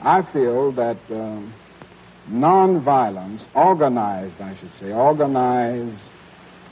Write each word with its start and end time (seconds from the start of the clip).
I 0.00 0.22
feel 0.32 0.72
that 0.72 0.98
um, 1.10 1.52
nonviolence, 2.30 3.42
organized, 3.54 4.40
I 4.40 4.56
should 4.56 4.70
say, 4.78 4.92
organized 4.92 6.00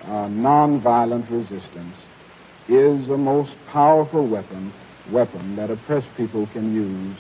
uh, 0.05 0.29
nonviolent 0.29 1.31
resistance 1.31 1.97
is 2.69 3.09
the 3.09 3.17
most 3.17 3.53
powerful 3.69 4.27
weapon, 4.27 4.73
weapon 5.11 5.57
that 5.57 5.71
oppressed 5.71 6.09
people 6.17 6.47
can 6.49 6.75
use 6.75 7.17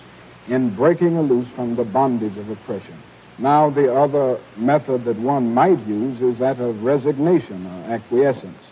in 0.49 0.75
breaking 0.75 1.21
loose 1.23 1.49
from 1.57 1.75
the 1.77 1.85
bondage 1.85 2.37
of 2.37 2.49
oppression. 2.51 2.99
Now, 3.38 3.71
the 3.71 3.93
other 3.93 4.41
method 4.57 5.04
that 5.04 5.19
one 5.19 5.53
might 5.53 5.85
use 5.87 6.21
is 6.23 6.38
that 6.38 6.59
of 6.61 6.83
resignation 6.83 7.67
or 7.67 7.93
acquiescence. 7.93 8.63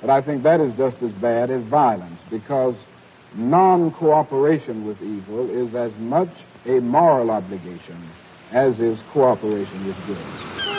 But 0.00 0.10
I 0.10 0.22
think 0.22 0.42
that 0.42 0.60
is 0.60 0.74
just 0.76 1.02
as 1.02 1.12
bad 1.12 1.50
as 1.50 1.62
violence 1.64 2.20
because 2.30 2.74
non 3.34 3.92
cooperation 3.92 4.86
with 4.86 5.00
evil 5.02 5.50
is 5.50 5.74
as 5.74 5.92
much 5.98 6.30
a 6.68 6.80
moral 6.82 7.30
obligation 7.30 7.96
as 8.52 8.78
is 8.78 8.98
cooperation 9.12 9.86
with 9.86 10.06
good. 10.06 10.77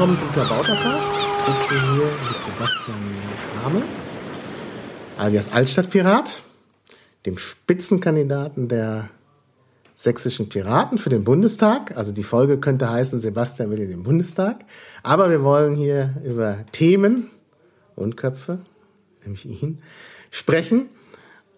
Willkommen 0.00 0.18
zum 0.18 0.32
Klabautercast. 0.32 1.14
Ich 1.14 1.68
sitze 1.68 1.92
hier 1.92 2.04
mit 2.04 2.42
Sebastian 2.42 2.96
Krame, 3.52 3.82
alias 5.18 5.52
Altstadtpirat, 5.52 6.40
dem 7.26 7.36
Spitzenkandidaten 7.36 8.68
der 8.68 9.10
sächsischen 9.94 10.48
Piraten 10.48 10.96
für 10.96 11.10
den 11.10 11.22
Bundestag. 11.22 11.98
Also 11.98 12.12
die 12.12 12.22
Folge 12.22 12.58
könnte 12.58 12.90
heißen, 12.90 13.18
Sebastian 13.18 13.70
will 13.70 13.80
in 13.80 13.90
den 13.90 14.02
Bundestag. 14.02 14.64
Aber 15.02 15.28
wir 15.28 15.42
wollen 15.42 15.76
hier 15.76 16.14
über 16.24 16.64
Themen 16.72 17.30
und 17.94 18.16
Köpfe, 18.16 18.60
nämlich 19.22 19.44
ihn, 19.44 19.82
sprechen. 20.30 20.88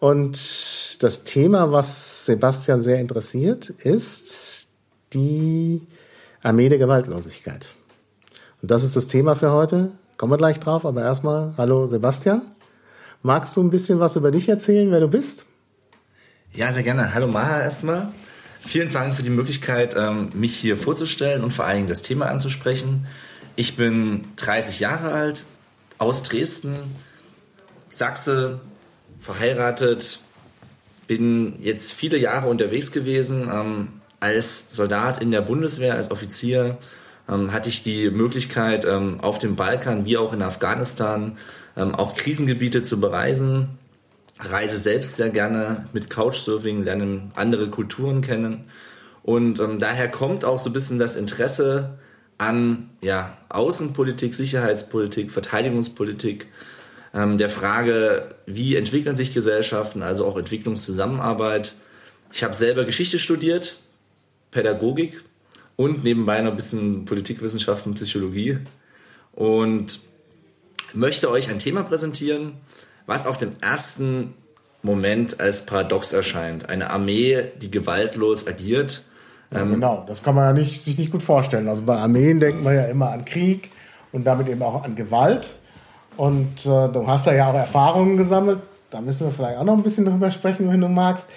Und 0.00 1.00
das 1.00 1.22
Thema, 1.22 1.70
was 1.70 2.26
Sebastian 2.26 2.82
sehr 2.82 2.98
interessiert, 2.98 3.70
ist 3.70 4.66
die 5.12 5.86
Armee 6.42 6.68
der 6.68 6.78
Gewaltlosigkeit. 6.78 7.72
Das 8.64 8.84
ist 8.84 8.94
das 8.94 9.08
Thema 9.08 9.34
für 9.34 9.50
heute. 9.50 9.90
Kommen 10.16 10.32
wir 10.32 10.36
gleich 10.36 10.60
drauf, 10.60 10.86
aber 10.86 11.02
erstmal, 11.02 11.52
hallo 11.58 11.88
Sebastian. 11.88 12.42
Magst 13.20 13.56
du 13.56 13.60
ein 13.60 13.70
bisschen 13.70 13.98
was 13.98 14.14
über 14.14 14.30
dich 14.30 14.48
erzählen, 14.48 14.92
wer 14.92 15.00
du 15.00 15.08
bist? 15.08 15.46
Ja, 16.52 16.70
sehr 16.70 16.84
gerne. 16.84 17.12
Hallo 17.12 17.26
Maha 17.26 17.60
erstmal. 17.60 18.12
Vielen 18.60 18.92
Dank 18.92 19.16
für 19.16 19.24
die 19.24 19.30
Möglichkeit, 19.30 19.96
ähm, 19.96 20.28
mich 20.34 20.54
hier 20.54 20.76
vorzustellen 20.76 21.42
und 21.42 21.50
vor 21.50 21.64
allen 21.64 21.78
Dingen 21.78 21.88
das 21.88 22.02
Thema 22.02 22.26
anzusprechen. 22.26 23.08
Ich 23.56 23.76
bin 23.76 24.28
30 24.36 24.78
Jahre 24.78 25.10
alt, 25.10 25.42
aus 25.98 26.22
Dresden, 26.22 26.76
Sachse, 27.88 28.60
verheiratet, 29.18 30.20
bin 31.08 31.60
jetzt 31.60 31.92
viele 31.92 32.16
Jahre 32.16 32.48
unterwegs 32.48 32.92
gewesen 32.92 33.50
ähm, 33.52 33.88
als 34.20 34.72
Soldat 34.72 35.20
in 35.20 35.32
der 35.32 35.40
Bundeswehr, 35.40 35.94
als 35.96 36.12
Offizier 36.12 36.78
ähm, 37.32 37.52
hatte 37.52 37.68
ich 37.68 37.82
die 37.82 38.10
Möglichkeit, 38.10 38.84
ähm, 38.84 39.20
auf 39.20 39.38
dem 39.38 39.56
Balkan 39.56 40.04
wie 40.04 40.16
auch 40.16 40.32
in 40.32 40.42
Afghanistan 40.42 41.38
ähm, 41.76 41.94
auch 41.94 42.14
Krisengebiete 42.14 42.82
zu 42.82 43.00
bereisen. 43.00 43.78
Reise 44.40 44.78
selbst 44.78 45.16
sehr 45.16 45.30
gerne 45.30 45.86
mit 45.92 46.10
Couchsurfing, 46.10 46.82
lerne 46.82 47.30
andere 47.34 47.68
Kulturen 47.70 48.22
kennen. 48.22 48.64
Und 49.22 49.60
ähm, 49.60 49.78
daher 49.78 50.10
kommt 50.10 50.44
auch 50.44 50.58
so 50.58 50.70
ein 50.70 50.72
bisschen 50.72 50.98
das 50.98 51.16
Interesse 51.16 51.98
an 52.38 52.90
ja, 53.02 53.36
Außenpolitik, 53.48 54.34
Sicherheitspolitik, 54.34 55.30
Verteidigungspolitik, 55.30 56.48
ähm, 57.14 57.38
der 57.38 57.48
Frage, 57.48 58.34
wie 58.46 58.74
entwickeln 58.74 59.14
sich 59.14 59.32
Gesellschaften, 59.32 60.02
also 60.02 60.26
auch 60.26 60.36
Entwicklungszusammenarbeit. 60.36 61.74
Ich 62.32 62.42
habe 62.42 62.54
selber 62.54 62.84
Geschichte 62.84 63.18
studiert, 63.18 63.76
Pädagogik 64.50 65.22
und 65.76 66.04
nebenbei 66.04 66.40
noch 66.40 66.50
ein 66.50 66.56
bisschen 66.56 67.04
Politikwissenschaften, 67.04 67.94
Psychologie 67.94 68.58
und 69.32 70.00
möchte 70.94 71.30
euch 71.30 71.50
ein 71.50 71.58
Thema 71.58 71.82
präsentieren, 71.82 72.54
was 73.06 73.26
auf 73.26 73.38
den 73.38 73.60
ersten 73.60 74.34
Moment 74.82 75.40
als 75.40 75.64
paradox 75.64 76.12
erscheint. 76.12 76.68
Eine 76.68 76.90
Armee, 76.90 77.44
die 77.60 77.70
gewaltlos 77.70 78.46
agiert. 78.46 79.04
Ja, 79.50 79.60
ähm, 79.60 79.72
genau, 79.72 80.04
das 80.06 80.22
kann 80.22 80.34
man 80.34 80.44
ja 80.44 80.60
nicht, 80.60 80.82
sich 80.82 80.98
nicht 80.98 81.12
gut 81.12 81.22
vorstellen. 81.22 81.68
Also 81.68 81.82
bei 81.82 81.96
Armeen 81.96 82.40
denkt 82.40 82.62
man 82.62 82.74
ja 82.74 82.84
immer 82.84 83.10
an 83.10 83.24
Krieg 83.24 83.70
und 84.10 84.24
damit 84.24 84.48
eben 84.48 84.62
auch 84.62 84.82
an 84.82 84.94
Gewalt. 84.94 85.54
Und 86.16 86.66
äh, 86.66 86.88
du 86.88 87.06
hast 87.06 87.26
da 87.26 87.34
ja 87.34 87.50
auch 87.50 87.54
Erfahrungen 87.54 88.16
gesammelt. 88.16 88.60
Da 88.90 89.00
müssen 89.00 89.26
wir 89.26 89.32
vielleicht 89.32 89.58
auch 89.58 89.64
noch 89.64 89.76
ein 89.76 89.82
bisschen 89.82 90.04
drüber 90.04 90.30
sprechen, 90.30 90.70
wenn 90.70 90.80
du 90.80 90.88
magst. 90.88 91.30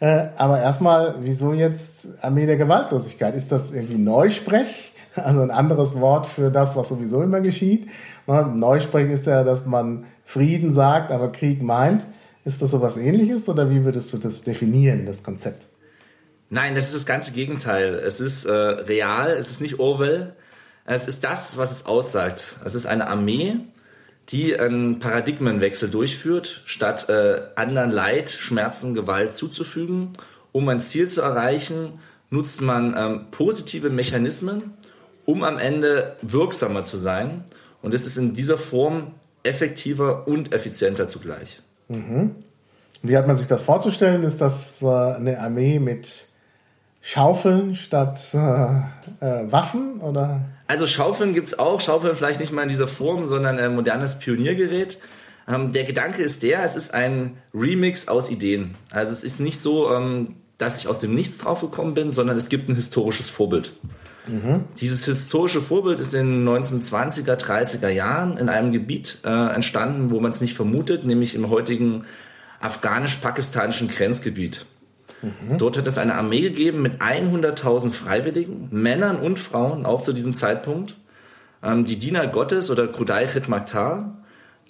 Äh, 0.00 0.28
aber 0.36 0.60
erstmal, 0.60 1.16
wieso 1.20 1.52
jetzt 1.52 2.08
Armee 2.22 2.46
der 2.46 2.56
Gewaltlosigkeit? 2.56 3.36
Ist 3.36 3.52
das 3.52 3.70
irgendwie 3.70 3.98
Neusprech? 3.98 4.92
Also 5.16 5.40
ein 5.40 5.50
anderes 5.50 5.96
Wort 5.96 6.24
für 6.24 6.52
das, 6.52 6.76
was 6.76 6.88
sowieso 6.88 7.20
immer 7.20 7.40
geschieht. 7.40 7.90
Neusprech 8.28 9.10
ist 9.10 9.26
ja, 9.26 9.42
dass 9.42 9.66
man 9.66 10.04
Frieden 10.24 10.72
sagt, 10.72 11.10
aber 11.10 11.32
Krieg 11.32 11.62
meint. 11.62 12.06
Ist 12.44 12.62
das 12.62 12.70
so 12.70 12.80
was 12.80 12.96
ähnliches 12.96 13.48
oder 13.48 13.68
wie 13.70 13.84
würdest 13.84 14.12
du 14.12 14.18
das 14.18 14.44
definieren, 14.44 15.06
das 15.06 15.24
Konzept? 15.24 15.66
Nein, 16.48 16.76
das 16.76 16.86
ist 16.86 16.94
das 16.94 17.06
ganze 17.06 17.32
Gegenteil. 17.32 17.94
Es 17.94 18.20
ist 18.20 18.44
äh, 18.44 18.52
real, 18.52 19.30
es 19.32 19.50
ist 19.50 19.60
nicht 19.60 19.80
Orwell. 19.80 20.34
Es 20.84 21.08
ist 21.08 21.24
das, 21.24 21.58
was 21.58 21.72
es 21.72 21.86
aussagt. 21.86 22.56
Es 22.64 22.76
ist 22.76 22.86
eine 22.86 23.08
Armee, 23.08 23.56
die 24.32 24.58
einen 24.58 24.98
Paradigmenwechsel 24.98 25.88
durchführt, 25.88 26.62
statt 26.66 27.08
äh, 27.08 27.42
anderen 27.56 27.90
Leid, 27.90 28.30
Schmerzen, 28.30 28.94
Gewalt 28.94 29.34
zuzufügen. 29.34 30.12
Um 30.52 30.68
ein 30.68 30.80
Ziel 30.80 31.08
zu 31.08 31.22
erreichen, 31.22 32.00
nutzt 32.30 32.60
man 32.60 32.94
ähm, 32.96 33.26
positive 33.30 33.90
Mechanismen, 33.90 34.74
um 35.26 35.42
am 35.42 35.58
Ende 35.58 36.16
wirksamer 36.22 36.84
zu 36.84 36.96
sein. 36.96 37.44
Und 37.82 37.94
es 37.94 38.06
ist 38.06 38.16
in 38.16 38.34
dieser 38.34 38.58
Form 38.58 39.14
effektiver 39.42 40.28
und 40.28 40.52
effizienter 40.52 41.08
zugleich. 41.08 41.60
Mhm. 41.88 42.36
Wie 43.02 43.16
hat 43.16 43.26
man 43.26 43.36
sich 43.36 43.46
das 43.46 43.62
vorzustellen? 43.62 44.22
Ist 44.22 44.40
das 44.40 44.82
äh, 44.82 44.86
eine 44.86 45.40
Armee 45.40 45.78
mit 45.78 46.28
Schaufeln 47.02 47.76
statt 47.76 48.34
äh, 48.34 48.38
äh 49.24 49.52
Waffen 49.52 50.00
oder? 50.00 50.42
Also 50.66 50.86
Schaufeln 50.86 51.34
gibt 51.34 51.48
es 51.48 51.58
auch, 51.58 51.80
Schaufeln 51.80 52.14
vielleicht 52.14 52.40
nicht 52.40 52.52
mal 52.52 52.62
in 52.62 52.68
dieser 52.68 52.88
Form, 52.88 53.26
sondern 53.26 53.58
ein 53.58 53.74
modernes 53.74 54.18
Pioniergerät. 54.18 54.98
Ähm, 55.48 55.72
der 55.72 55.84
Gedanke 55.84 56.22
ist 56.22 56.42
der, 56.42 56.62
es 56.62 56.76
ist 56.76 56.94
ein 56.94 57.38
Remix 57.54 58.08
aus 58.08 58.30
Ideen. 58.30 58.76
Also 58.90 59.12
es 59.12 59.24
ist 59.24 59.40
nicht 59.40 59.60
so, 59.60 59.92
ähm, 59.92 60.36
dass 60.58 60.78
ich 60.78 60.88
aus 60.88 61.00
dem 61.00 61.14
Nichts 61.14 61.38
drauf 61.38 61.60
gekommen 61.62 61.94
bin, 61.94 62.12
sondern 62.12 62.36
es 62.36 62.48
gibt 62.48 62.68
ein 62.68 62.76
historisches 62.76 63.30
Vorbild. 63.30 63.72
Mhm. 64.28 64.64
Dieses 64.78 65.06
historische 65.06 65.60
Vorbild 65.60 65.98
ist 65.98 66.14
in 66.14 66.44
den 66.44 66.48
1920er, 66.48 67.34
30er 67.34 67.88
Jahren 67.88 68.36
in 68.36 68.48
einem 68.48 68.70
Gebiet 68.70 69.18
äh, 69.24 69.54
entstanden, 69.54 70.10
wo 70.10 70.20
man 70.20 70.30
es 70.30 70.40
nicht 70.40 70.54
vermutet, 70.54 71.04
nämlich 71.04 71.34
im 71.34 71.50
heutigen 71.50 72.04
afghanisch-pakistanischen 72.60 73.88
Grenzgebiet. 73.88 74.66
Mhm. 75.22 75.58
Dort 75.58 75.76
hat 75.78 75.86
es 75.86 75.98
eine 75.98 76.14
Armee 76.14 76.40
gegeben 76.40 76.82
mit 76.82 77.00
100.000 77.00 77.92
Freiwilligen, 77.92 78.68
Männern 78.70 79.18
und 79.20 79.38
Frauen, 79.38 79.86
auch 79.86 80.02
zu 80.02 80.12
diesem 80.12 80.34
Zeitpunkt. 80.34 80.96
Ähm, 81.62 81.84
die 81.84 81.98
Diener 81.98 82.26
Gottes 82.28 82.70
oder 82.70 82.88
Krudai 82.88 83.26
Khidmatar, 83.26 84.16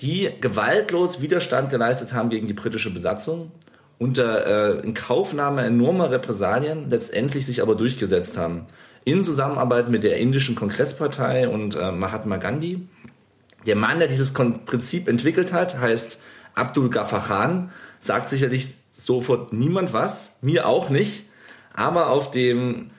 die 0.00 0.31
gewaltlos 0.41 1.20
Widerstand 1.20 1.70
geleistet 1.70 2.12
haben 2.12 2.31
gegen 2.31 2.47
die 2.47 2.55
britische 2.55 2.93
Besatzung, 2.93 3.52
unter 3.99 4.47
äh, 4.47 4.81
Inkaufnahme 4.81 5.62
enormer 5.62 6.11
Repressalien 6.11 6.88
letztendlich 6.88 7.47
sich 7.47 7.62
aber 7.62 7.75
durchgesetzt 7.75 8.38
haben. 8.38 8.67
In 9.05 9.25
Zusammenarbeit 9.25 9.88
mit 9.88 10.05
der 10.05 10.17
indischen 10.17 10.55
Kongresspartei 10.55 11.49
und 11.49 11.76
äh, 11.76 11.93
Mahatma 11.93 12.38
Gandhi. 12.38 12.87
Der 13.67 13.76
Mann, 13.76 13.99
der 13.99 14.08
dieses 14.08 14.32
Prinzip 14.32 15.06
entwickelt 15.06 15.52
hat, 15.52 15.79
heißt 15.79 16.20
Abdul 16.55 16.88
Ghaffar 16.88 17.26
Khan, 17.26 17.73
sagt 17.99 18.31
sicherlich 18.31 18.75
sofort 18.92 19.52
niemand 19.52 19.92
was, 19.92 20.37
mir 20.40 20.66
auch 20.66 20.90
nicht. 20.90 21.25
Aber 21.75 22.10
auf 22.10 22.31
dem 22.31 22.90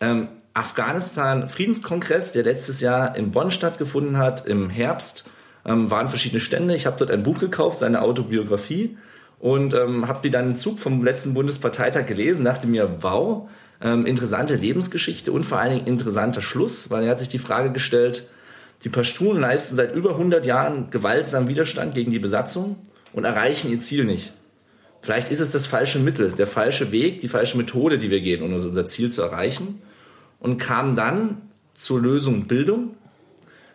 ähm, 0.00 0.28
Afghanistan-Friedenskongress, 0.54 2.32
der 2.32 2.44
letztes 2.44 2.80
Jahr 2.80 3.16
in 3.16 3.30
Bonn 3.32 3.50
stattgefunden 3.50 4.18
hat, 4.18 4.46
im 4.46 4.70
Herbst, 4.70 5.28
ähm, 5.64 5.90
waren 5.90 6.08
verschiedene 6.08 6.40
Stände. 6.40 6.74
Ich 6.74 6.86
habe 6.86 6.96
dort 6.98 7.10
ein 7.10 7.22
Buch 7.22 7.38
gekauft, 7.38 7.78
seine 7.78 8.02
Autobiografie. 8.02 8.96
und 9.38 9.72
ähm, 9.72 10.06
habe 10.06 10.20
die 10.22 10.30
dann 10.30 10.50
im 10.50 10.56
Zug 10.56 10.78
vom 10.78 11.02
letzten 11.02 11.32
Bundesparteitag 11.32 12.06
gelesen, 12.06 12.44
dachte 12.44 12.66
mir, 12.66 12.98
wow, 13.00 13.48
ähm, 13.80 14.04
interessante 14.04 14.54
Lebensgeschichte 14.54 15.32
und 15.32 15.44
vor 15.44 15.58
allen 15.58 15.74
Dingen 15.74 15.86
interessanter 15.86 16.42
Schluss, 16.42 16.90
weil 16.90 17.04
er 17.04 17.10
hat 17.10 17.20
sich 17.20 17.30
die 17.30 17.38
Frage 17.38 17.72
gestellt, 17.72 18.28
die 18.84 18.90
Pashtunen 18.90 19.40
leisten 19.40 19.76
seit 19.76 19.94
über 19.94 20.10
100 20.10 20.44
Jahren 20.44 20.90
gewaltsamen 20.90 21.48
Widerstand 21.48 21.94
gegen 21.94 22.10
die 22.10 22.18
Besatzung 22.18 22.76
und 23.12 23.24
erreichen 23.24 23.70
ihr 23.70 23.80
Ziel 23.80 24.04
nicht. 24.04 24.32
Vielleicht 25.02 25.30
ist 25.30 25.40
es 25.40 25.52
das 25.52 25.66
falsche 25.66 25.98
Mittel, 25.98 26.32
der 26.32 26.46
falsche 26.46 26.92
Weg, 26.92 27.20
die 27.20 27.28
falsche 27.28 27.56
Methode, 27.56 27.98
die 27.98 28.10
wir 28.10 28.20
gehen, 28.20 28.42
um 28.42 28.52
unser 28.52 28.86
Ziel 28.86 29.10
zu 29.10 29.22
erreichen. 29.22 29.80
Und 30.38 30.58
kam 30.58 30.96
dann 30.96 31.42
zur 31.74 32.00
Lösung 32.00 32.46
Bildung. 32.46 32.96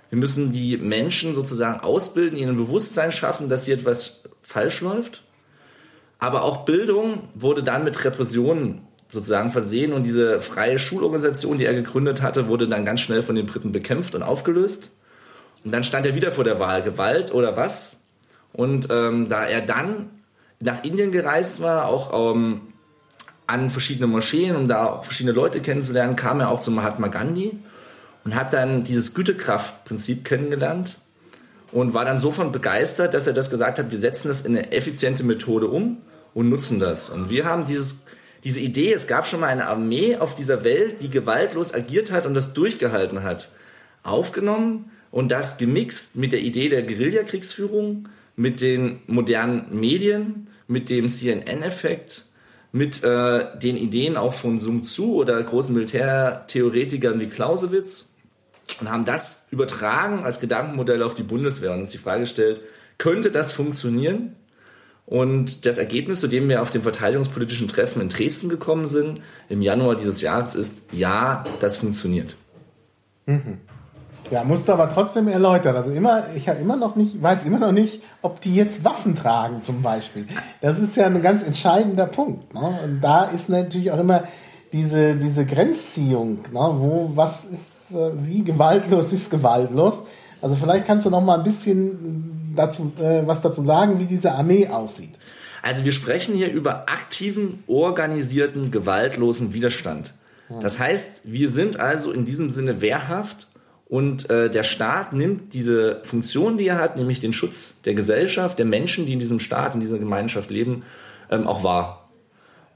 Wir 0.09 0.19
müssen 0.19 0.51
die 0.51 0.77
Menschen 0.77 1.33
sozusagen 1.33 1.79
ausbilden, 1.79 2.37
ihnen 2.37 2.55
Bewusstsein 2.55 3.11
schaffen, 3.11 3.49
dass 3.49 3.65
hier 3.65 3.75
etwas 3.75 4.23
falsch 4.41 4.81
läuft. 4.81 5.23
Aber 6.19 6.43
auch 6.43 6.65
Bildung 6.65 7.29
wurde 7.33 7.63
dann 7.63 7.83
mit 7.83 8.03
Repressionen 8.05 8.81
sozusagen 9.09 9.51
versehen 9.51 9.93
und 9.93 10.03
diese 10.03 10.41
freie 10.41 10.79
Schulorganisation, 10.79 11.57
die 11.57 11.65
er 11.65 11.73
gegründet 11.73 12.21
hatte, 12.21 12.47
wurde 12.47 12.67
dann 12.67 12.85
ganz 12.85 13.01
schnell 13.01 13.21
von 13.21 13.35
den 13.35 13.45
Briten 13.45 13.71
bekämpft 13.71 14.15
und 14.15 14.23
aufgelöst. 14.23 14.91
Und 15.63 15.71
dann 15.71 15.83
stand 15.83 16.05
er 16.05 16.15
wieder 16.15 16.31
vor 16.31 16.43
der 16.43 16.59
Wahl, 16.59 16.83
Gewalt 16.83 17.33
oder 17.33 17.57
was. 17.57 17.97
Und 18.53 18.87
ähm, 18.89 19.29
da 19.29 19.43
er 19.43 19.61
dann 19.61 20.09
nach 20.65 20.83
Indien 20.83 21.11
gereist 21.11 21.61
war, 21.61 21.87
auch 21.87 22.33
ähm, 22.33 22.61
an 23.47 23.69
verschiedene 23.69 24.07
Moscheen, 24.07 24.55
um 24.55 24.67
da 24.67 24.87
auch 24.87 25.03
verschiedene 25.03 25.35
Leute 25.35 25.61
kennenzulernen, 25.61 26.15
kam 26.15 26.39
er 26.39 26.49
auch 26.49 26.59
zu 26.59 26.71
Mahatma 26.71 27.07
Gandhi 27.07 27.57
und 28.23 28.35
hat 28.35 28.51
dann 28.51 28.83
dieses 28.83 29.13
Gütekraftprinzip 29.13 30.25
kennengelernt 30.25 30.97
und 31.71 31.93
war 31.93 32.03
dann 32.03 32.19
sofort 32.19 32.51
begeistert, 32.51 33.13
dass 33.13 33.27
er 33.27 33.33
das 33.33 33.51
gesagt 33.51 33.77
hat, 33.77 33.91
wir 33.91 33.99
setzen 33.99 34.27
das 34.27 34.41
in 34.41 34.57
eine 34.57 34.71
effiziente 34.71 35.23
Methode 35.23 35.67
um 35.67 35.97
und 36.33 36.49
nutzen 36.49 36.79
das. 36.79 37.11
Und 37.11 37.29
wir 37.29 37.45
haben 37.45 37.65
dieses, 37.65 38.03
diese 38.43 38.59
Idee, 38.59 38.91
es 38.91 39.05
gab 39.05 39.27
schon 39.27 39.41
mal 39.41 39.47
eine 39.47 39.67
Armee 39.67 40.17
auf 40.17 40.35
dieser 40.35 40.63
Welt, 40.63 41.01
die 41.01 41.11
gewaltlos 41.11 41.75
agiert 41.75 42.11
hat 42.11 42.25
und 42.25 42.33
das 42.33 42.53
durchgehalten 42.53 43.21
hat, 43.21 43.51
aufgenommen 44.01 44.89
und 45.11 45.29
das 45.29 45.59
gemixt 45.59 46.15
mit 46.15 46.31
der 46.31 46.41
Idee 46.41 46.69
der 46.69 46.81
Guerillakriegsführung, 46.81 48.09
mit 48.35 48.61
den 48.61 49.01
modernen 49.05 49.79
Medien, 49.79 50.47
mit 50.67 50.89
dem 50.89 51.09
CNN-Effekt, 51.09 52.25
mit 52.71 53.03
äh, 53.03 53.57
den 53.57 53.77
Ideen 53.77 54.17
auch 54.17 54.33
von 54.33 54.59
Sun 54.59 54.83
Tzu 54.83 55.15
oder 55.15 55.41
großen 55.41 55.73
Militärtheoretikern 55.73 57.19
wie 57.19 57.27
Clausewitz 57.27 58.09
und 58.79 58.89
haben 58.89 59.05
das 59.05 59.47
übertragen 59.51 60.23
als 60.23 60.39
Gedankenmodell 60.39 61.03
auf 61.03 61.13
die 61.13 61.23
Bundeswehr 61.23 61.71
und 61.71 61.81
uns 61.81 61.91
die 61.91 61.97
Frage 61.97 62.21
gestellt, 62.21 62.61
könnte 62.97 63.31
das 63.31 63.51
funktionieren? 63.51 64.35
Und 65.05 65.67
das 65.67 65.77
Ergebnis, 65.77 66.19
zu 66.19 66.27
dem 66.27 66.49
wir 66.49 66.63
auf 66.63 66.71
dem 66.71 66.81
verteidigungspolitischen 66.81 67.67
Treffen 67.67 68.01
in 68.01 68.09
Dresden 68.09 68.49
gekommen 68.49 68.87
sind, 68.87 69.21
im 69.49 69.61
Januar 69.61 69.95
dieses 69.95 70.21
Jahres, 70.21 70.55
ist, 70.55 70.81
ja, 70.91 71.45
das 71.59 71.77
funktioniert. 71.77 72.35
Mhm. 73.27 73.59
Ja, 74.31 74.43
musst 74.43 74.67
du 74.67 74.73
aber 74.73 74.89
trotzdem 74.89 75.27
erläutern. 75.27 75.75
Also 75.75 75.91
immer, 75.91 76.25
ich 76.35 76.49
habe 76.49 76.59
immer 76.59 76.75
noch 76.75 76.95
nicht, 76.95 77.21
weiß 77.21 77.45
immer 77.45 77.59
noch 77.59 77.71
nicht, 77.71 78.01
ob 78.21 78.41
die 78.41 78.55
jetzt 78.55 78.83
Waffen 78.83 79.15
tragen 79.15 79.61
zum 79.61 79.81
Beispiel. 79.81 80.25
Das 80.61 80.79
ist 80.79 80.95
ja 80.95 81.05
ein 81.05 81.21
ganz 81.21 81.43
entscheidender 81.43 82.07
Punkt. 82.07 82.53
Ne? 82.53 82.79
Und 82.83 83.01
da 83.01 83.25
ist 83.25 83.49
natürlich 83.49 83.91
auch 83.91 83.99
immer 83.99 84.23
diese, 84.73 85.15
diese 85.15 85.45
Grenzziehung, 85.45 86.39
ne? 86.51 86.75
wo 86.77 87.11
was 87.13 87.45
ist, 87.45 87.93
äh, 87.93 88.11
wie 88.25 88.43
gewaltlos 88.43 89.13
ist 89.13 89.29
gewaltlos. 89.29 90.05
Also 90.41 90.55
vielleicht 90.55 90.85
kannst 90.85 91.05
du 91.05 91.09
noch 91.09 91.23
mal 91.23 91.37
ein 91.37 91.43
bisschen 91.43 92.53
dazu, 92.55 92.93
äh, 92.99 93.25
was 93.25 93.41
dazu 93.41 93.61
sagen, 93.61 93.99
wie 93.99 94.05
diese 94.05 94.33
Armee 94.33 94.67
aussieht. 94.67 95.19
Also 95.61 95.83
wir 95.83 95.91
sprechen 95.91 96.35
hier 96.35 96.51
über 96.51 96.89
aktiven, 96.89 97.63
organisierten, 97.67 98.69
gewaltlosen 98.69 99.53
Widerstand. 99.53 100.13
Das 100.61 100.79
heißt, 100.79 101.21
wir 101.23 101.49
sind 101.49 101.79
also 101.79 102.11
in 102.11 102.25
diesem 102.25 102.51
Sinne 102.51 102.81
wehrhaft 102.81 103.47
und 103.87 104.31
äh, 104.31 104.49
der 104.49 104.63
Staat 104.63 105.13
nimmt 105.13 105.53
diese 105.53 106.01
Funktion, 106.03 106.57
die 106.57 106.67
er 106.67 106.79
hat, 106.79 106.97
nämlich 106.97 107.19
den 107.19 107.33
Schutz 107.33 107.75
der 107.85 107.93
Gesellschaft, 107.93 108.57
der 108.57 108.65
Menschen, 108.65 109.05
die 109.05 109.13
in 109.13 109.19
diesem 109.19 109.39
Staat, 109.39 109.75
in 109.75 109.79
dieser 109.79 109.99
Gemeinschaft 109.99 110.49
leben, 110.49 110.83
ähm, 111.29 111.47
auch 111.47 111.63
wahr. 111.63 112.09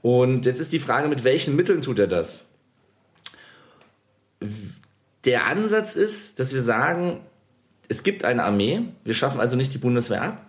Und 0.02 0.46
jetzt 0.46 0.60
ist 0.60 0.72
die 0.72 0.78
Frage, 0.78 1.08
mit 1.08 1.24
welchen 1.24 1.56
Mitteln 1.56 1.82
tut 1.82 1.98
er 1.98 2.06
das? 2.06 2.46
Der 5.24 5.46
Ansatz 5.46 5.96
ist, 5.96 6.38
dass 6.38 6.54
wir 6.54 6.62
sagen, 6.62 7.20
es 7.88 8.04
gibt 8.04 8.24
eine 8.24 8.44
Armee, 8.44 8.82
wir 9.04 9.14
schaffen 9.14 9.40
also 9.40 9.56
nicht 9.56 9.74
die 9.74 9.78
Bundeswehr 9.78 10.22
ab, 10.22 10.46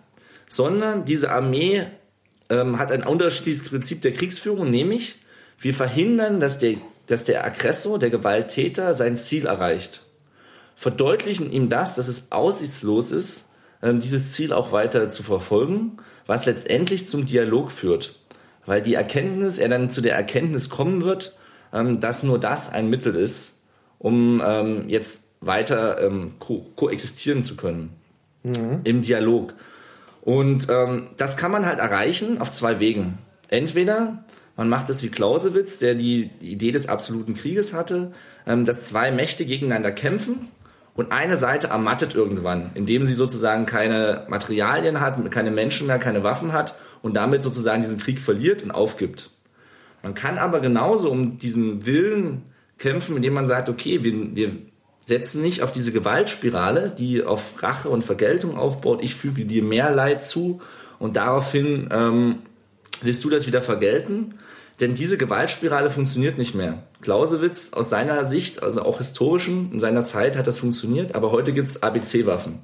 sondern 0.48 1.04
diese 1.04 1.32
Armee 1.32 1.86
ähm, 2.50 2.78
hat 2.78 2.92
ein 2.92 3.02
unterschiedliches 3.02 3.68
Prinzip 3.68 4.00
der 4.02 4.12
Kriegsführung, 4.12 4.70
nämlich 4.70 5.16
wir 5.58 5.74
verhindern, 5.74 6.38
dass 6.38 6.60
der, 6.60 6.76
dass 7.08 7.24
der 7.24 7.44
Aggressor, 7.44 7.98
der 7.98 8.10
Gewalttäter 8.10 8.94
sein 8.94 9.16
Ziel 9.16 9.46
erreicht 9.46 10.02
verdeutlichen 10.76 11.52
ihm 11.52 11.68
das, 11.68 11.94
dass 11.94 12.08
es 12.08 12.32
aussichtslos 12.32 13.10
ist, 13.10 13.48
ähm, 13.82 14.00
dieses 14.00 14.32
Ziel 14.32 14.52
auch 14.52 14.72
weiter 14.72 15.10
zu 15.10 15.22
verfolgen, 15.22 15.98
was 16.26 16.46
letztendlich 16.46 17.08
zum 17.08 17.26
Dialog 17.26 17.70
führt. 17.70 18.20
Weil 18.64 18.80
die 18.80 18.94
Erkenntnis, 18.94 19.58
er 19.58 19.68
dann 19.68 19.90
zu 19.90 20.00
der 20.00 20.14
Erkenntnis 20.14 20.68
kommen 20.68 21.02
wird, 21.02 21.36
ähm, 21.72 22.00
dass 22.00 22.22
nur 22.22 22.38
das 22.38 22.70
ein 22.70 22.88
Mittel 22.88 23.14
ist, 23.14 23.58
um 23.98 24.40
ähm, 24.44 24.88
jetzt 24.88 25.30
weiter 25.40 26.08
ko 26.38 26.70
koexistieren 26.76 27.42
zu 27.42 27.56
können 27.56 27.90
mhm. 28.44 28.82
im 28.84 29.02
Dialog. 29.02 29.54
Und 30.20 30.68
das 31.16 31.36
kann 31.36 31.50
man 31.50 31.66
halt 31.66 31.80
erreichen 31.80 32.40
auf 32.40 32.52
zwei 32.52 32.78
Wegen. 32.78 33.18
Entweder 33.48 34.22
man 34.56 34.68
macht 34.68 34.88
es 34.88 35.02
wie 35.02 35.08
Clausewitz, 35.08 35.80
der 35.80 35.96
die 35.96 36.30
Idee 36.38 36.70
des 36.70 36.88
absoluten 36.88 37.34
Krieges 37.34 37.74
hatte, 37.74 38.12
dass 38.44 38.84
zwei 38.84 39.10
Mächte 39.10 39.44
gegeneinander 39.46 39.90
kämpfen 39.90 40.46
und 40.94 41.10
eine 41.10 41.36
Seite 41.36 41.68
ermattet 41.68 42.14
irgendwann, 42.14 42.70
indem 42.74 43.04
sie 43.04 43.14
sozusagen 43.14 43.66
keine 43.66 44.26
Materialien 44.28 45.00
hat, 45.00 45.30
keine 45.30 45.50
Menschen 45.50 45.86
mehr, 45.86 45.98
keine 45.98 46.22
Waffen 46.22 46.52
hat 46.52 46.74
und 47.00 47.14
damit 47.14 47.42
sozusagen 47.42 47.82
diesen 47.82 47.98
Krieg 47.98 48.18
verliert 48.18 48.62
und 48.62 48.70
aufgibt. 48.70 49.30
Man 50.02 50.14
kann 50.14 50.38
aber 50.38 50.60
genauso 50.60 51.10
um 51.10 51.38
diesen 51.38 51.86
Willen 51.86 52.42
kämpfen, 52.78 53.16
indem 53.16 53.34
man 53.34 53.46
sagt, 53.46 53.68
okay, 53.68 54.04
wir, 54.04 54.34
wir 54.34 54.56
setzen 55.00 55.42
nicht 55.42 55.62
auf 55.62 55.72
diese 55.72 55.92
Gewaltspirale, 55.92 56.90
die 56.90 57.22
auf 57.22 57.62
Rache 57.62 57.88
und 57.88 58.04
Vergeltung 58.04 58.56
aufbaut, 58.56 59.02
ich 59.02 59.14
füge 59.14 59.44
dir 59.44 59.62
mehr 59.62 59.90
Leid 59.90 60.24
zu 60.24 60.60
und 60.98 61.16
daraufhin 61.16 61.88
ähm, 61.90 62.38
willst 63.00 63.24
du 63.24 63.30
das 63.30 63.46
wieder 63.46 63.62
vergelten, 63.62 64.34
denn 64.80 64.94
diese 64.94 65.18
Gewaltspirale 65.18 65.90
funktioniert 65.90 66.38
nicht 66.38 66.54
mehr. 66.54 66.82
Clausewitz 67.00 67.72
aus 67.72 67.90
seiner 67.90 68.24
Sicht, 68.24 68.62
also 68.62 68.82
auch 68.82 68.98
historischen, 68.98 69.72
in 69.72 69.80
seiner 69.80 70.04
Zeit 70.04 70.36
hat 70.36 70.46
das 70.46 70.58
funktioniert, 70.58 71.14
aber 71.14 71.30
heute 71.30 71.52
gibt 71.52 71.68
es 71.68 71.82
ABC-Waffen. 71.82 72.60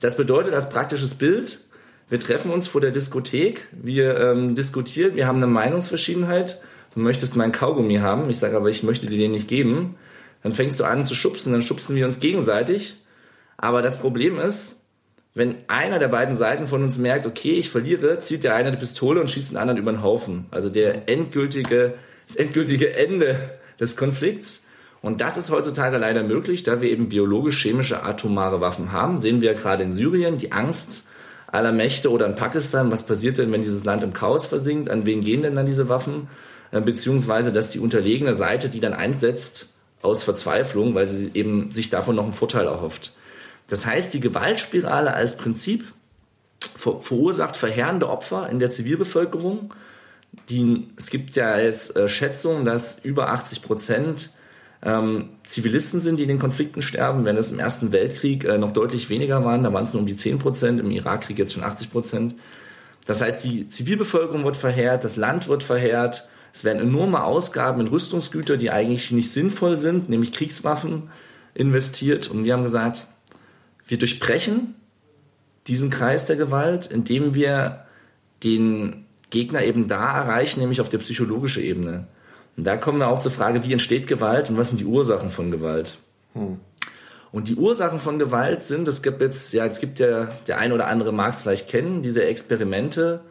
Das 0.00 0.16
bedeutet 0.16 0.52
als 0.52 0.68
praktisches 0.68 1.14
Bild, 1.14 1.60
wir 2.08 2.20
treffen 2.20 2.50
uns 2.50 2.68
vor 2.68 2.80
der 2.80 2.90
Diskothek, 2.90 3.68
wir 3.72 4.18
ähm, 4.20 4.54
diskutieren, 4.54 5.16
wir 5.16 5.26
haben 5.26 5.38
eine 5.38 5.46
Meinungsverschiedenheit. 5.46 6.60
Du 6.94 7.00
möchtest 7.00 7.34
meinen 7.34 7.52
Kaugummi 7.52 7.96
haben, 7.96 8.28
ich 8.28 8.38
sage 8.38 8.56
aber, 8.56 8.68
ich 8.68 8.82
möchte 8.82 9.06
dir 9.06 9.18
den 9.18 9.32
nicht 9.32 9.48
geben. 9.48 9.96
Dann 10.42 10.52
fängst 10.52 10.78
du 10.78 10.84
an 10.84 11.06
zu 11.06 11.14
schubsen, 11.14 11.52
dann 11.52 11.62
schubsen 11.62 11.96
wir 11.96 12.04
uns 12.04 12.20
gegenseitig. 12.20 12.96
Aber 13.56 13.80
das 13.80 13.98
Problem 13.98 14.38
ist, 14.38 14.83
wenn 15.34 15.56
einer 15.66 15.98
der 15.98 16.08
beiden 16.08 16.36
Seiten 16.36 16.68
von 16.68 16.82
uns 16.82 16.96
merkt, 16.96 17.26
okay, 17.26 17.52
ich 17.52 17.68
verliere, 17.68 18.20
zieht 18.20 18.44
der 18.44 18.54
eine 18.54 18.70
die 18.70 18.76
Pistole 18.76 19.20
und 19.20 19.28
schießt 19.28 19.50
den 19.50 19.58
anderen 19.58 19.78
über 19.78 19.92
den 19.92 20.02
Haufen. 20.02 20.46
Also 20.52 20.68
der 20.68 21.08
endgültige, 21.08 21.94
das 22.28 22.36
endgültige 22.36 22.94
Ende 22.94 23.36
des 23.80 23.96
Konflikts. 23.96 24.64
Und 25.02 25.20
das 25.20 25.36
ist 25.36 25.50
heutzutage 25.50 25.98
leider 25.98 26.22
möglich, 26.22 26.62
da 26.62 26.80
wir 26.80 26.88
eben 26.88 27.08
biologisch-chemische 27.08 28.04
atomare 28.04 28.60
Waffen 28.60 28.92
haben. 28.92 29.18
Sehen 29.18 29.42
wir 29.42 29.54
gerade 29.54 29.82
in 29.82 29.92
Syrien 29.92 30.38
die 30.38 30.52
Angst 30.52 31.08
aller 31.48 31.72
Mächte 31.72 32.10
oder 32.10 32.26
in 32.26 32.36
Pakistan. 32.36 32.92
Was 32.92 33.04
passiert 33.04 33.38
denn, 33.38 33.52
wenn 33.52 33.62
dieses 33.62 33.84
Land 33.84 34.04
im 34.04 34.12
Chaos 34.12 34.46
versinkt? 34.46 34.88
An 34.88 35.04
wen 35.04 35.20
gehen 35.20 35.42
denn 35.42 35.56
dann 35.56 35.66
diese 35.66 35.88
Waffen? 35.88 36.28
Äh, 36.70 36.80
beziehungsweise, 36.80 37.52
dass 37.52 37.70
die 37.70 37.80
unterlegene 37.80 38.34
Seite 38.36 38.68
die 38.68 38.80
dann 38.80 38.94
einsetzt 38.94 39.74
aus 40.00 40.22
Verzweiflung, 40.22 40.94
weil 40.94 41.06
sie 41.06 41.30
eben 41.34 41.72
sich 41.72 41.90
davon 41.90 42.14
noch 42.14 42.24
einen 42.24 42.32
Vorteil 42.32 42.66
erhofft. 42.66 43.14
Das 43.68 43.86
heißt, 43.86 44.12
die 44.14 44.20
Gewaltspirale 44.20 45.12
als 45.14 45.36
Prinzip 45.36 45.84
verursacht 46.78 47.56
verheerende 47.56 48.08
Opfer 48.08 48.48
in 48.50 48.58
der 48.58 48.70
Zivilbevölkerung. 48.70 49.72
Die, 50.48 50.88
es 50.96 51.10
gibt 51.10 51.36
ja 51.36 51.58
jetzt 51.58 51.96
äh, 51.96 52.08
Schätzungen, 52.08 52.64
dass 52.64 53.04
über 53.04 53.30
80 53.30 53.62
Prozent 53.62 54.30
ähm, 54.82 55.30
Zivilisten 55.44 56.00
sind, 56.00 56.18
die 56.18 56.24
in 56.24 56.28
den 56.28 56.38
Konflikten 56.38 56.82
sterben, 56.82 57.24
während 57.24 57.40
es 57.40 57.50
im 57.50 57.58
Ersten 57.58 57.92
Weltkrieg 57.92 58.44
äh, 58.44 58.58
noch 58.58 58.72
deutlich 58.72 59.08
weniger 59.08 59.44
waren. 59.44 59.64
Da 59.64 59.72
waren 59.72 59.84
es 59.84 59.92
nur 59.92 60.00
um 60.02 60.06
die 60.06 60.16
10 60.16 60.38
Prozent, 60.38 60.80
im 60.80 60.90
Irakkrieg 60.90 61.38
jetzt 61.38 61.54
schon 61.54 61.64
80 61.64 61.90
Prozent. 61.90 62.34
Das 63.06 63.20
heißt, 63.20 63.44
die 63.44 63.68
Zivilbevölkerung 63.68 64.44
wird 64.44 64.56
verheert, 64.56 65.04
das 65.04 65.16
Land 65.16 65.48
wird 65.48 65.62
verheert, 65.62 66.28
es 66.52 66.64
werden 66.64 66.80
enorme 66.80 67.24
Ausgaben 67.24 67.80
in 67.80 67.88
Rüstungsgüter, 67.88 68.56
die 68.56 68.70
eigentlich 68.70 69.10
nicht 69.10 69.30
sinnvoll 69.32 69.76
sind, 69.76 70.08
nämlich 70.08 70.32
Kriegswaffen, 70.32 71.10
investiert. 71.54 72.30
Und 72.30 72.44
wir 72.44 72.52
haben 72.52 72.62
gesagt, 72.62 73.06
wir 73.86 73.98
durchbrechen 73.98 74.74
diesen 75.66 75.90
Kreis 75.90 76.26
der 76.26 76.36
Gewalt, 76.36 76.86
indem 76.86 77.34
wir 77.34 77.84
den 78.42 79.06
Gegner 79.30 79.62
eben 79.62 79.88
da 79.88 80.16
erreichen, 80.18 80.60
nämlich 80.60 80.80
auf 80.80 80.88
der 80.88 80.98
psychologischen 80.98 81.62
Ebene. 81.62 82.06
Und 82.56 82.64
da 82.64 82.76
kommen 82.76 82.98
wir 82.98 83.08
auch 83.08 83.18
zur 83.18 83.32
Frage, 83.32 83.64
wie 83.64 83.72
entsteht 83.72 84.06
Gewalt 84.06 84.50
und 84.50 84.56
was 84.56 84.68
sind 84.68 84.80
die 84.80 84.84
Ursachen 84.84 85.30
von 85.30 85.50
Gewalt? 85.50 85.96
Hm. 86.34 86.58
Und 87.32 87.48
die 87.48 87.56
Ursachen 87.56 87.98
von 87.98 88.18
Gewalt 88.20 88.64
sind, 88.64 88.86
es 88.86 89.02
gibt 89.02 89.20
jetzt, 89.20 89.52
ja, 89.52 89.66
es 89.66 89.80
gibt 89.80 89.98
ja, 89.98 90.28
der 90.46 90.58
ein 90.58 90.70
oder 90.70 90.86
andere 90.86 91.12
mag 91.12 91.32
es 91.32 91.40
vielleicht 91.40 91.68
kennen, 91.68 92.02
diese 92.02 92.24
Experimente, 92.24 93.22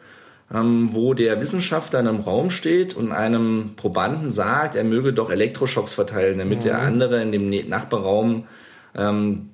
ähm, 0.52 0.90
wo 0.92 1.14
der 1.14 1.40
Wissenschaftler 1.40 2.00
in 2.00 2.08
einem 2.08 2.20
Raum 2.20 2.50
steht 2.50 2.94
und 2.94 3.12
einem 3.12 3.70
Probanden 3.76 4.30
sagt, 4.30 4.76
er 4.76 4.84
möge 4.84 5.14
doch 5.14 5.30
Elektroschocks 5.30 5.94
verteilen, 5.94 6.38
damit 6.38 6.58
mhm. 6.58 6.64
der 6.64 6.78
andere 6.80 7.22
in 7.22 7.32
dem 7.32 7.68
Nachbarraum 7.70 8.46
ähm, 8.94 9.53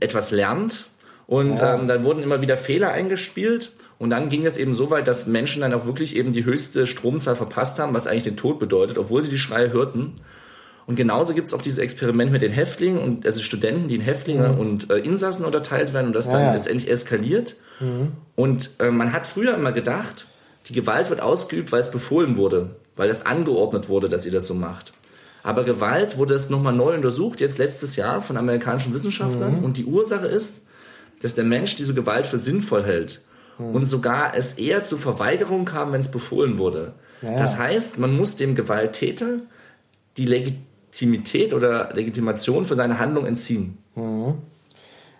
etwas 0.00 0.30
lernt. 0.30 0.86
Und 1.26 1.58
ja. 1.58 1.74
ähm, 1.74 1.86
dann 1.86 2.04
wurden 2.04 2.22
immer 2.22 2.40
wieder 2.40 2.56
Fehler 2.56 2.90
eingespielt. 2.90 3.72
Und 3.98 4.10
dann 4.10 4.28
ging 4.28 4.46
es 4.46 4.56
eben 4.56 4.74
so 4.74 4.90
weit, 4.90 5.06
dass 5.06 5.26
Menschen 5.26 5.62
dann 5.62 5.72
auch 5.74 5.86
wirklich 5.86 6.16
eben 6.16 6.32
die 6.32 6.44
höchste 6.44 6.86
Stromzahl 6.86 7.36
verpasst 7.36 7.78
haben, 7.78 7.94
was 7.94 8.06
eigentlich 8.06 8.24
den 8.24 8.36
Tod 8.36 8.58
bedeutet, 8.58 8.98
obwohl 8.98 9.22
sie 9.22 9.30
die 9.30 9.38
Schreie 9.38 9.72
hörten. 9.72 10.14
Und 10.86 10.96
genauso 10.96 11.34
gibt 11.34 11.46
es 11.46 11.54
auch 11.54 11.62
dieses 11.62 11.78
Experiment 11.78 12.32
mit 12.32 12.42
den 12.42 12.50
Häftlingen 12.50 13.00
und 13.00 13.24
also 13.24 13.40
Studenten, 13.40 13.88
die 13.88 13.94
in 13.94 14.00
Häftlinge 14.00 14.48
mhm. 14.48 14.58
und 14.58 14.90
äh, 14.90 14.98
Insassen 14.98 15.44
unterteilt 15.44 15.94
werden 15.94 16.08
und 16.08 16.12
das 16.12 16.26
ja, 16.26 16.32
dann 16.32 16.42
ja. 16.42 16.54
letztendlich 16.54 16.90
eskaliert. 16.90 17.56
Mhm. 17.78 18.12
Und 18.34 18.70
äh, 18.80 18.90
man 18.90 19.12
hat 19.12 19.26
früher 19.26 19.54
immer 19.54 19.72
gedacht, 19.72 20.26
die 20.66 20.72
Gewalt 20.72 21.10
wird 21.10 21.20
ausgeübt, 21.20 21.72
weil 21.72 21.80
es 21.80 21.90
befohlen 21.90 22.36
wurde, 22.36 22.76
weil 22.96 23.10
es 23.10 23.24
angeordnet 23.24 23.88
wurde, 23.88 24.08
dass 24.08 24.26
ihr 24.26 24.32
das 24.32 24.46
so 24.46 24.54
macht. 24.54 24.92
Aber 25.42 25.64
Gewalt 25.64 26.18
wurde 26.18 26.34
es 26.34 26.50
nochmal 26.50 26.72
neu 26.72 26.94
untersucht, 26.94 27.40
jetzt 27.40 27.58
letztes 27.58 27.96
Jahr 27.96 28.22
von 28.22 28.36
amerikanischen 28.36 28.94
Wissenschaftlern. 28.94 29.58
Mhm. 29.58 29.64
Und 29.64 29.76
die 29.76 29.84
Ursache 29.84 30.26
ist, 30.26 30.62
dass 31.20 31.34
der 31.34 31.44
Mensch 31.44 31.76
diese 31.76 31.94
Gewalt 31.94 32.26
für 32.26 32.38
sinnvoll 32.38 32.84
hält. 32.84 33.22
Mhm. 33.58 33.74
Und 33.74 33.84
sogar 33.84 34.34
es 34.36 34.52
eher 34.52 34.84
zur 34.84 34.98
Verweigerung 34.98 35.64
kam, 35.64 35.92
wenn 35.92 36.00
es 36.00 36.10
befohlen 36.10 36.58
wurde. 36.58 36.94
Ja. 37.22 37.38
Das 37.38 37.58
heißt, 37.58 37.98
man 37.98 38.16
muss 38.16 38.36
dem 38.36 38.54
Gewalttäter 38.54 39.40
die 40.16 40.26
Legitimität 40.26 41.52
oder 41.52 41.92
Legitimation 41.92 42.64
für 42.64 42.76
seine 42.76 42.98
Handlung 42.98 43.26
entziehen. 43.26 43.78
Mhm. 43.94 44.34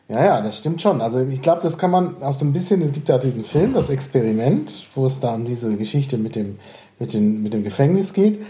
Ja, 0.08 0.24
ja, 0.24 0.40
das 0.42 0.58
stimmt 0.58 0.82
schon. 0.82 1.00
Also 1.00 1.20
ich 1.20 1.40
glaube, 1.40 1.62
das 1.62 1.78
kann 1.78 1.90
man 1.90 2.22
auch 2.22 2.34
so 2.34 2.44
ein 2.44 2.52
bisschen, 2.52 2.82
es 2.82 2.92
gibt 2.92 3.08
ja 3.08 3.18
diesen 3.18 3.44
Film, 3.44 3.72
das 3.72 3.88
Experiment, 3.88 4.88
wo 4.94 5.06
es 5.06 5.20
da 5.20 5.34
um 5.34 5.46
diese 5.46 5.74
Geschichte 5.76 6.18
mit 6.18 6.36
dem, 6.36 6.58
mit 6.98 7.14
den, 7.14 7.42
mit 7.42 7.54
dem 7.54 7.64
Gefängnis 7.64 8.12
geht. 8.12 8.40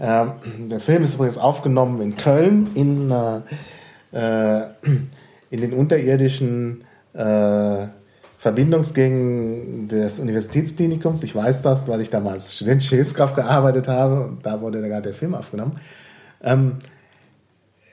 Ähm, 0.00 0.32
der 0.70 0.80
Film 0.80 1.02
ist 1.02 1.16
übrigens 1.16 1.36
aufgenommen 1.36 2.00
in 2.00 2.16
Köln 2.16 2.70
in, 2.74 3.10
äh, 4.12 4.60
in 5.50 5.60
den 5.60 5.72
unterirdischen 5.74 6.84
äh, 7.12 7.86
Verbindungsgängen 8.38 9.88
des 9.88 10.18
Universitätsklinikums. 10.18 11.22
Ich 11.22 11.34
weiß 11.34 11.60
das, 11.60 11.86
weil 11.86 12.00
ich 12.00 12.08
damals 12.08 12.54
studentische 12.54 12.96
Hilfskraft 12.96 13.36
gearbeitet 13.36 13.86
habe 13.86 14.24
und 14.24 14.46
da 14.46 14.62
wurde 14.62 14.80
gerade 14.80 15.02
der 15.02 15.14
Film 15.14 15.34
aufgenommen. 15.34 15.72
Ähm, 16.42 16.78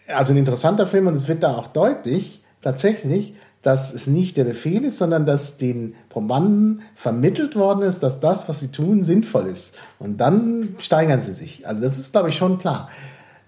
also 0.08 0.32
ein 0.32 0.38
interessanter 0.38 0.88
Film 0.88 1.08
und 1.08 1.16
es 1.16 1.28
wird 1.28 1.44
da 1.44 1.56
auch 1.56 1.68
deutlich, 1.68 2.42
tatsächlich, 2.62 3.36
dass 3.62 3.94
es 3.94 4.08
nicht 4.08 4.38
der 4.38 4.44
Befehl 4.44 4.84
ist, 4.84 4.98
sondern 4.98 5.26
dass 5.26 5.58
den 5.58 5.96
Probanden 6.10 6.82
vermittelt 6.96 7.56
worden 7.56 7.82
ist, 7.82 8.02
dass 8.02 8.20
das, 8.20 8.48
was 8.48 8.60
sie 8.60 8.70
tun, 8.70 9.04
sinnvoll 9.04 9.48
ist. 9.48 9.74
Und 10.00 10.18
dann 10.18 10.76
steigern 10.80 11.22
sie 11.22 11.34
sich. 11.34 11.68
Also 11.68 11.82
das 11.82 11.98
ist, 11.98 12.12
glaube 12.12 12.30
ich, 12.30 12.36
schon 12.36 12.58
klar. 12.58 12.90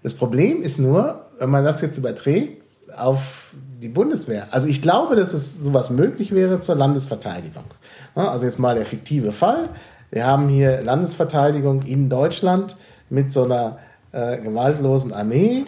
Das 0.02 0.14
Problem 0.14 0.62
ist 0.62 0.78
nur, 0.78 1.26
wenn 1.38 1.50
man 1.50 1.64
das 1.64 1.80
jetzt 1.80 1.98
überträgt 1.98 2.62
auf 2.96 3.54
die 3.80 3.88
Bundeswehr. 3.88 4.48
Also 4.50 4.66
ich 4.66 4.82
glaube, 4.82 5.16
dass 5.16 5.32
es 5.32 5.58
sowas 5.58 5.90
möglich 5.90 6.32
wäre 6.32 6.60
zur 6.60 6.74
Landesverteidigung. 6.74 7.64
Also 8.14 8.44
jetzt 8.44 8.58
mal 8.58 8.74
der 8.74 8.84
fiktive 8.84 9.32
Fall. 9.32 9.68
Wir 10.10 10.26
haben 10.26 10.48
hier 10.48 10.82
Landesverteidigung 10.82 11.82
in 11.82 12.08
Deutschland 12.08 12.76
mit 13.08 13.32
so 13.32 13.44
einer 13.44 13.78
äh, 14.12 14.38
gewaltlosen 14.38 15.12
Armee. 15.12 15.64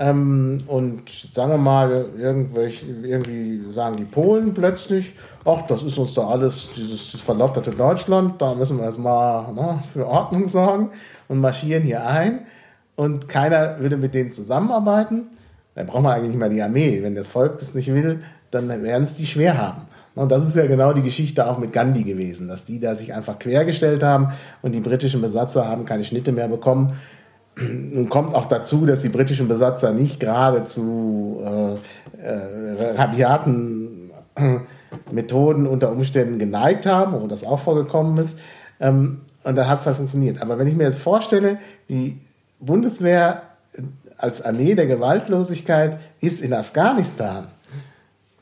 Ähm, 0.00 0.58
und 0.68 1.08
sagen 1.08 1.50
wir 1.50 1.58
mal, 1.58 2.06
irgendwelche, 2.16 2.86
irgendwie 3.02 3.72
sagen 3.72 3.96
die 3.96 4.04
Polen 4.04 4.54
plötzlich, 4.54 5.14
ach, 5.44 5.62
das 5.62 5.82
ist 5.82 5.98
uns 5.98 6.14
da 6.14 6.28
alles, 6.28 6.68
dieses 6.76 7.20
verlotterte 7.20 7.72
Deutschland, 7.72 8.40
da 8.40 8.54
müssen 8.54 8.78
wir 8.78 8.84
erstmal 8.84 9.52
ne, 9.52 9.80
für 9.92 10.06
Ordnung 10.06 10.46
sorgen 10.46 10.90
und 11.26 11.40
marschieren 11.40 11.82
hier 11.82 12.06
ein. 12.06 12.46
Und 12.94 13.28
keiner 13.28 13.80
würde 13.80 13.96
mit 13.96 14.14
denen 14.14 14.30
zusammenarbeiten. 14.30 15.28
Dann 15.74 15.86
braucht 15.86 16.02
man 16.02 16.14
eigentlich 16.14 16.30
nicht 16.30 16.40
mal 16.40 16.50
die 16.50 16.62
Armee. 16.62 17.00
Wenn 17.02 17.14
das 17.14 17.28
Volk 17.30 17.58
das 17.58 17.74
nicht 17.74 17.92
will, 17.92 18.20
dann 18.50 18.68
werden 18.68 19.02
es 19.02 19.16
die 19.16 19.26
schwer 19.26 19.58
haben. 19.58 19.82
Und 20.14 20.32
das 20.32 20.48
ist 20.48 20.56
ja 20.56 20.66
genau 20.66 20.92
die 20.92 21.02
Geschichte 21.02 21.48
auch 21.48 21.58
mit 21.58 21.72
Gandhi 21.72 22.02
gewesen, 22.02 22.48
dass 22.48 22.64
die 22.64 22.80
da 22.80 22.96
sich 22.96 23.14
einfach 23.14 23.38
quergestellt 23.38 24.02
haben 24.02 24.32
und 24.62 24.72
die 24.72 24.80
britischen 24.80 25.20
Besatzer 25.20 25.68
haben 25.68 25.84
keine 25.84 26.04
Schnitte 26.04 26.32
mehr 26.32 26.48
bekommen. 26.48 26.94
Nun 27.60 28.08
kommt 28.08 28.34
auch 28.34 28.46
dazu, 28.46 28.86
dass 28.86 29.02
die 29.02 29.08
britischen 29.08 29.48
Besatzer 29.48 29.92
nicht 29.92 30.20
gerade 30.20 30.64
zu 30.64 31.42
äh, 31.44 31.74
äh, 32.22 32.92
rabiaten 32.94 34.10
äh, 34.36 34.58
Methoden 35.10 35.66
unter 35.66 35.90
Umständen 35.90 36.38
geneigt 36.38 36.86
haben, 36.86 37.20
wo 37.20 37.26
das 37.26 37.44
auch 37.44 37.58
vorgekommen 37.58 38.16
ist. 38.18 38.38
Ähm, 38.80 39.22
und 39.42 39.56
dann 39.56 39.68
hat 39.68 39.80
es 39.80 39.86
halt 39.86 39.96
funktioniert. 39.96 40.40
Aber 40.40 40.58
wenn 40.58 40.66
ich 40.66 40.76
mir 40.76 40.84
jetzt 40.84 40.98
vorstelle, 40.98 41.58
die 41.88 42.20
Bundeswehr 42.60 43.42
als 44.16 44.42
Armee 44.42 44.74
der 44.74 44.86
Gewaltlosigkeit 44.86 45.98
ist 46.20 46.40
in 46.40 46.52
Afghanistan, 46.52 47.46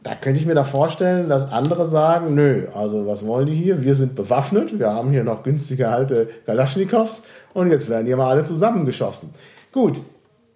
da 0.06 0.14
könnte 0.14 0.38
ich 0.38 0.46
mir 0.46 0.54
doch 0.54 0.68
vorstellen, 0.68 1.28
dass 1.28 1.50
andere 1.50 1.88
sagen, 1.88 2.36
nö, 2.36 2.68
also 2.72 3.08
was 3.08 3.26
wollen 3.26 3.46
die 3.46 3.56
hier? 3.56 3.82
Wir 3.82 3.96
sind 3.96 4.14
bewaffnet, 4.14 4.78
wir 4.78 4.92
haben 4.92 5.10
hier 5.10 5.24
noch 5.24 5.42
günstige 5.42 5.88
alte 5.88 6.28
Kalaschnikows 6.46 7.24
und 7.54 7.72
jetzt 7.72 7.88
werden 7.88 8.06
hier 8.06 8.16
mal 8.16 8.30
alle 8.30 8.44
zusammengeschossen. 8.44 9.34
Gut, 9.72 10.00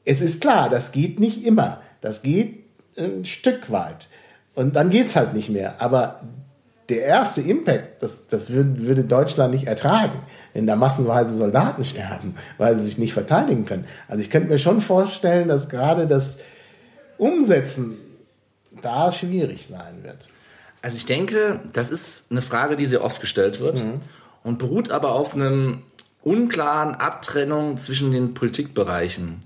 es 0.04 0.20
ist 0.20 0.40
klar, 0.40 0.68
das 0.68 0.92
geht 0.92 1.18
nicht 1.18 1.44
immer. 1.44 1.80
Das 2.00 2.22
geht 2.22 2.64
ein 2.96 3.24
Stück 3.24 3.72
weit. 3.72 4.06
Und 4.54 4.76
dann 4.76 4.88
geht 4.88 5.06
es 5.06 5.16
halt 5.16 5.34
nicht 5.34 5.50
mehr. 5.50 5.82
Aber 5.82 6.20
der 6.88 7.02
erste 7.02 7.40
Impact, 7.40 8.04
das, 8.04 8.28
das 8.28 8.50
würde 8.50 9.02
Deutschland 9.02 9.52
nicht 9.52 9.66
ertragen, 9.66 10.20
wenn 10.54 10.68
da 10.68 10.76
massenweise 10.76 11.34
Soldaten 11.34 11.84
sterben, 11.84 12.36
weil 12.56 12.76
sie 12.76 12.82
sich 12.82 12.98
nicht 12.98 13.14
verteidigen 13.14 13.66
können. 13.66 13.86
Also 14.06 14.22
ich 14.22 14.30
könnte 14.30 14.48
mir 14.48 14.58
schon 14.58 14.80
vorstellen, 14.80 15.48
dass 15.48 15.68
gerade 15.68 16.06
das 16.06 16.36
Umsetzen 17.18 17.96
da 18.82 19.12
schwierig 19.12 19.66
sein 19.66 20.02
wird. 20.02 20.28
Also 20.82 20.96
ich 20.96 21.06
denke, 21.06 21.60
das 21.72 21.90
ist 21.90 22.30
eine 22.30 22.42
Frage, 22.42 22.76
die 22.76 22.86
sehr 22.86 23.04
oft 23.04 23.20
gestellt 23.20 23.60
wird 23.60 23.76
mhm. 23.76 23.94
und 24.42 24.58
beruht 24.58 24.90
aber 24.90 25.12
auf 25.12 25.34
einem 25.34 25.82
unklaren 26.22 26.94
Abtrennung 26.94 27.76
zwischen 27.78 28.12
den 28.12 28.34
Politikbereichen. 28.34 29.40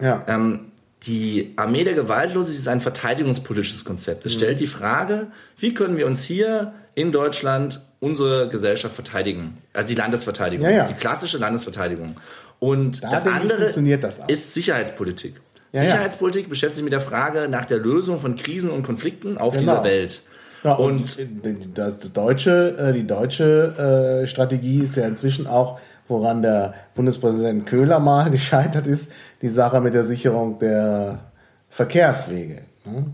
Ja. 0.00 0.24
Ähm, 0.26 0.72
die 1.04 1.52
Armee 1.56 1.84
der 1.84 1.94
Gewaltlosigkeit 1.94 2.60
ist 2.60 2.68
ein 2.68 2.80
verteidigungspolitisches 2.80 3.84
Konzept. 3.84 4.26
Es 4.26 4.34
mhm. 4.34 4.38
stellt 4.38 4.60
die 4.60 4.66
Frage, 4.66 5.28
wie 5.56 5.74
können 5.74 5.96
wir 5.96 6.06
uns 6.06 6.24
hier 6.24 6.72
in 6.94 7.12
Deutschland 7.12 7.82
unsere 8.00 8.48
Gesellschaft 8.48 8.94
verteidigen? 8.94 9.54
Also 9.72 9.90
die 9.90 9.94
Landesverteidigung, 9.94 10.66
ja, 10.66 10.72
ja. 10.72 10.86
die 10.86 10.94
klassische 10.94 11.38
Landesverteidigung. 11.38 12.16
Und 12.58 13.04
da 13.04 13.10
das 13.10 13.26
andere 13.26 13.70
das 14.00 14.18
ist 14.26 14.54
Sicherheitspolitik. 14.54 15.40
Ja, 15.72 15.82
Sicherheitspolitik 15.82 16.48
beschäftigt 16.48 16.76
sich 16.76 16.84
mit 16.84 16.92
der 16.92 17.00
Frage 17.00 17.48
nach 17.48 17.64
der 17.66 17.78
Lösung 17.78 18.18
von 18.18 18.36
Krisen 18.36 18.70
und 18.70 18.84
Konflikten 18.84 19.36
auf 19.36 19.54
genau. 19.54 19.72
dieser 19.72 19.84
Welt. 19.84 20.22
Ja, 20.64 20.74
und, 20.74 21.18
und 21.18 21.78
das 21.78 22.00
deutsche, 22.12 22.76
äh, 22.78 22.92
die 22.92 23.06
deutsche 23.06 24.22
äh, 24.22 24.26
Strategie 24.26 24.82
ist 24.82 24.96
ja 24.96 25.06
inzwischen 25.06 25.46
auch 25.46 25.78
woran 26.08 26.42
der 26.42 26.74
Bundespräsident 26.94 27.66
Köhler 27.66 27.98
mal 27.98 28.30
gescheitert 28.30 28.86
ist, 28.86 29.12
die 29.42 29.48
Sache 29.48 29.80
mit 29.80 29.94
der 29.94 30.04
Sicherung 30.04 30.58
der 30.58 31.20
Verkehrswege. 31.68 32.62
Ne? 32.84 33.06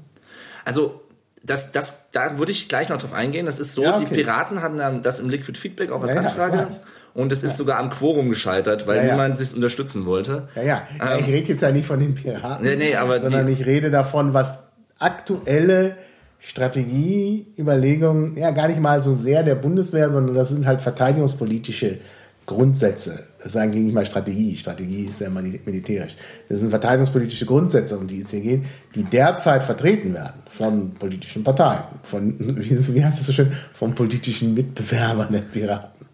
Also 0.64 1.02
das, 1.44 1.72
das, 1.72 2.10
da 2.10 2.38
würde 2.38 2.52
ich 2.52 2.68
gleich 2.68 2.88
noch 2.88 2.98
drauf 2.98 3.12
eingehen. 3.12 3.46
Das 3.46 3.60
ist 3.60 3.74
so, 3.74 3.82
ja, 3.82 3.96
okay. 3.96 4.06
die 4.08 4.14
Piraten 4.14 4.62
hatten 4.62 5.02
das 5.02 5.20
im 5.20 5.28
Liquid 5.28 5.58
Feedback 5.58 5.90
auch 5.90 6.00
als 6.02 6.12
ja, 6.12 6.20
Anfrage. 6.20 6.56
Ja, 6.56 6.68
und 7.12 7.32
es 7.32 7.42
ist 7.44 7.56
sogar 7.56 7.78
am 7.78 7.90
Quorum 7.90 8.28
gescheitert, 8.28 8.86
weil 8.86 9.08
niemand 9.08 9.36
sich 9.38 9.54
unterstützen 9.54 10.06
wollte. 10.06 10.48
Ja, 10.56 10.62
ja. 10.62 10.82
Ähm, 11.00 11.20
ich 11.20 11.28
rede 11.28 11.48
jetzt 11.50 11.60
ja 11.62 11.70
nicht 11.70 11.86
von 11.86 12.00
den 12.00 12.14
Piraten, 12.14 12.64
nee, 12.64 12.76
nee, 12.76 12.96
aber 12.96 13.20
sondern 13.20 13.46
ich 13.48 13.66
rede 13.66 13.90
davon, 13.90 14.34
was 14.34 14.64
aktuelle 14.98 15.96
Strategieüberlegungen, 16.40 18.36
ja 18.36 18.50
gar 18.50 18.68
nicht 18.68 18.80
mal 18.80 19.00
so 19.00 19.14
sehr 19.14 19.42
der 19.44 19.54
Bundeswehr, 19.54 20.10
sondern 20.10 20.34
das 20.34 20.48
sind 20.48 20.66
halt 20.66 20.82
verteidigungspolitische 20.82 21.98
Grundsätze. 22.46 23.24
Das 23.44 23.54
ist 23.54 23.60
eigentlich 23.60 23.84
nicht 23.84 23.92
mal 23.92 24.06
Strategie. 24.06 24.56
Strategie 24.56 25.04
ist 25.04 25.20
ja 25.20 25.26
immer 25.26 25.42
militärisch. 25.42 26.16
Das 26.48 26.60
sind 26.60 26.70
verteidigungspolitische 26.70 27.44
Grundsätze, 27.44 27.98
um 27.98 28.06
die 28.06 28.22
es 28.22 28.30
hier 28.30 28.40
geht, 28.40 28.62
die 28.94 29.04
derzeit 29.04 29.62
vertreten 29.62 30.14
werden 30.14 30.42
von 30.48 30.94
politischen 30.94 31.44
Parteien, 31.44 31.82
von, 32.04 32.38
wie, 32.38 32.94
wie 32.94 33.04
heißt 33.04 33.20
es 33.20 33.26
so 33.26 33.32
schön, 33.32 33.52
von 33.74 33.94
politischen 33.94 34.54
Mitbewerbern 34.54 35.30
der 35.30 35.40
Piraten. 35.40 36.06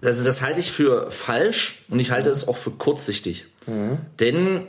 Also 0.00 0.24
das 0.24 0.40
halte 0.40 0.60
ich 0.60 0.72
für 0.72 1.10
falsch 1.10 1.84
und 1.90 2.00
ich 2.00 2.10
halte 2.10 2.30
es 2.30 2.48
auch 2.48 2.56
für 2.56 2.70
kurzsichtig. 2.70 3.44
Mhm. 3.66 3.98
Denn 4.18 4.62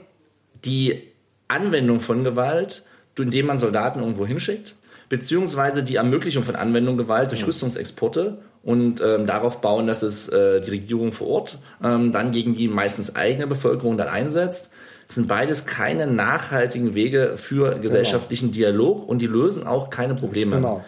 die 0.66 1.04
Anwendung 1.48 2.02
von 2.02 2.26
Gewalt, 2.26 2.84
indem 3.18 3.46
man 3.46 3.58
Soldaten 3.58 4.00
irgendwo 4.02 4.28
hinschickt, 4.28 4.76
beziehungsweise 5.08 5.84
die 5.84 5.96
Ermöglichung 5.96 6.44
von 6.44 6.58
Anwendung 6.58 6.98
Gewalt 6.98 7.32
durch 7.32 7.44
mhm. 7.44 7.48
Rüstungsexporte 7.48 8.40
und 8.64 9.02
ähm, 9.02 9.28
darauf 9.28 9.60
bauen, 9.62 9.88
dass 9.88 10.04
es 10.04 10.30
äh, 10.30 10.62
die 10.62 10.72
Regierung 10.72 11.12
vor 11.12 11.28
Ort 11.28 11.60
ähm, 11.84 12.12
dann 12.12 12.32
gegen 12.32 12.56
die 12.56 12.70
meistens 12.70 13.16
eigene 13.16 13.46
Bevölkerung 13.46 13.98
dann 13.98 14.08
einsetzt. 14.08 14.70
Das 15.08 15.16
sind 15.16 15.28
beides 15.28 15.66
keine 15.66 16.08
nachhaltigen 16.08 16.96
Wege 16.96 17.34
für 17.36 17.78
gesellschaftlichen 17.80 18.52
genau. 18.54 18.58
Dialog 18.58 19.08
und 19.08 19.22
die 19.22 19.28
lösen 19.28 19.68
auch 19.68 19.90
keine 19.90 20.16
Probleme. 20.16 20.56
Genau. 20.56 20.84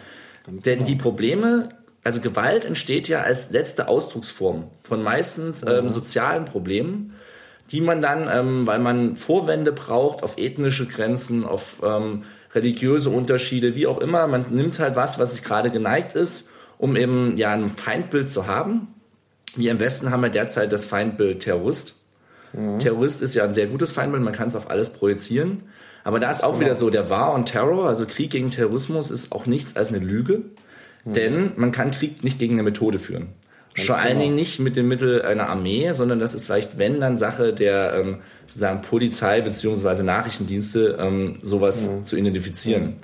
Denn 0.46 0.78
genau. 0.78 0.86
die 0.86 0.94
Probleme, 0.94 1.68
also 2.02 2.20
Gewalt 2.20 2.64
entsteht 2.64 3.08
ja 3.08 3.20
als 3.20 3.50
letzte 3.50 3.88
Ausdrucksform 3.88 4.70
von 4.80 5.02
meistens 5.02 5.62
ähm, 5.66 5.84
mhm. 5.84 5.90
sozialen 5.90 6.46
Problemen, 6.46 7.12
die 7.70 7.82
man 7.82 8.00
dann, 8.00 8.28
ähm, 8.32 8.66
weil 8.66 8.78
man 8.78 9.16
Vorwände 9.16 9.72
braucht 9.72 10.22
auf 10.22 10.38
ethnische 10.38 10.86
Grenzen, 10.86 11.44
auf 11.44 11.82
ähm, 11.84 12.22
religiöse 12.54 13.10
Unterschiede, 13.10 13.74
wie 13.74 13.86
auch 13.86 13.98
immer, 13.98 14.26
man 14.28 14.46
nimmt 14.50 14.78
halt 14.78 14.96
was, 14.96 15.18
was 15.18 15.34
sich 15.34 15.42
gerade 15.42 15.70
geneigt 15.70 16.14
ist, 16.14 16.48
um 16.78 16.96
eben 16.96 17.36
ja 17.36 17.52
ein 17.52 17.68
Feindbild 17.68 18.30
zu 18.30 18.46
haben. 18.46 18.88
Wir 19.54 19.70
im 19.70 19.78
Westen 19.78 20.10
haben 20.10 20.22
ja 20.22 20.28
derzeit 20.28 20.72
das 20.72 20.84
Feindbild 20.84 21.40
Terrorist. 21.40 21.94
Mhm. 22.52 22.78
Terrorist 22.78 23.22
ist 23.22 23.34
ja 23.34 23.44
ein 23.44 23.52
sehr 23.52 23.66
gutes 23.66 23.92
Feindbild, 23.92 24.22
man 24.22 24.34
kann 24.34 24.48
es 24.48 24.56
auf 24.56 24.70
alles 24.70 24.90
projizieren. 24.90 25.62
Aber 26.04 26.20
da 26.20 26.30
ist 26.30 26.44
auch 26.44 26.60
wieder 26.60 26.74
so, 26.74 26.88
der 26.90 27.10
War 27.10 27.34
on 27.34 27.46
Terror, 27.46 27.88
also 27.88 28.06
Krieg 28.06 28.30
gegen 28.30 28.50
Terrorismus, 28.50 29.10
ist 29.10 29.32
auch 29.32 29.46
nichts 29.46 29.76
als 29.76 29.88
eine 29.88 29.98
Lüge. 29.98 30.42
Mhm. 31.04 31.12
Denn 31.12 31.52
man 31.56 31.72
kann 31.72 31.90
Krieg 31.90 32.22
nicht 32.22 32.38
gegen 32.38 32.54
eine 32.54 32.62
Methode 32.62 32.98
führen. 32.98 33.28
Ganz 33.74 33.88
Vor 33.88 33.98
allen 33.98 34.10
genau. 34.10 34.20
Dingen 34.20 34.34
nicht 34.36 34.58
mit 34.58 34.76
dem 34.76 34.88
Mittel 34.88 35.22
einer 35.22 35.48
Armee, 35.48 35.92
sondern 35.92 36.18
das 36.18 36.34
ist 36.34 36.46
vielleicht, 36.46 36.78
wenn, 36.78 37.00
dann 37.00 37.16
Sache 37.16 37.52
der 37.52 37.94
ähm, 37.94 38.18
sozusagen 38.46 38.80
Polizei 38.82 39.42
bzw. 39.42 40.02
Nachrichtendienste, 40.02 40.96
ähm, 40.98 41.40
sowas 41.42 41.90
mhm. 41.90 42.04
zu 42.04 42.16
identifizieren. 42.16 42.94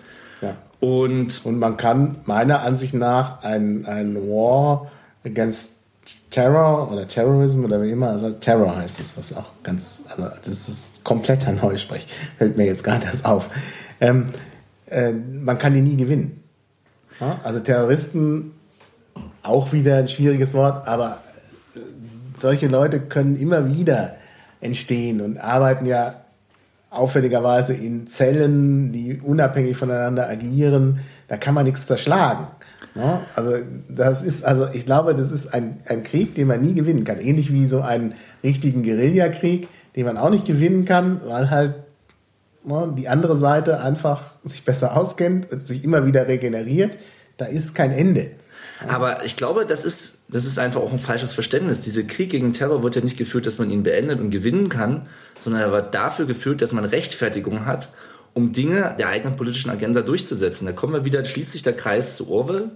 Ja. 0.41 0.57
Und, 0.83 1.47
Und 1.47 1.61
man 1.61 1.77
kann 1.77 2.17
meiner 2.25 2.63
Ansicht 2.63 2.93
nach 2.93 3.45
ein, 3.45 3.87
ein 3.87 4.17
War 4.17 4.91
against 5.25 5.77
Terror 6.29 6.91
oder 6.91 7.07
Terrorism 7.07 7.65
oder 7.65 7.81
wie 7.81 7.93
immer, 7.93 8.09
also 8.09 8.33
Terror 8.33 8.75
heißt 8.75 8.99
es, 8.99 9.17
was 9.17 9.37
auch 9.37 9.53
ganz, 9.63 10.07
also 10.11 10.29
das 10.45 10.69
ist 10.69 11.05
komplett 11.05 11.47
ein 11.47 11.61
Neusprech, 11.63 12.09
fällt 12.37 12.57
mir 12.57 12.67
jetzt 12.67 12.83
gerade 12.83 13.07
erst 13.07 13.25
auf. 13.25 13.49
Ähm, 14.01 14.27
äh, 14.87 15.13
man 15.13 15.57
kann 15.57 15.73
die 15.73 15.83
nie 15.83 15.97
gewinnen. 15.97 16.43
Ja? 17.21 17.39
Also 17.45 17.61
Terroristen, 17.61 18.51
auch 19.45 19.73
wieder 19.73 19.99
ein 19.99 20.09
schwieriges 20.09 20.53
Wort, 20.53 20.89
aber 20.89 21.19
äh, 21.77 21.79
solche 22.37 22.67
Leute 22.67 22.99
können 22.99 23.37
immer 23.37 23.73
wieder 23.73 24.17
entstehen 24.61 25.21
und 25.21 25.39
arbeiten 25.39 25.87
ja 25.87 26.22
auffälligerweise 26.93 27.73
in 27.75 28.07
Zellen, 28.07 28.93
die 28.93 29.21
unabhängig 29.21 29.77
voneinander 29.77 30.29
agieren. 30.29 31.01
Da 31.29 31.37
kann 31.37 31.55
man 31.55 31.65
nichts 31.65 31.87
zerschlagen. 31.87 32.47
Ja, 32.95 33.23
also 33.35 33.53
das 33.89 34.23
ist, 34.23 34.45
also 34.45 34.67
ich 34.73 34.85
glaube, 34.85 35.15
das 35.15 35.31
ist 35.31 35.55
ein, 35.55 35.81
ein 35.87 36.03
Krieg, 36.03 36.35
den 36.35 36.47
man 36.49 36.61
nie 36.61 36.75
gewinnen 36.75 37.05
kann. 37.05 37.19
Ähnlich 37.19 37.53
wie 37.53 37.67
so 37.67 37.81
einen 37.81 38.15
richtigen 38.45 38.83
Guerillakrieg, 38.83 39.69
den 39.97 40.05
man 40.05 40.19
auch 40.19 40.29
nicht 40.29 40.47
gewinnen 40.47 40.85
kann, 40.85 41.23
weil 41.25 41.51
halt 41.51 41.75
ne, 42.65 42.95
die 42.97 43.09
andere 43.09 43.39
Seite 43.39 43.81
einfach 43.81 44.33
sich 44.45 44.65
besser 44.65 44.97
auskennt 44.97 45.51
und 45.51 45.63
sich 45.63 45.85
immer 45.85 46.07
wieder 46.07 46.29
regeneriert. 46.29 46.99
Da 47.39 47.47
ist 47.47 47.75
kein 47.75 47.93
Ende. 47.93 48.33
Aber 48.89 49.25
ich 49.25 49.37
glaube, 49.37 49.67
das 49.67 49.85
ist, 49.85 50.23
das 50.29 50.45
ist 50.45 50.59
einfach 50.59 50.81
auch 50.81 50.93
ein 50.93 50.99
falsches 50.99 51.33
Verständnis. 51.33 51.81
Dieser 51.81 52.03
Krieg 52.03 52.31
gegen 52.31 52.53
Terror 52.53 52.83
wird 52.83 52.97
ja 52.97 53.03
nicht 53.03 53.17
geführt, 53.17 53.47
dass 53.47 53.59
man 53.59 53.71
ihn 53.71 53.83
beendet 53.83 54.21
und 54.21 54.31
gewinnen 54.31 54.69
kann, 54.69 55.07
sondern 55.41 55.63
er 55.63 55.73
wird 55.73 55.95
dafür 55.95 56.27
geführt, 56.27 56.63
dass 56.63 56.73
man 56.73 56.85
Rechtfertigung 56.85 57.67
hat 57.67 57.89
um 58.35 58.53
Dinge 58.53 58.95
der 58.99 59.09
eigenen 59.09 59.37
politischen 59.37 59.71
Agenda 59.71 60.01
durchzusetzen. 60.03 60.67
Da 60.67 60.73
kommen 60.73 60.95
wir 60.95 61.05
wieder, 61.05 61.25
schließt 61.25 61.53
sich 61.53 61.63
der 61.63 61.75
Kreis 61.75 62.17
zu 62.17 62.31
Orwell. 62.31 62.71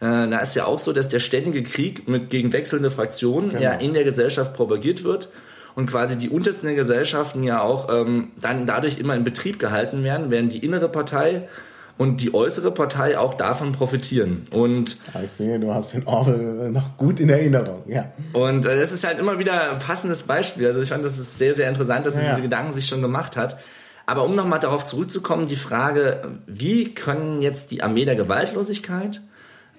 Äh, 0.00 0.28
da 0.28 0.38
ist 0.40 0.54
ja 0.54 0.66
auch 0.66 0.78
so, 0.78 0.92
dass 0.92 1.08
der 1.08 1.20
ständige 1.20 1.62
Krieg 1.62 2.08
mit 2.08 2.30
gegen 2.30 2.52
wechselnde 2.52 2.90
Fraktionen 2.90 3.50
genau. 3.50 3.62
ja 3.62 3.72
in 3.72 3.94
der 3.94 4.04
Gesellschaft 4.04 4.54
propagiert 4.54 5.04
wird 5.04 5.30
und 5.74 5.86
quasi 5.86 6.16
die 6.16 6.28
untersten 6.28 6.74
Gesellschaften 6.74 7.42
ja 7.42 7.62
auch 7.62 7.88
ähm, 7.90 8.32
dann 8.40 8.66
dadurch 8.66 8.98
immer 8.98 9.14
in 9.14 9.24
Betrieb 9.24 9.58
gehalten 9.58 10.04
werden, 10.04 10.30
während 10.30 10.52
die 10.52 10.64
innere 10.64 10.88
Partei 10.88 11.48
und 11.98 12.22
die 12.22 12.32
äußere 12.32 12.70
Partei 12.70 13.18
auch 13.18 13.34
davon 13.34 13.72
profitieren. 13.72 14.44
Und 14.52 14.96
ich 15.22 15.30
sehe, 15.30 15.58
du 15.58 15.74
hast 15.74 15.92
den 15.92 16.06
Orwell 16.06 16.70
noch 16.70 16.96
gut 16.96 17.20
in 17.20 17.28
Erinnerung, 17.28 17.82
ja. 17.88 18.12
Und 18.32 18.64
äh, 18.64 18.78
das 18.78 18.92
ist 18.92 19.04
halt 19.04 19.18
immer 19.18 19.38
wieder 19.38 19.72
ein 19.72 19.78
passendes 19.80 20.22
Beispiel. 20.22 20.68
Also 20.68 20.80
ich 20.80 20.88
fand, 20.88 21.04
das 21.04 21.18
ist 21.18 21.36
sehr, 21.36 21.54
sehr 21.54 21.68
interessant, 21.68 22.06
dass 22.06 22.14
er 22.14 22.22
ja. 22.22 22.30
diese 22.30 22.42
Gedanken 22.42 22.72
sich 22.72 22.86
schon 22.86 23.02
gemacht 23.02 23.36
hat. 23.36 23.58
Aber 24.06 24.24
um 24.24 24.34
nochmal 24.34 24.60
darauf 24.60 24.86
zurückzukommen, 24.86 25.48
die 25.48 25.56
Frage, 25.56 26.38
wie 26.46 26.94
können 26.94 27.42
jetzt 27.42 27.72
die 27.72 27.82
Armee 27.82 28.06
der 28.06 28.14
Gewaltlosigkeit 28.14 29.20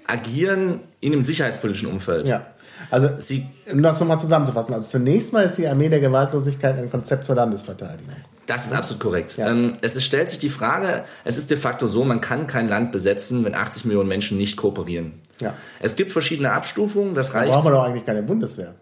agieren 0.06 0.82
in 1.00 1.14
einem 1.14 1.24
sicherheitspolitischen 1.24 1.90
Umfeld? 1.90 2.28
Ja. 2.28 2.46
Also, 2.92 3.10
Sie, 3.18 3.48
um 3.72 3.84
das 3.84 4.00
nochmal 4.00 4.20
zusammenzufassen. 4.20 4.74
Also, 4.74 4.88
zunächst 4.88 5.34
mal 5.34 5.44
ist 5.44 5.58
die 5.58 5.68
Armee 5.68 5.90
der 5.90 6.00
Gewaltlosigkeit 6.00 6.78
ein 6.78 6.90
Konzept 6.90 7.26
zur 7.26 7.36
Landesverteidigung. 7.36 8.14
Das 8.48 8.66
ist 8.66 8.74
absolut 8.74 9.00
korrekt. 9.00 9.38
Ja. 9.38 9.52
Ähm, 9.52 9.78
es 9.82 10.04
stellt 10.04 10.32
sich 10.32 10.40
die 10.40 10.50
Frage, 10.50 11.04
es 11.24 11.38
ist 11.38 11.52
de 11.52 11.58
facto 11.58 11.88
so, 11.88 12.04
man 12.04 12.20
kann 12.20 12.48
kein 12.48 12.68
Land 12.68 12.92
besetzen, 12.92 13.46
wenn 13.46 13.54
80 13.54 13.86
Millionen 13.86 14.10
Menschen 14.10 14.40
nicht 14.40 14.58
kooperieren. 14.58 15.14
Ja. 15.40 15.54
Es 15.80 15.96
gibt 15.96 16.12
verschiedene 16.12 16.52
Abstufungen, 16.52 17.14
das 17.14 17.36
reicht. 17.36 17.50
Da 17.50 17.58
brauchen 17.58 17.68
wir 17.68 17.78
doch 17.78 17.84
eigentlich 17.84 18.06
keine 18.06 18.24
Bundeswehr. 18.24 18.74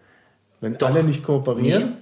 Wenn 0.62 0.78
doch. 0.78 0.90
alle 0.90 1.04
nicht 1.04 1.24
kooperieren. 1.24 1.84
Nee. 1.84 1.96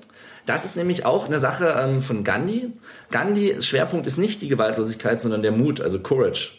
Das 0.46 0.64
ist 0.64 0.78
nämlich 0.78 1.06
auch 1.06 1.26
eine 1.26 1.40
Sache 1.40 1.76
ähm, 1.76 2.02
von 2.02 2.24
Gandhi. 2.24 2.72
Gandhi, 3.10 3.60
Schwerpunkt 3.60 4.06
ist 4.06 4.20
nicht 4.20 4.44
die 4.44 4.48
Gewaltlosigkeit, 4.48 5.20
sondern 5.20 5.42
der 5.42 5.52
Mut, 5.52 5.82
also 5.82 6.00
Courage. 6.00 6.52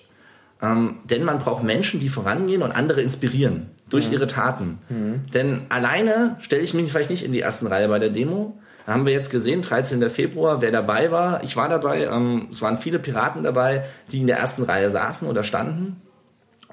Ähm, 0.61 0.99
denn 1.05 1.23
man 1.23 1.39
braucht 1.39 1.63
Menschen, 1.63 2.01
die 2.01 2.09
vorangehen 2.09 2.63
und 2.63 2.73
andere 2.73 3.01
inspirieren 3.01 3.71
durch 3.89 4.09
mhm. 4.09 4.15
ihre 4.15 4.27
Taten. 4.27 4.79
Mhm. 4.89 5.25
Denn 5.33 5.63
alleine 5.69 6.37
stelle 6.41 6.63
ich 6.63 6.75
mich 6.75 6.91
vielleicht 6.91 7.11
nicht 7.11 7.25
in 7.25 7.33
die 7.33 7.41
ersten 7.41 7.67
Reihe 7.67 7.89
bei 7.89 7.99
der 7.99 8.11
Demo. 8.11 8.59
Da 8.85 8.93
haben 8.93 9.07
wir 9.07 9.13
jetzt 9.13 9.31
gesehen, 9.31 9.63
13. 9.63 10.09
Februar, 10.11 10.61
wer 10.61 10.71
dabei 10.71 11.11
war. 11.11 11.43
Ich 11.43 11.57
war 11.57 11.69
dabei. 11.69 12.05
Ähm, 12.05 12.49
es 12.51 12.63
waren 12.63 12.79
viele 12.79 12.99
Piraten 12.99 13.43
dabei, 13.43 13.85
die 14.13 14.21
in 14.21 14.27
der 14.27 14.39
ersten 14.39 14.63
Reihe 14.63 14.91
saßen 14.91 15.29
oder 15.29 15.43
standen. 15.43 16.01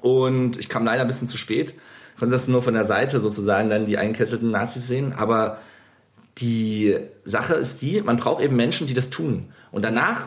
Und 0.00 0.58
ich 0.58 0.68
kam 0.68 0.84
leider 0.84 1.02
ein 1.02 1.06
bisschen 1.06 1.28
zu 1.28 1.38
spät. 1.38 1.74
Konnte 2.18 2.32
das 2.32 2.46
nur 2.46 2.62
von 2.62 2.74
der 2.74 2.84
Seite 2.84 3.20
sozusagen 3.20 3.68
dann 3.68 3.86
die 3.86 3.98
eingekesselten 3.98 4.50
Nazis 4.50 4.86
sehen. 4.86 5.12
Aber 5.16 5.58
die 6.38 6.96
Sache 7.24 7.54
ist 7.54 7.82
die, 7.82 8.00
man 8.02 8.16
braucht 8.16 8.42
eben 8.42 8.56
Menschen, 8.56 8.86
die 8.86 8.94
das 8.94 9.10
tun. 9.10 9.52
Und 9.72 9.84
danach 9.84 10.26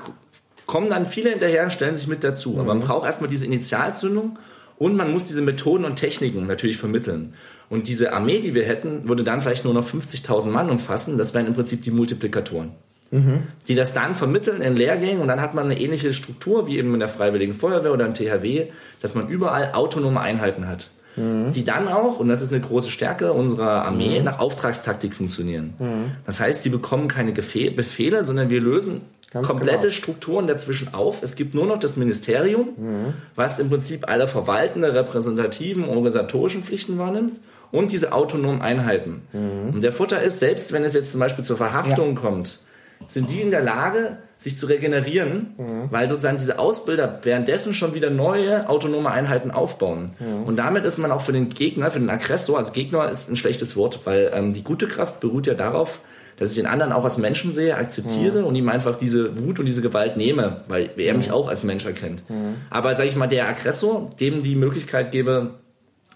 kommen 0.66 0.90
dann 0.90 1.06
viele 1.06 1.30
hinterher 1.30 1.64
und 1.64 1.72
stellen 1.72 1.96
sich 1.96 2.08
mit 2.08 2.24
dazu. 2.24 2.52
Mhm. 2.52 2.60
Aber 2.60 2.68
man 2.68 2.78
mhm. 2.80 2.88
braucht 2.88 3.06
erstmal 3.06 3.30
diese 3.30 3.46
Initialzündung 3.46 4.38
und 4.78 4.96
man 4.96 5.12
muss 5.12 5.26
diese 5.26 5.42
Methoden 5.42 5.86
und 5.86 5.96
Techniken 5.96 6.46
natürlich 6.46 6.78
vermitteln. 6.78 7.34
Und 7.70 7.88
diese 7.88 8.14
Armee, 8.14 8.40
die 8.40 8.56
wir 8.56 8.64
hätten, 8.64 9.10
würde 9.10 9.24
dann 9.24 9.42
vielleicht 9.42 9.66
nur 9.66 9.74
noch 9.74 9.88
50.000 9.88 10.50
Mann 10.50 10.70
umfassen. 10.70 11.18
Das 11.18 11.34
wären 11.34 11.48
im 11.48 11.56
Prinzip 11.56 11.82
die 11.82 11.92
Multiplikatoren. 11.92 12.72
Mhm. 13.12 13.44
Die 13.68 13.76
das 13.76 13.94
dann 13.94 14.16
vermitteln 14.16 14.62
in 14.62 14.76
Lehrgängen 14.76 15.22
und 15.22 15.28
dann 15.28 15.42
hat 15.42 15.54
man 15.54 15.66
eine 15.66 15.80
ähnliche 15.80 16.14
Struktur 16.14 16.68
wie 16.68 16.78
eben 16.78 16.94
in 16.94 17.00
der 17.00 17.10
Freiwilligen 17.10 17.54
Feuerwehr 17.54 17.94
oder 17.94 18.06
im 18.06 18.14
THW, 18.14 18.68
dass 19.02 19.16
man 19.16 19.28
überall 19.28 19.74
autonome 19.74 20.20
Einheiten 20.20 20.68
hat 20.68 20.90
die 21.18 21.64
dann 21.64 21.88
auch, 21.88 22.20
und 22.20 22.28
das 22.28 22.44
ist 22.44 22.54
eine 22.54 22.62
große 22.62 22.92
Stärke 22.92 23.34
unserer 23.34 23.86
Armee, 23.86 24.20
mhm. 24.20 24.26
nach 24.26 24.40
Auftragstaktik 24.40 25.16
funktionieren. 25.16 25.74
Mhm. 25.80 26.12
Das 26.28 26.40
heißt, 26.40 26.64
die 26.64 26.70
bekommen 26.70 27.08
keine 27.08 27.32
Befehle, 27.32 28.24
sondern 28.24 28.52
wir 28.52 28.62
lösen 28.62 29.02
Ganz 29.32 29.48
komplette 29.48 29.80
genau. 29.80 29.92
Strukturen 29.92 30.48
dazwischen 30.48 30.94
auf. 30.94 31.22
Es 31.22 31.36
gibt 31.36 31.54
nur 31.54 31.66
noch 31.66 31.80
das 31.80 31.98
Ministerium, 31.98 32.70
mhm. 32.78 33.14
was 33.36 33.60
im 33.60 33.70
Prinzip 33.70 34.08
alle 34.08 34.28
verwaltende, 34.28 34.94
repräsentativen, 34.94 35.84
organisatorischen 35.86 36.64
Pflichten 36.64 36.98
wahrnimmt 36.98 37.40
und 37.72 37.92
diese 37.92 38.14
autonomen 38.14 38.62
Einheiten. 38.62 39.28
Mhm. 39.34 39.74
Und 39.76 39.84
der 39.84 39.92
Vorteil 39.92 40.26
ist, 40.26 40.40
selbst 40.40 40.72
wenn 40.72 40.86
es 40.86 40.94
jetzt 40.94 41.12
zum 41.12 41.20
Beispiel 41.20 41.44
zur 41.44 41.58
Verhaftung 41.58 42.16
ja. 42.16 42.22
kommt, 42.22 42.60
sind 43.06 43.30
die 43.30 43.42
in 43.42 43.52
der 43.52 43.62
Lage, 43.62 44.18
sich 44.40 44.58
zu 44.58 44.68
regenerieren, 44.68 45.56
mhm. 45.58 45.92
weil 45.92 46.08
sozusagen 46.08 46.38
diese 46.38 46.60
Ausbilder 46.60 47.20
währenddessen 47.24 47.74
schon 47.74 47.96
wieder 47.96 48.10
neue 48.10 48.70
autonome 48.70 49.10
Einheiten 49.10 49.52
aufbauen. 49.52 50.12
Mhm. 50.20 50.44
Und 50.44 50.58
damit 50.58 50.86
ist 50.86 50.98
man 50.98 51.12
auch 51.12 51.22
für 51.22 51.34
den 51.34 51.50
Gegner, 51.50 51.90
für 51.92 52.00
den 52.00 52.10
Aggressor, 52.10 52.58
also 52.58 52.72
Gegner 52.72 53.10
ist 53.10 53.30
ein 53.30 53.36
schlechtes 53.36 53.76
Wort, 53.76 54.02
weil 54.06 54.32
ähm, 54.34 54.54
die 54.54 54.64
gute 54.64 54.88
Kraft 54.88 55.20
beruht 55.20 55.48
ja 55.48 55.54
darauf, 55.54 56.00
dass 56.38 56.52
ich 56.52 56.56
den 56.56 56.68
anderen 56.68 56.94
auch 56.94 57.04
als 57.04 57.18
Menschen 57.18 57.52
sehe, 57.52 57.76
akzeptiere 57.76 58.40
mhm. 58.40 58.46
und 58.46 58.56
ihm 58.56 58.70
einfach 58.70 58.96
diese 58.96 59.38
Wut 59.42 59.60
und 59.60 59.66
diese 59.66 59.82
Gewalt 59.82 60.18
nehme, 60.18 60.62
weil 60.68 60.92
er 60.98 61.16
mich 61.16 61.28
mhm. 61.28 61.34
auch 61.34 61.48
als 61.48 61.64
Mensch 61.64 61.86
erkennt. 61.86 62.30
Mhm. 62.30 62.56
Aber 62.70 62.96
sage 62.96 63.10
ich 63.10 63.16
mal, 63.16 63.28
der 63.28 63.48
Aggressor, 63.48 64.12
dem 64.20 64.44
die 64.44 64.56
Möglichkeit 64.56 65.12
gebe, 65.12 65.56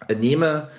äh, 0.08 0.16
nehme, 0.16 0.70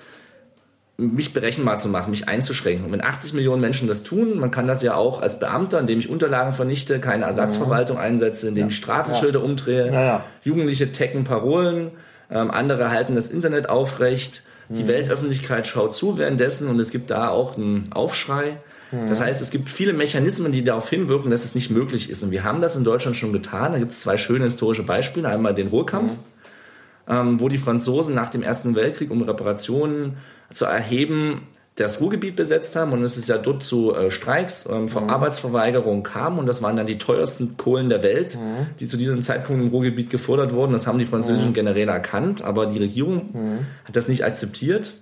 mich 0.96 1.33
berechenbar 1.33 1.78
zu 1.78 1.88
machen, 1.88 2.11
mich 2.11 2.28
einzuschränken. 2.28 2.85
Und 2.85 2.92
wenn 2.92 3.02
80 3.02 3.33
Millionen 3.33 3.61
Menschen 3.61 3.88
das 3.88 4.05
tun, 4.05 4.38
man 4.38 4.50
kann 4.50 4.68
das 4.68 4.83
ja 4.83 4.94
auch 4.94 5.20
als 5.20 5.40
Beamter, 5.40 5.81
indem 5.81 5.98
ich 5.98 6.09
Unterlagen 6.09 6.52
vernichte, 6.52 7.00
keine 7.00 7.24
Ersatzverwaltung 7.24 7.96
mhm. 7.96 8.02
einsetze, 8.02 8.48
indem 8.48 8.64
ja. 8.64 8.68
ich 8.68 8.76
Straßenschilder 8.76 9.40
ja. 9.40 9.44
umdrehe, 9.44 9.92
ja, 9.92 10.24
Jugendliche 10.44 10.92
tecken 10.92 11.24
Parolen, 11.24 11.90
ähm, 12.31 12.50
andere 12.50 12.90
halten 12.90 13.16
das 13.16 13.31
Internet 13.31 13.68
aufrecht, 13.68 14.44
mhm. 14.68 14.74
die 14.74 14.88
Weltöffentlichkeit 14.88 15.66
schaut 15.66 15.96
zu 15.96 16.18
währenddessen 16.18 16.68
und 16.68 16.78
es 16.78 16.90
gibt 16.90 17.11
da 17.11 17.28
auch 17.28 17.57
einen 17.57 17.92
Aufschrei. 17.92 18.59
Mhm. 18.92 19.09
Das 19.09 19.20
heißt, 19.20 19.42
es 19.42 19.50
gibt 19.50 19.70
viele 19.70 19.92
Mechanismen, 19.92 20.52
die 20.52 20.62
darauf 20.62 20.88
hinwirken, 20.88 21.31
dass 21.31 21.44
es 21.44 21.55
nicht 21.55 21.70
möglich 21.70 22.11
ist. 22.11 22.22
Und 22.22 22.31
wir 22.31 22.44
haben 22.44 22.61
das 22.61 22.76
in 22.76 22.85
Deutschland 22.85 23.16
schon 23.16 23.33
getan. 23.33 23.72
Da 23.72 23.78
gibt 23.78 23.92
es 23.92 24.00
zwei 24.00 24.18
schöne 24.18 24.44
historische 24.44 24.85
Beispiele. 24.85 25.28
Einmal 25.28 25.55
den 25.55 25.68
Ruhrkampf. 25.68 26.12
Mhm 26.12 26.33
ähm, 27.09 27.40
wo 27.40 27.48
die 27.48 27.59
Franzosen 27.59 28.14
nach 28.14 28.31
dem 28.31 28.42
Ersten 28.42 28.74
Weltkrieg, 28.74 29.11
um 29.11 29.22
Reparationen 29.22 30.16
zu 30.52 30.64
erheben, 30.64 31.42
das 31.76 32.02
Ruhrgebiet 32.02 32.37
besetzt 32.37 32.76
haben 32.76 32.92
und 32.92 33.02
es 33.02 33.16
ist 33.16 33.31
ja 33.31 33.38
dort 33.38 33.64
zu 33.64 33.94
äh, 33.94 34.11
Streiks, 34.11 34.68
ähm, 34.70 34.85
mhm. 34.85 35.09
Arbeitsverweigerung 35.09 36.02
kam 36.02 36.38
und 36.38 36.46
das 36.46 36.61
waren 36.61 36.76
dann 36.76 36.87
die 36.87 36.98
teuersten 36.98 37.57
Kohlen 37.57 37.88
der 37.88 38.02
Welt, 38.02 38.35
mhm. 38.35 38.66
die 38.78 38.87
zu 38.87 38.98
diesem 38.98 39.22
Zeitpunkt 39.22 39.62
im 39.62 39.68
Ruhrgebiet 39.68 40.11
gefordert 40.11 40.52
wurden. 40.52 40.72
Das 40.72 40.87
haben 40.87 40.98
die 40.98 41.07
französischen 41.07 41.50
mhm. 41.50 41.55
Generäle 41.55 41.92
erkannt, 41.92 42.42
aber 42.42 42.66
die 42.66 42.78
Regierung 42.78 43.31
mhm. 43.33 43.59
hat 43.87 43.96
das 43.96 44.07
nicht 44.07 44.22
akzeptiert. 44.24 44.94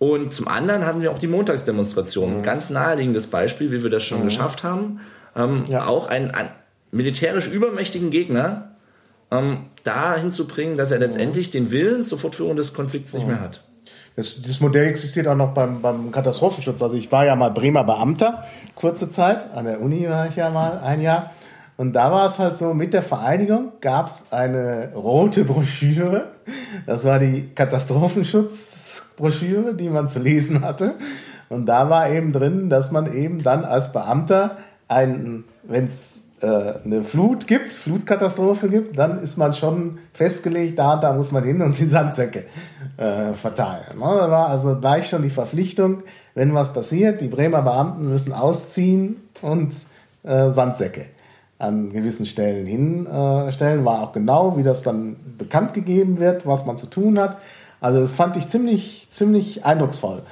Und 0.00 0.32
zum 0.32 0.48
anderen 0.48 0.86
hatten 0.86 1.02
wir 1.02 1.12
auch 1.12 1.18
die 1.18 1.26
Montagsdemonstration. 1.26 2.38
Mhm. 2.38 2.42
Ganz 2.42 2.70
naheliegendes 2.70 3.26
Beispiel, 3.26 3.70
wie 3.70 3.82
wir 3.82 3.90
das 3.90 4.02
schon 4.02 4.20
mhm. 4.20 4.24
geschafft 4.24 4.64
haben. 4.64 5.00
Ähm, 5.36 5.66
ja. 5.68 5.86
Auch 5.86 6.08
einen, 6.08 6.30
einen, 6.30 6.48
militärisch 6.90 7.46
übermächtigen 7.46 8.10
Gegner 8.10 8.72
ähm, 9.30 9.66
dahin 9.84 10.32
zu 10.32 10.48
bringen, 10.48 10.78
dass 10.78 10.90
er 10.90 10.98
letztendlich 10.98 11.50
den 11.50 11.70
Willen 11.70 12.02
zur 12.02 12.18
Fortführung 12.18 12.56
des 12.56 12.72
Konflikts 12.72 13.12
nicht 13.12 13.28
mehr 13.28 13.40
hat. 13.40 13.62
Das, 14.16 14.40
das, 14.42 14.60
Modell 14.60 14.88
existiert 14.88 15.28
auch 15.28 15.36
noch 15.36 15.52
beim, 15.52 15.82
beim 15.82 16.10
Katastrophenschutz. 16.10 16.82
Also 16.82 16.96
ich 16.96 17.12
war 17.12 17.26
ja 17.26 17.36
mal 17.36 17.50
Bremer 17.50 17.84
Beamter, 17.84 18.44
kurze 18.74 19.10
Zeit. 19.10 19.52
An 19.54 19.66
der 19.66 19.82
Uni 19.82 20.08
war 20.08 20.26
ich 20.28 20.36
ja 20.36 20.48
mal 20.48 20.78
ein 20.78 21.02
Jahr. 21.02 21.30
Und 21.80 21.94
da 21.94 22.12
war 22.12 22.26
es 22.26 22.38
halt 22.38 22.58
so, 22.58 22.74
mit 22.74 22.92
der 22.92 23.02
Vereinigung 23.02 23.72
gab 23.80 24.08
es 24.08 24.24
eine 24.30 24.92
rote 24.94 25.46
Broschüre. 25.46 26.26
Das 26.86 27.06
war 27.06 27.18
die 27.18 27.48
Katastrophenschutzbroschüre, 27.54 29.72
die 29.72 29.88
man 29.88 30.06
zu 30.06 30.18
lesen 30.18 30.60
hatte. 30.60 30.96
Und 31.48 31.64
da 31.64 31.88
war 31.88 32.10
eben 32.10 32.32
drin, 32.32 32.68
dass 32.68 32.92
man 32.92 33.10
eben 33.10 33.42
dann 33.42 33.64
als 33.64 33.92
Beamter 33.92 34.58
wenn 34.88 35.44
es 35.86 36.26
äh, 36.42 36.74
eine 36.84 37.02
Flut 37.02 37.46
gibt, 37.46 37.72
Flutkatastrophe 37.72 38.68
gibt, 38.68 38.98
dann 38.98 39.18
ist 39.18 39.38
man 39.38 39.54
schon 39.54 40.00
festgelegt, 40.12 40.78
da 40.78 40.96
und 40.96 41.02
da 41.02 41.14
muss 41.14 41.32
man 41.32 41.44
hin 41.44 41.62
und 41.62 41.78
die 41.78 41.86
Sandsäcke 41.86 42.44
äh, 42.98 43.32
verteilen. 43.32 43.98
Ne? 43.98 44.04
Da 44.04 44.30
war 44.30 44.50
also 44.50 44.78
gleich 44.78 45.08
schon 45.08 45.22
die 45.22 45.30
Verpflichtung, 45.30 46.02
wenn 46.34 46.52
was 46.52 46.74
passiert, 46.74 47.22
die 47.22 47.28
Bremer 47.28 47.62
Beamten 47.62 48.10
müssen 48.10 48.34
ausziehen 48.34 49.16
und 49.40 49.74
äh, 50.24 50.50
Sandsäcke 50.50 51.06
an 51.60 51.92
gewissen 51.92 52.26
Stellen 52.26 52.66
hinstellen. 52.66 53.84
War 53.84 54.02
auch 54.02 54.12
genau, 54.12 54.56
wie 54.56 54.62
das 54.62 54.82
dann 54.82 55.16
bekannt 55.38 55.74
gegeben 55.74 56.18
wird, 56.18 56.46
was 56.46 56.66
man 56.66 56.78
zu 56.78 56.86
tun 56.86 57.18
hat. 57.18 57.36
Also 57.80 58.00
das 58.00 58.14
fand 58.14 58.36
ich 58.36 58.48
ziemlich, 58.48 59.08
ziemlich 59.10 59.64
eindrucksvoll. 59.64 60.22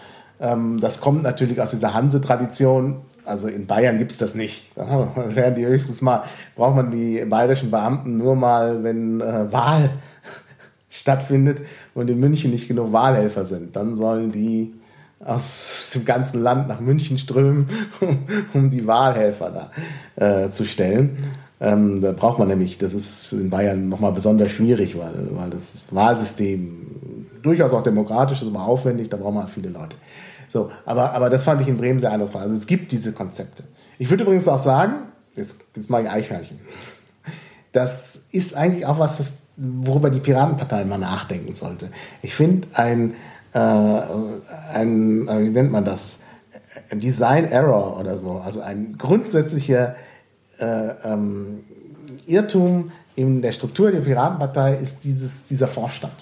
Ähm, 0.41 0.81
das 0.81 1.01
kommt 1.01 1.23
natürlich 1.23 1.61
aus 1.61 1.71
dieser 1.71 1.95
Hanse-Tradition. 1.95 3.03
Also 3.25 3.49
in 3.49 3.67
Bayern 3.67 3.99
gibt 3.99 4.13
es 4.13 4.19
das 4.19 4.35
nicht. 4.35 4.73
Da 4.75 5.11
werden 5.35 5.55
die 5.55 5.67
höchstens 5.67 6.01
mal, 6.01 6.23
braucht 6.57 6.77
man 6.77 6.91
die 6.91 7.25
bayerischen 7.27 7.71
Beamten 7.71 8.17
nur 8.17 8.35
mal, 8.35 8.83
wenn 8.83 9.21
äh, 9.21 9.53
Wahl 9.53 9.91
stattfindet 10.89 11.61
und 11.95 12.09
in 12.09 12.19
München 12.21 12.51
nicht 12.51 12.69
genug 12.69 12.93
Wahlhelfer 12.93 13.45
sind. 13.45 13.77
Dann 13.77 13.95
sollen 13.95 14.33
die 14.33 14.73
aus 15.25 15.91
dem 15.95 16.05
ganzen 16.05 16.43
Land 16.43 16.69
nach 16.69 16.81
München 16.81 17.19
strömen, 17.19 17.69
um, 18.01 18.19
um 18.55 18.71
die 18.71 18.87
Wahlhelfer 18.87 19.71
da 20.17 20.45
äh, 20.45 20.51
zu 20.51 20.65
stellen. 20.65 21.19
Ähm, 21.61 22.01
da 22.01 22.13
braucht 22.13 22.39
man 22.39 22.49
nämlich, 22.49 22.79
das 22.79 22.95
ist 22.95 23.33
in 23.33 23.51
Bayern 23.51 23.89
nochmal 23.89 24.13
besonders 24.13 24.53
schwierig, 24.53 24.97
weil, 24.97 25.29
weil 25.33 25.51
das 25.51 25.87
Wahlsystem 25.91 27.27
durchaus 27.43 27.73
auch 27.73 27.83
demokratisch 27.83 28.43
ist, 28.43 28.49
aber 28.49 28.63
aufwendig, 28.65 29.09
da 29.09 29.17
braucht 29.17 29.35
man 29.35 29.45
halt 29.45 29.53
viele 29.53 29.71
Leute. 29.71 29.97
So, 30.49 30.71
aber, 30.87 31.13
aber 31.13 31.31
das 31.31 31.45
fand 31.45 31.61
ich 31.61 31.69
in 31.69 31.77
Bremen 31.77 32.01
sehr 32.01 32.11
eindrucksvoll. 32.11 32.43
Also 32.43 32.55
es 32.55 32.67
gibt 32.67 32.93
diese 32.93 33.13
Konzepte. 33.13 33.65
Ich 33.99 34.09
würde 34.09 34.23
übrigens 34.23 34.49
auch 34.49 34.59
sagen, 34.59 34.95
jetzt, 35.37 35.59
jetzt 35.77 35.91
mache 35.91 36.03
ich 36.03 36.11
Eichhörnchen. 36.11 36.59
Das 37.73 38.23
ist 38.31 38.55
eigentlich 38.55 38.87
auch 38.87 38.99
was, 38.99 39.19
was 39.19 39.43
worüber 39.57 40.09
die 40.11 40.21
Piratenpartei 40.21 40.85
mal 40.85 40.99
nachdenken 40.99 41.53
sollte. 41.53 41.91
Ich 42.23 42.35
finde 42.35 42.69
ein, 42.73 43.15
äh, 43.53 43.59
ein, 43.59 45.29
äh, 45.29 45.45
wie 45.45 45.51
nennt 45.51 45.73
man 45.73 45.85
das? 45.85 46.21
Design 46.93 47.45
Error 47.45 47.99
oder 47.99 48.17
so, 48.17 48.41
also 48.45 48.61
ein 48.61 48.97
grundsätzlicher 48.97 49.97
äh, 50.59 50.89
ähm, 51.05 51.65
Irrtum 52.27 52.93
in 53.15 53.43
der 53.43 53.53
Struktur 53.53 53.91
der 53.91 54.01
Piratenpartei 54.01 54.75
ist 54.75 55.05
dieses, 55.05 55.49
dieser 55.49 55.67
Vorstand. 55.67 56.15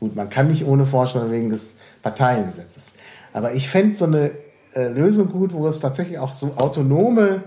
Gut, 0.00 0.14
man 0.14 0.28
kann 0.28 0.48
nicht 0.48 0.66
ohne 0.66 0.86
Vorstand 0.86 1.30
wegen 1.30 1.50
des 1.50 1.74
Parteiengesetzes. 2.02 2.92
Aber 3.32 3.54
ich 3.54 3.68
fände 3.68 3.96
so 3.96 4.04
eine 4.04 4.30
äh, 4.74 4.88
Lösung 4.88 5.30
gut, 5.30 5.52
wo 5.52 5.66
es 5.66 5.80
tatsächlich 5.80 6.18
auch 6.18 6.34
so 6.34 6.54
autonome 6.56 7.42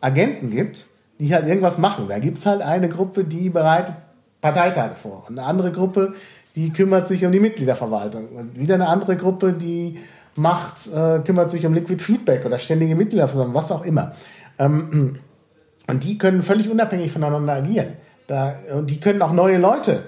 Agenten 0.00 0.50
gibt, 0.50 0.86
die 1.18 1.34
halt 1.34 1.46
irgendwas 1.46 1.78
machen. 1.78 2.06
Da 2.08 2.18
gibt 2.18 2.38
es 2.38 2.46
halt 2.46 2.62
eine 2.62 2.88
Gruppe, 2.88 3.24
die 3.24 3.50
bereitet 3.50 3.94
Parteitage 4.40 4.96
vor. 4.96 5.24
Und 5.28 5.38
eine 5.38 5.46
andere 5.46 5.72
Gruppe, 5.72 6.14
die 6.56 6.72
kümmert 6.72 7.06
sich 7.06 7.24
um 7.24 7.32
die 7.32 7.40
Mitgliederverwaltung. 7.40 8.28
Und 8.28 8.58
wieder 8.58 8.74
eine 8.74 8.88
andere 8.88 9.16
Gruppe, 9.16 9.52
die 9.52 9.98
macht, 10.34 10.88
äh, 10.92 11.20
kümmert 11.20 11.50
sich 11.50 11.66
um 11.66 11.74
Liquid 11.74 12.02
Feedback 12.02 12.44
oder 12.44 12.58
ständige 12.58 12.94
Mitgliederversammlung, 12.94 13.54
was 13.54 13.72
auch 13.72 13.84
immer. 13.84 14.12
Ähm, 14.58 15.18
und 15.86 16.04
die 16.04 16.18
können 16.18 16.42
völlig 16.42 16.70
unabhängig 16.70 17.12
voneinander 17.12 17.54
agieren. 17.54 17.94
Da, 18.26 18.54
und 18.74 18.90
die 18.90 19.00
können 19.00 19.20
auch 19.22 19.32
neue 19.32 19.58
Leute 19.58 20.04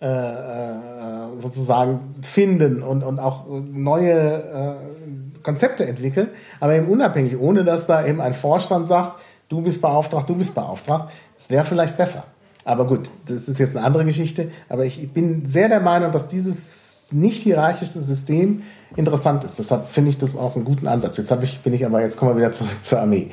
äh, 0.00 0.06
äh, 0.06 1.38
sozusagen 1.38 2.14
finden 2.22 2.82
und, 2.82 3.02
und 3.02 3.18
auch 3.18 3.46
neue 3.48 4.12
äh, 4.12 5.42
Konzepte 5.42 5.86
entwickeln, 5.86 6.28
aber 6.60 6.74
eben 6.74 6.88
unabhängig, 6.88 7.38
ohne 7.38 7.64
dass 7.64 7.86
da 7.86 8.06
eben 8.06 8.20
ein 8.20 8.34
Vorstand 8.34 8.86
sagt, 8.86 9.20
du 9.48 9.60
bist 9.60 9.80
beauftragt, 9.80 10.28
du 10.28 10.36
bist 10.36 10.54
beauftragt. 10.54 11.12
Das 11.36 11.50
wäre 11.50 11.64
vielleicht 11.64 11.96
besser. 11.96 12.24
Aber 12.68 12.86
gut, 12.86 13.08
das 13.24 13.48
ist 13.48 13.58
jetzt 13.58 13.74
eine 13.74 13.86
andere 13.86 14.04
Geschichte. 14.04 14.50
Aber 14.68 14.84
ich 14.84 15.10
bin 15.10 15.46
sehr 15.46 15.70
der 15.70 15.80
Meinung, 15.80 16.12
dass 16.12 16.26
dieses 16.26 17.06
nicht 17.10 17.42
hierarchische 17.42 17.98
System 18.00 18.62
interessant 18.94 19.42
ist. 19.42 19.58
Deshalb 19.58 19.86
finde 19.86 20.10
ich 20.10 20.18
das 20.18 20.36
auch 20.36 20.54
einen 20.54 20.66
guten 20.66 20.86
Ansatz. 20.86 21.16
Jetzt 21.16 21.32
ich, 21.42 21.60
bin 21.60 21.72
ich 21.72 21.86
aber, 21.86 22.02
jetzt 22.02 22.18
kommen 22.18 22.32
wir 22.32 22.36
wieder 22.36 22.52
zurück 22.52 22.76
zur 22.82 23.00
Armee. 23.00 23.30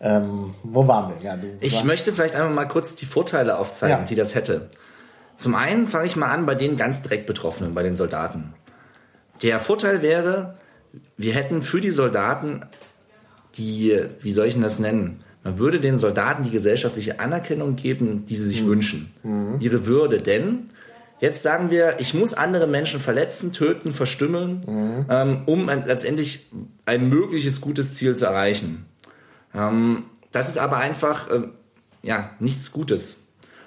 Ähm, 0.00 0.54
wo 0.62 0.86
waren 0.86 1.12
wir? 1.12 1.24
Ja, 1.26 1.36
ich 1.58 1.82
möchte 1.82 2.12
vielleicht 2.12 2.36
einmal 2.36 2.52
mal 2.52 2.68
kurz 2.68 2.94
die 2.94 3.06
Vorteile 3.06 3.58
aufzeigen, 3.58 3.98
ja. 3.98 4.04
die 4.04 4.14
das 4.14 4.36
hätte. 4.36 4.68
Zum 5.34 5.56
einen 5.56 5.88
fange 5.88 6.06
ich 6.06 6.14
mal 6.14 6.28
an 6.28 6.46
bei 6.46 6.54
den 6.54 6.76
ganz 6.76 7.02
direkt 7.02 7.26
Betroffenen, 7.26 7.74
bei 7.74 7.82
den 7.82 7.96
Soldaten. 7.96 8.54
Der 9.42 9.58
Vorteil 9.58 10.00
wäre, 10.00 10.54
wir 11.16 11.34
hätten 11.34 11.62
für 11.62 11.80
die 11.80 11.90
Soldaten 11.90 12.64
die, 13.56 14.00
wie 14.20 14.32
soll 14.32 14.46
ich 14.46 14.54
denn 14.54 14.62
das 14.62 14.78
nennen? 14.78 15.24
Man 15.46 15.60
würde 15.60 15.78
den 15.78 15.96
Soldaten 15.96 16.42
die 16.42 16.50
gesellschaftliche 16.50 17.20
Anerkennung 17.20 17.76
geben, 17.76 18.24
die 18.24 18.34
sie 18.34 18.48
sich 18.48 18.64
mhm. 18.64 18.66
wünschen. 18.66 19.12
Mhm. 19.22 19.58
Ihre 19.60 19.86
Würde. 19.86 20.16
Denn 20.16 20.70
jetzt 21.20 21.44
sagen 21.44 21.70
wir, 21.70 22.00
ich 22.00 22.14
muss 22.14 22.34
andere 22.34 22.66
Menschen 22.66 22.98
verletzen, 22.98 23.52
töten, 23.52 23.92
verstümmeln, 23.92 24.64
mhm. 24.66 25.06
ähm, 25.08 25.42
um 25.46 25.68
letztendlich 25.68 26.46
ein 26.84 27.08
mögliches 27.08 27.60
gutes 27.60 27.94
Ziel 27.94 28.16
zu 28.16 28.24
erreichen. 28.24 28.86
Ähm, 29.54 30.06
das 30.32 30.48
ist 30.48 30.58
aber 30.58 30.78
einfach 30.78 31.30
äh, 31.30 31.42
ja, 32.02 32.30
nichts 32.40 32.72
Gutes. 32.72 33.18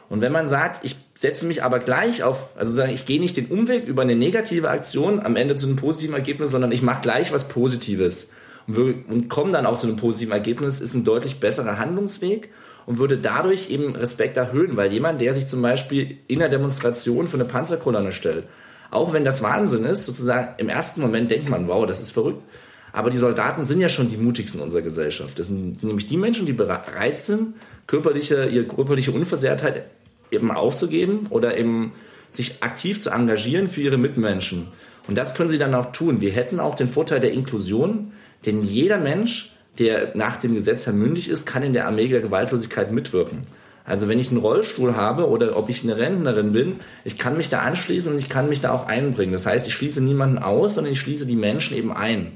Und 0.09 0.19
wenn 0.19 0.33
man 0.33 0.49
sagt, 0.49 0.83
ich 0.83 0.97
setze 1.15 1.45
mich 1.45 1.63
aber 1.63 1.79
gleich 1.79 2.23
auf, 2.23 2.57
also 2.57 2.73
sagen, 2.73 2.91
ich 2.91 3.05
gehe 3.05 3.21
nicht 3.21 3.37
den 3.37 3.45
Umweg 3.45 3.85
über 3.85 4.01
eine 4.01 4.17
negative 4.17 4.69
Aktion 4.69 5.21
am 5.21 5.37
Ende 5.37 5.55
zu 5.55 5.67
einem 5.67 5.77
positiven 5.77 6.15
Ergebnis, 6.15 6.51
sondern 6.51 6.73
ich 6.73 6.81
mache 6.81 7.03
gleich 7.03 7.31
was 7.31 7.47
Positives 7.47 8.31
und 8.77 9.29
kommen 9.29 9.53
dann 9.53 9.65
auch 9.65 9.77
zu 9.77 9.87
einem 9.87 9.97
positiven 9.97 10.33
Ergebnis, 10.33 10.81
ist 10.81 10.93
ein 10.93 11.03
deutlich 11.03 11.39
besserer 11.39 11.79
Handlungsweg 11.79 12.49
und 12.85 12.99
würde 12.99 13.17
dadurch 13.17 13.69
eben 13.69 13.95
Respekt 13.95 14.37
erhöhen, 14.37 14.77
weil 14.77 14.91
jemand, 14.91 15.21
der 15.21 15.33
sich 15.33 15.47
zum 15.47 15.61
Beispiel 15.61 16.17
in 16.27 16.39
der 16.39 16.49
Demonstration 16.49 17.27
für 17.27 17.37
eine 17.37 17.45
Panzerkolonne 17.45 18.11
stellt, 18.11 18.45
auch 18.91 19.13
wenn 19.13 19.25
das 19.25 19.43
Wahnsinn 19.43 19.85
ist, 19.85 20.05
sozusagen 20.05 20.55
im 20.57 20.69
ersten 20.69 21.01
Moment 21.01 21.29
denkt 21.29 21.49
man, 21.49 21.67
wow, 21.67 21.85
das 21.85 22.01
ist 22.01 22.11
verrückt. 22.11 22.43
Aber 22.91 23.11
die 23.11 23.17
Soldaten 23.17 23.65
sind 23.65 23.81
ja 23.81 23.89
schon 23.89 24.09
die 24.09 24.17
mutigsten 24.17 24.61
unserer 24.61 24.81
Gesellschaft. 24.81 25.37
Das 25.37 25.47
sind 25.47 25.83
nämlich 25.83 26.07
die 26.07 26.17
Menschen, 26.17 26.47
die 26.47 26.53
bereit 26.53 27.19
sind, 27.19 27.53
körperliche, 27.85 28.45
ihre 28.45 28.65
körperliche 28.65 29.11
Unversehrtheit 29.11 29.85
eben 30.31 30.51
aufzugeben 30.51 31.27
oder 31.29 31.57
eben 31.57 31.93
sich 32.31 32.63
aktiv 32.63 32.99
zu 32.99 33.11
engagieren 33.11 33.67
für 33.67 33.81
ihre 33.81 33.97
Mitmenschen. 33.97 34.67
Und 35.07 35.15
das 35.17 35.35
können 35.35 35.49
sie 35.49 35.57
dann 35.57 35.75
auch 35.75 35.91
tun. 35.91 36.21
Wir 36.21 36.31
hätten 36.31 36.59
auch 36.59 36.75
den 36.75 36.89
Vorteil 36.89 37.19
der 37.19 37.31
Inklusion, 37.31 38.13
denn 38.45 38.63
jeder 38.63 38.97
Mensch, 38.97 39.53
der 39.77 40.15
nach 40.15 40.37
dem 40.37 40.55
Gesetz 40.55 40.85
her 40.85 40.93
mündig 40.93 41.29
ist, 41.29 41.45
kann 41.45 41.63
in 41.63 41.73
der 41.73 41.87
Armee 41.87 42.07
der 42.07 42.21
Gewaltlosigkeit 42.21 42.91
mitwirken. 42.91 43.41
Also 43.85 44.07
wenn 44.07 44.19
ich 44.19 44.29
einen 44.29 44.39
Rollstuhl 44.39 44.95
habe 44.95 45.27
oder 45.27 45.57
ob 45.57 45.67
ich 45.69 45.83
eine 45.83 45.97
Rentnerin 45.97 46.53
bin, 46.53 46.75
ich 47.03 47.17
kann 47.17 47.37
mich 47.37 47.49
da 47.49 47.61
anschließen 47.61 48.11
und 48.11 48.19
ich 48.19 48.29
kann 48.29 48.47
mich 48.47 48.61
da 48.61 48.71
auch 48.71 48.85
einbringen. 48.85 49.31
Das 49.31 49.47
heißt, 49.47 49.67
ich 49.67 49.73
schließe 49.73 50.01
niemanden 50.01 50.37
aus, 50.37 50.75
sondern 50.75 50.93
ich 50.93 50.99
schließe 50.99 51.25
die 51.25 51.35
Menschen 51.35 51.75
eben 51.75 51.91
ein. 51.91 52.33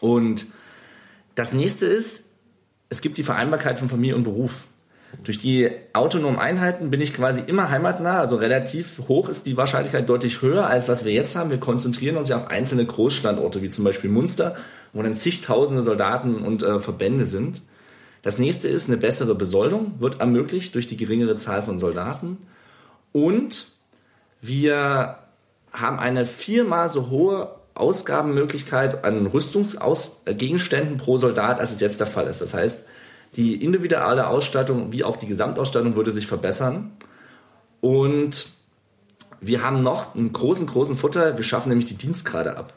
Und 0.00 0.46
das 1.34 1.52
nächste 1.52 1.86
ist, 1.86 2.26
es 2.90 3.00
gibt 3.00 3.18
die 3.18 3.24
Vereinbarkeit 3.24 3.78
von 3.78 3.88
Familie 3.88 4.14
und 4.14 4.22
Beruf. 4.22 4.66
Durch 5.24 5.40
die 5.40 5.70
autonomen 5.94 6.38
Einheiten 6.38 6.90
bin 6.90 7.00
ich 7.00 7.14
quasi 7.14 7.40
immer 7.40 7.70
heimatnah, 7.70 8.20
also 8.20 8.36
relativ 8.36 9.00
hoch 9.08 9.28
ist 9.28 9.46
die 9.46 9.56
Wahrscheinlichkeit 9.56 10.08
deutlich 10.08 10.42
höher, 10.42 10.66
als 10.66 10.88
was 10.88 11.04
wir 11.04 11.12
jetzt 11.12 11.34
haben. 11.34 11.50
Wir 11.50 11.58
konzentrieren 11.58 12.16
uns 12.16 12.28
ja 12.28 12.36
auf 12.36 12.48
einzelne 12.48 12.84
Großstandorte, 12.84 13.62
wie 13.62 13.70
zum 13.70 13.84
Beispiel 13.84 14.10
Munster, 14.10 14.54
wo 14.92 15.02
dann 15.02 15.16
zigtausende 15.16 15.82
Soldaten 15.82 16.36
und 16.36 16.62
äh, 16.62 16.78
Verbände 16.80 17.26
sind. 17.26 17.62
Das 18.22 18.38
nächste 18.38 18.68
ist, 18.68 18.88
eine 18.88 18.96
bessere 18.96 19.34
Besoldung 19.34 19.94
wird 20.00 20.20
ermöglicht 20.20 20.74
durch 20.74 20.86
die 20.86 20.96
geringere 20.96 21.36
Zahl 21.36 21.62
von 21.62 21.78
Soldaten. 21.78 22.38
Und 23.12 23.68
Wir 24.40 25.18
haben 25.72 25.98
eine 25.98 26.26
viermal 26.26 26.88
so 26.88 27.10
hohe 27.10 27.54
Ausgabenmöglichkeit 27.74 29.04
an 29.04 29.26
Rüstungsgegenständen 29.26 30.96
pro 30.96 31.16
Soldat, 31.16 31.60
als 31.60 31.72
es 31.72 31.80
jetzt 31.80 32.00
der 32.00 32.06
Fall 32.06 32.26
ist. 32.26 32.40
Das 32.40 32.54
heißt, 32.54 32.84
die 33.36 33.62
individuelle 33.62 34.26
Ausstattung 34.28 34.92
wie 34.92 35.04
auch 35.04 35.16
die 35.16 35.26
Gesamtausstattung 35.26 35.96
würde 35.96 36.12
sich 36.12 36.26
verbessern. 36.26 36.92
Und 37.80 38.48
wir 39.40 39.62
haben 39.62 39.82
noch 39.82 40.14
einen 40.14 40.32
großen, 40.32 40.66
großen 40.66 40.96
Futter. 40.96 41.36
Wir 41.36 41.44
schaffen 41.44 41.68
nämlich 41.68 41.86
die 41.86 41.98
Dienstgrade 41.98 42.56
ab 42.56 42.74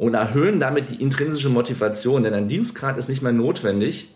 und 0.00 0.14
erhöhen 0.14 0.60
damit 0.60 0.88
die 0.88 1.02
intrinsische 1.02 1.50
Motivation. 1.50 2.22
Denn 2.22 2.32
ein 2.32 2.48
Dienstgrad 2.48 2.96
ist 2.96 3.10
nicht 3.10 3.20
mehr 3.20 3.32
notwendig, 3.32 4.08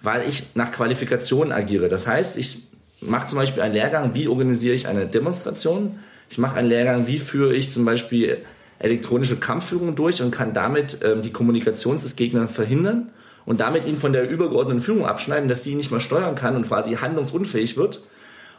weil 0.00 0.26
ich 0.26 0.44
nach 0.54 0.72
Qualifikationen 0.72 1.52
agiere. 1.52 1.88
Das 1.88 2.06
heißt, 2.06 2.38
ich 2.38 2.62
mache 3.02 3.26
zum 3.26 3.36
Beispiel 3.36 3.62
einen 3.62 3.74
Lehrgang, 3.74 4.14
wie 4.14 4.26
organisiere 4.26 4.74
ich 4.74 4.88
eine 4.88 5.04
Demonstration. 5.04 5.98
Ich 6.30 6.38
mache 6.38 6.56
einen 6.56 6.70
Lehrgang, 6.70 7.06
wie 7.08 7.18
führe 7.18 7.54
ich 7.54 7.70
zum 7.70 7.84
Beispiel 7.84 8.38
elektronische 8.78 9.36
Kampfführung 9.36 9.94
durch 9.96 10.22
und 10.22 10.30
kann 10.30 10.54
damit 10.54 11.00
ähm, 11.02 11.20
die 11.20 11.30
Kommunikation 11.30 11.98
des 11.98 12.16
Gegners 12.16 12.50
verhindern 12.50 13.10
und 13.44 13.60
damit 13.60 13.84
ihn 13.84 13.96
von 13.96 14.14
der 14.14 14.30
übergeordneten 14.30 14.80
Führung 14.80 15.04
abschneiden, 15.04 15.50
dass 15.50 15.62
sie 15.62 15.72
ihn 15.72 15.76
nicht 15.76 15.90
mehr 15.90 16.00
steuern 16.00 16.36
kann 16.36 16.56
und 16.56 16.66
quasi 16.66 16.94
handlungsunfähig 16.94 17.76
wird. 17.76 18.00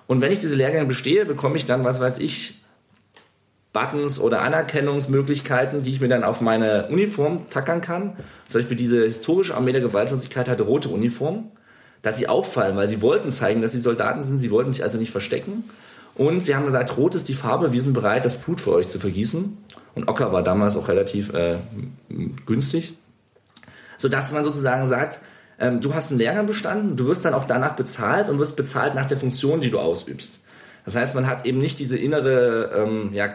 Und 0.05 0.21
wenn 0.21 0.31
ich 0.31 0.39
diese 0.39 0.55
Lehrgänge 0.55 0.85
bestehe, 0.85 1.25
bekomme 1.25 1.57
ich 1.57 1.65
dann, 1.65 1.83
was 1.83 1.99
weiß 1.99 2.19
ich, 2.19 2.61
Buttons 3.71 4.19
oder 4.19 4.41
Anerkennungsmöglichkeiten, 4.41 5.81
die 5.81 5.91
ich 5.91 6.01
mir 6.01 6.07
dann 6.07 6.23
auf 6.23 6.41
meine 6.41 6.87
Uniform 6.87 7.49
tackern 7.49 7.81
kann. 7.81 8.15
Zum 8.47 8.61
Beispiel 8.61 8.77
diese 8.77 9.03
historische 9.03 9.55
Armee 9.55 9.71
der 9.71 9.81
Gewaltlosigkeit 9.81 10.49
hatte 10.49 10.63
rote 10.63 10.89
Uniform, 10.89 11.51
dass 12.01 12.17
sie 12.17 12.27
auffallen, 12.27 12.75
weil 12.75 12.87
sie 12.87 13.01
wollten 13.01 13.31
zeigen, 13.31 13.61
dass 13.61 13.71
sie 13.71 13.79
Soldaten 13.79 14.23
sind, 14.23 14.39
sie 14.39 14.51
wollten 14.51 14.71
sich 14.71 14.83
also 14.83 14.97
nicht 14.97 15.11
verstecken. 15.11 15.65
Und 16.15 16.43
sie 16.43 16.55
haben 16.55 16.65
gesagt, 16.65 16.97
rot 16.97 17.15
ist 17.15 17.29
die 17.29 17.35
Farbe, 17.35 17.71
wir 17.71 17.81
sind 17.81 17.93
bereit, 17.93 18.25
das 18.25 18.37
Blut 18.37 18.59
für 18.59 18.73
euch 18.73 18.89
zu 18.89 18.99
vergießen. 18.99 19.57
Und 19.95 20.07
Ocker 20.07 20.31
war 20.31 20.43
damals 20.43 20.75
auch 20.75 20.87
relativ 20.87 21.33
äh, 21.33 21.57
günstig. 22.45 22.93
Sodass 23.97 24.31
man 24.33 24.43
sozusagen 24.43 24.87
sagt, 24.87 25.19
ähm, 25.59 25.81
du 25.81 25.93
hast 25.93 26.09
einen 26.09 26.19
Lehrgang 26.19 26.47
bestanden, 26.47 26.97
du 26.97 27.07
wirst 27.07 27.25
dann 27.25 27.33
auch 27.33 27.45
danach 27.45 27.75
bezahlt 27.75 28.29
und 28.29 28.39
wirst 28.39 28.57
bezahlt 28.57 28.95
nach 28.95 29.07
der 29.07 29.19
Funktion, 29.19 29.61
die 29.61 29.69
du 29.69 29.79
ausübst. 29.79 30.39
Das 30.85 30.95
heißt, 30.95 31.15
man 31.15 31.27
hat 31.27 31.45
eben 31.45 31.59
nicht 31.59 31.79
diese 31.79 31.97
innere, 31.97 32.71
ähm, 32.75 33.09
ja, 33.13 33.29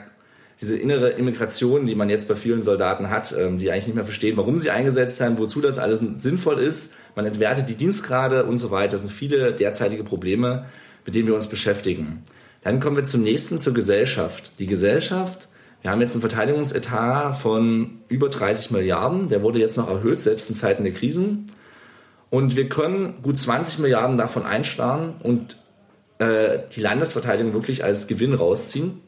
diese 0.60 0.76
innere 0.76 1.10
Immigration, 1.10 1.86
die 1.86 1.94
man 1.94 2.08
jetzt 2.08 2.28
bei 2.28 2.36
vielen 2.36 2.62
Soldaten 2.62 3.10
hat, 3.10 3.34
ähm, 3.38 3.58
die 3.58 3.70
eigentlich 3.70 3.86
nicht 3.86 3.96
mehr 3.96 4.04
verstehen, 4.04 4.36
warum 4.36 4.58
sie 4.58 4.70
eingesetzt 4.70 5.20
haben, 5.20 5.38
wozu 5.38 5.60
das 5.60 5.78
alles 5.78 6.00
sinnvoll 6.00 6.58
ist. 6.58 6.92
Man 7.16 7.26
entwertet 7.26 7.68
die 7.68 7.74
Dienstgrade 7.74 8.44
und 8.44 8.58
so 8.58 8.70
weiter. 8.70 8.92
Das 8.92 9.02
sind 9.02 9.12
viele 9.12 9.52
derzeitige 9.52 10.04
Probleme, 10.04 10.66
mit 11.04 11.14
denen 11.14 11.26
wir 11.26 11.34
uns 11.34 11.48
beschäftigen. 11.48 12.22
Dann 12.62 12.80
kommen 12.80 12.96
wir 12.96 13.04
zum 13.04 13.22
nächsten, 13.22 13.60
zur 13.60 13.74
Gesellschaft. 13.74 14.52
Die 14.58 14.66
Gesellschaft 14.66 15.48
wir 15.84 15.90
haben 15.90 16.00
jetzt 16.00 16.12
einen 16.12 16.22
Verteidigungsetat 16.22 17.36
von 17.36 17.98
über 18.08 18.30
30 18.30 18.70
Milliarden. 18.70 19.28
Der 19.28 19.42
wurde 19.42 19.58
jetzt 19.58 19.76
noch 19.76 19.90
erhöht, 19.90 20.18
selbst 20.18 20.48
in 20.48 20.56
Zeiten 20.56 20.82
der 20.82 20.94
Krisen. 20.94 21.48
Und 22.30 22.56
wir 22.56 22.70
können 22.70 23.22
gut 23.22 23.36
20 23.36 23.80
Milliarden 23.80 24.16
davon 24.16 24.46
einsparen 24.46 25.12
und 25.22 25.58
äh, 26.20 26.60
die 26.74 26.80
Landesverteidigung 26.80 27.52
wirklich 27.52 27.84
als 27.84 28.06
Gewinn 28.06 28.32
rausziehen. 28.32 29.02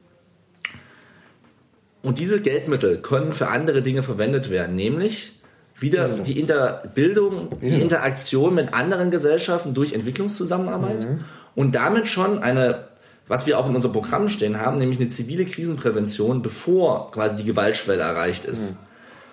Und 2.07 2.21
diese 2.21 2.41
Geldmittel 2.41 2.99
können 2.99 3.33
für 3.33 3.49
andere 3.49 3.83
Dinge 3.83 4.05
verwendet 4.05 4.49
werden, 4.49 4.77
nämlich 4.77 5.33
wieder 5.77 6.09
ja. 6.09 6.23
die 6.23 6.39
Interbildung, 6.39 7.49
die 7.61 7.81
Interaktion 7.81 8.55
mit 8.55 8.73
anderen 8.75 9.11
Gesellschaften 9.11 9.75
durch 9.75 9.93
Entwicklungszusammenarbeit 9.93 11.03
mhm. 11.03 11.25
und 11.57 11.75
damit 11.75 12.07
schon 12.07 12.39
eine 12.39 12.85
was 13.27 13.49
wir 13.49 13.59
auch 13.59 13.69
in 13.69 13.75
unserem 13.75 13.93
Programm 13.93 14.29
stehen 14.29 14.61
haben, 14.61 14.79
nämlich 14.79 15.01
eine 15.01 15.09
zivile 15.09 15.45
Krisenprävention, 15.47 16.43
bevor 16.43 17.11
quasi 17.11 17.39
die 17.39 17.43
Gewaltschwelle 17.43 18.03
erreicht 18.03 18.45
ist. 18.45 18.71
Mhm. 18.71 18.77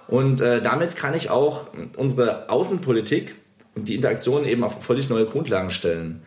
Und 0.08 0.42
äh, 0.42 0.60
damit 0.60 0.96
kann 0.96 1.14
ich 1.14 1.30
auch 1.30 1.68
unsere 1.96 2.50
Außenpolitik 2.50 3.36
und 3.76 3.88
die 3.88 3.94
Interaktion 3.94 4.46
eben 4.46 4.64
auf 4.64 4.84
völlig 4.84 5.10
neue 5.10 5.26
Grundlagen 5.26 5.70
stellen. 5.70 6.24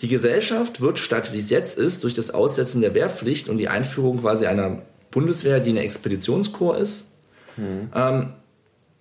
Die 0.00 0.06
Gesellschaft 0.06 0.80
wird 0.80 1.00
statt 1.00 1.32
wie 1.32 1.38
es 1.38 1.50
jetzt 1.50 1.76
ist, 1.76 2.04
durch 2.04 2.14
das 2.14 2.30
Aussetzen 2.30 2.82
der 2.82 2.94
Wehrpflicht 2.94 3.48
und 3.48 3.58
die 3.58 3.66
Einführung 3.66 4.20
quasi 4.20 4.46
einer 4.46 4.82
Bundeswehr, 5.10 5.60
die 5.60 5.70
eine 5.70 5.80
Expeditionskorps 5.82 6.80
ist, 6.80 7.04
mhm. 7.56 7.90
ähm, 7.94 8.32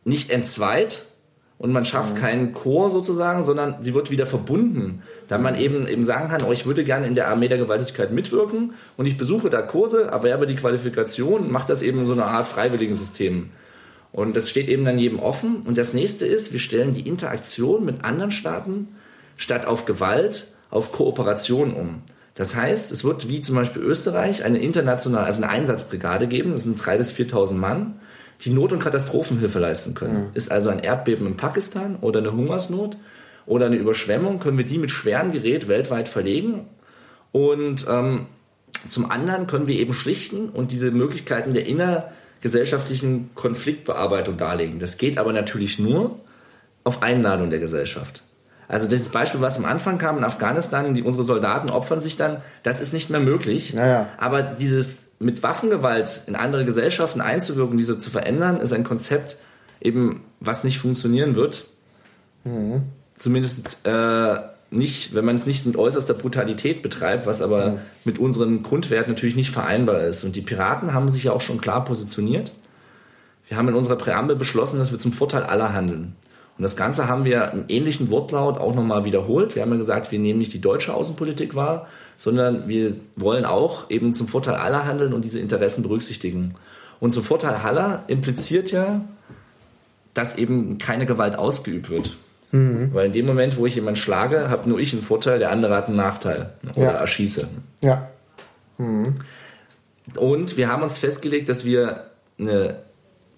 nicht 0.04 0.30
entzweit, 0.30 1.06
und 1.58 1.72
man 1.72 1.86
schafft 1.86 2.16
mhm. 2.16 2.20
keinen 2.20 2.54
Chor 2.54 2.90
sozusagen, 2.90 3.44
sondern 3.44 3.78
sie 3.82 3.94
wird 3.94 4.12
wieder 4.12 4.26
verbunden, 4.26 5.02
da 5.28 5.38
man 5.38 5.56
eben, 5.56 5.88
eben 5.88 6.04
sagen 6.04 6.30
kann, 6.30 6.44
oh, 6.44 6.52
ich 6.52 6.66
würde 6.66 6.84
gerne 6.84 7.08
in 7.08 7.16
der 7.16 7.30
Armee 7.30 7.48
der 7.48 7.58
Gewaltigkeit 7.58 8.12
mitwirken 8.12 8.74
und 8.96 9.06
ich 9.06 9.18
besuche 9.18 9.50
da 9.50 9.62
Kurse, 9.62 10.04
erwerbe 10.04 10.46
die 10.46 10.56
Qualifikation, 10.56 11.52
mache 11.52 11.68
das 11.68 11.82
eben 11.82 12.06
so 12.06 12.14
eine 12.14 12.26
Art 12.26 12.48
freiwilligen 12.48 12.96
System. 12.96 13.50
Und 14.12 14.38
das 14.38 14.50
steht 14.50 14.68
eben 14.68 14.86
dann 14.86 14.98
jedem 14.98 15.20
offen. 15.20 15.58
Und 15.66 15.78
das 15.78 15.94
nächste 15.94 16.26
ist, 16.26 16.54
wir 16.54 16.60
stellen 16.60 16.94
die 16.94 17.08
Interaktion 17.08 17.86
mit 17.86 18.04
anderen 18.04 18.32
Staaten 18.32 18.88
statt 19.36 19.66
auf 19.66 19.86
Gewalt 19.86 20.48
auf 20.70 20.92
Kooperation 20.92 21.74
um. 21.74 22.02
Das 22.38 22.56
heißt, 22.56 22.92
es 22.92 23.04
wird 23.04 23.30
wie 23.30 23.42
zum 23.42 23.56
Beispiel 23.56 23.82
Österreich 23.82 24.46
eine 24.46 24.60
internationale, 24.60 25.26
also 25.26 25.42
eine 25.42 25.52
Einsatzbrigade 25.52 26.28
geben, 26.28 26.54
das 26.54 26.66
sind 26.66 26.80
3.000 26.80 26.98
bis 26.98 27.12
4.000 27.12 27.56
Mann, 27.56 28.00
die 28.42 28.52
Not- 28.52 28.74
und 28.74 28.80
Katastrophenhilfe 28.80 29.58
leisten 29.58 29.96
können. 29.96 30.28
Mhm. 30.28 30.30
Ist 30.36 30.52
also 30.52 30.70
ein 30.70 30.78
Erdbeben 30.78 31.26
in 31.26 31.36
Pakistan 31.36 31.96
oder 32.00 32.20
eine 32.20 32.34
Hungersnot 32.34 32.96
oder 33.48 33.66
eine 33.66 33.78
Überschwemmung, 33.78 34.40
können 34.40 34.60
wir 34.60 34.66
die 34.66 34.78
mit 34.78 34.92
schwerem 34.92 35.32
Gerät 35.32 35.68
weltweit 35.68 36.08
verlegen. 36.08 36.68
Und 37.32 37.88
ähm, 37.90 38.28
zum 38.88 39.10
anderen 39.10 39.48
können 39.48 39.66
wir 39.66 39.76
eben 39.76 39.96
schlichten 39.96 40.50
und 40.50 40.72
diese 40.72 40.92
Möglichkeiten 40.92 41.56
der 41.56 41.66
innergesellschaftlichen 41.66 43.32
Konfliktbearbeitung 43.34 44.38
darlegen. 44.38 44.78
Das 44.78 45.00
geht 45.00 45.18
aber 45.18 45.34
natürlich 45.34 45.80
nur 45.80 46.20
auf 46.84 47.02
Einladung 47.02 47.50
der 47.50 47.60
Gesellschaft. 47.60 48.22
Also 48.68 48.90
dieses 48.90 49.10
Beispiel, 49.10 49.40
was 49.42 49.58
am 49.58 49.66
Anfang 49.66 49.98
kam 49.98 50.18
in 50.18 50.24
Afghanistan, 50.24 50.94
die, 50.94 51.04
unsere 51.04 51.24
Soldaten 51.24 51.70
opfern 51.70 52.02
sich 52.02 52.18
dann, 52.18 52.38
das 52.64 52.82
ist 52.82 52.94
nicht 52.94 53.10
mehr 53.10 53.22
möglich. 53.22 53.74
Naja. 53.74 54.08
Aber 54.18 54.44
dieses 54.44 55.00
mit 55.20 55.42
Waffengewalt 55.42 56.22
in 56.28 56.36
andere 56.36 56.66
Gesellschaften 56.66 57.22
einzuwirken, 57.22 57.78
diese 57.78 57.98
zu 57.98 58.10
verändern, 58.10 58.60
ist 58.60 58.74
ein 58.74 58.84
Konzept 58.84 59.38
eben, 59.82 60.24
was 60.40 60.64
nicht 60.64 60.80
funktionieren 60.80 61.36
wird. 61.36 61.66
Mhm. 62.44 62.84
Zumindest 63.16 63.86
äh, 63.86 64.38
nicht, 64.70 65.16
wenn 65.16 65.26
man 65.26 65.36
es 65.36 65.46
nicht 65.46 65.66
mit 65.66 65.78
äußerster 65.78 66.14
Brutalität 66.14 66.82
betreibt, 66.82 67.26
was 67.26 67.42
aber 67.42 67.72
mhm. 67.72 67.78
mit 68.04 68.20
unseren 68.20 68.64
Grundwerten 68.64 69.14
natürlich 69.14 69.36
nicht 69.36 69.52
vereinbar 69.52 70.02
ist. 70.02 70.24
Und 70.24 70.36
die 70.36 70.42
Piraten 70.42 70.94
haben 70.94 71.10
sich 71.10 71.24
ja 71.24 71.32
auch 71.32 71.42
schon 71.42 71.62
klar 71.62 71.86
positioniert. 71.86 72.52
Wir 73.48 73.58
haben 73.58 73.70
in 73.70 73.76
unserer 73.76 73.96
Präambel 73.96 74.36
beschlossen, 74.36 74.78
dass 74.78 74.92
wir 74.92 75.00
zum 75.00 75.14
Vorteil 75.14 75.44
aller 75.44 75.74
handeln. 75.74 76.16
Und 76.58 76.64
das 76.64 76.76
Ganze 76.76 77.08
haben 77.08 77.24
wir 77.24 77.52
im 77.54 77.66
ähnlichen 77.68 78.10
Wortlaut 78.10 78.58
auch 78.58 78.74
nochmal 78.74 79.06
wiederholt. 79.06 79.56
Wir 79.56 79.62
haben 79.62 79.72
ja 79.72 79.78
gesagt, 79.78 80.12
wir 80.12 80.18
nehmen 80.18 80.40
nicht 80.40 80.54
die 80.54 80.62
deutsche 80.62 80.94
Außenpolitik 80.94 81.56
wahr, 81.56 81.88
sondern 82.18 82.68
wir 82.68 82.96
wollen 83.16 83.46
auch 83.46 83.90
eben 83.92 84.14
zum 84.14 84.28
Vorteil 84.28 84.56
aller 84.56 84.86
handeln 84.86 85.14
und 85.14 85.24
diese 85.24 85.40
Interessen 85.40 85.84
berücksichtigen. 85.84 86.56
Und 87.00 87.14
zum 87.14 87.24
Vorteil 87.24 87.54
aller 87.64 88.04
impliziert 88.08 88.72
ja, 88.72 89.02
dass 90.16 90.36
eben 90.36 90.80
keine 90.80 91.06
Gewalt 91.06 91.36
ausgeübt 91.36 91.92
wird. 91.92 92.18
Mhm. 92.52 92.92
Weil 92.94 93.08
in 93.08 93.14
dem 93.14 93.28
Moment, 93.28 93.58
wo 93.58 93.68
ich 93.68 93.76
jemanden 93.76 94.00
schlage, 94.00 94.50
habe 94.50 94.68
nur 94.68 94.80
ich 94.80 94.94
einen 94.94 95.04
Vorteil, 95.04 95.38
der 95.38 95.52
andere 95.52 95.76
hat 95.76 95.88
einen 95.88 95.98
Nachteil 95.98 96.54
oder 96.76 96.94
ja. 96.94 96.98
erschieße. 97.00 97.48
Ja. 97.82 98.10
Mhm. 98.80 99.18
Und 100.16 100.58
wir 100.58 100.70
haben 100.70 100.82
uns 100.82 100.98
festgelegt, 100.98 101.50
dass 101.50 101.66
wir 101.66 102.08
eine 102.40 102.80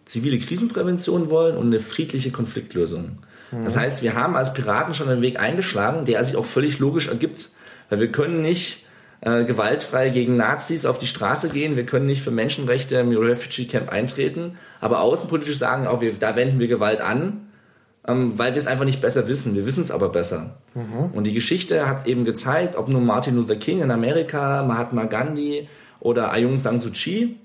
zivile 0.10 0.40
Krisenprävention 0.40 1.30
wollen 1.30 1.56
und 1.56 1.68
eine 1.68 1.80
friedliche 1.80 2.32
Konfliktlösung. 2.32 3.20
Mhm. 3.52 3.64
Das 3.64 3.78
heißt, 3.78 4.02
wir 4.02 4.16
haben 4.16 4.36
als 4.36 4.54
Piraten 4.54 4.94
schon 4.96 5.08
einen 5.08 5.22
Weg 5.22 5.40
eingeschlagen, 5.40 6.06
der 6.06 6.26
sich 6.26 6.36
auch 6.36 6.46
völlig 6.46 6.80
logisch 6.80 7.08
ergibt. 7.08 7.50
Weil 7.90 8.00
wir 8.00 8.12
können 8.12 8.42
nicht 8.42 8.86
äh, 9.22 9.44
gewaltfrei 9.44 10.10
gegen 10.10 10.36
Nazis 10.36 10.86
auf 10.86 10.98
die 10.98 11.08
Straße 11.08 11.50
gehen, 11.50 11.76
wir 11.76 11.86
können 11.86 12.08
nicht 12.08 12.24
für 12.24 12.32
Menschenrechte 12.32 12.96
im 12.96 13.16
Refugee 13.16 13.66
Camp 13.66 13.90
eintreten, 13.90 14.58
aber 14.82 15.02
außenpolitisch 15.02 15.58
sagen 15.58 15.88
auch, 15.88 16.02
wir, 16.02 16.14
da 16.14 16.36
wenden 16.36 16.60
wir 16.60 16.68
Gewalt 16.68 17.02
an, 17.02 17.48
ähm, 18.08 18.38
weil 18.38 18.54
wir 18.54 18.58
es 18.60 18.68
einfach 18.68 18.86
nicht 18.86 19.02
besser 19.02 19.28
wissen. 19.28 19.56
Wir 19.56 19.66
wissen 19.66 19.84
es 19.84 19.92
aber 19.92 20.10
besser. 20.10 20.58
Mhm. 20.74 21.12
Und 21.14 21.26
die 21.26 21.34
Geschichte 21.34 21.88
hat 21.88 22.08
eben 22.08 22.26
gezeigt, 22.26 22.76
ob 22.76 22.88
nun 22.88 23.06
Martin 23.06 23.36
Luther 23.36 23.58
King 23.58 23.82
in 23.82 23.92
Amerika, 23.92 24.64
Mahatma 24.64 25.06
Gandhi 25.06 25.68
oder 26.00 26.34
Aung 26.34 26.58
San 26.58 26.80
Suu 26.80 26.92
Kyi, 26.92 27.36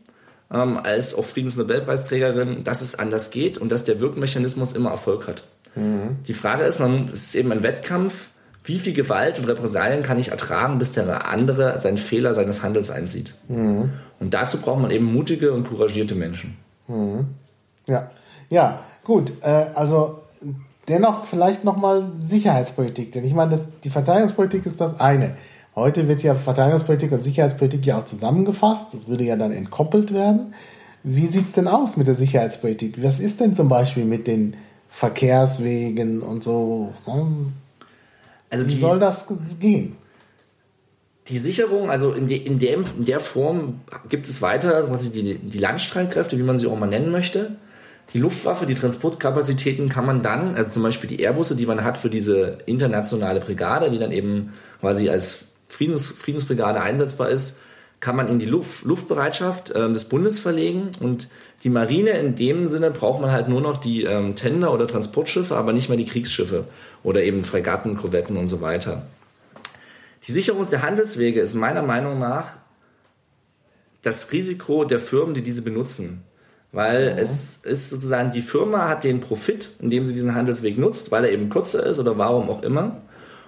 ähm, 0.52 0.78
als 0.82 1.14
auch 1.14 1.24
Friedensnobelpreisträgerin, 1.24 2.64
dass 2.64 2.80
es 2.80 2.98
anders 2.98 3.30
geht 3.30 3.58
und 3.58 3.70
dass 3.70 3.84
der 3.84 4.00
Wirkmechanismus 4.00 4.72
immer 4.72 4.90
Erfolg 4.90 5.26
hat. 5.26 5.44
Mhm. 5.74 6.18
Die 6.26 6.34
Frage 6.34 6.64
ist, 6.64 6.78
man, 6.78 7.08
es 7.10 7.26
ist 7.26 7.34
eben 7.34 7.52
ein 7.52 7.62
Wettkampf, 7.62 8.28
wie 8.64 8.78
viel 8.78 8.94
Gewalt 8.94 9.38
und 9.38 9.46
Repressalien 9.46 10.02
kann 10.02 10.18
ich 10.18 10.30
ertragen, 10.30 10.78
bis 10.78 10.92
der 10.92 11.28
andere 11.28 11.78
seinen 11.78 11.98
Fehler 11.98 12.34
seines 12.34 12.62
Handels 12.62 12.90
einsieht. 12.90 13.34
Mhm. 13.48 13.90
Und 14.20 14.32
dazu 14.32 14.58
braucht 14.58 14.80
man 14.80 14.90
eben 14.90 15.04
mutige 15.04 15.52
und 15.52 15.68
couragierte 15.68 16.14
Menschen. 16.14 16.56
Mhm. 16.88 17.26
Ja, 17.86 18.10
ja, 18.48 18.80
gut. 19.04 19.32
Äh, 19.42 19.66
also 19.74 20.22
dennoch 20.88 21.24
vielleicht 21.24 21.64
nochmal 21.64 22.12
Sicherheitspolitik, 22.16 23.12
denn 23.12 23.24
ich 23.24 23.34
meine, 23.34 23.50
das, 23.50 23.80
die 23.80 23.90
Verteidigungspolitik 23.90 24.64
ist 24.64 24.80
das 24.80 24.98
eine. 24.98 25.36
Heute 25.76 26.06
wird 26.06 26.22
ja 26.22 26.34
Verteidigungspolitik 26.34 27.10
und 27.10 27.22
Sicherheitspolitik 27.22 27.84
ja 27.84 27.98
auch 27.98 28.04
zusammengefasst. 28.04 28.94
Das 28.94 29.08
würde 29.08 29.24
ja 29.24 29.36
dann 29.36 29.52
entkoppelt 29.52 30.14
werden. 30.14 30.54
Wie 31.02 31.26
sieht 31.26 31.46
es 31.46 31.52
denn 31.52 31.68
aus 31.68 31.96
mit 31.96 32.06
der 32.06 32.14
Sicherheitspolitik? 32.14 33.02
Was 33.02 33.18
ist 33.18 33.40
denn 33.40 33.54
zum 33.54 33.68
Beispiel 33.68 34.04
mit 34.04 34.26
den 34.26 34.56
Verkehrswegen 34.88 36.22
und 36.22 36.44
so? 36.44 36.94
Also 38.50 38.66
Wie 38.66 38.76
soll 38.76 39.00
das 39.00 39.26
gehen? 39.58 39.96
Die 41.28 41.38
Sicherung, 41.38 41.90
also 41.90 42.12
in, 42.12 42.28
de, 42.28 42.36
in, 42.36 42.58
dem, 42.58 42.84
in 42.96 43.04
der 43.06 43.18
Form 43.18 43.80
gibt 44.08 44.28
es 44.28 44.42
weiter 44.42 44.82
quasi 44.82 45.10
die, 45.10 45.38
die 45.38 45.58
Landstreitkräfte, 45.58 46.38
wie 46.38 46.42
man 46.42 46.58
sie 46.58 46.66
auch 46.66 46.78
mal 46.78 46.86
nennen 46.86 47.10
möchte. 47.10 47.56
Die 48.12 48.18
Luftwaffe, 48.18 48.66
die 48.66 48.74
Transportkapazitäten 48.74 49.88
kann 49.88 50.06
man 50.06 50.22
dann, 50.22 50.54
also 50.54 50.70
zum 50.70 50.82
Beispiel 50.82 51.08
die 51.08 51.20
Airbusse, 51.20 51.56
die 51.56 51.66
man 51.66 51.82
hat 51.82 51.98
für 51.98 52.10
diese 52.10 52.58
internationale 52.66 53.40
Brigade, 53.40 53.90
die 53.90 53.98
dann 53.98 54.12
eben 54.12 54.52
quasi 54.80 55.08
als 55.08 55.46
Friedens, 55.74 56.08
Friedensbrigade 56.08 56.80
einsetzbar 56.80 57.30
ist, 57.30 57.58
kann 57.98 58.14
man 58.14 58.28
in 58.28 58.38
die 58.38 58.46
Luft, 58.46 58.84
Luftbereitschaft 58.84 59.70
äh, 59.70 59.92
des 59.92 60.08
Bundes 60.08 60.38
verlegen 60.38 60.92
und 61.00 61.28
die 61.64 61.70
Marine 61.70 62.10
in 62.10 62.36
dem 62.36 62.68
Sinne 62.68 62.90
braucht 62.90 63.20
man 63.20 63.32
halt 63.32 63.48
nur 63.48 63.60
noch 63.60 63.78
die 63.78 64.04
ähm, 64.04 64.36
Tender 64.36 64.72
oder 64.72 64.86
Transportschiffe, 64.86 65.56
aber 65.56 65.72
nicht 65.72 65.88
mehr 65.88 65.98
die 65.98 66.04
Kriegsschiffe 66.04 66.64
oder 67.02 67.22
eben 67.22 67.44
Fregatten, 67.44 67.96
Korvetten 67.96 68.36
und 68.36 68.48
so 68.48 68.60
weiter. 68.60 69.02
Die 70.26 70.32
Sicherung 70.32 70.68
der 70.70 70.82
Handelswege 70.82 71.40
ist 71.40 71.54
meiner 71.54 71.82
Meinung 71.82 72.18
nach 72.18 72.54
das 74.02 74.30
Risiko 74.32 74.84
der 74.84 75.00
Firmen, 75.00 75.34
die 75.34 75.42
diese 75.42 75.62
benutzen. 75.62 76.22
Weil 76.70 77.14
mhm. 77.14 77.18
es 77.18 77.56
ist 77.62 77.90
sozusagen, 77.90 78.32
die 78.32 78.42
Firma 78.42 78.88
hat 78.88 79.04
den 79.04 79.20
Profit, 79.20 79.70
indem 79.80 80.04
sie 80.04 80.12
diesen 80.12 80.34
Handelsweg 80.34 80.78
nutzt, 80.78 81.10
weil 81.10 81.24
er 81.24 81.32
eben 81.32 81.48
kürzer 81.48 81.84
ist 81.84 81.98
oder 81.98 82.16
warum 82.18 82.50
auch 82.50 82.62
immer. 82.62 83.00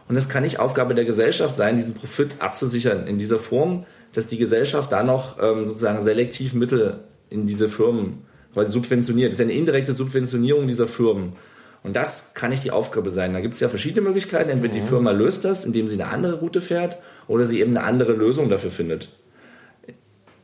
Und 0.09 0.17
es 0.17 0.29
kann 0.29 0.43
nicht 0.43 0.61
Aufgabe 0.61 0.95
der 0.95 1.05
Gesellschaft 1.05 1.57
sein, 1.57 1.77
diesen 1.77 1.95
Profit 1.95 2.41
abzusichern 2.41 3.07
in 3.07 3.19
dieser 3.19 3.39
Form, 3.39 3.87
dass 4.13 4.29
die 4.29 4.39
Gesellschaft 4.39 4.93
da 4.93 5.03
noch 5.03 5.39
ähm, 5.43 5.65
sozusagen 5.65 6.03
selektiv 6.03 6.55
Mittel 6.55 7.01
in 7.29 7.47
diese 7.47 7.69
Firmen 7.69 8.23
quasi 8.53 8.73
subventioniert. 8.73 9.33
Das 9.33 9.39
ist 9.39 9.45
eine 9.45 9.53
indirekte 9.53 9.93
Subventionierung 9.93 10.69
dieser 10.69 10.87
Firmen. 10.87 11.35
Und 11.83 11.95
das 11.95 12.33
kann 12.35 12.51
nicht 12.51 12.65
die 12.65 12.71
Aufgabe 12.71 13.11
sein. 13.11 13.33
Da 13.33 13.41
gibt 13.41 13.55
es 13.55 13.61
ja 13.61 13.69
verschiedene 13.69 14.07
Möglichkeiten. 14.07 14.51
Entweder 14.51 14.75
die 14.75 14.81
mhm. 14.81 14.87
Firma 14.87 15.11
löst 15.11 15.45
das, 15.45 15.65
indem 15.65 15.89
sie 15.89 16.01
eine 16.01 16.11
andere 16.11 16.41
Route 16.41 16.61
fährt, 16.61 16.99
oder 17.29 17.47
sie 17.47 17.61
eben 17.61 17.77
eine 17.77 17.87
andere 17.87 18.13
Lösung 18.13 18.49
dafür 18.49 18.71
findet. 18.71 19.09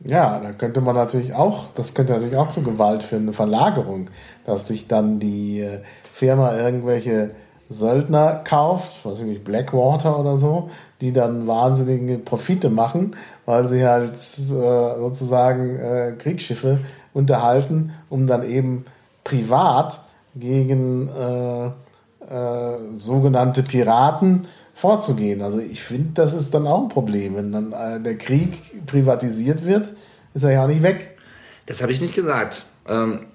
Ja, 0.05 0.39
da 0.39 0.51
könnte 0.51 0.81
man 0.81 0.95
natürlich 0.95 1.33
auch, 1.33 1.73
das 1.75 1.93
könnte 1.93 2.13
natürlich 2.13 2.35
auch 2.35 2.49
zu 2.49 2.61
Gewalt 2.61 3.03
führen, 3.03 3.23
eine 3.23 3.33
Verlagerung, 3.33 4.09
dass 4.45 4.67
sich 4.67 4.87
dann 4.87 5.19
die 5.19 5.61
äh, 5.61 5.79
Firma 6.11 6.57
irgendwelche 6.57 7.31
Söldner 7.69 8.41
kauft, 8.43 9.05
weiß 9.05 9.19
ich 9.21 9.25
nicht, 9.25 9.43
Blackwater 9.43 10.19
oder 10.19 10.37
so, 10.37 10.69
die 11.01 11.11
dann 11.11 11.47
wahnsinnige 11.47 12.17
Profite 12.17 12.69
machen, 12.69 13.15
weil 13.45 13.67
sie 13.67 13.85
halt 13.85 14.13
äh, 14.13 14.17
sozusagen 14.17 15.79
äh, 15.79 16.13
Kriegsschiffe 16.17 16.79
unterhalten, 17.13 17.93
um 18.09 18.27
dann 18.27 18.47
eben 18.47 18.85
privat 19.23 20.01
gegen 20.35 21.09
äh, 21.09 21.65
äh, 21.65 22.77
sogenannte 22.95 23.63
Piraten 23.63 24.47
vorzugehen. 24.73 25.41
Also 25.41 25.59
ich 25.59 25.83
finde, 25.83 26.11
das 26.15 26.33
ist 26.33 26.53
dann 26.53 26.67
auch 26.67 26.83
ein 26.83 26.89
Problem. 26.89 27.35
Wenn 27.35 27.51
dann 27.51 27.73
äh, 27.73 28.01
der 28.01 28.17
Krieg 28.17 28.85
privatisiert 28.85 29.65
wird, 29.65 29.89
ist 30.33 30.43
er 30.43 30.51
ja 30.51 30.63
auch 30.63 30.67
nicht 30.67 30.83
weg. 30.83 31.17
Das 31.65 31.81
habe 31.81 31.91
ich 31.91 32.01
nicht 32.01 32.15
gesagt. 32.15 32.65
Ähm, 32.87 33.27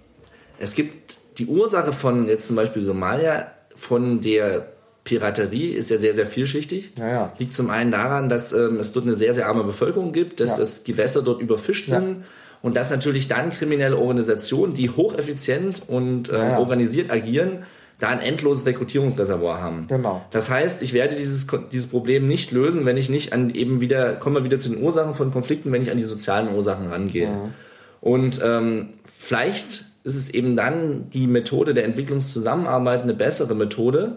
es 0.59 0.75
gibt 0.75 1.19
die 1.38 1.47
Ursache 1.47 1.93
von 1.93 2.27
jetzt 2.27 2.49
zum 2.49 2.57
Beispiel 2.57 2.83
Somalia 2.83 3.47
von 3.79 4.21
der 4.21 4.67
Piraterie 5.05 5.73
ist 5.73 5.91
ja 5.91 5.97
sehr, 5.97 6.14
sehr 6.14 6.27
vielschichtig. 6.27 6.93
Ja, 6.99 7.09
ja. 7.09 7.33
Liegt 7.38 7.55
zum 7.55 7.71
einen 7.71 7.91
daran, 7.91 8.29
dass 8.29 8.53
ähm, 8.53 8.79
es 8.79 8.93
dort 8.93 9.07
eine 9.07 9.17
sehr, 9.17 9.33
sehr 9.33 9.49
arme 9.49 9.64
Bevölkerung 9.64 10.12
gibt, 10.12 10.41
dass 10.41 10.51
ja. 10.51 10.57
das 10.59 10.85
Gewässer 10.85 11.23
dort 11.23 11.41
überfischt 11.41 11.88
sind 11.88 12.25
und 12.61 12.77
dass 12.77 12.91
natürlich 12.91 13.29
dann 13.29 13.51
kriminelle 13.51 13.97
Organisationen, 13.97 14.75
die 14.75 14.91
hocheffizient 14.91 15.83
und 15.88 16.31
ähm, 16.33 16.59
organisiert 16.59 17.11
agieren, 17.11 17.64
da 17.99 18.09
ein 18.09 18.21
endloses 18.21 18.67
Rekrutierungsreservoir 18.67 19.61
haben. 19.61 19.87
Genau. 19.88 20.25
Das 20.31 20.51
heißt, 20.51 20.83
ich 20.83 20.93
werde 20.93 21.17
dieses, 21.17 21.47
dieses 21.73 21.88
Problem 21.88 22.29
nicht 22.29 22.53
lösen, 22.53 22.85
wenn 22.85 22.97
ich 22.97 23.09
nicht 23.09 23.33
an 23.33 23.51
eben 23.51 23.81
wieder, 23.81 24.14
komme 24.14 24.45
wieder 24.45 24.59
zu 24.59 24.69
den 24.69 24.83
Ursachen 24.83 25.14
von 25.14 25.33
Konflikten, 25.33 25.73
wenn 25.73 25.83
ich 25.83 25.91
an 25.91 25.97
die 25.97 26.05
sozialen 26.05 26.55
Ursachen 26.55 26.88
rangehe. 26.88 27.31
Und 28.01 28.41
ähm, 28.45 28.91
vielleicht 29.19 29.88
ist 30.09 30.16
es 30.16 30.31
eben 30.31 30.57
dann 30.57 31.11
die 31.11 31.27
Methode 31.27 31.75
der 31.75 31.85
Entwicklungszusammenarbeit 31.85 33.03
eine 33.03 33.14
bessere 33.14 33.55
Methode, 33.55 34.16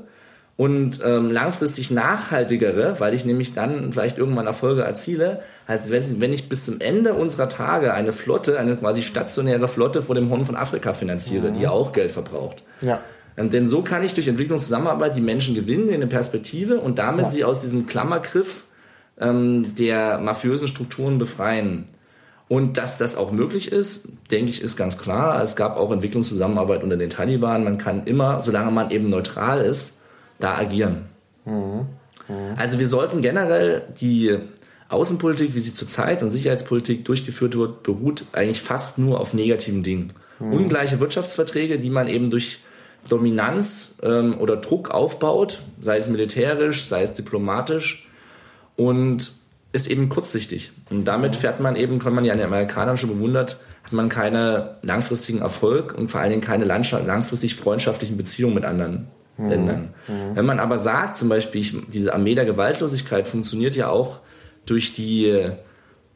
und 0.61 0.99
ähm, 1.03 1.31
langfristig 1.31 1.89
nachhaltigere, 1.89 2.99
weil 2.99 3.15
ich 3.15 3.25
nämlich 3.25 3.55
dann 3.55 3.91
vielleicht 3.93 4.19
irgendwann 4.19 4.45
Erfolge 4.45 4.83
erziele, 4.83 5.41
als 5.65 5.89
wenn 5.89 6.33
ich 6.33 6.49
bis 6.49 6.65
zum 6.65 6.79
Ende 6.81 7.15
unserer 7.15 7.49
Tage 7.49 7.95
eine 7.95 8.13
Flotte, 8.13 8.59
eine 8.59 8.75
quasi 8.75 9.01
stationäre 9.01 9.67
Flotte 9.67 10.03
vor 10.03 10.13
dem 10.13 10.29
Horn 10.29 10.45
von 10.45 10.55
Afrika 10.55 10.93
finanziere, 10.93 11.49
mhm. 11.49 11.53
die 11.55 11.67
auch 11.67 11.93
Geld 11.93 12.11
verbraucht. 12.11 12.61
Ja. 12.81 12.99
Ähm, 13.37 13.49
denn 13.49 13.67
so 13.67 13.81
kann 13.81 14.03
ich 14.03 14.13
durch 14.13 14.27
Entwicklungszusammenarbeit 14.27 15.15
die 15.15 15.21
Menschen 15.21 15.55
gewinnen 15.55 15.87
in 15.87 15.95
eine 15.95 16.05
Perspektive 16.05 16.79
und 16.79 16.99
damit 16.99 17.25
ja. 17.25 17.31
sie 17.31 17.43
aus 17.43 17.61
diesem 17.61 17.87
Klammergriff 17.87 18.65
ähm, 19.19 19.73
der 19.73 20.19
mafiösen 20.19 20.67
Strukturen 20.67 21.17
befreien. 21.17 21.85
Und 22.51 22.77
dass 22.77 22.97
das 22.97 23.15
auch 23.15 23.31
möglich 23.31 23.71
ist, 23.71 24.09
denke 24.29 24.51
ich, 24.51 24.61
ist 24.61 24.75
ganz 24.75 24.97
klar. 24.97 25.41
Es 25.41 25.55
gab 25.55 25.77
auch 25.77 25.89
Entwicklungszusammenarbeit 25.89 26.83
unter 26.83 26.97
den 26.97 27.09
Taliban. 27.09 27.63
Man 27.63 27.77
kann 27.77 28.05
immer, 28.07 28.41
solange 28.41 28.71
man 28.71 28.91
eben 28.91 29.09
neutral 29.09 29.61
ist, 29.61 29.99
da 30.37 30.57
agieren. 30.57 31.05
Mhm. 31.45 31.53
Mhm. 32.27 32.35
Also 32.57 32.77
wir 32.77 32.87
sollten 32.87 33.21
generell 33.21 33.83
die 34.01 34.37
Außenpolitik, 34.89 35.55
wie 35.55 35.61
sie 35.61 35.73
zurzeit 35.73 36.21
und 36.23 36.29
Sicherheitspolitik 36.29 37.05
durchgeführt 37.05 37.55
wird, 37.55 37.83
beruht 37.83 38.25
eigentlich 38.33 38.61
fast 38.61 38.97
nur 38.97 39.21
auf 39.21 39.33
negativen 39.33 39.81
Dingen. 39.81 40.11
Mhm. 40.39 40.51
Ungleiche 40.51 40.99
Wirtschaftsverträge, 40.99 41.79
die 41.79 41.89
man 41.89 42.09
eben 42.09 42.31
durch 42.31 42.59
Dominanz 43.07 43.95
ähm, 44.03 44.37
oder 44.37 44.57
Druck 44.57 44.91
aufbaut, 44.91 45.61
sei 45.81 45.95
es 45.95 46.09
militärisch, 46.09 46.83
sei 46.83 47.03
es 47.03 47.13
diplomatisch 47.13 48.09
und 48.75 49.31
ist 49.71 49.89
eben 49.89 50.09
kurzsichtig. 50.09 50.71
Und 50.89 51.05
damit 51.05 51.35
fährt 51.35 51.59
man 51.59 51.75
eben, 51.75 51.99
kann 51.99 52.13
man 52.13 52.25
ja 52.25 52.33
an 52.33 52.39
den 52.39 52.47
Amerikanern 52.47 52.97
schon 52.97 53.09
bewundert, 53.09 53.57
hat 53.83 53.93
man 53.93 54.09
keinen 54.09 54.69
langfristigen 54.81 55.39
Erfolg 55.39 55.93
und 55.93 56.09
vor 56.09 56.21
allen 56.21 56.29
Dingen 56.29 56.41
keine 56.41 56.65
langfristig 56.65 57.55
freundschaftlichen 57.55 58.17
Beziehungen 58.17 58.53
mit 58.53 58.65
anderen 58.65 59.07
mhm. 59.37 59.49
Ländern. 59.49 59.93
Mhm. 60.07 60.35
Wenn 60.35 60.45
man 60.45 60.59
aber 60.59 60.77
sagt, 60.77 61.17
zum 61.17 61.29
Beispiel, 61.29 61.83
diese 61.91 62.13
Armee 62.13 62.35
der 62.35 62.45
Gewaltlosigkeit 62.45 63.27
funktioniert 63.27 63.75
ja 63.75 63.89
auch 63.89 64.19
durch 64.65 64.93
die 64.93 65.51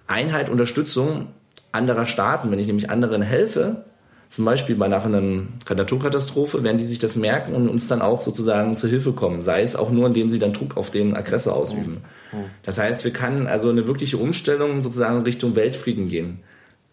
Einheit, 0.07 0.49
Unterstützung 0.49 1.27
anderer 1.71 2.05
Staaten. 2.05 2.51
Wenn 2.51 2.59
ich 2.59 2.67
nämlich 2.67 2.89
anderen 2.89 3.21
helfe, 3.21 3.85
zum 4.29 4.45
Beispiel 4.45 4.75
bei 4.75 4.87
nach 4.87 5.05
einer 5.05 5.21
Naturkatastrophe, 5.21 6.63
werden 6.63 6.77
die 6.77 6.85
sich 6.85 6.99
das 6.99 7.15
merken 7.15 7.53
und 7.53 7.69
uns 7.69 7.87
dann 7.87 8.01
auch 8.01 8.21
sozusagen 8.21 8.75
zur 8.75 8.89
Hilfe 8.89 9.13
kommen. 9.13 9.41
Sei 9.41 9.61
es 9.61 9.75
auch 9.75 9.91
nur, 9.91 10.07
indem 10.07 10.29
sie 10.29 10.39
dann 10.39 10.53
Druck 10.53 10.77
auf 10.77 10.91
den 10.91 11.15
Aggressor 11.15 11.55
ausüben. 11.55 11.97
Das 12.63 12.77
heißt, 12.77 13.05
wir 13.05 13.11
können 13.11 13.47
also 13.47 13.69
eine 13.69 13.87
wirkliche 13.87 14.17
Umstellung 14.17 14.81
sozusagen 14.81 15.21
Richtung 15.21 15.55
Weltfrieden 15.55 16.09
gehen. 16.09 16.39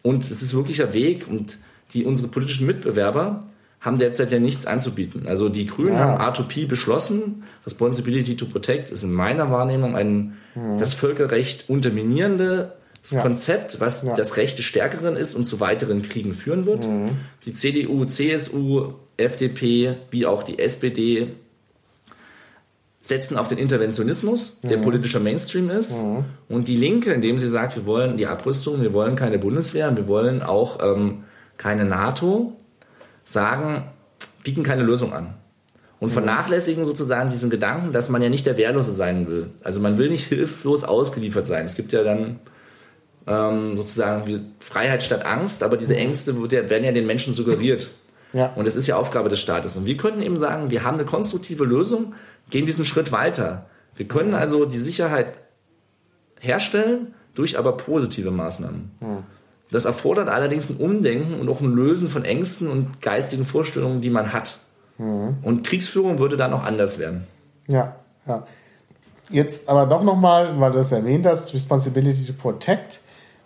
Und 0.03 0.31
es 0.31 0.43
ist 0.43 0.55
wirklich 0.55 0.83
ein 0.83 0.93
Weg 0.93 1.27
und 1.29 1.59
die 1.95 2.05
unsere 2.05 2.29
politischen 2.29 2.67
Mitbewerber 2.67 3.45
haben 3.81 3.99
derzeit 3.99 4.31
ja 4.31 4.39
nichts 4.39 4.67
anzubieten. 4.67 5.27
Also 5.27 5.49
die 5.49 5.67
Grünen 5.67 5.95
ja. 5.95 5.99
haben 5.99 6.21
R2P 6.21 6.69
beschlossen. 6.69 7.43
Responsibility 7.67 8.37
to 8.37 8.47
Protect 8.47 8.91
ist 8.91 9.03
in 9.03 9.13
meiner 9.13 9.51
Wahrnehmung 9.51 9.97
ein 9.97 10.37
mhm. 10.55 10.79
das 10.79 10.95
Völkerrecht 10.95 11.69
unterminierendes 13.03 13.11
ja. 13.11 13.23
Konzept, 13.23 13.81
was 13.81 14.03
ja. 14.03 14.15
das 14.15 14.37
Recht 14.37 14.59
des 14.59 14.65
Stärkeren 14.65 15.17
ist 15.17 15.35
und 15.35 15.47
zu 15.47 15.61
weiteren 15.61 16.03
Kriegen 16.03 16.35
führen 16.35 16.67
wird. 16.67 16.87
Mhm. 16.87 17.11
Die 17.45 17.53
CDU, 17.53 18.05
CSU, 18.05 18.95
FDP 19.17 19.97
wie 20.11 20.27
auch 20.27 20.43
die 20.43 20.59
SPD 20.59 21.29
setzen 23.01 23.37
auf 23.37 23.49
den 23.49 23.59
Interventionismus, 23.59 24.59
der 24.63 24.79
mhm. 24.79 24.83
politischer 24.83 25.19
Mainstream 25.19 25.71
ist. 25.71 26.01
Mhm. 26.01 26.25
Und 26.49 26.69
die 26.69 26.77
Linke, 26.77 27.13
indem 27.13 27.37
sie 27.37 27.49
sagt, 27.49 27.77
wir 27.77 27.85
wollen 27.85 28.17
die 28.17 28.27
Abrüstung, 28.27 28.81
wir 28.81 28.93
wollen 28.93 29.17
keine 29.17 29.39
Bundeswehr, 29.39 29.95
wir 29.97 30.07
wollen 30.07 30.43
auch 30.43 30.79
ähm, 30.81 31.25
keine 31.57 31.85
NATO, 31.85 32.57
sagen, 33.25 33.89
bieten 34.45 34.63
keine 34.63 34.85
Lösung 34.85 35.13
an. 35.13 35.35
Und 35.99 36.11
mhm. 36.11 36.15
vernachlässigen 36.15 36.85
sozusagen 36.85 37.31
diesen 37.31 37.51
Gedanken, 37.51 37.93
dass 37.93 38.09
man 38.09 38.23
ja 38.23 38.29
nicht 38.29 38.47
der 38.47 38.57
Wehrlose 38.57 38.93
sein 38.93 39.27
will. 39.27 39.51
Also 39.65 39.81
man 39.81 39.99
will 39.99 40.09
nicht 40.09 40.27
hilflos 40.27 40.85
ausgeliefert 40.85 41.47
sein. 41.47 41.67
Es 41.67 41.75
gibt 41.75 41.93
ja 41.93 42.05
dann 42.05 42.39
ähm, 43.27 43.77
sozusagen 43.77 44.55
Freiheit 44.59 45.03
statt 45.03 45.25
Angst, 45.25 45.63
aber 45.63 45.77
diese 45.77 45.95
mhm. 45.95 46.01
Ängste 46.01 46.51
werden 46.51 46.85
ja 46.85 46.93
den 46.93 47.07
Menschen 47.07 47.33
suggeriert. 47.33 47.89
Ja. 48.33 48.53
Und 48.57 48.67
es 48.67 48.77
ist 48.77 48.87
ja 48.87 48.97
Aufgabe 48.97 49.29
des 49.29 49.41
Staates. 49.41 49.77
Und 49.77 49.85
wir 49.85 49.97
könnten 49.97 50.23
eben 50.23 50.39
sagen, 50.39 50.71
wir 50.71 50.85
haben 50.85 50.97
eine 50.97 51.05
konstruktive 51.05 51.65
Lösung, 51.65 52.15
gehen 52.51 52.67
diesen 52.67 52.85
Schritt 52.85 53.13
weiter. 53.13 53.67
Wir 53.95 54.09
können 54.09 54.35
also 54.35 54.65
die 54.65 54.79
Sicherheit 54.79 55.35
herstellen 56.41 57.15
durch 57.35 57.59
aber 57.59 57.77
positive 57.77 58.31
Maßnahmen. 58.31 58.91
Mhm. 59.01 59.19
Das 59.71 59.87
erfordert 59.87 60.29
allerdings 60.29 60.69
ein 60.69 60.77
Umdenken 60.77 61.41
und 61.41 61.49
auch 61.49 61.61
ein 61.61 61.73
Lösen 61.75 62.11
von 62.11 62.25
Ängsten 62.25 62.69
und 62.69 63.01
geistigen 63.01 63.45
Vorstellungen, 63.45 64.01
die 64.01 64.11
man 64.11 64.33
hat. 64.33 64.59
Mhm. 64.99 65.39
Und 65.43 65.65
Kriegsführung 65.65 66.19
würde 66.19 66.37
dann 66.37 66.53
auch 66.53 66.65
anders 66.65 66.99
werden. 66.99 67.27
Ja, 67.69 67.97
ja. 68.27 68.47
jetzt 69.31 69.69
aber 69.69 69.87
doch 69.87 70.03
nochmal, 70.03 70.61
weil 70.61 70.73
du 70.73 70.79
das 70.79 70.93
erwähnt 70.93 71.27
hast, 71.27 71.55
Responsibility 71.55 72.27
to 72.27 72.35
Protect. 72.35 73.01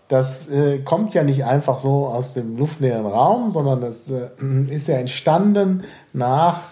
Das 0.09 0.49
äh, 0.49 0.79
kommt 0.79 1.15
ja 1.15 1.25
nicht 1.25 1.45
einfach 1.45 1.79
so 1.79 2.07
aus 2.07 2.33
dem 2.33 2.57
luftleeren 2.57 3.07
Raum, 3.07 3.51
sondern 3.51 3.81
das 3.81 4.09
äh, 4.11 4.29
ist 4.69 4.87
ja 4.87 4.97
entstanden 4.97 5.85
nach 6.13 6.63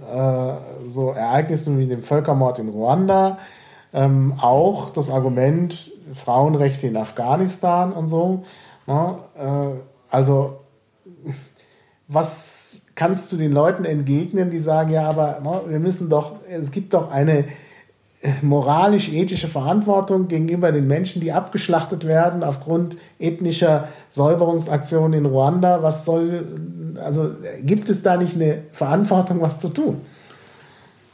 äh, 0.00 0.52
so 0.88 1.10
Ereignissen 1.10 1.78
wie 1.78 1.86
dem 1.86 2.02
Völkermord 2.02 2.58
in 2.58 2.68
Ruanda. 2.68 3.38
Ähm, 3.92 4.34
auch 4.40 4.90
das 4.90 5.10
Argument 5.10 5.90
Frauenrechte 6.12 6.86
in 6.86 6.96
Afghanistan 6.96 7.92
und 7.92 8.06
so. 8.06 8.44
Ne? 8.86 9.18
Äh, 9.38 10.14
also 10.14 10.60
was 12.08 12.82
kannst 12.94 13.32
du 13.32 13.36
den 13.36 13.52
Leuten 13.52 13.84
entgegnen, 13.84 14.50
die 14.50 14.60
sagen, 14.60 14.90
ja, 14.90 15.08
aber 15.08 15.40
ne, 15.40 15.62
wir 15.68 15.80
müssen 15.80 16.08
doch, 16.08 16.36
es 16.48 16.70
gibt 16.70 16.94
doch 16.94 17.10
eine 17.10 17.44
moralisch-ethische 18.42 19.48
Verantwortung 19.48 20.28
gegenüber 20.28 20.72
den 20.72 20.86
Menschen, 20.86 21.20
die 21.20 21.32
abgeschlachtet 21.32 22.06
werden 22.06 22.42
aufgrund 22.42 22.96
ethnischer 23.18 23.88
Säuberungsaktionen 24.10 25.20
in 25.20 25.26
Ruanda. 25.26 25.82
Was 25.82 26.04
soll, 26.04 26.44
also 27.02 27.30
gibt 27.62 27.90
es 27.90 28.02
da 28.02 28.16
nicht 28.16 28.34
eine 28.34 28.62
Verantwortung, 28.72 29.40
was 29.40 29.60
zu 29.60 29.68
tun? 29.68 30.00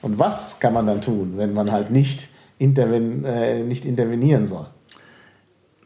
Und 0.00 0.18
was 0.18 0.58
kann 0.58 0.74
man 0.74 0.86
dann 0.86 1.00
tun, 1.00 1.34
wenn 1.36 1.52
man 1.52 1.70
halt 1.70 1.90
nicht, 1.90 2.28
interven, 2.58 3.24
äh, 3.24 3.62
nicht 3.62 3.84
intervenieren 3.84 4.46
soll? 4.46 4.66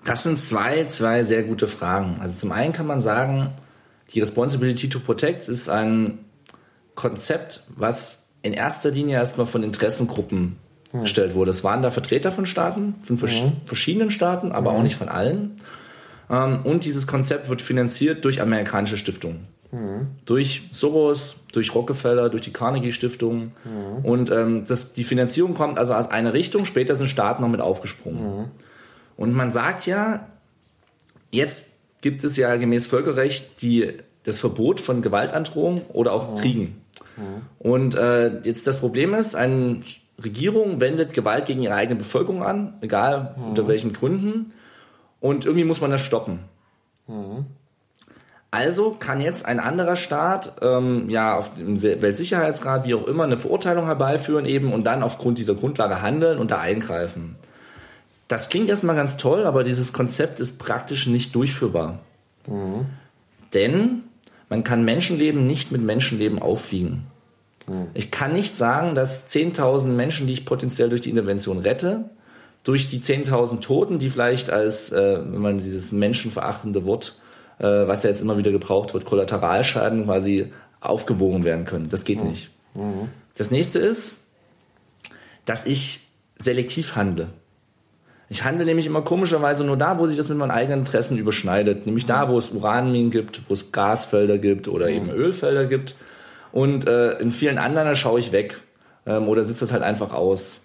Das 0.05 0.23
sind 0.23 0.41
zwei, 0.41 0.85
zwei 0.87 1.25
sehr 1.25 1.43
gute 1.43 1.69
Fragen. 1.69 2.17
Also 2.21 2.39
zum 2.39 2.53
einen 2.53 2.73
kann 2.73 2.87
man 2.87 3.01
sagen, 3.01 3.51
die 4.15 4.21
Responsibility 4.21 4.89
to 4.89 5.01
Protect 5.01 5.49
ist 5.49 5.69
ein 5.69 6.19
Konzept, 6.95 7.65
was 7.77 8.23
in 8.43 8.53
erster 8.53 8.91
Linie 8.91 9.17
erstmal 9.17 9.47
von 9.47 9.63
Interessengruppen 9.65 10.57
hm. 10.93 11.03
gestellt 11.03 11.35
wurde. 11.35 11.51
Es 11.51 11.65
waren 11.65 11.83
da 11.83 11.91
Vertreter 11.91 12.33
von 12.33 12.47
Staaten, 12.47 12.97
von 13.03 13.17
vers 13.17 13.41
hm. 13.41 13.53
verschiedenen 13.65 14.11
Staaten, 14.11 14.53
aber 14.53 14.71
hm. 14.71 14.79
auch 14.79 14.83
nicht 14.83 14.97
von 14.97 15.09
allen. 15.09 15.53
Ähm, 16.31 16.61
und 16.65 16.85
dieses 16.85 17.07
Konzept 17.07 17.49
wird 17.49 17.63
finanziert 17.63 18.25
durch 18.25 18.41
amerikanische 18.41 18.99
Stiftungen. 18.99 19.47
Mhm. 19.73 20.09
Durch 20.25 20.69
Soros, 20.73 21.41
durch 21.53 21.75
Rockefeller, 21.75 22.29
durch 22.29 22.43
die 22.43 22.53
Carnegie 22.53 22.93
Stiftung. 22.93 23.53
Mhm. 23.65 24.05
Und 24.05 24.31
ähm, 24.31 24.65
das, 24.67 24.93
die 24.93 25.05
Finanzierung 25.05 25.55
kommt 25.55 25.79
also 25.79 25.95
aus 25.95 26.09
einer 26.09 26.33
Richtung, 26.33 26.65
später 26.65 26.95
sind 26.95 27.09
Staaten 27.09 27.43
noch 27.43 27.49
mit 27.49 27.61
aufgesprungen. 27.61 28.23
Mhm. 28.23 28.45
Und 29.17 29.33
man 29.33 29.51
sagt 29.51 29.87
ja, 29.87 30.29
jetzt 31.31 31.73
gibt 32.01 32.23
es 32.23 32.37
ja 32.37 32.57
gemäß 32.57 32.87
Völkerrecht 32.87 33.63
die, 33.63 33.95
das 34.25 34.39
Verbot 34.39 34.81
von 34.81 35.03
Gewaltandrohung 35.03 35.83
oder 35.89 36.13
auch 36.13 36.37
mhm. 36.37 36.39
Kriegen. 36.39 36.83
Mhm. 37.17 37.23
Und 37.59 37.95
äh, 37.97 38.41
jetzt 38.43 38.67
das 38.67 38.79
Problem 38.79 39.15
ist, 39.15 39.35
eine 39.35 39.81
Regierung 40.23 40.81
wendet 40.81 41.13
Gewalt 41.13 41.47
gegen 41.47 41.63
ihre 41.63 41.75
eigene 41.75 41.99
Bevölkerung 41.99 42.43
an, 42.43 42.75
egal 42.81 43.35
mhm. 43.37 43.49
unter 43.51 43.69
welchen 43.69 43.93
Gründen. 43.93 44.53
Und 45.21 45.45
irgendwie 45.45 45.65
muss 45.65 45.81
man 45.81 45.91
das 45.91 46.01
stoppen. 46.01 46.41
Mhm. 47.07 47.47
Also 48.51 48.97
kann 48.99 49.21
jetzt 49.21 49.45
ein 49.45 49.61
anderer 49.61 49.97
Staat 49.97 50.59
ähm, 50.63 51.11
ja 51.11 51.37
auf 51.37 51.55
dem 51.57 51.83
Weltsicherheitsrat, 51.83 52.87
wie 52.87 52.95
auch 52.95 53.07
immer, 53.07 53.25
eine 53.25 53.37
Verurteilung 53.37 53.87
herbeiführen 53.87 54.47
eben 54.47 54.73
und 54.73 54.85
dann 54.85 55.03
aufgrund 55.03 55.39
dieser 55.39 55.55
Grundlage 55.55 56.01
handeln 56.01 56.39
und 56.39 56.51
da 56.51 56.61
eingreifen. 56.61 57.37
Das 58.29 58.49
klingt 58.49 58.69
erstmal 58.69 58.97
ganz 58.97 59.19
toll, 59.19 59.45
aber 59.45 59.63
dieses 59.63 59.93
Konzept 59.93 60.41
ist 60.41 60.59
praktisch 60.59 61.07
nicht 61.07 61.35
durchführbar. 61.35 61.99
Mhm. 62.47 62.87
Denn 63.53 64.05
man 64.49 64.65
kann 64.65 64.85
Menschenleben 64.85 65.47
nicht 65.47 65.73
mit 65.73 65.83
Menschenleben 65.83 66.41
aufwiegen. 66.41 67.07
Mhm. 67.67 67.89
Ich 67.95 68.11
kann 68.11 68.33
nicht 68.33 68.57
sagen, 68.57 68.95
dass 68.95 69.29
10.000 69.29 69.89
Menschen, 69.89 70.27
die 70.27 70.33
ich 70.33 70.45
potenziell 70.45 70.89
durch 70.89 71.01
die 71.01 71.11
Intervention 71.11 71.59
rette, 71.59 72.11
durch 72.65 72.89
die 72.89 73.01
10.000 73.01 73.61
Toten, 73.61 73.99
die 73.99 74.11
vielleicht 74.11 74.51
als, 74.51 74.91
äh, 74.93 75.21
wenn 75.21 75.41
man 75.41 75.59
dieses 75.59 75.93
menschenverachtende 75.93 76.85
Wort, 76.85 77.21
äh, 77.59 77.65
was 77.65 78.03
ja 78.03 78.11
jetzt 78.11 78.23
immer 78.23 78.39
wieder 78.39 78.51
gebraucht 78.51 78.93
wird, 78.95 79.05
Kollateralschaden 79.05 80.05
quasi 80.05 80.53
aufgewogen 80.81 81.45
werden 81.45 81.65
können. 81.65 81.89
Das 81.89 82.05
geht 82.05 82.23
mhm. 82.23 82.31
nicht. 82.31 82.51
Mhm. 82.75 83.09
Das 83.37 83.51
nächste 83.51 83.79
ist, 83.79 84.23
dass 85.45 85.67
ich 85.67 86.09
selektiv 86.39 86.97
handle. 86.97 87.29
Ich 88.29 88.43
handle 88.43 88.65
nämlich 88.65 88.87
immer 88.87 89.03
komischerweise 89.03 89.65
nur 89.65 89.77
da, 89.77 89.99
wo 90.01 90.07
sich 90.07 90.17
das 90.17 90.29
mit 90.29 90.37
meinen 90.37 90.51
eigenen 90.51 90.81
Interessen 90.81 91.17
überschneidet. 91.17 91.87
Nämlich 91.87 92.07
da, 92.07 92.29
wo 92.29 92.37
es 92.37 92.51
Uranminen 92.51 93.11
gibt, 93.11 93.43
wo 93.49 93.55
es 93.55 93.71
Gasfelder 93.71 94.39
gibt 94.39 94.67
oder 94.67 94.89
eben 94.89 95.09
Ölfelder 95.11 95.67
gibt. 95.67 95.95
Und 96.57 96.89
äh, 96.89 97.19
in 97.19 97.33
vielen 97.33 97.59
anderen 97.59 97.95
schaue 97.97 98.19
ich 98.19 98.33
weg 98.33 98.59
ähm, 99.05 99.29
oder 99.29 99.45
sitze 99.45 99.61
das 99.61 99.75
halt 99.75 99.83
einfach 99.83 100.15
aus. 100.15 100.63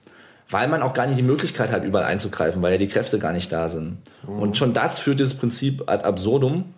Weil 0.49 0.69
man 0.69 0.81
auch 0.81 0.93
gar 0.93 1.05
nicht 1.05 1.19
die 1.19 1.23
Möglichkeit 1.23 1.69
hat, 1.69 1.83
überall 1.83 2.05
einzugreifen, 2.05 2.61
weil 2.61 2.71
ja 2.71 2.77
die 2.77 2.87
Kräfte 2.87 3.19
gar 3.19 3.33
nicht 3.33 3.51
da 3.51 3.67
sind. 3.67 3.97
Mhm. 4.25 4.39
Und 4.39 4.57
schon 4.57 4.73
das 4.73 4.99
führt 4.99 5.19
dieses 5.19 5.33
Prinzip 5.33 5.83
ad 5.87 6.05
absurdum. 6.05 6.73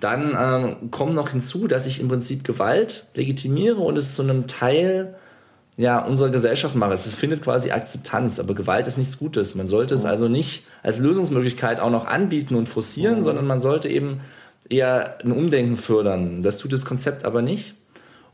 Dann 0.00 0.36
ähm, 0.38 0.90
kommt 0.90 1.14
noch 1.14 1.30
hinzu, 1.30 1.66
dass 1.66 1.86
ich 1.86 1.98
im 1.98 2.08
Prinzip 2.08 2.44
Gewalt 2.44 3.06
legitimiere 3.14 3.78
und 3.78 3.96
es 3.96 4.14
zu 4.14 4.20
einem 4.20 4.46
Teil 4.46 5.14
ja, 5.78 6.04
unserer 6.04 6.28
Gesellschaft 6.28 6.74
mache. 6.74 6.92
Es 6.92 7.06
findet 7.06 7.42
quasi 7.42 7.70
Akzeptanz, 7.70 8.38
aber 8.38 8.54
Gewalt 8.54 8.86
ist 8.86 8.98
nichts 8.98 9.18
Gutes. 9.18 9.54
Man 9.54 9.66
sollte 9.66 9.94
es 9.94 10.04
also 10.04 10.28
nicht 10.28 10.66
als 10.82 10.98
Lösungsmöglichkeit 10.98 11.80
auch 11.80 11.90
noch 11.90 12.06
anbieten 12.06 12.54
und 12.54 12.68
forcieren, 12.68 13.20
mhm. 13.20 13.22
sondern 13.22 13.46
man 13.46 13.60
sollte 13.60 13.88
eben 13.88 14.20
eher 14.68 15.24
ein 15.24 15.32
Umdenken 15.32 15.78
fördern. 15.78 16.42
Das 16.42 16.58
tut 16.58 16.74
das 16.74 16.84
Konzept 16.84 17.24
aber 17.24 17.40
nicht. 17.40 17.74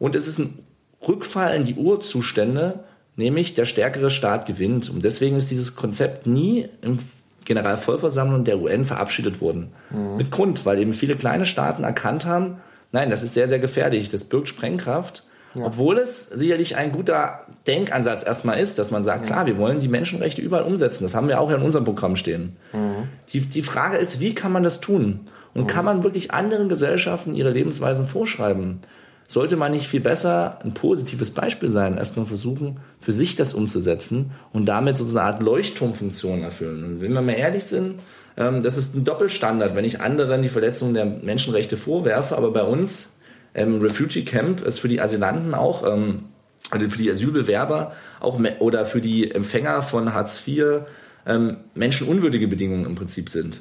Und 0.02 0.16
es 0.16 0.26
ist 0.26 0.38
ein 0.38 0.58
Rückfall 1.06 1.54
in 1.54 1.64
die 1.64 1.74
Urzustände, 1.74 2.80
nämlich 3.14 3.54
der 3.54 3.66
stärkere 3.66 4.10
Staat 4.10 4.46
gewinnt. 4.46 4.90
Und 4.90 5.04
deswegen 5.04 5.36
ist 5.36 5.50
dieses 5.50 5.76
Konzept 5.76 6.26
nie 6.26 6.68
im 6.82 6.98
Generalvollversammlung 7.44 8.44
der 8.44 8.60
UN 8.60 8.84
verabschiedet 8.84 9.40
worden. 9.40 9.72
Mhm. 9.90 10.16
Mit 10.16 10.30
Grund, 10.32 10.66
weil 10.66 10.78
eben 10.80 10.92
viele 10.92 11.14
kleine 11.14 11.46
Staaten 11.46 11.84
erkannt 11.84 12.26
haben, 12.26 12.56
nein, 12.90 13.10
das 13.10 13.22
ist 13.22 13.34
sehr, 13.34 13.46
sehr 13.46 13.60
gefährlich, 13.60 14.08
das 14.08 14.24
birgt 14.24 14.48
Sprengkraft 14.48 15.24
ja. 15.54 15.66
Obwohl 15.66 15.98
es 15.98 16.24
sicherlich 16.24 16.76
ein 16.76 16.92
guter 16.92 17.40
Denkansatz 17.66 18.24
erstmal 18.24 18.58
ist, 18.58 18.78
dass 18.78 18.90
man 18.90 19.04
sagt, 19.04 19.22
ja. 19.22 19.26
klar, 19.26 19.46
wir 19.46 19.58
wollen 19.58 19.80
die 19.80 19.88
Menschenrechte 19.88 20.40
überall 20.40 20.64
umsetzen. 20.64 21.04
Das 21.04 21.14
haben 21.14 21.28
wir 21.28 21.40
auch 21.40 21.50
in 21.50 21.60
unserem 21.60 21.84
Programm 21.84 22.16
stehen. 22.16 22.56
Mhm. 22.72 23.08
Die, 23.32 23.40
die 23.40 23.62
Frage 23.62 23.98
ist, 23.98 24.20
wie 24.20 24.34
kann 24.34 24.52
man 24.52 24.62
das 24.62 24.80
tun? 24.80 25.28
Und 25.54 25.64
mhm. 25.64 25.66
kann 25.66 25.84
man 25.84 26.02
wirklich 26.04 26.32
anderen 26.32 26.68
Gesellschaften 26.68 27.34
ihre 27.34 27.50
Lebensweisen 27.50 28.06
vorschreiben? 28.06 28.80
Sollte 29.26 29.56
man 29.56 29.72
nicht 29.72 29.86
viel 29.86 30.00
besser 30.00 30.58
ein 30.62 30.74
positives 30.74 31.30
Beispiel 31.30 31.68
sein, 31.68 31.96
erstmal 31.96 32.26
versuchen, 32.26 32.80
für 33.00 33.12
sich 33.12 33.36
das 33.36 33.54
umzusetzen 33.54 34.32
und 34.52 34.66
damit 34.66 34.98
so 34.98 35.06
eine 35.08 35.26
Art 35.26 35.42
Leuchtturmfunktion 35.42 36.42
erfüllen? 36.42 36.84
Und 36.84 37.00
wenn 37.00 37.12
wir 37.12 37.22
mal 37.22 37.32
ehrlich 37.32 37.64
sind, 37.64 38.00
ähm, 38.36 38.62
das 38.62 38.76
ist 38.76 38.94
ein 38.94 39.04
Doppelstandard, 39.04 39.74
wenn 39.74 39.84
ich 39.84 40.00
anderen 40.00 40.42
die 40.42 40.48
Verletzung 40.48 40.94
der 40.94 41.06
Menschenrechte 41.06 41.76
vorwerfe, 41.76 42.36
aber 42.36 42.50
bei 42.50 42.62
uns 42.62 43.08
ähm, 43.54 43.80
Refugee 43.80 44.22
Camp 44.22 44.62
ist 44.62 44.78
für 44.78 44.88
die 44.88 45.00
Asylanten 45.00 45.54
auch, 45.54 45.86
ähm, 45.86 46.24
also 46.70 46.88
für 46.88 46.98
die 46.98 47.10
Asylbewerber 47.10 47.92
auch 48.20 48.40
oder 48.60 48.84
für 48.84 49.00
die 49.00 49.30
Empfänger 49.30 49.82
von 49.82 50.14
Hartz 50.14 50.42
IV 50.46 50.82
ähm, 51.26 51.58
menschenunwürdige 51.74 52.48
Bedingungen 52.48 52.86
im 52.86 52.94
Prinzip 52.94 53.28
sind. 53.28 53.60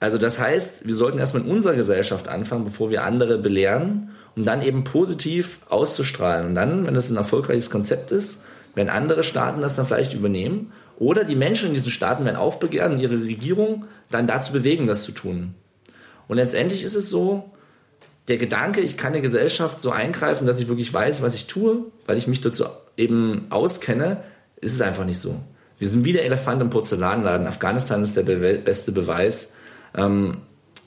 Also 0.00 0.18
das 0.18 0.38
heißt, 0.38 0.86
wir 0.86 0.94
sollten 0.94 1.18
erstmal 1.18 1.42
in 1.42 1.50
unserer 1.50 1.74
Gesellschaft 1.74 2.28
anfangen, 2.28 2.64
bevor 2.64 2.90
wir 2.90 3.02
andere 3.02 3.38
belehren, 3.38 4.10
um 4.38 4.44
dann 4.44 4.62
eben 4.62 4.84
positiv 4.84 5.58
auszustrahlen. 5.68 6.46
Und 6.46 6.54
dann, 6.54 6.86
wenn 6.86 6.94
das 6.94 7.10
ein 7.10 7.16
erfolgreiches 7.16 7.70
Konzept 7.70 8.12
ist, 8.12 8.44
werden 8.76 8.88
andere 8.88 9.24
Staaten 9.24 9.60
das 9.60 9.74
dann 9.74 9.84
vielleicht 9.84 10.14
übernehmen. 10.14 10.72
Oder 10.96 11.24
die 11.24 11.34
Menschen 11.34 11.68
in 11.68 11.74
diesen 11.74 11.90
Staaten 11.90 12.24
werden 12.24 12.36
aufbegehren 12.36 12.92
und 12.92 13.00
ihre 13.00 13.20
Regierung 13.20 13.86
dann 14.12 14.28
dazu 14.28 14.52
bewegen, 14.52 14.86
das 14.86 15.02
zu 15.02 15.10
tun. 15.10 15.54
Und 16.28 16.36
letztendlich 16.36 16.84
ist 16.84 16.94
es 16.94 17.10
so, 17.10 17.50
der 18.28 18.38
Gedanke, 18.38 18.80
ich 18.80 18.96
kann 18.96 19.12
der 19.12 19.22
Gesellschaft 19.22 19.82
so 19.82 19.90
eingreifen, 19.90 20.46
dass 20.46 20.60
ich 20.60 20.68
wirklich 20.68 20.94
weiß, 20.94 21.20
was 21.20 21.34
ich 21.34 21.48
tue, 21.48 21.86
weil 22.06 22.16
ich 22.16 22.28
mich 22.28 22.40
dazu 22.40 22.66
eben 22.96 23.46
auskenne, 23.50 24.22
ist 24.60 24.74
es 24.74 24.80
einfach 24.80 25.04
nicht 25.04 25.18
so. 25.18 25.34
Wir 25.80 25.88
sind 25.88 26.04
wie 26.04 26.12
der 26.12 26.24
Elefant 26.24 26.62
im 26.62 26.70
Porzellanladen. 26.70 27.48
Afghanistan 27.48 28.04
ist 28.04 28.16
der 28.16 28.22
be 28.22 28.60
beste 28.64 28.92
Beweis. 28.92 29.54
Ähm, 29.96 30.42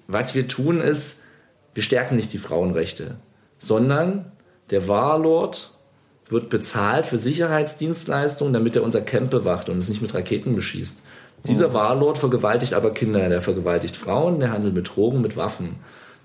was 0.08 0.36
wir 0.36 0.48
tun 0.48 0.80
ist, 0.80 1.22
wir 1.74 1.84
stärken 1.84 2.16
nicht 2.16 2.32
die 2.32 2.38
Frauenrechte, 2.38 3.16
sondern 3.62 4.32
der 4.72 4.88
Warlord 4.88 5.72
wird 6.28 6.50
bezahlt 6.50 7.06
für 7.06 7.18
Sicherheitsdienstleistungen, 7.18 8.54
damit 8.54 8.76
er 8.76 8.84
unser 8.84 9.02
Camp 9.02 9.30
bewacht 9.30 9.70
und 9.70 9.78
es 9.78 9.88
nicht 9.88 10.02
mit 10.02 10.14
Raketen 10.14 10.56
beschießt. 10.56 11.02
Dieser 11.48 11.70
mhm. 11.70 11.74
Warlord 11.74 12.18
vergewaltigt 12.18 12.74
aber 12.74 12.94
Kinder, 12.94 13.28
der 13.30 13.42
vergewaltigt 13.42 13.96
Frauen, 13.96 14.40
der 14.40 14.52
handelt 14.52 14.74
mit 14.74 14.96
Drogen, 14.96 15.22
mit 15.22 15.38
Waffen. 15.38 15.78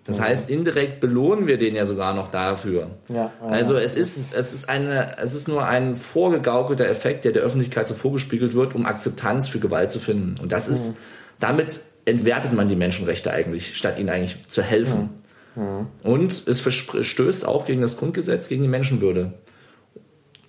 Das 0.04 0.20
heißt, 0.20 0.48
indirekt 0.48 1.00
belohnen 1.00 1.48
wir 1.48 1.58
den 1.58 1.74
ja 1.74 1.84
sogar 1.84 2.14
noch 2.14 2.30
dafür. 2.30 2.92
Ja, 3.08 3.32
also 3.40 3.76
es 3.76 3.96
ist, 3.96 4.36
es 4.36 4.54
ist 4.54 4.68
eine, 4.68 5.18
es 5.18 5.34
ist 5.34 5.48
nur 5.48 5.66
ein 5.66 5.96
vorgegaukelter 5.96 6.88
Effekt, 6.88 7.24
der 7.24 7.32
der 7.32 7.42
Öffentlichkeit 7.42 7.88
so 7.88 7.94
vorgespiegelt 7.94 8.54
wird, 8.54 8.76
um 8.76 8.86
Akzeptanz 8.86 9.48
für 9.48 9.58
Gewalt 9.58 9.90
zu 9.90 9.98
finden. 9.98 10.36
Und 10.40 10.52
das 10.52 10.68
ist, 10.68 10.90
mhm. 10.90 10.96
damit 11.40 11.80
entwertet 12.04 12.52
man 12.52 12.68
die 12.68 12.76
Menschenrechte 12.76 13.32
eigentlich, 13.32 13.76
statt 13.76 13.98
ihnen 13.98 14.08
eigentlich 14.08 14.46
zu 14.46 14.62
helfen. 14.62 15.10
Mhm. 15.56 15.86
Und 16.02 16.46
es 16.46 16.60
verstößt 16.60 17.46
auch 17.46 17.64
gegen 17.64 17.80
das 17.80 17.96
Grundgesetz, 17.96 18.48
gegen 18.48 18.62
die 18.62 18.68
Menschenwürde. 18.68 19.34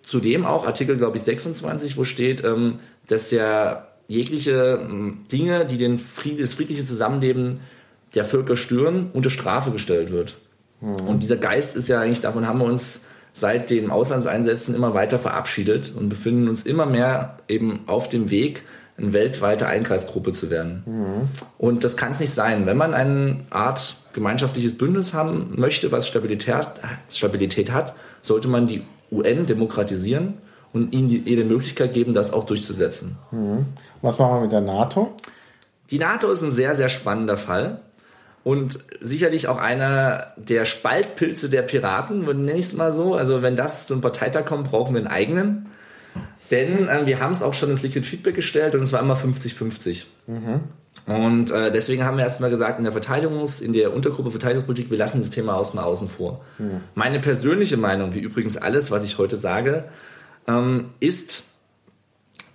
zudem 0.03 0.45
auch 0.45 0.65
Artikel, 0.65 0.95
glaube 0.95 1.17
ich, 1.17 1.23
26, 1.23 1.97
wo 1.97 2.05
steht, 2.05 2.41
ähm, 2.43 2.79
dass 3.07 3.31
ja 3.31 3.87
jegliche 4.07 4.79
ähm, 4.81 5.23
Dinge, 5.31 5.65
die 5.65 5.77
den 5.77 5.97
Fried 5.97 6.39
das 6.39 6.53
friedliche 6.53 6.85
Zusammenleben 6.85 7.59
der 8.15 8.23
Völker 8.23 8.55
stören, 8.55 9.09
unter 9.13 9.29
Strafe 9.29 9.71
gestellt 9.71 10.11
wird. 10.11 10.35
Mhm. 10.79 10.95
Und 11.07 11.23
dieser 11.23 11.35
Geist 11.35 11.75
ist 11.75 11.89
ja 11.89 11.99
eigentlich, 11.99 12.21
davon 12.21 12.47
haben 12.47 12.59
wir 12.59 12.65
uns 12.65 13.05
seit 13.33 13.69
den 13.69 13.91
Auslandseinsätzen 13.91 14.73
immer 14.75 14.93
weiter 14.93 15.19
verabschiedet 15.19 15.93
und 15.95 16.09
befinden 16.09 16.47
uns 16.47 16.65
immer 16.65 16.85
mehr 16.85 17.37
eben 17.47 17.81
auf 17.85 18.09
dem 18.09 18.29
Weg, 18.29 18.63
eine 18.97 19.13
weltweite 19.13 19.67
Eingreifgruppe 19.67 20.31
zu 20.31 20.49
werden. 20.49 20.83
Mhm. 20.85 21.29
Und 21.57 21.83
das 21.83 21.97
kann 21.97 22.11
es 22.11 22.19
nicht 22.19 22.33
sein. 22.33 22.65
Wenn 22.65 22.77
man 22.77 22.93
eine 22.93 23.41
Art 23.49 23.95
gemeinschaftliches 24.13 24.77
Bündnis 24.77 25.13
haben 25.13 25.53
möchte, 25.55 25.91
was 25.91 26.07
Stabilität, 26.07 26.67
Stabilität 27.09 27.71
hat, 27.71 27.93
sollte 28.21 28.47
man 28.47 28.67
die 28.67 28.83
UN 29.11 29.45
demokratisieren 29.45 30.35
und 30.73 30.93
ihnen 30.93 31.09
die, 31.09 31.21
die 31.21 31.43
Möglichkeit 31.43 31.93
geben, 31.93 32.13
das 32.13 32.33
auch 32.33 32.45
durchzusetzen. 32.45 33.17
Mhm. 33.31 33.67
Was 34.01 34.17
machen 34.17 34.35
wir 34.35 34.41
mit 34.41 34.51
der 34.51 34.61
NATO? 34.61 35.15
Die 35.91 35.99
NATO 35.99 36.31
ist 36.31 36.41
ein 36.41 36.51
sehr, 36.51 36.75
sehr 36.75 36.89
spannender 36.89 37.37
Fall 37.37 37.81
und 38.43 38.79
sicherlich 38.99 39.47
auch 39.47 39.57
einer 39.57 40.27
der 40.37 40.65
Spaltpilze 40.65 41.49
der 41.49 41.61
Piraten, 41.61 42.25
nenne 42.25 42.53
ich 42.53 42.65
es 42.65 42.73
mal 42.73 42.91
so. 42.91 43.13
Also 43.13 43.41
wenn 43.41 43.55
das 43.55 43.87
zum 43.87 44.01
Parteitag 44.01 44.45
kommt, 44.45 44.71
brauchen 44.71 44.95
wir 44.95 44.99
einen 44.99 45.07
eigenen. 45.07 45.67
Denn 46.51 46.87
äh, 46.87 47.05
wir 47.05 47.19
haben 47.19 47.31
es 47.31 47.43
auch 47.43 47.53
schon 47.53 47.69
ins 47.69 47.83
Liquid 47.83 48.05
Feedback 48.05 48.35
gestellt 48.35 48.75
und 48.75 48.81
es 48.81 48.93
war 48.93 49.01
immer 49.01 49.15
50-50. 49.15 50.03
Mhm. 50.27 50.61
Und 51.05 51.51
äh, 51.51 51.71
deswegen 51.71 52.03
haben 52.03 52.17
wir 52.17 52.23
erstmal 52.23 52.49
gesagt, 52.49 52.79
in 52.79 52.83
der 52.83 52.93
Verteidigungs-, 52.93 53.61
in 53.61 53.73
der 53.73 53.93
Untergruppe 53.93 54.31
Verteidigungspolitik, 54.31 54.91
wir 54.91 54.97
lassen 54.97 55.19
das 55.19 55.29
Thema 55.29 55.55
aus 55.55 55.73
mal 55.73 55.83
außen 55.83 56.09
vor. 56.09 56.41
Mhm. 56.57 56.81
Meine 56.95 57.19
persönliche 57.19 57.77
Meinung, 57.77 58.13
wie 58.13 58.19
übrigens 58.19 58.57
alles, 58.57 58.91
was 58.91 59.05
ich 59.05 59.17
heute 59.17 59.37
sage, 59.37 59.85
ähm, 60.47 60.89
ist, 60.99 61.45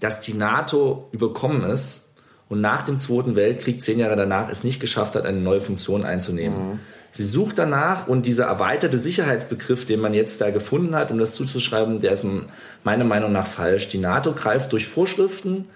dass 0.01 0.21
die 0.21 0.35
NATO 0.35 1.09
überkommen 1.13 1.63
ist 1.63 2.09
und 2.49 2.61
nach 2.61 2.83
dem 2.83 2.99
Zweiten 2.99 3.37
Weltkrieg, 3.37 3.81
zehn 3.81 3.99
Jahre 3.99 4.17
danach, 4.17 4.51
es 4.51 4.65
nicht 4.65 4.81
geschafft 4.81 5.15
hat, 5.15 5.25
eine 5.25 5.41
neue 5.41 5.63
Funktion 5.63 6.05
einzunehmen. 6.05 6.73
Mhm. 6.73 6.81
Sie 7.13 7.27
sucht 7.27 7.59
danach 7.59 8.09
und 8.09 8.25
dieser 8.25 8.47
erweiterte 8.47 8.99
Sicherheitsbegriff, 8.99 9.85
den 9.85 10.01
man 10.01 10.15
jetzt 10.15 10.41
da 10.41 10.51
gefunden 10.51 10.95
hat, 10.95 11.11
um 11.11 11.19
das 11.19 11.35
zuzuschreiben, 11.35 11.99
der 11.99 12.13
ist 12.13 12.25
meiner 12.85 13.05
Meinung 13.05 13.33
nach 13.33 13.47
falsch. 13.47 13.89
Die 13.89 13.99
NATO 13.99 14.33
greift 14.33 14.73
durch 14.73 14.87
Vorschriften 14.87 15.69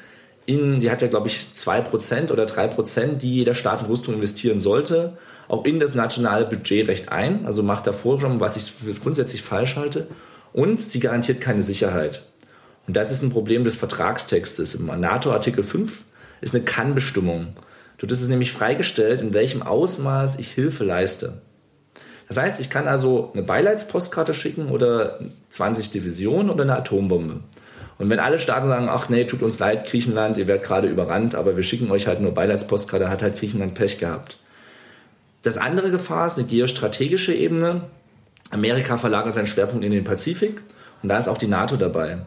in, 0.47 0.80
die 0.80 0.91
hat 0.91 1.03
ja 1.03 1.09
glaube 1.09 1.28
ich 1.28 1.55
zwei 1.55 1.80
Prozent 1.82 2.30
oder 2.30 2.47
drei 2.47 2.68
Prozent, 2.68 3.22
die 3.22 3.34
jeder 3.34 3.55
Staat 3.55 3.82
in 3.82 3.89
Rüstung 3.89 4.14
investieren 4.14 4.61
sollte, 4.61 5.18
auch 5.49 5.64
in 5.64 5.78
das 5.78 5.95
nationale 5.95 6.47
Budgetrecht 6.47 7.11
ein, 7.11 7.45
also 7.45 7.62
macht 7.62 7.87
da 7.87 7.93
Vorschriften, 7.93 8.41
was 8.41 8.57
ich 8.57 8.72
grundsätzlich 9.03 9.43
falsch 9.43 9.76
halte. 9.76 10.07
Und 10.53 10.80
sie 10.80 11.01
garantiert 11.01 11.43
keine 11.43 11.62
Sicherheit. 11.62 12.26
Und 12.87 12.97
das 12.97 13.11
ist 13.11 13.22
ein 13.22 13.30
Problem 13.30 13.64
des 13.64 13.76
Vertragstextes. 13.76 14.74
Im 14.74 14.87
NATO-Artikel 14.87 15.62
5 15.62 16.05
ist 16.41 16.55
eine 16.55 16.64
Kann-Bestimmung. 16.64 17.57
Dort 17.99 18.13
ist 18.13 18.23
es 18.23 18.29
nämlich 18.29 18.53
freigestellt, 18.53 19.23
in 19.23 19.33
welchem 19.33 19.63
Ausmaß 19.63 20.39
ich 20.39 20.53
Hilfe 20.53 20.85
leiste. 20.85 21.41
Das 22.29 22.39
heißt, 22.39 22.61
ich 22.61 22.71
kann 22.71 22.89
also 22.89 23.31
eine 23.33 23.43
Beileidspostkarte 23.43 24.35
schicken 24.35 24.71
oder 24.71 25.21
20 25.51 25.91
Divisionen 25.91 26.51
oder 26.51 26.65
eine 26.65 26.77
Atombombe. 26.77 27.41
Und 27.99 28.11
wenn 28.11 28.19
alle 28.19 28.39
Staaten 28.39 28.67
sagen, 28.67 28.89
ach 28.91 29.09
nee, 29.09 29.25
tut 29.25 29.43
uns 29.43 29.59
leid, 29.59 29.87
Griechenland, 29.87 30.37
ihr 30.37 30.47
werdet 30.47 30.67
gerade 30.67 30.89
überrannt, 30.89 31.35
aber 31.35 31.57
wir 31.57 31.63
schicken 31.63 31.91
euch 31.91 32.07
halt 32.07 32.21
nur 32.21 32.35
Beileidspostkarte, 32.35 33.09
hat 33.09 33.23
halt 33.23 33.39
Griechenland 33.39 33.75
Pech 33.75 33.99
gehabt. 33.99 34.39
Das 35.43 35.57
andere 35.57 35.91
Gefahr 35.91 36.27
ist 36.27 36.37
eine 36.37 36.47
geostrategische 36.47 37.33
Ebene. 37.33 37.83
Amerika 38.51 38.99
verlagert 38.99 39.35
seinen 39.35 39.47
Schwerpunkt 39.47 39.85
in 39.85 39.93
den 39.93 40.05
Pazifik 40.05 40.61
und 41.03 41.09
da 41.09 41.19
ist 41.19 41.29
auch 41.29 41.39
die 41.39 41.47
NATO 41.47 41.77
dabei. 41.77 42.19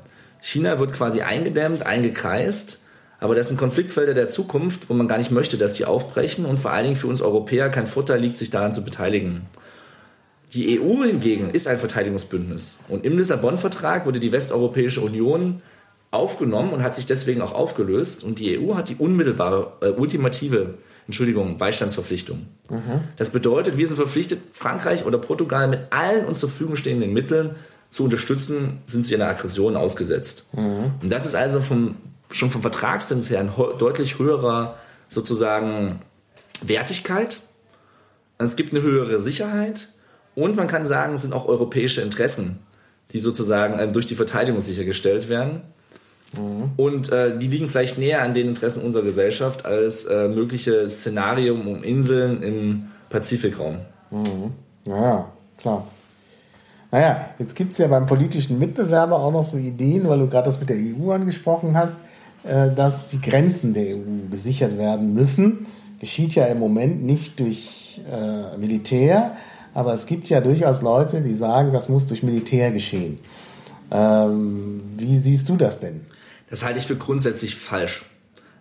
China 0.41 0.79
wird 0.79 0.93
quasi 0.93 1.21
eingedämmt, 1.21 1.85
eingekreist 1.85 2.81
aber 3.19 3.35
das 3.35 3.49
sind 3.49 3.57
Konfliktfelder 3.57 4.13
der 4.13 4.29
Zukunft, 4.29 4.89
wo 4.89 4.93
man 4.93 5.07
gar 5.07 5.17
nicht 5.17 5.31
möchte, 5.31 5.57
dass 5.57 5.73
die 5.73 5.85
aufbrechen 5.85 6.45
und 6.45 6.57
vor 6.57 6.71
allen 6.71 6.85
Dingen 6.85 6.95
für 6.95 7.07
uns 7.07 7.21
Europäer 7.21 7.69
kein 7.69 7.87
Vorteil 7.87 8.19
liegt, 8.19 8.37
sich 8.37 8.49
daran 8.49 8.73
zu 8.73 8.83
beteiligen. 8.83 9.47
Die 10.53 10.79
EU 10.79 11.03
hingegen 11.03 11.51
ist 11.51 11.67
ein 11.67 11.79
Verteidigungsbündnis. 11.79 12.79
Und 12.87 13.05
im 13.05 13.17
Lissabon-Vertrag 13.17 14.05
wurde 14.05 14.19
die 14.19 14.31
Westeuropäische 14.31 15.01
Union 15.01 15.61
aufgenommen 16.11 16.73
und 16.73 16.81
hat 16.81 16.95
sich 16.95 17.05
deswegen 17.05 17.41
auch 17.41 17.53
aufgelöst. 17.53 18.23
Und 18.23 18.39
die 18.39 18.57
EU 18.57 18.75
hat 18.75 18.89
die 18.89 18.95
unmittelbare, 18.95 19.73
äh, 19.81 19.89
ultimative, 19.89 20.75
Entschuldigung, 21.05 21.57
Beistandsverpflichtung. 21.59 22.47
Mhm. 22.69 23.01
Das 23.17 23.31
bedeutet, 23.31 23.77
wir 23.77 23.85
sind 23.85 23.97
verpflichtet, 23.97 24.41
Frankreich 24.53 25.05
oder 25.05 25.19
Portugal 25.19 25.67
mit 25.67 25.81
allen 25.91 26.25
uns 26.25 26.39
zur 26.39 26.49
Verfügung 26.49 26.75
stehenden 26.75 27.13
Mitteln 27.13 27.55
zu 27.91 28.05
unterstützen, 28.05 28.81
sind 28.87 29.05
sie 29.05 29.15
einer 29.15 29.27
Aggression 29.27 29.75
ausgesetzt. 29.75 30.45
Mhm. 30.53 30.93
Und 31.01 31.11
das 31.11 31.27
ist 31.27 31.35
also 31.35 31.61
vom 31.61 31.95
schon 32.29 32.51
vom 32.51 32.61
Vertragszins 32.61 33.29
her 33.29 33.39
ein 33.39 33.51
deutlich 33.77 34.19
höherer 34.19 34.75
sozusagen 35.09 36.01
Wertigkeit. 36.61 37.39
Es 38.37 38.55
gibt 38.55 38.73
eine 38.73 38.81
höhere 38.81 39.19
Sicherheit 39.19 39.89
und 40.35 40.55
man 40.55 40.67
kann 40.67 40.85
sagen, 40.85 41.15
es 41.15 41.23
sind 41.23 41.33
auch 41.33 41.47
europäische 41.47 42.01
Interessen, 42.01 42.59
die 43.11 43.19
sozusagen 43.19 43.79
äh, 43.79 43.91
durch 43.91 44.07
die 44.07 44.15
Verteidigung 44.15 44.61
sichergestellt 44.61 45.29
werden. 45.29 45.61
Mhm. 46.37 46.71
Und 46.77 47.11
äh, 47.11 47.37
die 47.37 47.47
liegen 47.47 47.67
vielleicht 47.67 47.97
näher 47.97 48.21
an 48.21 48.33
den 48.33 48.47
Interessen 48.47 48.83
unserer 48.83 49.03
Gesellschaft 49.03 49.65
als 49.65 50.05
äh, 50.05 50.27
mögliche 50.27 50.89
Szenarium 50.89 51.67
um 51.67 51.83
Inseln 51.83 52.43
im 52.43 52.87
Pazifikraum. 53.09 53.79
Mhm. 54.11 54.53
Ja, 54.85 55.31
klar. 55.57 55.87
Naja, 56.91 57.29
jetzt 57.37 57.55
gibt 57.55 57.73
es 57.73 57.77
ja 57.77 57.87
beim 57.87 58.05
politischen 58.07 58.57
Mitbewerber 58.57 59.17
auch 59.17 59.31
noch 59.31 59.43
so 59.43 59.57
Ideen, 59.57 60.07
weil 60.07 60.19
du 60.19 60.27
gerade 60.27 60.45
das 60.45 60.59
mit 60.59 60.69
der 60.69 60.77
EU 60.77 61.11
angesprochen 61.11 61.77
hast. 61.77 61.99
Äh, 62.43 62.73
dass 62.73 63.07
die 63.07 63.19
Grenzen 63.19 63.73
der 63.73 63.97
EU 63.97 64.29
gesichert 64.31 64.77
werden 64.77 65.13
müssen. 65.13 65.67
Geschieht 65.99 66.35
ja 66.35 66.45
im 66.45 66.59
Moment 66.59 67.03
nicht 67.03 67.39
durch 67.39 67.99
äh, 68.09 68.57
Militär, 68.57 69.35
aber 69.73 69.93
es 69.93 70.05
gibt 70.05 70.29
ja 70.29 70.39
durchaus 70.39 70.81
Leute, 70.81 71.19
die 71.21 71.33
sagen, 71.33 71.73
das 71.73 71.89
muss 71.89 72.05
durch 72.05 72.23
Militär 72.23 72.71
geschehen. 72.71 73.19
Ähm, 73.91 74.81
wie 74.95 75.17
siehst 75.17 75.49
du 75.49 75.57
das 75.57 75.81
denn? 75.81 76.01
Das 76.49 76.63
halte 76.63 76.79
ich 76.79 76.85
für 76.85 76.95
grundsätzlich 76.95 77.55
falsch. 77.55 78.05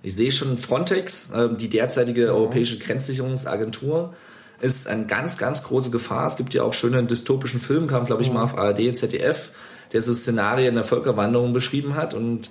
Ich 0.02 0.16
sehe 0.16 0.32
schon 0.32 0.58
Frontex, 0.58 1.30
äh, 1.30 1.48
die 1.56 1.68
derzeitige 1.68 2.34
europäische 2.34 2.78
Grenzsicherungsagentur, 2.78 4.14
ist 4.60 4.88
eine 4.88 5.06
ganz, 5.06 5.38
ganz 5.38 5.62
große 5.62 5.90
Gefahr. 5.90 6.26
Es 6.26 6.36
gibt 6.36 6.52
ja 6.52 6.64
auch 6.64 6.74
schöne 6.74 7.04
dystopischen 7.04 7.60
Film, 7.60 7.86
kam 7.86 8.06
glaube 8.06 8.22
ich 8.22 8.32
mal 8.32 8.42
auf 8.42 8.58
ARD, 8.58 8.98
ZDF, 8.98 9.52
der 9.92 10.02
so 10.02 10.12
Szenarien 10.12 10.74
der 10.74 10.82
Völkerwanderung 10.82 11.52
beschrieben 11.52 11.94
hat 11.94 12.14
und 12.14 12.50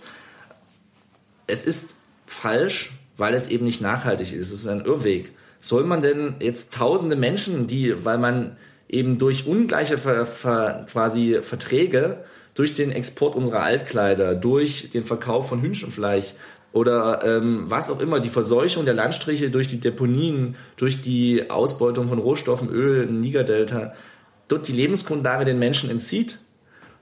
es 1.47 1.65
ist 1.65 1.95
falsch, 2.25 2.91
weil 3.17 3.33
es 3.33 3.47
eben 3.49 3.65
nicht 3.65 3.81
nachhaltig 3.81 4.33
ist. 4.33 4.51
Es 4.51 4.61
ist 4.61 4.67
ein 4.67 4.85
Irrweg. 4.85 5.31
Soll 5.59 5.83
man 5.83 6.01
denn 6.01 6.35
jetzt 6.39 6.73
tausende 6.73 7.15
Menschen, 7.15 7.67
die, 7.67 8.05
weil 8.05 8.17
man 8.17 8.57
eben 8.87 9.17
durch 9.17 9.47
ungleiche 9.47 9.97
Ver, 9.97 10.25
Ver, 10.25 10.85
quasi 10.89 11.39
Verträge, 11.41 12.23
durch 12.53 12.73
den 12.73 12.91
Export 12.91 13.35
unserer 13.35 13.61
Altkleider, 13.61 14.35
durch 14.35 14.89
den 14.91 15.03
Verkauf 15.03 15.47
von 15.49 15.61
Hühnchenfleisch 15.61 16.33
oder 16.73 17.23
ähm, 17.23 17.65
was 17.67 17.89
auch 17.89 17.99
immer, 17.99 18.19
die 18.19 18.29
Verseuchung 18.29 18.85
der 18.85 18.93
Landstriche 18.93 19.49
durch 19.49 19.67
die 19.67 19.79
Deponien, 19.79 20.55
durch 20.75 21.01
die 21.01 21.49
Ausbeutung 21.49 22.09
von 22.09 22.19
Rohstoffen, 22.19 22.69
Öl 22.69 23.05
Nigerdelta, 23.07 23.93
dort 24.47 24.67
die 24.67 24.73
Lebensgrundlage 24.73 25.45
den 25.45 25.59
Menschen 25.59 25.89
entzieht, 25.89 26.39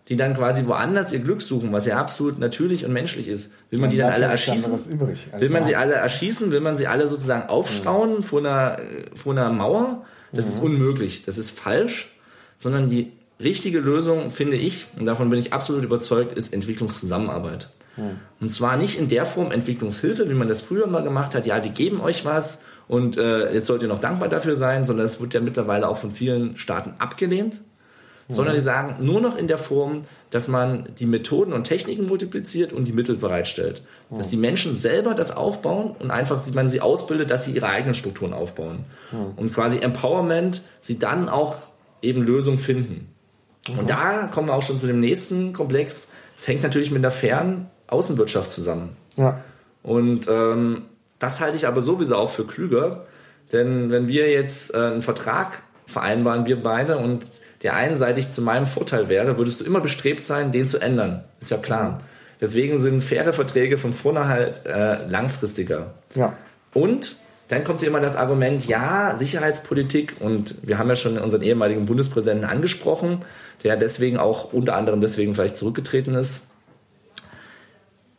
die 0.08 0.16
dann 0.16 0.36
quasi 0.36 0.68
woanders 0.68 1.12
ihr 1.12 1.20
Glück 1.20 1.42
suchen, 1.42 1.72
was 1.72 1.86
ja 1.86 1.98
absolut 1.98 2.38
natürlich 2.38 2.86
und 2.86 2.94
menschlich 2.94 3.28
ist. 3.28 3.52
Will 3.72 3.80
man 3.80 3.90
ja, 3.90 3.92
die 3.92 3.98
dann 3.98 4.14
alle 4.14 4.26
erschießen? 4.26 4.92
Übrig, 4.92 5.28
will 5.38 5.50
man 5.50 5.64
sie 5.64 5.76
alle 5.76 5.94
erschießen? 5.94 6.52
Will 6.52 6.62
man 6.62 6.76
sie 6.76 6.88
alle 6.88 7.08
sozusagen 7.08 7.50
aufstauen 7.50 8.18
mhm. 8.18 8.24
vor, 8.24 8.40
einer, 8.40 8.78
vor 9.16 9.34
einer 9.34 9.50
Mauer? 9.50 10.06
Das 10.32 10.46
mhm. 10.46 10.52
ist 10.52 10.64
unmöglich. 10.64 11.24
Das 11.26 11.38
ist 11.38 11.50
falsch. 11.50 12.12
Sondern 12.58 12.90
die 12.90 13.12
richtige 13.40 13.80
Lösung, 13.80 14.30
finde 14.30 14.58
ich, 14.58 14.88
und 14.98 15.06
davon 15.06 15.30
bin 15.30 15.40
ich 15.40 15.54
absolut 15.54 15.84
überzeugt, 15.84 16.38
ist 16.38 16.54
Entwicklungszusammenarbeit. 16.54 17.70
Mhm. 17.98 18.20
Und 18.40 18.50
zwar 18.50 18.78
nicht 18.78 19.00
in 19.00 19.10
der 19.10 19.26
Form 19.26 19.52
Entwicklungshilfe, 19.52 20.30
wie 20.30 20.34
man 20.34 20.48
das 20.48 20.62
früher 20.62 20.88
mal 20.88 21.04
gemacht 21.04 21.34
hat. 21.34 21.48
Ja, 21.48 21.64
wir 21.64 21.72
geben 21.72 22.00
euch 22.00 22.26
was 22.26 22.62
und 22.88 23.18
äh, 23.18 23.52
jetzt 23.52 23.66
sollt 23.66 23.82
ihr 23.82 23.88
noch 23.88 24.00
dankbar 24.00 24.30
dafür 24.30 24.56
sein, 24.56 24.86
sondern 24.86 25.08
es 25.08 25.20
wird 25.20 25.34
ja 25.34 25.42
mittlerweile 25.42 25.88
auch 25.88 25.98
von 25.98 26.12
vielen 26.12 26.58
Staaten 26.58 26.94
abgelehnt 27.00 27.60
sondern 28.28 28.56
die 28.56 28.62
sagen 28.62 29.06
nur 29.06 29.22
noch 29.22 29.38
in 29.38 29.48
der 29.48 29.58
Form, 29.58 30.02
dass 30.32 30.48
man 30.48 30.90
die 31.00 31.06
Methoden 31.06 31.54
und 31.54 31.66
Techniken 31.66 32.08
multipliziert 32.08 32.74
und 32.74 32.86
die 32.86 32.92
Mittel 32.92 33.16
bereitstellt. 33.16 33.84
Mhm. 34.10 34.18
Dass 34.18 34.30
die 34.30 34.38
Menschen 34.38 34.76
selber 34.76 35.14
das 35.14 35.36
aufbauen 35.36 35.96
und 36.00 36.12
einfach 36.12 36.42
man 36.54 36.68
sie 36.70 36.82
ausbildet, 36.82 37.30
dass 37.30 37.46
sie 37.46 37.52
ihre 37.52 37.68
eigenen 37.68 37.94
Strukturen 37.94 38.34
aufbauen. 38.34 38.86
Mhm. 39.12 39.38
Und 39.38 39.54
quasi 39.54 39.80
Empowerment, 39.80 40.64
sie 40.82 40.98
dann 40.98 41.30
auch 41.30 41.56
eben 42.02 42.24
Lösungen 42.24 42.60
finden. 42.60 43.14
Mhm. 43.70 43.80
Und 43.80 43.90
da 43.90 44.28
kommen 44.28 44.48
wir 44.48 44.56
auch 44.56 44.64
schon 44.64 44.80
zu 44.80 44.88
dem 44.88 45.00
nächsten 45.00 45.54
Komplex. 45.54 46.10
Es 46.38 46.48
hängt 46.48 46.64
natürlich 46.64 46.92
mit 46.92 47.04
der 47.04 47.12
fairen 47.12 47.70
Außenwirtschaft 47.88 48.52
zusammen. 48.52 48.98
Ja. 49.16 49.42
Und 49.84 50.28
ähm, 50.28 50.84
das 51.20 51.40
halte 51.40 51.58
ich 51.58 51.68
aber 51.68 51.82
sowieso 51.82 52.16
auch 52.16 52.32
für 52.32 52.46
klüger. 52.46 53.06
Denn 53.52 53.92
wenn 53.92 54.08
wir 54.08 54.32
jetzt 54.32 54.74
äh, 54.74 54.78
einen 54.78 55.02
Vertrag 55.04 55.62
vereinbaren, 55.86 56.46
wir 56.46 56.62
beide, 56.62 56.98
und 56.98 57.24
der 57.66 57.76
einseitig 57.76 58.30
zu 58.30 58.44
meinem 58.44 58.68
Vorteil 58.68 59.10
wäre, 59.10 59.40
würdest 59.40 59.60
du 59.60 59.66
immer 59.66 59.82
bestrebt 59.82 60.24
sein, 60.24 60.52
den 60.52 60.68
zu 60.68 60.78
ändern. 60.78 61.24
Ist 61.42 61.50
ja 61.50 61.58
klar. 61.58 62.00
Deswegen 62.40 62.78
sind 62.78 63.04
faire 63.04 63.34
Verträge 63.34 63.80
von 63.80 63.92
vorne 63.92 64.28
halt 64.28 64.68
äh, 64.68 65.04
langfristiger. 65.08 65.96
Ja. 66.14 66.38
Und 66.76 67.16
dann 67.48 67.64
kommt 67.64 67.82
immer 67.82 68.02
das 68.02 68.18
Argument, 68.18 68.68
ja, 68.68 69.16
Sicherheitspolitik, 69.18 70.18
und 70.20 70.54
wir 70.62 70.78
haben 70.78 70.90
ja 70.90 70.96
schon 70.96 71.18
unseren 71.18 71.42
ehemaligen 71.42 71.88
Bundespräsidenten 71.88 72.46
angesprochen, 72.46 73.22
der 73.64 73.78
deswegen 73.78 74.18
auch 74.18 74.54
unter 74.54 74.76
anderem 74.76 75.02
deswegen 75.02 75.34
vielleicht 75.34 75.58
zurückgetreten 75.58 76.14
ist. 76.14 76.44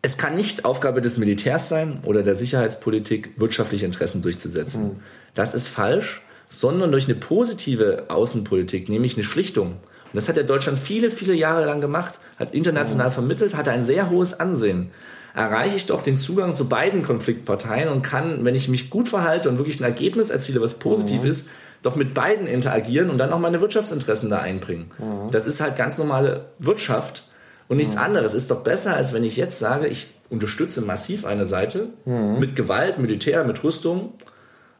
Es 0.03 0.19
kann 0.19 0.35
nicht 0.35 0.65
Aufgabe 0.65 1.01
des 1.01 1.19
Militärs 1.19 1.69
sein 1.69 2.01
oder 2.03 2.25
der 2.25 2.35
Sicherheitspolitik, 2.35 3.35
wirtschaftliche 3.37 3.87
Interessen 3.87 4.23
durchzusetzen. 4.23 4.83
Mhm. 4.83 5.01
Das 5.35 5.55
ist 5.55 5.69
falsch, 5.69 6.23
sondern 6.49 6.93
durch 6.93 7.07
eine 7.07 7.15
positive 7.15 8.05
Außenpolitik, 8.09 8.89
nämlich 8.89 9.17
eine 9.17 9.25
Schlichtung. 9.25 9.73
Und 9.73 10.15
das 10.15 10.29
hat 10.29 10.37
ja 10.37 10.43
Deutschland 10.43 10.79
viele, 10.79 11.11
viele 11.11 11.35
Jahre 11.35 11.67
lang 11.67 11.81
gemacht, 11.81 12.15
hat 12.39 12.55
international 12.55 13.11
vermittelt, 13.11 13.57
hatte 13.57 13.73
ein 13.73 13.85
sehr 13.85 14.11
hohes 14.11 14.39
Ansehen 14.39 14.91
erreiche 15.37 15.77
ich 15.77 15.87
doch 15.87 16.03
den 16.03 16.17
Zugang 16.17 16.55
zu 16.55 16.67
beiden 16.67 17.03
Konfliktparteien 17.03 17.91
und 17.91 18.03
kann, 18.03 18.47
wenn 18.47 18.55
ich 18.55 18.69
mich 18.69 18.89
gut 18.89 19.09
verhalte 19.09 19.51
und 19.51 19.59
wirklich 19.59 19.79
ein 19.81 19.85
Ergebnis 19.85 20.31
erziele, 20.31 20.63
was 20.63 20.75
positiv 20.75 21.23
mhm. 21.23 21.31
ist, 21.31 21.47
doch 21.83 21.95
mit 21.95 22.15
beiden 22.15 22.47
interagieren 22.47 23.11
und 23.11 23.19
dann 23.19 23.33
auch 23.33 23.39
meine 23.39 23.61
Wirtschaftsinteressen 23.61 24.31
da 24.31 24.39
einbringen. 24.39 24.91
Mhm. 24.99 25.31
Das 25.31 25.47
ist 25.47 25.61
halt 25.61 25.77
ganz 25.77 25.99
normale 25.99 26.47
Wirtschaft 26.59 27.29
und 27.69 27.77
nichts 27.77 27.97
mhm. 27.97 28.01
anderes. 28.01 28.33
Ist 28.33 28.51
doch 28.51 28.65
besser, 28.65 28.97
als 28.97 29.13
wenn 29.13 29.25
ich 29.25 29.37
jetzt 29.37 29.59
sage, 29.59 29.89
ich 29.89 30.09
unterstütze 30.31 30.81
massiv 30.81 31.27
eine 31.27 31.45
Seite 31.45 31.89
mhm. 32.07 32.41
mit 32.41 32.57
Gewalt, 32.57 32.99
Militär, 32.99 33.45
mit 33.45 33.63
Rüstung 33.63 34.15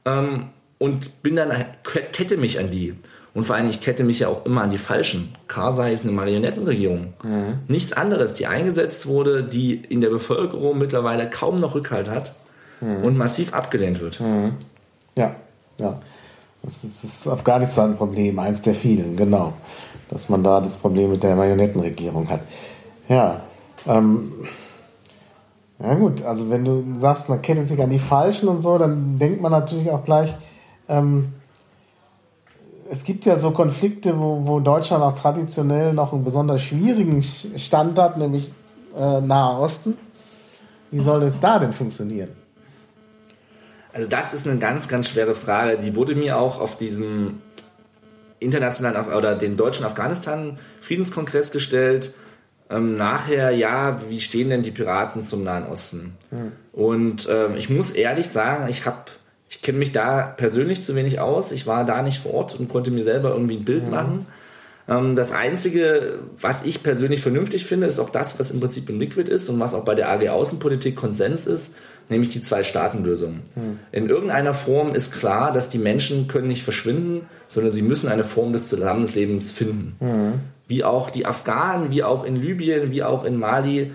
ähm, 0.07 0.47
und 0.79 1.23
bin 1.23 1.37
dann 1.37 1.53
kette 1.85 2.37
mich 2.37 2.59
an 2.59 2.71
die. 2.71 2.95
Und 3.35 3.45
vor 3.45 3.57
allem, 3.57 3.69
ich 3.69 3.83
kette 3.83 4.03
mich 4.03 4.21
ja 4.21 4.29
auch 4.29 4.47
immer 4.47 4.63
an 4.63 4.71
die 4.71 4.79
Falschen. 4.79 5.35
Karzai 5.47 5.93
ist 5.93 6.05
eine 6.05 6.13
Marionettenregierung. 6.13 7.13
Mhm. 7.23 7.59
Nichts 7.69 7.93
anderes, 7.93 8.33
die 8.33 8.47
eingesetzt 8.47 9.07
wurde, 9.07 9.45
die 9.45 9.75
in 9.75 10.01
der 10.01 10.09
Bevölkerung 10.09 10.79
mittlerweile 10.79 11.29
kaum 11.29 11.61
noch 11.61 11.75
Rückhalt 11.75 12.09
hat 12.09 12.35
mhm. 12.81 13.05
und 13.05 13.19
massiv 13.19 13.53
abgelehnt 13.53 14.01
wird. 14.01 14.21
Mhm. 14.21 14.55
Ja, 15.17 15.37
ja. 15.79 16.01
Das 16.63 16.83
ist 16.83 17.05
das 17.05 17.29
Afghanistan-Problem, 17.29 18.39
eins 18.39 18.63
der 18.63 18.75
vielen, 18.75 19.17
genau. 19.17 19.53
Dass 20.09 20.31
man 20.31 20.43
da 20.43 20.63
das 20.63 20.79
Problem 20.79 21.11
mit 21.11 21.23
der 21.23 21.37
Marionettenregierung 21.37 22.31
hat. 22.31 22.41
Ja. 23.07 23.43
Ähm, 23.87 24.33
ja 25.79 25.95
gut, 25.95 26.23
also 26.23 26.49
wenn 26.49 26.65
du 26.65 26.99
sagst, 26.99 27.29
man 27.29 27.43
kennt 27.43 27.63
sich 27.65 27.83
an 27.83 27.91
die 27.91 27.99
Falschen 27.99 28.49
und 28.49 28.63
so, 28.63 28.79
dann 28.79 29.19
denkt 29.19 29.43
man 29.43 29.53
natürlich 29.53 29.91
auch 29.91 30.03
gleich, 30.03 30.35
ähm, 30.89 31.35
es 32.91 33.05
gibt 33.05 33.25
ja 33.27 33.39
so 33.39 33.51
Konflikte, 33.51 34.19
wo, 34.21 34.47
wo 34.47 34.61
Deutschland 34.61 35.03
auch 35.03 35.15
traditionell 35.15 35.93
noch 35.93 36.13
einen 36.13 36.25
besonders 36.25 36.63
schwierigen 36.63 37.25
Stand 37.57 37.99
hat, 37.99 38.17
nämlich 38.17 38.51
äh, 38.97 39.21
Nahe 39.21 39.59
Osten. 39.59 39.95
Wie 40.91 41.01
soll 41.01 41.21
das 41.21 41.41
da 41.41 41.59
denn 41.59 41.73
funktionieren? 41.73 42.31
Also 43.93 44.09
das 44.09 44.35
ist 44.35 44.47
eine 44.47 44.59
ganz, 44.59 44.89
ganz 44.89 45.09
schwere 45.09 45.35
Frage. 45.35 45.79
Die 45.79 45.97
wurde 45.97 46.15
mir 46.15 46.39
auch 46.39 46.61
auf 46.61 46.77
diesem 46.77 47.41
internationalen 48.39 49.13
oder 49.13 49.35
den 49.35 49.57
deutschen 49.57 49.87
Afghanistan-Friedenskongress 49.87 51.51
gestellt. 51.51 52.13
Ähm, 52.69 52.97
nachher, 52.97 53.51
ja, 53.53 54.01
wie 54.09 54.21
stehen 54.21 54.51
denn 54.51 54.63
die 54.63 54.71
Piraten 54.71 55.23
zum 55.23 55.45
Nahen 55.45 55.67
Osten? 55.67 56.17
Hm. 56.31 56.53
Und 56.73 57.29
ähm, 57.31 57.57
ich 57.57 57.71
muss 57.71 57.93
ehrlich 57.93 58.29
sagen, 58.29 58.69
ich 58.69 58.87
habe 58.87 59.05
ich 59.49 59.63
kenne 59.63 59.79
mich 59.79 59.93
da 59.93 60.23
persönlich 60.23 60.83
zu 60.83 60.95
wenig 60.95 61.21
aus. 61.21 61.53
Ich 61.53 61.67
war 61.67 61.85
da 61.85 62.03
nicht 62.03 62.19
vor 62.19 62.35
Ort 62.35 62.59
und 62.59 62.69
konnte 62.69 62.91
mir 62.91 63.05
selber 63.05 63.31
irgendwie 63.31 63.57
ein 63.57 63.65
Bild 63.65 63.85
mhm. 63.85 63.91
machen. 63.91 64.27
Ähm, 64.89 65.17
das 65.17 65.33
Einzige, 65.33 66.19
was 66.41 66.65
ich 66.65 66.83
persönlich 66.83 67.21
vernünftig 67.21 67.65
finde, 67.67 67.87
ist 67.87 67.99
auch 67.99 68.11
das, 68.11 68.39
was 68.39 68.51
im 68.51 68.61
Prinzip 68.61 68.89
in 68.91 68.99
Liquid 68.99 69.31
ist 69.31 69.49
und 69.49 69.61
was 69.61 69.75
auch 69.75 69.85
bei 69.85 69.95
der 69.95 70.11
AG 70.11 70.29
Außenpolitik 70.29 70.97
Konsens 70.97 71.47
ist, 71.47 71.75
nämlich 72.09 72.31
die 72.31 72.41
Zwei-Staaten-Lösung. 72.41 73.41
Mhm. 73.55 73.79
In 73.93 74.09
irgendeiner 74.09 74.55
Form 74.55 74.95
ist 74.95 75.13
klar, 75.13 75.53
dass 75.53 75.71
die 75.71 75.79
Menschen 75.79 76.29
können 76.29 76.49
nicht 76.49 76.63
verschwinden, 76.63 77.27
sondern 77.49 77.73
sie 77.73 77.83
müssen 77.83 78.09
eine 78.09 78.25
Form 78.25 78.53
des 78.53 78.69
Zusammenlebens 78.69 79.53
finden. 79.53 79.97
Mhm. 80.01 80.33
Wie 80.69 80.83
auch 80.83 81.11
die 81.11 81.27
Afghanen, 81.27 81.91
wie 81.91 82.03
auch 82.03 82.25
in 82.25 82.37
Libyen, 82.37 82.91
wie 82.91 83.05
auch 83.05 83.25
in 83.25 83.39
Mali. 83.39 83.93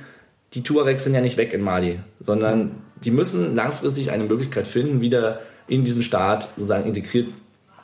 Die 0.53 0.63
Tuaregs 0.63 1.03
sind 1.03 1.13
ja 1.13 1.21
nicht 1.21 1.37
weg 1.37 1.53
in 1.53 1.61
Mali, 1.61 1.99
sondern 2.21 2.71
die 3.03 3.11
müssen 3.11 3.55
langfristig 3.55 4.11
eine 4.11 4.23
Möglichkeit 4.23 4.67
finden, 4.67 5.01
wieder 5.01 5.39
in 5.67 5.83
diesen 5.83 6.03
Staat 6.03 6.49
sozusagen 6.55 6.87
integriert 6.87 7.27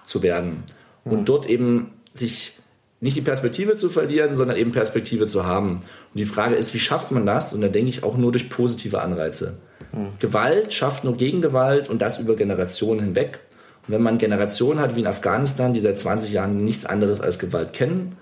zu 0.03 0.24
werden. 0.24 0.63
Und 1.03 1.30
dort 1.30 1.49
eben 1.49 1.91
sich 2.13 2.53
nicht 2.99 3.15
die 3.15 3.22
Perspektive 3.22 3.76
zu 3.76 3.89
verlieren, 3.89 4.36
sondern 4.36 4.57
eben 4.57 4.72
Perspektive 4.72 5.28
zu 5.28 5.45
haben. 5.45 5.78
Und 5.78 6.15
die 6.15 6.26
Frage 6.26 6.55
ist, 6.55 6.74
wie 6.74 6.80
schafft 6.80 7.11
man 7.11 7.26
das? 7.26 7.53
Und 7.53 7.61
da 7.61 7.68
denke 7.68 7.89
ich 7.89 8.03
auch 8.03 8.18
nur 8.18 8.32
durch 8.32 8.49
positive 8.49 9.01
Anreize. 9.01 9.59
Mhm. 9.93 10.09
Gewalt 10.20 10.74
schafft 10.74 11.03
nur 11.03 11.15
Gegengewalt 11.15 11.89
und 11.89 12.01
das 12.01 12.20
über 12.20 12.36
Generationen 12.36 13.01
hinweg. 13.01 13.39
Und 13.88 13.93
wenn 13.93 14.01
man 14.01 14.18
Generationen 14.18 14.80
hat 14.80 14.95
wie 14.95 15.01
in 15.01 15.07
Afghanistan, 15.07 15.74
die 15.74 15.80
seit 15.80 15.99
20 15.99 16.32
Jahren 16.32 16.57
nichts 16.63 16.86
anderes 16.86 17.22
als 17.22 17.39
Gewalt 17.39 17.74
kennen, 17.74 18.18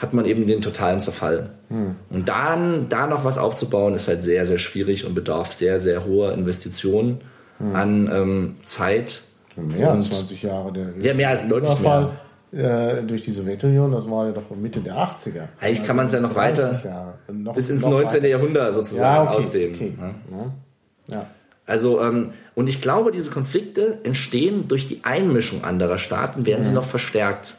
hat 0.00 0.14
man 0.14 0.24
eben 0.24 0.46
den 0.46 0.62
totalen 0.62 0.98
Zerfall. 0.98 1.50
Hm. 1.68 1.96
Und 2.08 2.28
dann 2.28 2.88
da 2.88 3.06
noch 3.06 3.24
was 3.24 3.36
aufzubauen, 3.36 3.94
ist 3.94 4.08
halt 4.08 4.22
sehr, 4.22 4.46
sehr 4.46 4.58
schwierig 4.58 5.04
und 5.04 5.14
bedarf 5.14 5.52
sehr, 5.52 5.78
sehr 5.78 6.06
hoher 6.06 6.32
Investitionen 6.32 7.20
hm. 7.58 7.76
an 7.76 8.10
ähm, 8.12 8.56
Zeit. 8.64 9.22
Mehr 9.56 9.90
als 9.90 10.08
20 10.08 10.42
Jahre. 10.42 10.72
Der 10.72 10.86
ja, 11.00 11.14
mehr 11.14 11.28
als 11.28 11.46
deutlich 11.48 11.78
mehr. 11.80 12.12
Äh, 12.52 13.02
durch 13.04 13.20
die 13.20 13.30
Sowjetunion, 13.30 13.92
das 13.92 14.10
war 14.10 14.26
ja 14.26 14.32
doch 14.32 14.50
Mitte 14.56 14.80
der 14.80 14.94
80er. 14.94 15.48
Eigentlich 15.60 15.78
also 15.78 15.82
kann 15.84 15.96
man 15.96 16.06
es 16.06 16.12
ja 16.12 16.20
noch 16.20 16.34
weiter 16.34 17.14
noch, 17.30 17.54
bis 17.54 17.68
ins 17.68 17.82
19. 17.82 18.16
Weiter. 18.16 18.28
Jahrhundert 18.28 18.74
sozusagen 18.74 19.24
ja, 19.24 19.30
okay, 19.30 19.38
ausdehnen. 19.38 19.74
Okay. 19.74 19.92
Ja. 20.00 21.14
ja. 21.14 21.26
Also, 21.66 22.02
ähm, 22.02 22.30
und 22.56 22.68
ich 22.68 22.80
glaube, 22.80 23.12
diese 23.12 23.30
Konflikte 23.30 23.98
entstehen 24.02 24.66
durch 24.66 24.88
die 24.88 25.04
Einmischung 25.04 25.62
anderer 25.62 25.98
Staaten, 25.98 26.44
werden 26.44 26.64
sie 26.64 26.72
noch 26.72 26.84
verstärkt. 26.84 27.58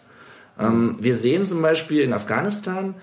Ähm, 0.62 0.98
wir 1.00 1.18
sehen 1.18 1.46
zum 1.46 1.62
Beispiel 1.62 2.02
in 2.02 2.14
Afghanistan, 2.14 2.96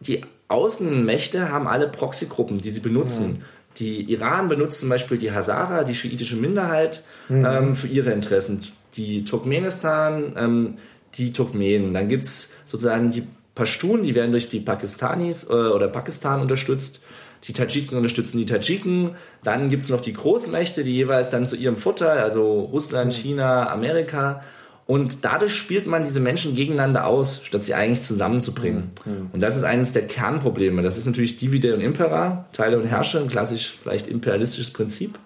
die 0.00 0.24
Außenmächte 0.48 1.50
haben 1.50 1.66
alle 1.66 1.88
Proxygruppen, 1.88 2.60
die 2.60 2.70
sie 2.70 2.80
benutzen. 2.80 3.38
Ja. 3.40 3.46
Die 3.78 4.12
Iran 4.12 4.48
benutzt 4.48 4.80
zum 4.80 4.88
Beispiel 4.88 5.18
die 5.18 5.32
Hazara, 5.32 5.84
die 5.84 5.94
schiitische 5.94 6.36
Minderheit, 6.36 7.04
mhm. 7.28 7.44
ähm, 7.44 7.74
für 7.74 7.88
ihre 7.88 8.12
Interessen. 8.12 8.62
Die 8.96 9.24
Turkmenistan, 9.24 10.34
ähm, 10.36 10.74
die 11.14 11.32
Turkmenen. 11.32 11.92
Dann 11.94 12.08
gibt 12.08 12.24
es 12.24 12.52
sozusagen 12.66 13.10
die 13.10 13.24
Pashtun, 13.54 14.02
die 14.02 14.14
werden 14.14 14.32
durch 14.32 14.48
die 14.48 14.60
Pakistanis 14.60 15.44
äh, 15.44 15.52
oder 15.52 15.88
Pakistan 15.88 16.40
unterstützt. 16.40 17.00
Die 17.44 17.52
Tadschiken 17.52 17.96
unterstützen 17.96 18.38
die 18.38 18.46
Tadschiken. 18.46 19.16
Dann 19.42 19.68
gibt 19.68 19.82
es 19.82 19.90
noch 19.90 20.00
die 20.00 20.14
Großmächte, 20.14 20.82
die 20.82 20.94
jeweils 20.94 21.30
dann 21.30 21.46
zu 21.46 21.56
ihrem 21.56 21.76
Vorteil, 21.76 22.18
also 22.18 22.60
Russland, 22.60 23.12
mhm. 23.12 23.20
China, 23.20 23.68
Amerika, 23.70 24.42
und 24.86 25.24
dadurch 25.24 25.54
spielt 25.54 25.86
man 25.86 26.04
diese 26.04 26.20
Menschen 26.20 26.54
gegeneinander 26.54 27.06
aus, 27.06 27.40
statt 27.42 27.64
sie 27.64 27.74
eigentlich 27.74 28.02
zusammenzubringen. 28.02 28.90
Mhm. 29.06 29.30
Und 29.32 29.42
das 29.42 29.56
ist 29.56 29.64
eines 29.64 29.92
der 29.92 30.06
Kernprobleme. 30.06 30.82
Das 30.82 30.98
ist 30.98 31.06
natürlich 31.06 31.38
Divide 31.38 31.74
und 31.74 31.80
Impera, 31.80 32.44
Teile 32.52 32.78
und 32.78 32.84
Herrsche, 32.84 33.18
ein 33.18 33.28
klassisch 33.28 33.78
vielleicht 33.82 34.08
imperialistisches 34.08 34.72
Prinzip. 34.72 35.18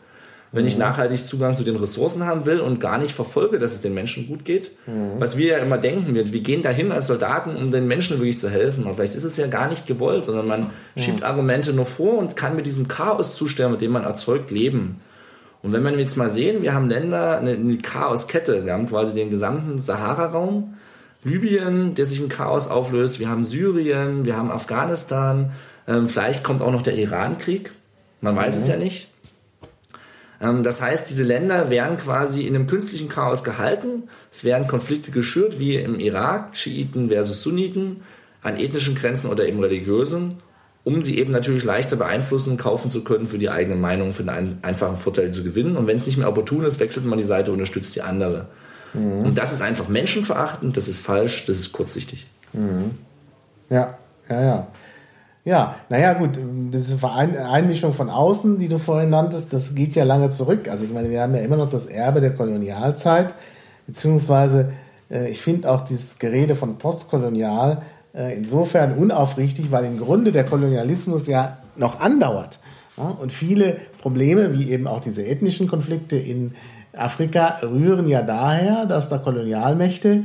Wenn 0.53 0.63
mhm. 0.63 0.69
ich 0.69 0.79
nachhaltig 0.79 1.27
Zugang 1.27 1.57
zu 1.57 1.65
den 1.65 1.75
Ressourcen 1.75 2.25
haben 2.25 2.47
will 2.47 2.61
und 2.61 2.81
gar 2.81 2.99
nicht 2.99 3.13
verfolge, 3.13 3.59
dass 3.59 3.75
es 3.75 3.81
den 3.81 3.95
Menschen 3.95 4.29
gut 4.29 4.45
geht, 4.45 4.71
mhm. 4.87 5.15
was 5.19 5.37
wir 5.37 5.49
ja 5.49 5.59
immer 5.59 5.77
denken, 5.77 6.15
wir, 6.15 6.33
wir 6.33 6.41
gehen 6.41 6.63
dahin 6.63 6.93
als 6.93 7.09
Soldaten, 7.09 7.57
um 7.57 7.73
den 7.73 7.89
Menschen 7.89 8.19
wirklich 8.19 8.39
zu 8.39 8.49
helfen. 8.49 8.85
Und 8.85 8.95
vielleicht 8.95 9.17
ist 9.17 9.25
es 9.25 9.37
ja 9.37 9.49
gar 9.49 9.69
nicht 9.69 9.89
gewollt, 9.89 10.25
sondern 10.25 10.47
man 10.47 10.71
schiebt 10.97 11.25
Argumente 11.25 11.73
nur 11.73 11.87
vor 11.87 12.17
und 12.17 12.37
kann 12.37 12.55
mit 12.55 12.65
diesem 12.65 12.87
Chaoszustand, 12.87 13.73
mit 13.73 13.81
dem 13.81 13.91
man 13.91 14.05
erzeugt, 14.05 14.53
leben. 14.53 15.01
Und 15.63 15.73
wenn 15.73 15.83
wir 15.83 15.91
jetzt 15.99 16.17
mal 16.17 16.31
sehen, 16.31 16.63
wir 16.63 16.73
haben 16.73 16.89
Länder, 16.89 17.39
eine, 17.39 17.53
eine 17.53 17.79
Chaoskette. 17.79 18.65
Wir 18.65 18.73
haben 18.73 18.87
quasi 18.87 19.15
den 19.15 19.31
gesamten 19.31 19.81
Sahara-Raum, 19.81 20.75
Libyen, 21.25 21.95
der 21.95 22.07
sich 22.07 22.21
in 22.21 22.29
Chaos 22.29 22.69
auflöst. 22.69 23.19
Wir 23.19 23.29
haben 23.29 23.45
Syrien, 23.45 24.25
wir 24.25 24.37
haben 24.37 24.51
Afghanistan. 24.51 25.53
Ähm, 25.89 26.09
vielleicht 26.09 26.45
kommt 26.45 26.63
auch 26.63 26.71
noch 26.71 26.83
der 26.83 26.95
Iran-Krieg. 26.95 27.73
Man 28.21 28.37
weiß 28.37 28.55
mhm. 28.55 28.61
es 28.63 28.69
ja 28.69 28.77
nicht. 28.77 29.09
Ähm, 30.41 30.63
das 30.63 30.81
heißt, 30.81 31.11
diese 31.11 31.25
Länder 31.25 31.71
werden 31.71 31.97
quasi 31.97 32.47
in 32.47 32.55
einem 32.55 32.69
künstlichen 32.69 33.09
Chaos 33.09 33.43
gehalten. 33.43 34.05
Es 34.31 34.45
werden 34.45 34.69
Konflikte 34.69 35.11
geschürt, 35.11 35.59
wie 35.59 35.75
im 35.75 35.99
Irak, 35.99 36.57
Schiiten 36.57 37.09
versus 37.09 37.43
Sunniten, 37.43 38.03
an 38.43 38.57
ethnischen 38.57 38.95
Grenzen 38.95 39.29
oder 39.29 39.47
eben 39.47 39.59
religiösen 39.61 40.39
um 40.89 41.03
sie 41.03 41.19
eben 41.19 41.33
natürlich 41.33 41.65
leichter 41.65 41.97
beeinflussen, 41.97 42.57
kaufen 42.57 42.91
zu 42.91 43.05
können, 43.05 43.27
für 43.27 43.37
die 43.37 43.51
eigene 43.51 43.77
Meinung, 43.77 44.15
für 44.15 44.27
einen 44.27 44.59
einfachen 44.63 44.97
Vorteil 44.97 45.31
zu 45.33 45.45
gewinnen. 45.45 45.77
Und 45.77 45.87
wenn 45.87 45.97
es 45.97 46.07
nicht 46.07 46.17
mehr 46.17 46.31
opportun 46.31 46.65
ist, 46.65 46.81
wechselt 46.81 47.05
man 47.05 47.19
die 47.19 47.25
Seite 47.25 47.51
und 47.51 47.59
unterstützt 47.59 47.95
die 47.95 48.01
andere. 48.01 48.47
Mhm. 48.95 49.27
Und 49.27 49.35
das 49.37 49.53
ist 49.53 49.61
einfach 49.61 49.89
menschenverachtend, 49.89 50.79
das 50.79 50.89
ist 50.89 51.05
falsch, 51.05 51.45
das 51.45 51.59
ist 51.59 51.73
kurzsichtig. 51.73 52.27
Mhm. 52.55 52.93
Ja, 53.69 53.99
ja, 54.31 54.43
ja. 54.43 54.67
Ja, 55.45 55.75
naja, 55.91 56.15
gut, 56.15 56.31
diese 56.73 56.99
Einmischung 57.07 57.93
von 57.93 58.09
außen, 58.09 58.59
die 58.59 58.69
du 58.69 58.79
vorhin 58.79 59.11
nanntest, 59.11 59.53
das 59.53 59.75
geht 59.75 59.95
ja 59.95 60.05
lange 60.05 60.31
zurück. 60.31 60.69
Also 60.71 60.87
ich 60.87 60.91
meine, 60.91 61.11
wir 61.11 61.21
haben 61.21 61.35
ja 61.35 61.43
immer 61.43 61.59
noch 61.59 61.69
das 61.69 61.85
Erbe 61.85 62.23
der 62.23 62.35
Kolonialzeit, 62.35 63.35
beziehungsweise 63.87 64.73
äh, 65.11 65.29
ich 65.29 65.43
finde 65.43 65.71
auch 65.71 65.83
dieses 65.83 66.19
Gerede 66.19 66.55
von 66.55 66.79
postkolonial 66.79 67.83
insofern 68.37 68.95
unaufrichtig, 68.95 69.71
weil 69.71 69.85
im 69.85 69.99
Grunde 69.99 70.33
der 70.33 70.45
Kolonialismus 70.45 71.27
ja 71.27 71.59
noch 71.77 72.01
andauert. 72.01 72.59
Und 72.97 73.33
viele 73.33 73.77
Probleme, 74.01 74.59
wie 74.59 74.71
eben 74.73 74.89
auch 74.89 75.01
diese 75.01 75.25
ethnischen 75.25 75.69
Konflikte 75.69 76.17
in 76.17 76.53
Afrika, 76.97 77.59
rühren 77.63 78.09
ja 78.09 78.23
daher, 78.23 78.87
dass 78.87 79.09
da 79.09 79.19
Kolonialmächte 79.19 80.25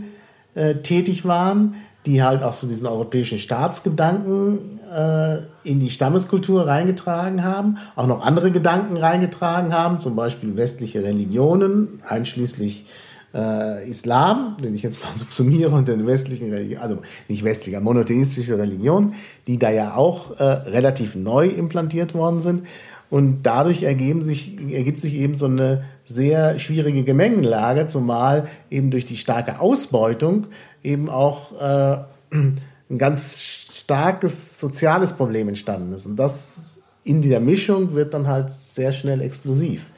äh, 0.55 0.75
tätig 0.75 1.25
waren, 1.25 1.75
die 2.05 2.23
halt 2.23 2.43
auch 2.43 2.53
so 2.53 2.67
diesen 2.67 2.87
europäischen 2.87 3.39
Staatsgedanken 3.39 4.79
äh, 4.93 5.37
in 5.63 5.79
die 5.79 5.89
Stammeskultur 5.89 6.67
reingetragen 6.67 7.43
haben, 7.43 7.77
auch 7.95 8.07
noch 8.07 8.25
andere 8.25 8.51
Gedanken 8.51 8.97
reingetragen 8.97 9.73
haben, 9.73 9.99
zum 9.99 10.15
Beispiel 10.15 10.57
westliche 10.57 11.03
Religionen, 11.03 12.01
einschließlich 12.07 12.85
äh, 13.33 13.89
Islam, 13.89 14.57
den 14.63 14.75
ich 14.75 14.83
jetzt 14.83 15.03
mal 15.03 15.13
subsumiere 15.15 15.71
unter 15.71 15.95
den 15.95 16.05
westlichen 16.05 16.51
Religionen, 16.51 16.83
also 16.83 16.97
nicht 17.27 17.43
westlicher, 17.43 17.79
monotheistische 17.79 18.57
Religion, 18.57 19.13
die 19.47 19.57
da 19.57 19.69
ja 19.71 19.95
auch 19.95 20.39
äh, 20.39 20.43
relativ 20.43 21.15
neu 21.15 21.47
implantiert 21.47 22.13
worden 22.13 22.41
sind. 22.41 22.67
Und 23.09 23.43
dadurch 23.43 23.83
ergeben 23.83 24.23
sich, 24.23 24.57
ergibt 24.71 24.99
sich 24.99 25.13
eben 25.15 25.35
so 25.35 25.45
eine 25.45 25.83
sehr 26.03 26.57
schwierige 26.57 27.03
Gemengenlage, 27.03 27.85
zumal 27.87 28.47
eben 28.71 28.89
durch 28.89 29.05
die 29.05 29.17
starke 29.17 29.59
Ausbeutung 29.59 30.47
eben 30.83 31.09
auch 31.09 31.59
äh, 31.61 31.97
ein 32.35 32.97
ganz 32.97 33.39
starkes 33.39 34.59
soziales 34.59 35.13
Problem 35.13 35.47
entstanden 35.47 35.93
ist. 35.93 36.07
Und 36.07 36.15
das 36.15 36.81
in 37.03 37.21
dieser 37.21 37.39
Mischung 37.39 37.93
wird 37.93 38.13
dann 38.13 38.27
halt 38.27 38.49
sehr 38.49 38.91
schnell 38.91 39.21
explosiv. 39.21 39.91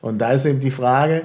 Und 0.00 0.18
da 0.18 0.32
ist 0.32 0.46
eben 0.46 0.60
die 0.60 0.70
Frage, 0.70 1.24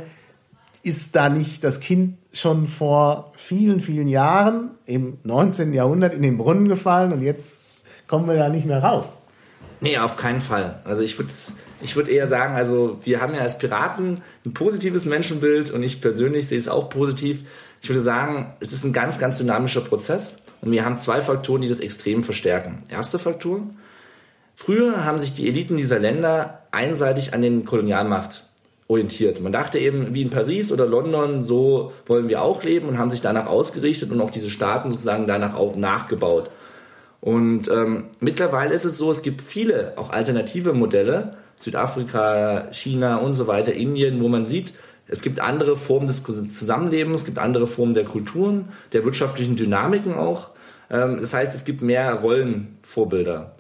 ist 0.82 1.16
da 1.16 1.30
nicht 1.30 1.64
das 1.64 1.80
Kind 1.80 2.18
schon 2.34 2.68
vor 2.68 3.34
vielen, 3.36 3.80
vielen 3.80 4.08
Jahren 4.08 4.72
im 4.86 5.18
19. 5.24 5.74
Jahrhundert 5.74 6.14
in 6.14 6.22
den 6.22 6.38
Brunnen 6.38 6.68
gefallen 6.68 7.12
und 7.12 7.22
jetzt 7.22 7.86
kommen 8.08 8.28
wir 8.28 8.36
da 8.36 8.50
nicht 8.50 8.66
mehr 8.66 8.84
raus? 8.84 9.20
Nee, 9.82 9.98
auf 9.98 10.18
keinen 10.18 10.42
Fall. 10.42 10.82
Also 10.84 11.02
ich 11.02 11.18
würde 11.18 11.32
ich 11.82 11.96
würd 11.96 12.10
eher 12.10 12.28
sagen, 12.28 12.56
also 12.56 13.00
wir 13.04 13.22
haben 13.22 13.34
ja 13.34 13.42
als 13.42 13.58
Piraten 13.58 14.20
ein 14.46 14.54
positives 14.54 15.06
Menschenbild 15.06 15.72
und 15.72 15.84
ich 15.84 16.02
persönlich 16.02 16.48
sehe 16.48 16.60
es 16.60 16.68
auch 16.68 16.90
positiv. 16.90 17.44
Ich 17.82 17.90
würde 17.90 18.02
sagen, 18.02 18.54
es 18.60 18.74
ist 18.74 18.84
ein 18.84 18.92
ganz, 18.92 19.20
ganz 19.20 19.38
dynamischer 19.38 19.82
Prozess 19.82 20.36
und 20.62 20.72
wir 20.72 20.84
haben 20.84 20.98
zwei 20.98 21.22
Faktoren, 21.22 21.62
die 21.62 21.70
das 21.70 21.80
extrem 21.80 22.24
verstärken. 22.24 22.80
Erste 22.90 23.20
Faktor, 23.20 23.62
früher 24.56 25.06
haben 25.06 25.20
sich 25.20 25.34
die 25.34 25.48
Eliten 25.48 25.78
dieser 25.78 26.00
Länder 26.00 26.64
einseitig 26.72 27.34
an 27.34 27.42
den 27.42 27.64
Kolonialmacht 27.64 28.49
orientiert. 28.90 29.40
Man 29.40 29.52
dachte 29.52 29.78
eben, 29.78 30.16
wie 30.16 30.24
in 30.24 30.32
Paris 30.32 30.72
oder 30.72 30.88
London, 30.88 31.44
so 31.44 31.94
wollen 32.08 32.28
wir 32.28 32.42
auch 32.42 32.64
leben 32.64 32.90
und 32.90 32.98
haben 32.98 33.12
sich 33.12 33.22
danach 33.22 33.46
ausgerichtet 33.46 34.12
und 34.12 34.20
auch 34.20 34.32
diese 34.32 34.50
Staaten 34.50 34.90
sozusagen 34.90 35.28
danach 35.28 35.56
auch 35.56 35.76
nachgebaut. 35.76 36.50
Und 37.22 37.70
ähm, 37.70 38.06
mittlerweile 38.20 38.74
ist 38.74 38.86
es 38.86 38.98
so, 38.98 39.12
es 39.12 39.22
gibt 39.22 39.42
viele 39.42 39.94
auch 39.96 40.10
alternative 40.10 40.74
Modelle, 40.74 41.38
Südafrika, 41.58 42.70
China 42.72 43.18
und 43.18 43.36
so 43.36 43.46
weiter, 43.46 43.74
Indien, 43.74 44.22
wo 44.24 44.28
man 44.28 44.44
sieht, 44.44 44.74
es 45.08 45.22
gibt 45.22 45.40
andere 45.40 45.76
Formen 45.76 46.08
des 46.08 46.24
Zusammenlebens, 46.24 47.22
es 47.22 47.26
gibt 47.26 47.38
andere 47.38 47.68
Formen 47.68 47.94
der 47.94 48.06
Kulturen, 48.06 48.70
der 48.94 49.06
wirtschaftlichen 49.06 49.56
Dynamiken 49.56 50.16
auch. 50.16 50.50
Ähm, 50.90 51.20
das 51.22 51.34
heißt, 51.34 51.54
es 51.54 51.64
gibt 51.64 51.84
mehr 51.84 52.14
Rollenvorbilder. 52.16 53.56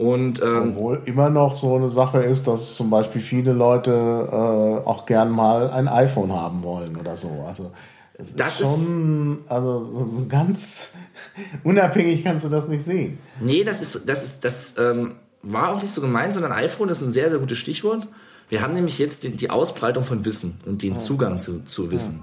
Und, 0.00 0.40
ähm, 0.40 0.70
Obwohl 0.70 1.02
immer 1.04 1.28
noch 1.28 1.56
so 1.56 1.76
eine 1.76 1.90
Sache 1.90 2.22
ist, 2.22 2.46
dass 2.46 2.74
zum 2.74 2.88
Beispiel 2.88 3.20
viele 3.20 3.52
Leute 3.52 3.90
äh, 3.92 4.88
auch 4.88 5.04
gern 5.04 5.28
mal 5.28 5.68
ein 5.70 5.88
iPhone 5.88 6.32
haben 6.32 6.62
wollen 6.62 6.96
oder 6.96 7.16
so. 7.16 7.44
Also 7.46 7.70
es 8.16 8.34
das 8.34 8.62
ist 8.62 8.66
schon, 8.66 9.40
ist, 9.44 9.50
also 9.50 9.84
so, 9.84 10.04
so, 10.06 10.26
ganz 10.26 10.92
unabhängig 11.64 12.24
kannst 12.24 12.46
du 12.46 12.48
das 12.48 12.66
nicht 12.66 12.82
sehen. 12.82 13.18
Nee, 13.42 13.62
das 13.62 13.82
ist, 13.82 14.08
das 14.08 14.24
ist, 14.24 14.42
das 14.42 14.74
ähm, 14.78 15.16
war 15.42 15.74
auch 15.74 15.82
nicht 15.82 15.92
so 15.92 16.00
gemeint, 16.00 16.32
sondern 16.32 16.52
iPhone 16.52 16.88
ist 16.88 17.02
ein 17.02 17.12
sehr, 17.12 17.28
sehr 17.28 17.38
gutes 17.38 17.58
Stichwort. 17.58 18.08
Wir 18.48 18.62
haben 18.62 18.72
nämlich 18.72 18.98
jetzt 18.98 19.24
die, 19.24 19.36
die 19.36 19.50
Ausbreitung 19.50 20.04
von 20.04 20.24
Wissen 20.24 20.62
und 20.64 20.80
den 20.80 20.96
Zugang 20.98 21.36
zu, 21.36 21.62
zu 21.66 21.90
Wissen. 21.90 22.22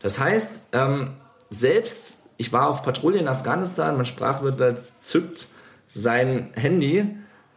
Das 0.00 0.18
heißt, 0.18 0.60
ähm, 0.72 1.12
selbst, 1.50 2.16
ich 2.36 2.52
war 2.52 2.68
auf 2.68 2.82
Patrouille 2.82 3.20
in 3.20 3.28
Afghanistan, 3.28 3.94
man 3.94 4.06
sprach 4.06 4.42
mit 4.42 4.56
zückt 4.98 5.46
sein 5.94 6.50
Handy 6.54 7.06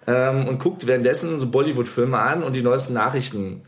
ähm, 0.08 0.48
und 0.48 0.60
guckt 0.60 0.88
währenddessen 0.88 1.40
so 1.40 1.48
Bollywood-Filme 1.48 2.18
an 2.18 2.44
und 2.44 2.56
die 2.56 2.62
neuesten 2.62 2.94
Nachrichten, 2.94 3.64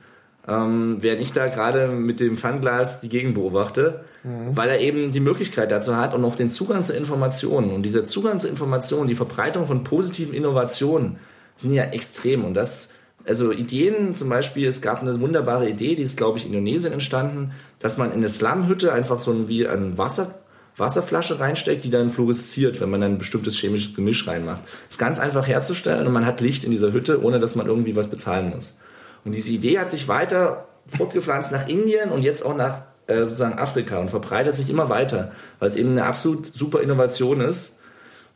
ähm, 0.47 0.97
während 0.99 1.21
ich 1.21 1.33
da 1.33 1.47
gerade 1.47 1.87
mit 1.87 2.19
dem 2.19 2.37
Fanglas 2.37 3.01
die 3.01 3.09
Gegend 3.09 3.35
beobachte, 3.35 4.05
mhm. 4.23 4.55
weil 4.55 4.69
er 4.69 4.79
eben 4.79 5.11
die 5.11 5.19
Möglichkeit 5.19 5.71
dazu 5.71 5.95
hat 5.95 6.13
und 6.13 6.23
auch 6.23 6.35
den 6.35 6.49
Zugang 6.49 6.83
zu 6.83 6.93
Informationen. 6.93 7.71
Und 7.71 7.83
dieser 7.83 8.05
Zugang 8.05 8.39
zu 8.39 8.47
Informationen, 8.47 9.07
die 9.07 9.15
Verbreitung 9.15 9.67
von 9.67 9.83
positiven 9.83 10.33
Innovationen 10.33 11.17
sind 11.55 11.73
ja 11.73 11.83
extrem. 11.85 12.45
Und 12.45 12.53
das, 12.53 12.93
also 13.25 13.51
Ideen 13.51 14.15
zum 14.15 14.29
Beispiel, 14.29 14.67
es 14.67 14.81
gab 14.81 15.01
eine 15.01 15.19
wunderbare 15.19 15.69
Idee, 15.69 15.95
die 15.95 16.03
ist, 16.03 16.17
glaube 16.17 16.37
ich, 16.37 16.45
in 16.45 16.53
Indonesien 16.53 16.93
entstanden, 16.93 17.51
dass 17.79 17.97
man 17.97 18.11
in 18.11 18.17
eine 18.17 18.29
Slumhütte 18.29 18.93
einfach 18.93 19.19
so 19.19 19.31
ein, 19.31 19.47
wie 19.49 19.67
ein 19.67 19.97
Wasser 19.97 20.35
Wasserflasche 20.77 21.39
reinsteckt, 21.39 21.83
die 21.83 21.89
dann 21.89 22.11
fluoresziert, 22.11 22.79
wenn 22.79 22.89
man 22.89 23.01
dann 23.01 23.13
ein 23.13 23.17
bestimmtes 23.17 23.55
chemisches 23.55 23.95
Gemisch 23.95 24.27
reinmacht. 24.27 24.61
Ist 24.89 24.99
ganz 24.99 25.19
einfach 25.19 25.47
herzustellen 25.47 26.05
und 26.05 26.13
man 26.13 26.25
hat 26.25 26.39
Licht 26.39 26.63
in 26.63 26.71
dieser 26.71 26.93
Hütte, 26.93 27.23
ohne 27.23 27.39
dass 27.39 27.55
man 27.55 27.67
irgendwie 27.67 27.95
was 27.95 28.09
bezahlen 28.09 28.51
muss. 28.51 28.77
Und 29.25 29.33
diese 29.33 29.49
Idee 29.51 29.79
hat 29.79 29.89
sich 29.91 30.07
weiter 30.07 30.67
fortgepflanzt 30.85 31.51
nach 31.51 31.67
Indien 31.67 32.11
und 32.11 32.21
jetzt 32.21 32.45
auch 32.45 32.55
nach 32.55 32.83
äh, 33.07 33.19
sozusagen 33.19 33.57
Afrika 33.57 33.97
und 33.99 34.09
verbreitet 34.09 34.55
sich 34.55 34.69
immer 34.69 34.89
weiter, 34.89 35.31
weil 35.59 35.69
es 35.69 35.75
eben 35.75 35.91
eine 35.91 36.05
absolut 36.05 36.45
super 36.45 36.81
Innovation 36.81 37.41
ist. 37.41 37.77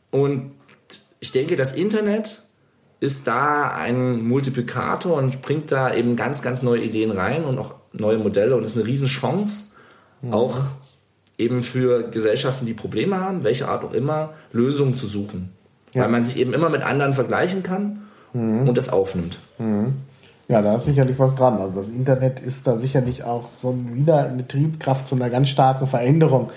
Und 0.09 0.51
ich 1.19 1.31
denke, 1.31 1.55
das 1.55 1.73
Internet 1.73 2.41
ist 2.99 3.27
da 3.27 3.69
ein 3.69 4.27
Multiplikator 4.27 5.17
und 5.17 5.41
bringt 5.41 5.71
da 5.71 5.93
eben 5.93 6.15
ganz, 6.15 6.41
ganz 6.41 6.61
neue 6.61 6.81
Ideen 6.81 7.11
rein 7.11 7.45
und 7.45 7.57
auch 7.57 7.75
neue 7.93 8.17
Modelle 8.17 8.55
und 8.55 8.63
ist 8.63 8.75
eine 8.75 8.85
Riesenchance, 8.85 9.65
mhm. 10.21 10.33
auch 10.33 10.65
eben 11.41 11.63
für 11.63 12.09
Gesellschaften, 12.09 12.65
die 12.65 12.73
Probleme 12.73 13.19
haben, 13.19 13.43
welche 13.43 13.67
Art 13.67 13.83
auch 13.83 13.93
immer, 13.93 14.29
Lösungen 14.51 14.95
zu 14.95 15.07
suchen. 15.07 15.49
Ja. 15.93 16.03
Weil 16.03 16.09
man 16.09 16.23
sich 16.23 16.37
eben 16.37 16.53
immer 16.53 16.69
mit 16.69 16.83
anderen 16.83 17.13
vergleichen 17.13 17.63
kann 17.63 18.03
mhm. 18.33 18.67
und 18.67 18.77
das 18.77 18.89
aufnimmt. 18.89 19.39
Mhm. 19.57 19.93
Ja, 20.47 20.61
da 20.61 20.75
ist 20.75 20.85
sicherlich 20.85 21.17
was 21.17 21.35
dran. 21.35 21.59
Also 21.59 21.77
das 21.77 21.89
Internet 21.89 22.39
ist 22.39 22.67
da 22.67 22.77
sicherlich 22.77 23.23
auch 23.23 23.51
so 23.51 23.75
wieder 23.93 24.25
eine 24.25 24.47
Triebkraft 24.47 25.07
zu 25.07 25.15
einer 25.15 25.29
ganz 25.29 25.49
starken 25.49 25.87
Veränderung, 25.87 26.51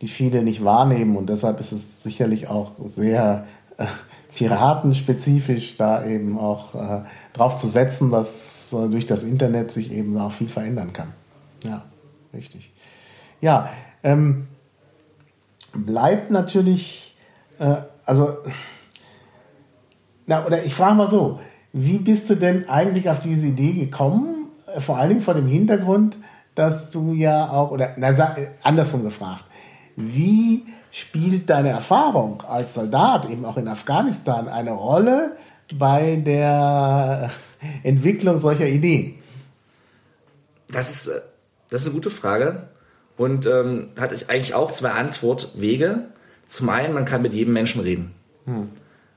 die 0.00 0.08
viele 0.08 0.42
nicht 0.42 0.64
wahrnehmen. 0.64 1.16
Und 1.16 1.28
deshalb 1.28 1.58
ist 1.58 1.72
es 1.72 2.02
sicherlich 2.02 2.48
auch 2.48 2.72
sehr 2.84 3.46
äh, 3.78 3.86
piratenspezifisch, 4.34 5.76
da 5.76 6.04
eben 6.06 6.38
auch 6.38 6.74
äh, 6.74 7.02
drauf 7.32 7.56
zu 7.56 7.66
setzen, 7.66 8.10
dass 8.10 8.72
äh, 8.72 8.88
durch 8.88 9.06
das 9.06 9.24
Internet 9.24 9.70
sich 9.70 9.92
eben 9.92 10.16
auch 10.18 10.32
viel 10.32 10.48
verändern 10.48 10.92
kann. 10.92 11.12
Ja, 11.64 11.82
richtig. 12.32 12.72
Ja, 13.40 13.68
ähm, 14.02 14.48
bleibt 15.72 16.30
natürlich, 16.30 17.16
äh, 17.58 17.76
also, 18.04 18.36
na, 20.26 20.44
oder 20.46 20.64
ich 20.64 20.74
frage 20.74 20.94
mal 20.94 21.08
so, 21.08 21.40
wie 21.72 21.98
bist 21.98 22.28
du 22.30 22.34
denn 22.34 22.68
eigentlich 22.68 23.08
auf 23.08 23.20
diese 23.20 23.46
Idee 23.46 23.72
gekommen? 23.72 24.50
Äh, 24.66 24.80
vor 24.80 24.98
allen 24.98 25.10
Dingen 25.10 25.22
vor 25.22 25.34
dem 25.34 25.46
Hintergrund, 25.46 26.18
dass 26.54 26.90
du 26.90 27.14
ja 27.14 27.50
auch, 27.50 27.70
oder 27.70 27.94
na, 27.96 28.10
äh, 28.10 28.48
andersrum 28.62 29.02
gefragt, 29.02 29.44
wie 29.96 30.66
spielt 30.90 31.48
deine 31.48 31.70
Erfahrung 31.70 32.42
als 32.42 32.74
Soldat 32.74 33.28
eben 33.30 33.44
auch 33.44 33.56
in 33.56 33.68
Afghanistan 33.68 34.48
eine 34.48 34.72
Rolle 34.72 35.36
bei 35.74 36.16
der 36.16 37.30
Entwicklung 37.82 38.36
solcher 38.36 38.66
Ideen? 38.66 39.14
Das 40.68 40.90
ist, 40.90 41.06
äh, 41.06 41.20
das 41.70 41.82
ist 41.82 41.86
eine 41.88 41.94
gute 41.94 42.10
Frage 42.10 42.68
und 43.16 43.46
ähm, 43.46 43.90
hat 43.98 44.10
eigentlich 44.28 44.54
auch 44.54 44.70
zwei 44.70 44.90
Antwortwege. 44.90 46.06
Zum 46.46 46.68
einen, 46.68 46.94
man 46.94 47.04
kann 47.04 47.22
mit 47.22 47.34
jedem 47.34 47.52
Menschen 47.52 47.80
reden. 47.80 48.12
Hm. 48.46 48.70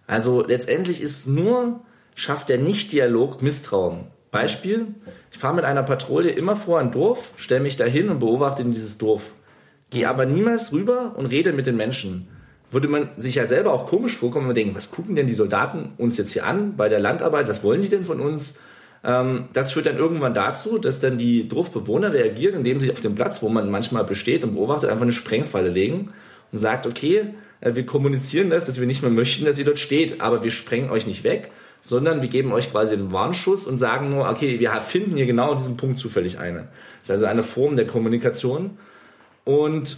Also 0.07 0.45
letztendlich 0.45 1.01
ist 1.01 1.27
nur, 1.27 1.81
schafft 2.13 2.49
der 2.49 2.57
Nicht-Dialog 2.57 3.41
Misstrauen. 3.41 4.07
Beispiel, 4.31 4.87
ich 5.31 5.37
fahre 5.37 5.55
mit 5.55 5.65
einer 5.65 5.83
Patrouille 5.83 6.31
immer 6.31 6.55
vor 6.55 6.79
ein 6.79 6.91
Dorf, 6.91 7.31
stelle 7.37 7.61
mich 7.61 7.77
dahin 7.77 8.09
und 8.09 8.19
beobachte 8.19 8.61
in 8.61 8.71
dieses 8.71 8.97
Dorf. 8.97 9.31
Gehe 9.89 10.09
aber 10.09 10.25
niemals 10.25 10.73
rüber 10.73 11.13
und 11.15 11.27
rede 11.27 11.53
mit 11.53 11.65
den 11.65 11.77
Menschen. 11.77 12.27
Würde 12.71 12.87
man 12.87 13.09
sich 13.15 13.35
ja 13.35 13.45
selber 13.45 13.71
auch 13.71 13.85
komisch 13.85 14.17
vorkommen 14.17 14.49
und 14.49 14.55
denken, 14.55 14.75
was 14.75 14.91
gucken 14.91 15.15
denn 15.15 15.27
die 15.27 15.35
Soldaten 15.35 15.93
uns 15.97 16.17
jetzt 16.17 16.33
hier 16.33 16.45
an 16.45 16.75
bei 16.75 16.89
der 16.89 16.99
Landarbeit? 16.99 17.47
Was 17.47 17.63
wollen 17.63 17.81
die 17.81 17.89
denn 17.89 18.03
von 18.03 18.19
uns? 18.19 18.55
Ähm, 19.05 19.45
das 19.53 19.71
führt 19.71 19.85
dann 19.85 19.97
irgendwann 19.97 20.33
dazu, 20.33 20.79
dass 20.79 20.99
dann 20.99 21.19
die 21.19 21.47
Dorfbewohner 21.47 22.11
reagieren, 22.11 22.55
indem 22.55 22.79
sie 22.79 22.91
auf 22.91 23.01
dem 23.01 23.13
Platz, 23.13 23.43
wo 23.43 23.49
man 23.49 23.69
manchmal 23.69 24.03
besteht 24.03 24.43
und 24.43 24.55
beobachtet, 24.55 24.89
einfach 24.89 25.03
eine 25.03 25.11
Sprengfalle 25.11 25.69
legen 25.69 26.11
und 26.51 26.57
sagt, 26.57 26.87
okay, 26.87 27.27
äh, 27.61 27.75
wir 27.75 27.85
kommunizieren 27.85 28.49
das, 28.49 28.65
dass 28.65 28.79
wir 28.79 28.87
nicht 28.87 29.03
mehr 29.03 29.11
möchten, 29.11 29.45
dass 29.45 29.59
ihr 29.59 29.65
dort 29.65 29.79
steht, 29.79 30.21
aber 30.21 30.43
wir 30.43 30.49
sprengen 30.49 30.89
euch 30.89 31.05
nicht 31.05 31.23
weg, 31.23 31.51
sondern 31.81 32.23
wir 32.23 32.29
geben 32.29 32.51
euch 32.51 32.71
quasi 32.71 32.95
einen 32.95 33.11
Warnschuss 33.11 33.67
und 33.67 33.77
sagen 33.77 34.09
nur, 34.09 34.27
okay, 34.27 34.59
wir 34.59 34.71
finden 34.81 35.15
hier 35.15 35.27
genau 35.27 35.53
diesen 35.53 35.77
Punkt 35.77 35.99
zufällig 35.99 36.39
eine. 36.39 36.69
Das 37.01 37.03
ist 37.03 37.11
also 37.11 37.25
eine 37.25 37.43
Form 37.43 37.75
der 37.75 37.85
Kommunikation. 37.85 38.79
Und 39.43 39.97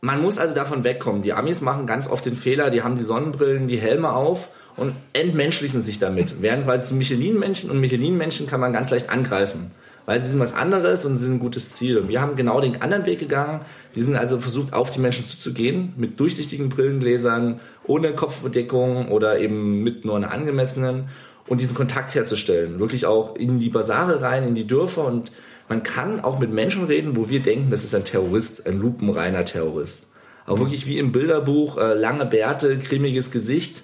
man 0.00 0.20
muss 0.20 0.38
also 0.38 0.56
davon 0.56 0.82
wegkommen. 0.82 1.22
Die 1.22 1.32
Amis 1.32 1.60
machen 1.60 1.86
ganz 1.86 2.10
oft 2.10 2.26
den 2.26 2.34
Fehler, 2.34 2.70
die 2.70 2.82
haben 2.82 2.96
die 2.96 3.04
Sonnenbrillen, 3.04 3.68
die 3.68 3.78
Helme 3.78 4.12
auf 4.12 4.48
und 4.76 4.94
entmenschlichen 5.12 5.82
sich 5.82 5.98
damit. 5.98 6.42
Während 6.42 6.66
weil 6.66 6.82
zu 6.82 6.94
Michelin-Menschen 6.94 7.70
und 7.70 7.80
Michelin-Menschen 7.80 8.46
kann 8.46 8.60
man 8.60 8.72
ganz 8.72 8.90
leicht 8.90 9.10
angreifen. 9.10 9.70
Weil 10.06 10.20
sie 10.20 10.28
sind 10.28 10.40
was 10.40 10.54
anderes 10.54 11.04
und 11.04 11.16
sie 11.16 11.24
sind 11.24 11.34
ein 11.34 11.40
gutes 11.40 11.70
Ziel. 11.70 11.96
Und 11.96 12.08
wir 12.08 12.20
haben 12.20 12.36
genau 12.36 12.60
den 12.60 12.82
anderen 12.82 13.06
Weg 13.06 13.20
gegangen. 13.20 13.60
Wir 13.94 14.04
sind 14.04 14.16
also 14.16 14.38
versucht, 14.38 14.72
auf 14.74 14.90
die 14.90 15.00
Menschen 15.00 15.26
zuzugehen, 15.26 15.94
mit 15.96 16.20
durchsichtigen 16.20 16.68
Brillengläsern, 16.68 17.60
ohne 17.84 18.12
Kopfbedeckung 18.12 19.08
oder 19.08 19.38
eben 19.38 19.82
mit 19.82 20.04
nur 20.04 20.16
einer 20.16 20.30
angemessenen 20.30 21.08
und 21.46 21.60
diesen 21.60 21.74
Kontakt 21.74 22.14
herzustellen. 22.14 22.78
Wirklich 22.80 23.06
auch 23.06 23.36
in 23.36 23.58
die 23.60 23.70
Basare 23.70 24.20
rein, 24.20 24.46
in 24.48 24.54
die 24.54 24.66
Dörfer 24.66 25.06
und 25.06 25.32
man 25.68 25.82
kann 25.82 26.20
auch 26.20 26.38
mit 26.38 26.52
Menschen 26.52 26.84
reden, 26.84 27.16
wo 27.16 27.30
wir 27.30 27.40
denken, 27.40 27.70
das 27.70 27.84
ist 27.84 27.94
ein 27.94 28.04
Terrorist, 28.04 28.66
ein 28.66 28.78
lupenreiner 28.78 29.46
Terrorist. 29.46 30.10
Auch 30.46 30.58
wirklich 30.58 30.86
wie 30.86 30.98
im 30.98 31.12
Bilderbuch, 31.12 31.78
äh, 31.78 31.94
lange 31.94 32.26
Bärte, 32.26 32.78
cremiges 32.78 33.30
Gesicht 33.30 33.82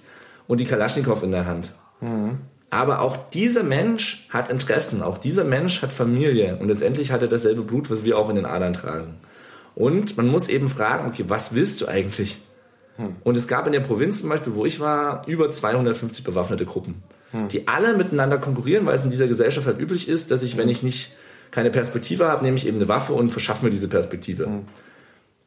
und 0.51 0.59
die 0.59 0.64
Kalaschnikow 0.64 1.22
in 1.22 1.30
der 1.30 1.46
Hand. 1.46 1.70
Mhm. 2.01 2.38
Aber 2.70 3.03
auch 3.03 3.28
dieser 3.28 3.62
Mensch 3.62 4.26
hat 4.30 4.51
Interessen, 4.51 5.01
auch 5.01 5.16
dieser 5.16 5.44
Mensch 5.44 5.80
hat 5.80 5.92
Familie 5.92 6.57
und 6.57 6.66
letztendlich 6.66 7.12
hat 7.12 7.22
er 7.22 7.28
dasselbe 7.28 7.62
Blut, 7.62 7.88
was 7.88 8.05
wir 8.05 8.18
auch 8.18 8.28
in 8.28 8.34
den 8.34 8.46
Adern 8.46 8.72
tragen. 8.72 9.14
Und 9.76 10.16
man 10.16 10.26
muss 10.26 10.48
eben 10.48 10.68
fragen, 10.68 11.09
okay, 11.09 11.24
was 11.28 11.55
willst 11.55 11.80
du 11.80 11.86
eigentlich? 11.86 12.42
Hm. 12.96 13.14
Und 13.22 13.36
es 13.36 13.46
gab 13.46 13.66
in 13.66 13.72
der 13.72 13.78
Provinz 13.78 14.22
zum 14.22 14.28
Beispiel, 14.28 14.57
wo 14.57 14.66
ich 14.66 14.80
war, 14.80 15.22
über 15.28 15.48
250 15.48 16.24
bewaffnete 16.24 16.64
Gruppen, 16.64 17.05
hm. 17.30 17.46
die 17.46 17.68
alle 17.68 17.96
miteinander 17.96 18.38
konkurrieren, 18.38 18.86
weil 18.86 18.96
es 18.96 19.05
in 19.05 19.12
dieser 19.12 19.28
Gesellschaft 19.28 19.68
halt 19.68 19.78
üblich 19.78 20.09
ist, 20.09 20.32
dass 20.32 20.42
ich, 20.42 20.57
wenn 20.57 20.68
ich 20.68 20.82
nicht 20.82 21.12
keine 21.53 21.70
Perspektive 21.70 22.26
habe, 22.26 22.42
nehme 22.42 22.57
ich 22.57 22.66
eben 22.66 22.78
eine 22.78 22.88
Waffe 22.88 23.12
und 23.12 23.30
verschaffe 23.30 23.64
mir 23.64 23.70
diese 23.70 23.88
Perspektive. 23.88 24.48
Mhm. 24.48 24.62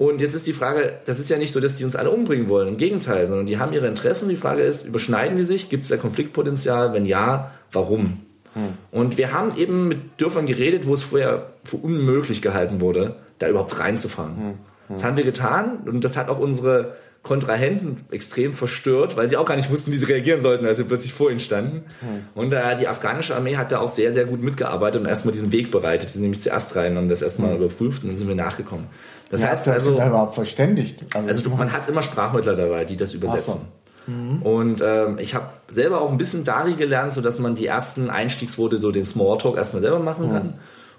Und 0.09 0.21
jetzt 0.21 0.33
ist 0.33 0.47
die 0.47 0.53
Frage, 0.53 0.99
das 1.05 1.19
ist 1.19 1.29
ja 1.29 1.37
nicht 1.37 1.51
so, 1.51 1.59
dass 1.59 1.75
die 1.75 1.85
uns 1.85 1.95
alle 1.95 2.11
umbringen 2.11 2.49
wollen, 2.49 2.67
im 2.67 2.77
Gegenteil, 2.77 3.27
sondern 3.27 3.45
die 3.45 3.59
haben 3.59 3.73
ihre 3.73 3.87
Interessen. 3.87 4.29
Die 4.29 4.35
Frage 4.35 4.63
ist, 4.63 4.85
überschneiden 4.85 5.37
die 5.37 5.43
sich? 5.43 5.69
Gibt 5.69 5.83
es 5.83 5.89
da 5.89 5.97
Konfliktpotenzial? 5.97 6.93
Wenn 6.93 7.05
ja, 7.05 7.51
warum? 7.71 8.21
Mhm. 8.55 8.77
Und 8.91 9.17
wir 9.17 9.33
haben 9.33 9.57
eben 9.57 9.87
mit 9.87 9.99
Dörfern 10.17 10.45
geredet, 10.45 10.85
wo 10.87 10.93
es 10.93 11.03
vorher 11.03 11.53
für 11.63 11.77
unmöglich 11.77 12.41
gehalten 12.41 12.81
wurde, 12.81 13.15
da 13.39 13.47
überhaupt 13.47 13.79
reinzufahren. 13.79 14.35
Mhm. 14.35 14.53
Das 14.89 15.03
haben 15.03 15.17
wir 15.17 15.23
getan 15.23 15.79
und 15.85 16.03
das 16.03 16.17
hat 16.17 16.29
auch 16.29 16.39
unsere 16.39 16.95
Kontrahenten 17.23 18.05
extrem 18.11 18.51
verstört, 18.51 19.15
weil 19.15 19.29
sie 19.29 19.37
auch 19.37 19.45
gar 19.45 19.55
nicht 19.55 19.71
wussten, 19.71 19.93
wie 19.93 19.95
sie 19.95 20.05
reagieren 20.05 20.41
sollten, 20.41 20.65
als 20.65 20.77
wir 20.77 20.85
plötzlich 20.85 21.13
vor 21.13 21.31
ihnen 21.31 21.39
standen. 21.39 21.83
Hm. 22.01 22.25
Und 22.35 22.51
äh, 22.51 22.77
die 22.77 22.89
afghanische 22.89 23.33
Armee 23.33 23.55
hat 23.55 23.71
da 23.71 23.79
auch 23.79 23.89
sehr, 23.89 24.13
sehr 24.13 24.25
gut 24.25 24.43
mitgearbeitet 24.43 25.01
und 25.01 25.07
erstmal 25.07 25.31
diesen 25.31 25.53
Weg 25.53 25.71
bereitet. 25.71 26.09
Die 26.09 26.13
sind 26.13 26.23
nämlich 26.23 26.41
zuerst 26.41 26.75
rein 26.75 26.97
und 26.97 27.07
das 27.07 27.21
erstmal 27.21 27.51
hm. 27.51 27.63
überprüft 27.63 28.03
und 28.03 28.09
dann 28.09 28.17
sind 28.17 28.27
wir 28.27 28.35
nachgekommen. 28.35 28.87
Das 29.33 29.41
ja, 29.41 29.47
heißt 29.47 29.67
also. 29.67 29.93
Überhaupt 29.93 30.35
verständigt. 30.35 30.99
Also, 31.15 31.27
also 31.27 31.49
man 31.49 31.73
hat 31.73 31.89
immer 31.89 32.03
Sprachmittler 32.03 32.55
dabei, 32.55 32.85
die 32.85 32.97
das 32.97 33.15
übersetzen. 33.15 33.61
So. 34.05 34.11
Mhm. 34.11 34.41
Und 34.43 34.83
ähm, 34.85 35.17
ich 35.17 35.33
habe 35.33 35.47
selber 35.69 36.01
auch 36.01 36.11
ein 36.11 36.19
bisschen 36.19 36.43
Dari 36.43 36.75
gelernt, 36.75 37.13
sodass 37.13 37.39
man 37.39 37.55
die 37.55 37.65
ersten 37.65 38.11
Einstiegsworte, 38.11 38.77
so 38.77 38.91
den 38.91 39.07
Smalltalk 39.07 39.57
erstmal 39.57 39.81
selber 39.81 39.97
machen 39.97 40.29
kann. 40.29 40.45
Mhm. 40.45 40.53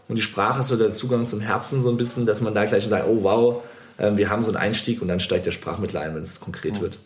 Und 0.08 0.16
die 0.16 0.22
Sprache 0.22 0.58
ist 0.58 0.66
so 0.66 0.74
der 0.74 0.92
Zugang 0.92 1.26
zum 1.26 1.38
Herzen 1.42 1.80
so 1.80 1.90
ein 1.90 1.96
bisschen, 1.96 2.26
dass 2.26 2.40
man 2.40 2.54
da 2.54 2.64
gleich 2.64 2.84
sagt, 2.84 3.06
oh 3.06 3.22
wow, 3.22 3.62
ähm, 4.00 4.16
wir 4.16 4.30
haben 4.30 4.42
so 4.42 4.48
einen 4.48 4.56
Einstieg 4.56 5.00
und 5.00 5.06
dann 5.06 5.20
steigt 5.20 5.46
der 5.46 5.52
Sprachmittler 5.52 6.00
ein, 6.00 6.16
wenn 6.16 6.24
es 6.24 6.40
konkret 6.40 6.80
wird. 6.80 6.98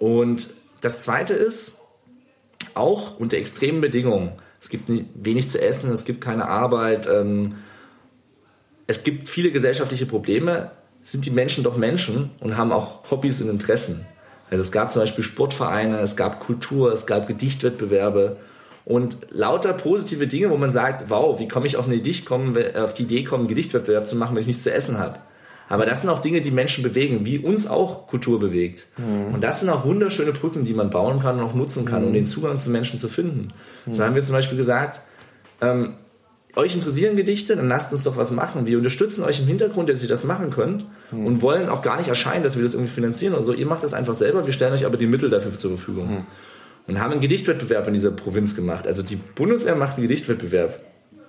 Und 0.00 0.48
das 0.80 1.02
Zweite 1.04 1.34
ist, 1.34 1.76
auch 2.74 3.20
unter 3.20 3.36
extremen 3.36 3.80
Bedingungen, 3.80 4.32
es 4.60 4.68
gibt 4.68 4.90
wenig 5.14 5.48
zu 5.48 5.62
essen, 5.62 5.92
es 5.92 6.04
gibt 6.04 6.20
keine 6.20 6.48
Arbeit, 6.48 7.06
ähm, 7.06 7.54
es 8.86 9.04
gibt 9.04 9.28
viele 9.28 9.50
gesellschaftliche 9.50 10.06
Probleme, 10.06 10.70
sind 11.02 11.26
die 11.26 11.30
Menschen 11.30 11.64
doch 11.64 11.76
Menschen 11.76 12.30
und 12.40 12.56
haben 12.56 12.72
auch 12.72 13.10
Hobbys 13.10 13.40
und 13.42 13.50
Interessen. 13.50 14.06
Also 14.50 14.62
es 14.62 14.72
gab 14.72 14.92
zum 14.92 15.02
Beispiel 15.02 15.24
Sportvereine, 15.24 16.00
es 16.00 16.16
gab 16.16 16.40
Kultur, 16.40 16.92
es 16.92 17.06
gab 17.06 17.26
Gedichtwettbewerbe 17.26 18.36
und 18.84 19.16
lauter 19.30 19.72
positive 19.72 20.26
Dinge, 20.26 20.50
wo 20.50 20.56
man 20.56 20.70
sagt, 20.70 21.10
wow, 21.10 21.38
wie 21.38 21.48
komme 21.48 21.66
ich 21.66 21.76
auf, 21.76 21.86
eine 21.86 21.96
Idee 21.96 22.14
kommen, 22.24 22.56
auf 22.76 22.94
die 22.94 23.04
Idee 23.04 23.24
kommen, 23.24 23.42
einen 23.42 23.48
Gedichtwettbewerb 23.48 24.06
zu 24.06 24.16
machen, 24.16 24.34
wenn 24.34 24.42
ich 24.42 24.46
nichts 24.46 24.62
zu 24.62 24.72
essen 24.72 24.98
habe. 24.98 25.18
Aber 25.68 25.86
das 25.86 26.02
sind 26.02 26.10
auch 26.10 26.20
Dinge, 26.20 26.42
die 26.42 26.50
Menschen 26.50 26.82
bewegen, 26.82 27.24
wie 27.24 27.38
uns 27.38 27.66
auch 27.66 28.06
Kultur 28.06 28.38
bewegt. 28.38 28.86
Mhm. 28.98 29.34
Und 29.34 29.40
das 29.40 29.60
sind 29.60 29.70
auch 29.70 29.84
wunderschöne 29.86 30.32
Brücken, 30.32 30.64
die 30.64 30.74
man 30.74 30.90
bauen 30.90 31.20
kann 31.20 31.38
und 31.38 31.44
auch 31.44 31.54
nutzen 31.54 31.86
kann, 31.86 32.02
mhm. 32.02 32.08
um 32.08 32.12
den 32.12 32.26
Zugang 32.26 32.58
zu 32.58 32.70
Menschen 32.70 32.98
zu 32.98 33.08
finden. 33.08 33.48
Mhm. 33.86 33.94
So 33.94 34.04
haben 34.04 34.14
wir 34.14 34.22
zum 34.22 34.34
Beispiel 34.34 34.58
gesagt, 34.58 35.00
ähm, 35.62 35.94
euch 36.56 36.74
interessieren 36.74 37.16
Gedichte, 37.16 37.56
dann 37.56 37.68
lasst 37.68 37.92
uns 37.92 38.02
doch 38.02 38.16
was 38.16 38.30
machen. 38.30 38.66
Wir 38.66 38.78
unterstützen 38.78 39.24
euch 39.24 39.40
im 39.40 39.46
Hintergrund, 39.46 39.88
dass 39.88 40.02
ihr 40.02 40.08
das 40.08 40.24
machen 40.24 40.50
könnt 40.50 40.84
mhm. 41.10 41.26
und 41.26 41.42
wollen 41.42 41.68
auch 41.68 41.82
gar 41.82 41.96
nicht 41.96 42.08
erscheinen, 42.08 42.44
dass 42.44 42.56
wir 42.56 42.62
das 42.62 42.74
irgendwie 42.74 42.92
finanzieren 42.92 43.34
oder 43.34 43.42
so. 43.42 43.52
Ihr 43.52 43.66
macht 43.66 43.82
das 43.82 43.94
einfach 43.94 44.14
selber, 44.14 44.46
wir 44.46 44.52
stellen 44.52 44.72
euch 44.72 44.86
aber 44.86 44.96
die 44.96 45.06
Mittel 45.06 45.30
dafür 45.30 45.56
zur 45.56 45.76
Verfügung. 45.76 46.14
Mhm. 46.14 46.18
Und 46.86 47.00
haben 47.00 47.12
einen 47.12 47.20
Gedichtwettbewerb 47.22 47.88
in 47.88 47.94
dieser 47.94 48.10
Provinz 48.10 48.54
gemacht. 48.54 48.86
Also 48.86 49.02
die 49.02 49.16
Bundeswehr 49.16 49.74
macht 49.74 49.94
einen 49.94 50.06
Gedichtwettbewerb 50.06 50.80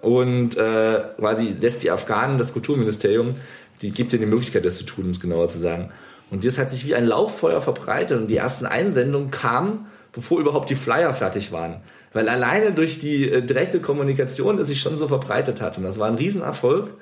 und 0.01 0.57
äh, 0.57 1.01
quasi 1.17 1.55
lässt 1.59 1.82
die 1.82 1.91
Afghanen, 1.91 2.38
das 2.38 2.51
Kulturministerium, 2.53 3.36
die 3.82 3.91
gibt 3.91 4.11
dir 4.11 4.19
die 4.19 4.26
Möglichkeit, 4.26 4.65
das 4.65 4.78
zu 4.78 4.84
tun, 4.84 5.05
um 5.05 5.11
es 5.11 5.19
genauer 5.19 5.47
zu 5.47 5.59
sagen. 5.59 5.91
Und 6.30 6.45
das 6.45 6.57
hat 6.57 6.71
sich 6.71 6.86
wie 6.86 6.95
ein 6.95 7.05
Lauffeuer 7.05 7.61
verbreitet 7.61 8.19
und 8.19 8.28
die 8.28 8.38
ersten 8.38 8.65
Einsendungen 8.65 9.32
kamen, 9.32 9.88
bevor 10.11 10.39
überhaupt 10.39 10.69
die 10.69 10.76
Flyer 10.76 11.13
fertig 11.13 11.51
waren. 11.51 11.78
Weil 12.16 12.30
alleine 12.30 12.72
durch 12.72 12.99
die 12.99 13.30
äh, 13.30 13.41
direkte 13.41 13.82
Kommunikation 13.82 14.55
das 14.55 14.70
sich 14.70 14.80
schon 14.80 14.95
so 14.95 15.09
verbreitet 15.09 15.61
hat. 15.61 15.78
Und 15.78 15.84
das 15.84 15.99
war 15.99 16.07
ein 16.07 16.16
Riesenerfolg 16.16 16.93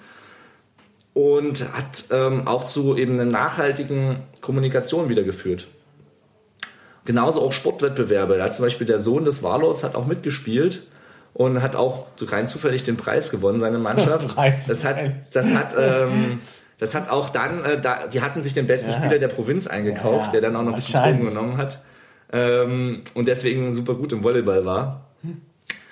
und 1.13 1.71
hat 1.71 2.05
ähm, 2.09 2.47
auch 2.47 2.63
zu 2.63 2.97
eben 2.97 3.13
einer 3.13 3.25
nachhaltigen 3.25 4.23
Kommunikation 4.41 5.09
wieder 5.09 5.21
geführt. 5.21 5.67
Genauso 7.05 7.41
auch 7.41 7.53
Sportwettbewerbe. 7.53 8.39
Da 8.39 8.45
hat 8.45 8.55
zum 8.55 8.65
Beispiel 8.65 8.87
der 8.87 8.97
Sohn 8.97 9.23
des 9.23 9.43
Warlords 9.43 9.83
hat 9.83 9.93
auch 9.93 10.07
mitgespielt 10.07 10.87
und 11.35 11.61
hat 11.61 11.75
auch 11.75 12.07
rein 12.19 12.47
zufällig 12.47 12.81
den 12.81 12.97
Preis 12.97 13.29
gewonnen, 13.29 13.59
seine 13.59 13.77
Mannschaft. 13.77 14.35
das 14.67 14.83
hat, 14.83 14.97
das 15.31 15.53
hat 15.53 15.75
ähm, 15.77 16.39
das 16.79 16.95
hat 16.95 17.11
auch 17.11 17.29
dann, 17.29 17.63
äh, 17.63 17.79
da, 17.79 18.07
die 18.07 18.21
hatten 18.21 18.41
sich 18.41 18.55
den 18.55 18.65
besten 18.65 18.91
ja. 18.91 18.97
Spieler 18.97 19.19
der 19.19 19.27
Provinz 19.27 19.67
eingekauft, 19.67 20.33
ja, 20.33 20.39
der 20.39 20.41
dann 20.41 20.55
auch 20.55 20.63
noch 20.63 20.73
ein 20.73 20.77
bisschen 20.77 20.99
Drogen 20.99 21.25
genommen 21.25 21.57
hat. 21.57 21.79
Ähm, 22.33 23.03
und 23.13 23.27
deswegen 23.27 23.71
super 23.71 23.93
gut 23.93 24.11
im 24.11 24.23
Volleyball 24.23 24.65
war. 24.65 25.05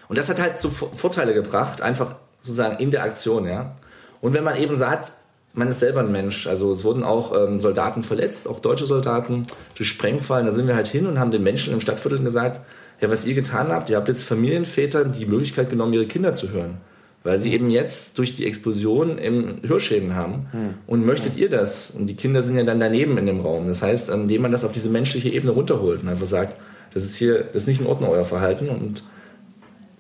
Und 0.10 0.18
das 0.18 0.28
hat 0.28 0.42
halt 0.42 0.60
so 0.60 0.70
Vorteile 0.70 1.34
gebracht, 1.34 1.82
einfach 1.82 2.16
sozusagen 2.42 2.80
in 2.80 2.92
der 2.92 3.04
Aktion, 3.04 3.48
ja. 3.48 3.78
Und 4.20 4.34
wenn 4.34 4.44
man 4.44 4.58
eben 4.58 4.76
sagt, 4.76 5.14
man 5.54 5.70
ist 5.70 5.80
selber 5.80 6.02
ein 6.02 6.12
Mensch, 6.12 6.48
also 6.48 6.74
es 6.74 6.84
wurden 6.84 7.04
auch 7.04 7.34
ähm, 7.34 7.62
Soldaten 7.62 8.04
verletzt, 8.04 8.48
auch 8.48 8.60
deutsche 8.60 8.86
Soldaten 8.86 9.48
durch 9.76 9.88
Sprengfallen, 9.88 10.46
da 10.46 10.52
sind 10.52 10.68
wir 10.68 10.76
halt 10.76 10.88
hin 10.88 11.08
und 11.08 11.18
haben 11.18 11.32
den 11.32 11.44
Menschen 11.44 11.74
im 11.74 11.80
Stadtviertel 11.80 12.22
gesagt, 12.24 12.60
ja, 13.00 13.10
was 13.10 13.26
ihr 13.26 13.36
getan 13.36 13.72
habt, 13.72 13.90
ihr 13.90 13.96
habt 13.96 14.10
jetzt 14.10 14.24
Familienväter 14.24 15.06
die 15.06 15.26
Möglichkeit 15.26 15.70
genommen, 15.70 15.94
ihre 15.94 16.08
Kinder 16.08 16.34
zu 16.34 16.50
hören 16.50 16.82
weil 17.24 17.38
sie 17.38 17.54
eben 17.54 17.70
jetzt 17.70 18.18
durch 18.18 18.36
die 18.36 18.46
Explosion 18.46 19.18
im 19.18 19.58
Hörschäden 19.66 20.16
haben. 20.16 20.48
Hm. 20.52 20.74
Und 20.88 21.06
möchtet 21.06 21.38
ihr 21.38 21.50
das? 21.50 21.92
Und 21.92 22.08
die 22.08 22.16
Kinder 22.16 22.42
sind 22.42 22.58
ja 22.58 22.64
dann 22.64 22.80
daneben 22.80 23.18
in 23.18 23.26
dem 23.26 23.42
Raum. 23.42 23.68
Das 23.68 23.84
heißt, 23.84 24.10
indem 24.10 24.42
man 24.42 24.52
das 24.52 24.64
auf 24.64 24.72
diese 24.72 24.90
menschliche 24.90 25.30
Ebene 25.30 25.52
runterholt 25.52 26.02
und 26.02 26.10
einfach 26.10 26.26
sagt, 26.26 26.58
das 26.94 27.04
ist 27.04 27.16
hier, 27.16 27.44
das 27.44 27.64
ist 27.64 27.68
nicht 27.68 27.82
in 27.82 27.88
Ordnung, 27.88 28.10
euer 28.10 28.26
Verhalten 28.26 28.70
und 28.70 29.04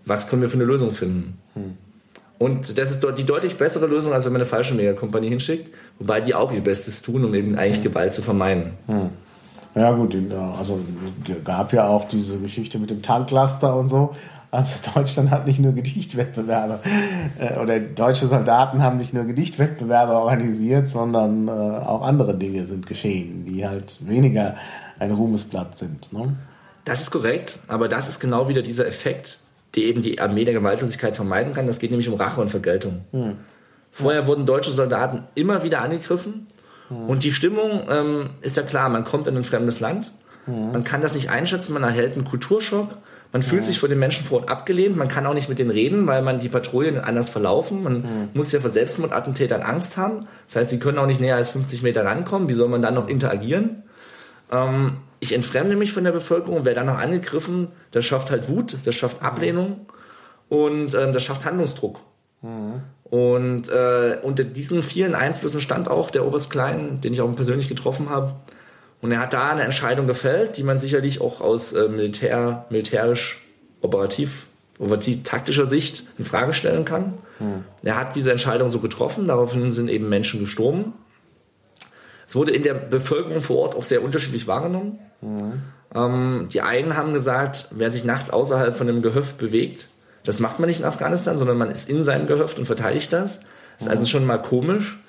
was 0.04 0.28
können 0.28 0.42
wir 0.42 0.50
für 0.50 0.56
eine 0.56 0.66
Lösung 0.66 0.92
finden? 0.92 1.38
Hm. 1.54 1.78
Und 2.40 2.80
das 2.80 2.90
ist 2.90 3.06
die 3.20 3.24
deutlich 3.24 3.56
bessere 3.56 3.86
Lösung, 3.86 4.14
als 4.14 4.26
wenn 4.26 4.34
man 4.34 4.42
eine 4.42 4.50
falsche 4.50 4.74
Megakompanie 4.74 5.30
hinschickt, 5.30 5.72
wobei 6.00 6.22
die 6.22 6.34
auch 6.34 6.52
ihr 6.52 6.62
Bestes 6.62 7.04
tun, 7.04 7.24
um 7.24 7.36
eben 7.36 7.56
eigentlich 7.56 7.78
hm. 7.78 7.84
Gewalt 7.84 8.16
zu 8.16 8.24
vermeiden. 8.24 8.72
Hm. 8.88 9.10
Ja 9.76 9.92
gut, 9.92 10.18
also 10.58 10.80
gab 11.46 11.72
ja 11.72 11.88
auch 11.88 12.08
diese 12.08 12.38
Geschichte 12.40 12.78
mit 12.78 12.90
dem 12.90 13.02
Tanklaster 13.02 13.74
und 13.76 13.88
so. 13.88 14.14
Also 14.52 14.92
Deutschland 14.94 15.32
hat 15.32 15.48
nicht 15.48 15.60
nur 15.60 15.72
Gedichtwettbewerbe 15.72 16.82
äh, 17.40 17.58
oder 17.58 17.80
deutsche 17.80 18.28
Soldaten 18.28 18.84
haben 18.84 18.98
nicht 18.98 19.14
nur 19.14 19.24
Gedichtwettbewerbe 19.24 20.12
organisiert, 20.12 20.90
sondern 20.90 21.48
äh, 21.48 21.52
auch 21.52 22.06
andere 22.06 22.38
Dinge 22.38 22.66
sind 22.66 22.86
geschehen, 22.86 23.46
die 23.46 23.66
halt 23.66 23.98
weniger 24.02 24.56
ein 25.00 25.12
Ruhmesblatt 25.12 25.78
sind. 25.78 26.12
Ne? 26.12 26.36
Das 26.84 27.02
ist 27.02 27.12
korrekt, 27.12 27.60
aber 27.70 27.88
das 27.88 28.10
ist 28.10 28.20
genau 28.20 28.50
wieder 28.50 28.62
dieser 28.62 28.86
Effekt, 28.86 29.40
der 29.76 29.84
eben 29.84 30.02
die 30.02 30.20
Armee 30.20 30.44
der 30.44 30.54
Gewaltlosigkeit 30.54 31.16
vermeiden 31.16 31.54
kann. 31.54 31.66
Das 31.66 31.80
geht 31.80 31.92
nämlich 31.92 32.10
um 32.10 32.16
Rache 32.16 32.42
und 32.42 32.50
Vergeltung. 32.50 33.06
Hm. 33.12 33.38
Vorher 33.90 34.28
wurden 34.28 34.46
deutsche 34.46 34.72
Soldaten 34.72 35.24
immer 35.34 35.64
wieder 35.64 35.82
angegriffen 35.82 36.48
hm. 36.90 37.06
und 37.06 37.24
die 37.24 37.32
Stimmung 37.32 37.84
ähm, 37.90 38.32
ist 38.42 38.58
ja 38.58 38.64
klar, 38.64 38.90
man 38.90 39.06
kommt 39.06 39.28
in 39.28 39.38
ein 39.38 39.46
fremdes 39.46 39.80
Land, 39.80 40.12
hm. 40.44 40.74
man 40.74 40.84
kann 40.84 41.02
das 41.02 41.16
nicht 41.16 41.30
einschätzen, 41.30 41.72
man 41.72 41.84
erhält 41.84 42.16
einen 42.16 42.26
Kulturschock 42.26 42.98
man 43.32 43.44
fühlt 43.44 43.62
ja. 43.62 43.68
sich 43.68 43.80
von 43.80 43.90
den 43.90 44.00
Menschen 44.00 44.26
vor 44.26 44.42
Ort 44.42 44.50
abgelehnt, 44.50 44.98
man 44.98 45.08
kann 45.08 45.26
auch 45.26 45.34
nicht 45.34 45.48
mit 45.48 45.58
denen 45.58 45.72
reden, 45.72 46.06
weil 46.08 46.22
man 46.22 46.40
die 46.40 46.50
Patrouillen 46.50 46.98
anders 46.98 47.30
verlaufen. 47.30 47.84
Man 47.84 48.04
ja. 48.04 48.10
muss 48.34 48.52
ja 48.52 48.60
vor 48.60 48.70
Selbstmordattentätern 48.70 49.62
Angst 49.62 49.96
haben. 49.96 50.28
Das 50.48 50.58
heißt, 50.58 50.70
sie 50.70 50.80
können 50.80 50.98
auch 50.98 51.06
nicht 51.06 51.22
näher 51.22 51.38
als 51.38 51.52
50 51.52 51.82
Meter 51.82 52.04
rankommen. 52.04 52.50
Wie 52.50 52.54
soll 52.54 52.68
man 52.68 52.82
dann 52.82 52.94
noch 52.94 53.08
interagieren? 53.08 53.84
Ähm, 54.52 54.98
ich 55.22 55.34
entfremde 55.34 55.76
mich 55.76 55.94
von 55.94 56.04
der 56.04 56.12
Bevölkerung, 56.12 56.66
wer 56.66 56.74
dann 56.74 56.88
noch 56.88 56.98
angegriffen, 56.98 57.70
das 57.92 58.06
schafft 58.06 58.32
halt 58.32 58.50
Wut, 58.50 58.78
das 58.86 58.96
schafft 58.96 59.22
Ablehnung 59.22 59.86
und 60.50 60.94
ähm, 60.96 61.14
das 61.14 61.24
schafft 61.24 61.46
Handlungsdruck. 61.46 62.00
Mhm. 62.42 62.82
Und 63.04 63.70
äh, 63.70 64.18
unter 64.24 64.44
diesen 64.44 64.82
vielen 64.84 65.16
Einflüssen 65.16 65.62
stand 65.62 65.90
auch 65.90 66.10
der 66.10 66.26
Oberst 66.26 66.50
Klein, 66.50 67.02
den 67.02 67.14
ich 67.14 67.22
auch 67.22 67.36
persönlich 67.36 67.70
getroffen 67.70 68.10
habe. 68.10 68.34
Und 69.02 69.12
er 69.12 69.20
hat 69.20 69.34
da 69.34 69.50
eine 69.50 69.64
Entscheidung 69.64 70.08
gefällt, 70.08 70.58
die 70.58 70.64
man 70.64 70.78
sicherlich 70.78 71.22
auch 71.22 71.42
aus 71.42 71.74
äh, 71.74 71.88
Militär, 71.88 72.66
militärisch 72.70 73.42
operativ, 73.82 74.48
operativ 74.78 75.24
taktischer 75.24 75.66
Sicht 75.66 76.04
in 76.18 76.26
Frage 76.26 76.54
stellen 76.54 76.86
kann. 76.86 77.14
Mhm. 77.40 77.66
Er 77.84 77.98
hat 77.98 78.16
diese 78.16 78.32
Entscheidung 78.32 78.70
so 78.70 78.80
getroffen, 78.80 79.28
daraufhin 79.28 79.72
sind 79.72 79.90
eben 79.90 80.08
Menschen 80.08 80.40
gestorben. 80.40 80.94
Es 82.28 82.36
wurde 82.36 82.52
in 82.52 82.64
der 82.64 82.76
Bevölkerung 82.76 83.42
vor 83.42 83.58
Ort 83.58 83.76
auch 83.76 83.84
sehr 83.84 84.04
unterschiedlich 84.04 84.48
wahrgenommen. 84.48 85.00
Mhm. 85.22 85.62
Ähm, 85.94 86.50
die 86.54 86.62
einen 86.62 86.96
haben 86.96 87.14
gesagt, 87.14 87.70
wer 87.72 87.92
sich 87.92 88.04
nachts 88.04 88.30
außerhalb 88.30 88.76
von 88.76 88.88
einem 88.88 89.02
Gehöft 89.02 89.38
bewegt, 89.38 89.88
das 90.24 90.40
macht 90.40 90.60
man 90.60 90.70
nicht 90.70 90.80
in 90.80 90.86
Afghanistan, 90.86 91.38
sondern 91.38 91.58
man 91.58 91.72
ist 91.72 91.90
in 91.90 92.04
seinem 92.04 92.28
Gehöft 92.28 92.60
und 92.60 92.66
verteidigt 92.66 93.12
das. 93.12 93.40
Das 93.78 93.88
ist 93.88 93.90
also 93.90 94.06
schon 94.06 94.26
mal 94.26 94.38
komisch. 94.38 95.00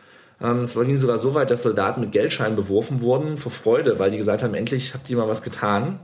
Ähm, 0.42 0.60
es 0.60 0.74
ging 0.74 0.96
sogar 0.96 1.18
so 1.18 1.34
weit, 1.34 1.50
dass 1.50 1.62
Soldaten 1.62 2.00
mit 2.00 2.12
Geldscheinen 2.12 2.56
beworfen 2.56 3.00
wurden 3.00 3.36
vor 3.36 3.52
Freude, 3.52 3.98
weil 3.98 4.10
die 4.10 4.16
gesagt 4.16 4.42
haben, 4.42 4.54
endlich 4.54 4.94
habt 4.94 5.08
ihr 5.08 5.16
mal 5.16 5.28
was 5.28 5.42
getan. 5.42 6.00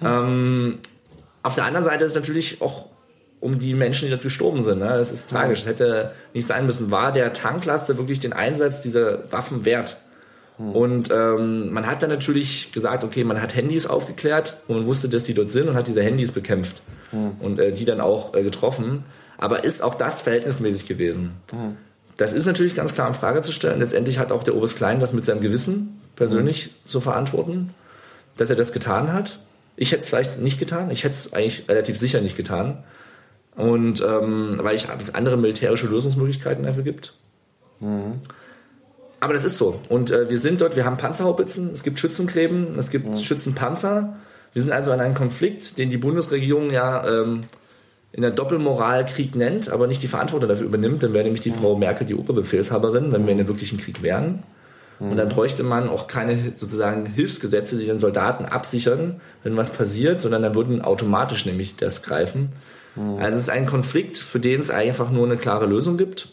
Mhm. 0.00 0.80
auf 1.44 1.54
der 1.54 1.64
anderen 1.64 1.84
Seite 1.84 2.04
ist 2.04 2.10
es 2.10 2.16
natürlich 2.16 2.60
auch 2.60 2.86
um 3.38 3.60
die 3.60 3.72
Menschen, 3.72 4.06
die 4.06 4.10
dort 4.10 4.22
gestorben 4.22 4.62
sind. 4.62 4.80
Ne? 4.80 4.88
Das 4.88 5.12
ist 5.12 5.30
tragisch. 5.30 5.60
Das 5.60 5.68
hätte 5.68 6.12
nicht 6.34 6.46
sein 6.46 6.66
müssen. 6.66 6.90
War 6.90 7.12
der 7.12 7.32
Tanklaster 7.32 7.98
wirklich 7.98 8.18
den 8.18 8.32
Einsatz 8.32 8.80
dieser 8.80 9.30
Waffen 9.30 9.64
wert? 9.64 9.98
Und 10.58 11.10
ähm, 11.10 11.72
man 11.72 11.86
hat 11.86 12.02
dann 12.02 12.10
natürlich 12.10 12.72
gesagt, 12.72 13.04
okay, 13.04 13.24
man 13.24 13.40
hat 13.40 13.56
Handys 13.56 13.86
aufgeklärt 13.86 14.60
und 14.68 14.76
man 14.76 14.86
wusste, 14.86 15.08
dass 15.08 15.24
die 15.24 15.34
dort 15.34 15.50
sind 15.50 15.68
und 15.68 15.74
hat 15.74 15.88
diese 15.88 16.02
Handys 16.02 16.32
bekämpft 16.32 16.82
mhm. 17.10 17.32
und 17.40 17.58
äh, 17.58 17.72
die 17.72 17.84
dann 17.84 18.00
auch 18.00 18.34
äh, 18.34 18.42
getroffen. 18.42 19.04
Aber 19.38 19.64
ist 19.64 19.82
auch 19.82 19.94
das 19.94 20.20
verhältnismäßig 20.20 20.86
gewesen? 20.86 21.32
Mhm. 21.52 21.76
Das 22.16 22.32
ist 22.32 22.46
natürlich 22.46 22.74
ganz 22.74 22.94
klar 22.94 23.08
in 23.08 23.14
Frage 23.14 23.42
zu 23.42 23.52
stellen. 23.52 23.80
Letztendlich 23.80 24.18
hat 24.18 24.32
auch 24.32 24.44
der 24.44 24.54
Oberst 24.54 24.76
Klein 24.76 25.00
das 25.00 25.12
mit 25.12 25.24
seinem 25.24 25.40
Gewissen 25.40 26.00
persönlich 26.16 26.66
mhm. 26.66 26.88
zu 26.88 27.00
verantworten, 27.00 27.74
dass 28.36 28.50
er 28.50 28.56
das 28.56 28.72
getan 28.72 29.12
hat. 29.12 29.38
Ich 29.76 29.92
hätte 29.92 30.02
es 30.02 30.08
vielleicht 30.08 30.38
nicht 30.38 30.58
getan. 30.58 30.90
Ich 30.90 31.04
hätte 31.04 31.14
es 31.14 31.32
eigentlich 31.32 31.68
relativ 31.68 31.98
sicher 31.98 32.20
nicht 32.20 32.36
getan. 32.36 32.84
Und 33.56 34.02
ähm, 34.02 34.58
weil 34.62 34.76
ich 34.76 34.86
es 34.98 35.14
andere 35.14 35.36
militärische 35.36 35.86
Lösungsmöglichkeiten 35.86 36.64
dafür 36.64 36.82
gibt. 36.82 37.14
Mhm. 37.80 38.20
Aber 39.20 39.34
das 39.34 39.44
ist 39.44 39.56
so. 39.56 39.80
Und 39.88 40.10
äh, 40.10 40.28
wir 40.28 40.38
sind 40.38 40.60
dort, 40.60 40.74
wir 40.74 40.84
haben 40.84 40.96
Panzerhaubitzen, 40.96 41.70
es 41.72 41.82
gibt 41.82 41.98
Schützengräben, 41.98 42.78
es 42.78 42.90
gibt 42.90 43.06
mhm. 43.06 43.16
Schützenpanzer. 43.16 44.16
Wir 44.52 44.62
sind 44.62 44.72
also 44.72 44.90
an 44.90 45.00
einem 45.00 45.14
Konflikt, 45.14 45.78
den 45.78 45.90
die 45.90 45.96
Bundesregierung 45.96 46.70
ja 46.70 47.06
ähm, 47.06 47.42
in 48.12 48.22
der 48.22 48.30
Doppelmoral 48.30 49.04
Krieg 49.06 49.34
nennt, 49.34 49.70
aber 49.70 49.86
nicht 49.86 50.02
die 50.02 50.08
Verantwortung 50.08 50.48
dafür 50.48 50.66
übernimmt. 50.66 51.02
Dann 51.02 51.12
wäre 51.12 51.24
nämlich 51.24 51.42
die. 51.42 51.50
Frau 51.50 51.76
Merkel 51.76 52.06
die 52.06 52.14
Oberbefehlshaberin, 52.14 53.12
wenn 53.12 53.24
wir 53.24 53.32
in 53.32 53.38
einem 53.38 53.48
wirklichen 53.48 53.78
Krieg 53.78 54.02
wären. 54.02 54.42
Und 55.00 55.16
dann 55.16 55.30
bräuchte 55.30 55.64
man 55.64 55.88
auch 55.88 56.06
keine 56.06 56.52
sozusagen 56.54 57.06
Hilfsgesetze, 57.06 57.76
die 57.76 57.86
den 57.86 57.98
Soldaten 57.98 58.44
absichern, 58.44 59.20
wenn 59.42 59.56
was 59.56 59.72
passiert, 59.72 60.20
sondern 60.20 60.42
dann 60.42 60.54
würden 60.54 60.80
automatisch 60.80 61.44
nämlich 61.44 61.74
das 61.74 62.04
greifen. 62.04 62.50
Also 63.18 63.36
es 63.36 63.44
ist 63.44 63.50
ein 63.50 63.66
Konflikt, 63.66 64.18
für 64.18 64.38
den 64.38 64.60
es 64.60 64.70
einfach 64.70 65.10
nur 65.10 65.26
eine 65.26 65.36
klare 65.36 65.66
Lösung 65.66 65.96
gibt 65.96 66.28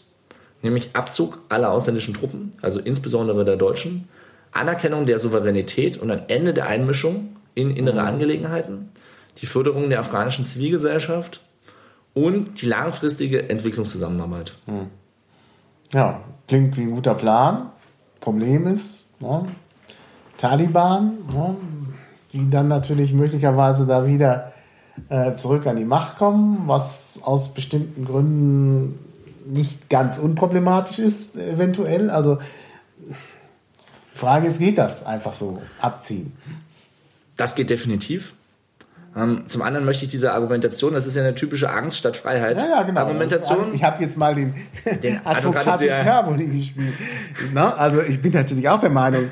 nämlich 0.61 0.89
Abzug 0.93 1.41
aller 1.49 1.71
ausländischen 1.71 2.13
Truppen, 2.13 2.53
also 2.61 2.79
insbesondere 2.79 3.45
der 3.45 3.55
Deutschen, 3.55 4.09
Anerkennung 4.51 5.05
der 5.05 5.19
Souveränität 5.19 5.97
und 5.97 6.11
ein 6.11 6.27
Ende 6.27 6.53
der 6.53 6.67
Einmischung 6.67 7.35
in 7.55 7.75
innere 7.75 8.01
mhm. 8.01 8.07
Angelegenheiten, 8.07 8.89
die 9.37 9.45
Förderung 9.45 9.89
der 9.89 9.99
afghanischen 9.99 10.45
Zivilgesellschaft 10.45 11.41
und 12.13 12.61
die 12.61 12.65
langfristige 12.65 13.49
Entwicklungszusammenarbeit. 13.49 14.53
Mhm. 14.67 14.87
Ja, 15.93 16.21
klingt 16.47 16.77
wie 16.77 16.83
ein 16.83 16.91
guter 16.91 17.15
Plan. 17.15 17.69
Problem 18.19 18.67
ist, 18.67 19.05
ne, 19.21 19.47
Taliban, 20.37 21.17
ne, 21.33 21.55
die 22.33 22.49
dann 22.49 22.67
natürlich 22.67 23.13
möglicherweise 23.13 23.85
da 23.85 24.05
wieder 24.05 24.53
äh, 25.09 25.33
zurück 25.33 25.65
an 25.67 25.77
die 25.77 25.85
Macht 25.85 26.17
kommen, 26.17 26.63
was 26.67 27.21
aus 27.23 27.53
bestimmten 27.53 28.05
Gründen 28.05 28.99
nicht 29.45 29.89
ganz 29.89 30.17
unproblematisch 30.17 30.99
ist, 30.99 31.35
eventuell. 31.35 32.09
Also 32.09 32.39
die 33.07 34.17
Frage 34.17 34.47
ist, 34.47 34.59
geht 34.59 34.77
das 34.77 35.05
einfach 35.05 35.33
so 35.33 35.61
abziehen? 35.81 36.33
Das 37.37 37.55
geht 37.55 37.69
definitiv. 37.69 38.33
Ähm, 39.15 39.43
zum 39.47 39.63
anderen 39.63 39.85
möchte 39.85 40.05
ich 40.05 40.11
diese 40.11 40.33
Argumentation, 40.33 40.93
das 40.93 41.07
ist 41.07 41.15
ja 41.15 41.23
eine 41.23 41.33
typische 41.33 41.71
Angst 41.71 41.97
statt 41.97 42.15
Freiheit. 42.15 42.61
Ja, 42.61 42.67
ja 42.67 42.83
genau. 42.83 43.01
Argumentation. 43.01 43.73
Ich 43.73 43.83
habe 43.83 44.03
jetzt 44.03 44.17
mal 44.17 44.35
den, 44.35 44.53
den 45.03 45.19
Advocatus 45.25 45.77
Diaboli 45.77 46.45
gespielt. 46.45 46.93
Na, 47.53 47.73
also 47.75 48.01
ich 48.01 48.21
bin 48.21 48.33
natürlich 48.33 48.69
auch 48.69 48.79
der 48.79 48.91
Meinung, 48.91 49.29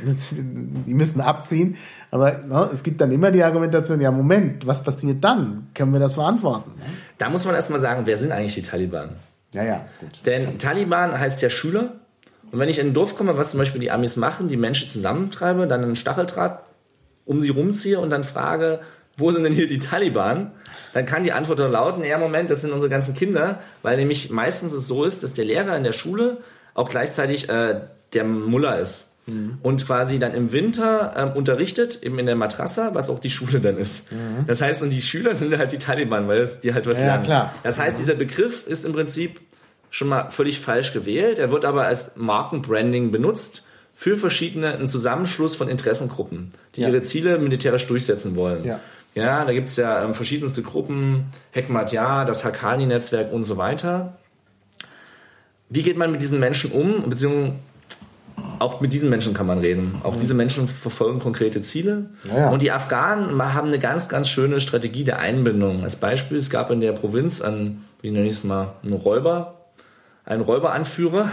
die 0.86 0.94
müssen 0.94 1.22
abziehen. 1.22 1.78
Aber 2.10 2.42
na, 2.48 2.70
es 2.72 2.82
gibt 2.82 3.02
dann 3.02 3.12
immer 3.12 3.32
die 3.32 3.44
Argumentation, 3.44 4.02
ja 4.02 4.12
Moment, 4.12 4.66
was 4.66 4.84
passiert 4.84 5.24
dann? 5.24 5.68
Können 5.76 5.94
wir 5.94 6.00
das 6.00 6.16
verantworten? 6.16 6.72
Da 7.18 7.30
muss 7.30 7.46
man 7.46 7.54
erstmal 7.54 7.80
sagen, 7.80 8.02
wer 8.06 8.18
sind 8.18 8.32
eigentlich 8.32 8.56
die 8.56 8.64
Taliban? 8.64 9.10
Ja, 9.54 9.64
ja, 9.64 9.86
gut. 10.00 10.10
Denn 10.26 10.58
Taliban 10.58 11.18
heißt 11.18 11.42
ja 11.42 11.50
Schüler. 11.50 11.94
Und 12.52 12.60
wenn 12.60 12.70
ich 12.70 12.80
in 12.80 12.88
ein 12.88 12.94
Dorf 12.94 13.18
komme, 13.18 13.38
was 13.38 13.52
zum 13.52 13.60
Beispiel 13.60 13.82
die 13.82 13.92
Amis 13.92 14.16
machen, 14.16 14.48
die 14.48 14.58
Menschen 14.58 14.90
zusammentreibe, 14.90 15.68
dann 15.68 15.84
einen 15.84 15.96
Stacheldraht 15.96 16.64
um 17.26 17.42
sie 17.42 17.50
rumziehe 17.50 18.00
und 18.00 18.10
dann 18.10 18.24
frage, 18.24 18.80
wo 19.18 19.32
sind 19.32 19.44
denn 19.44 19.54
hier 19.54 19.68
die 19.68 19.80
Taliban? 19.80 20.52
Dann 20.94 21.06
kann 21.06 21.24
die 21.24 21.32
Antwort 21.32 21.60
nur 21.60 21.70
lauten, 21.70 22.04
ja, 22.04 22.18
Moment, 22.18 22.50
das 22.50 22.62
sind 22.62 22.72
unsere 22.72 22.90
ganzen 22.90 23.14
Kinder, 23.14 23.60
weil 23.82 23.98
nämlich 23.98 24.30
meistens 24.30 24.74
es 24.74 24.88
so 24.88 25.04
ist, 25.04 25.24
dass 25.24 25.34
der 25.34 25.46
Lehrer 25.46 25.76
in 25.76 25.84
der 25.84 25.92
Schule 25.92 26.38
auch 26.74 26.90
gleichzeitig 26.90 27.50
äh, 27.50 27.82
der 28.14 28.24
Mullah 28.24 28.76
ist. 28.76 29.12
Mhm. 29.26 29.58
Und 29.62 29.86
quasi 29.86 30.20
dann 30.20 30.34
im 30.34 30.52
Winter 30.54 31.14
ähm, 31.18 31.32
unterrichtet, 31.36 32.02
eben 32.02 32.18
in 32.18 32.28
der 32.28 32.36
Madrasa, 32.36 32.92
was 32.94 33.10
auch 33.10 33.20
die 33.20 33.30
Schule 33.30 33.60
dann 33.60 33.78
ist. 33.78 34.10
Mhm. 34.12 34.46
Das 34.48 34.62
heißt, 34.62 34.82
und 34.82 34.92
die 34.92 35.02
Schüler 35.02 35.36
sind 35.36 35.58
halt 35.58 35.72
die 35.72 35.80
Taliban, 35.80 36.28
weil 36.28 36.42
es 36.42 36.62
die 36.62 36.74
halt 36.74 36.88
was 36.88 36.98
ja, 36.98 37.08
lernen. 37.08 37.24
Klar. 37.24 37.54
Das 37.64 37.80
heißt, 37.80 38.00
dieser 38.00 38.14
Begriff 38.14 38.66
ist 38.68 38.86
im 38.86 38.94
Prinzip 38.94 39.42
schon 39.90 40.08
mal 40.08 40.30
völlig 40.30 40.60
falsch 40.60 40.94
gewählt. 40.94 41.40
Er 41.40 41.52
wird 41.52 41.66
aber 41.66 41.86
als 41.88 42.16
Markenbranding 42.16 43.12
benutzt 43.12 43.66
für 43.94 44.16
verschiedene, 44.16 44.74
einen 44.74 44.88
Zusammenschluss 44.88 45.56
von 45.56 45.70
Interessengruppen, 45.70 46.52
die 46.76 46.82
ja. 46.82 46.90
ihre 46.90 47.02
Ziele 47.02 47.40
militärisch 47.40 47.88
durchsetzen 47.88 48.36
wollen. 48.36 48.64
Ja. 48.64 48.80
Ja, 49.18 49.46
da 49.46 49.54
gibt 49.54 49.70
es 49.70 49.76
ja 49.78 50.04
ähm, 50.04 50.14
verschiedenste 50.14 50.62
Gruppen, 50.62 51.26
Hekmat 51.52 51.92
Ja, 51.92 52.24
das 52.24 52.46
Haqqani-Netzwerk 52.46 53.34
und 53.34 53.44
so 53.46 53.58
weiter. 53.58 54.14
Wie 55.70 55.82
geht 55.82 55.98
man 55.98 56.12
mit 56.12 56.22
diesen 56.22 56.40
Menschen 56.40 56.72
um, 56.72 57.10
beziehungsweise 57.10 57.54
auch 58.60 58.82
mit 58.82 58.94
diesen 58.94 59.10
Menschen 59.10 59.34
kann 59.34 59.48
man 59.48 59.60
reden. 59.60 60.00
Auch 60.04 60.16
mhm. 60.16 60.20
diese 60.20 60.34
Menschen 60.34 60.68
verfolgen 60.68 61.20
konkrete 61.20 61.62
Ziele. 61.62 62.10
Ja, 62.24 62.38
ja. 62.38 62.50
Und 62.50 62.62
die 62.62 62.72
Afghanen 62.72 63.42
haben 63.54 63.68
eine 63.68 63.80
ganz, 63.80 64.10
ganz 64.10 64.30
schöne 64.30 64.62
Strategie 64.62 65.04
der 65.04 65.20
Einbindung. 65.20 65.84
Als 65.84 65.96
Beispiel, 65.96 66.38
es 66.38 66.50
gab 66.50 66.72
in 66.72 66.82
der 66.82 66.92
Provinz 66.92 67.42
einen, 67.42 67.86
wie 68.02 68.12
nenne 68.12 68.28
ich 68.28 68.34
es 68.34 68.44
mal, 68.44 68.74
einen 68.84 68.94
Räuber, 68.94 69.66
einen 70.26 70.42
Räuberanführer. 70.42 71.30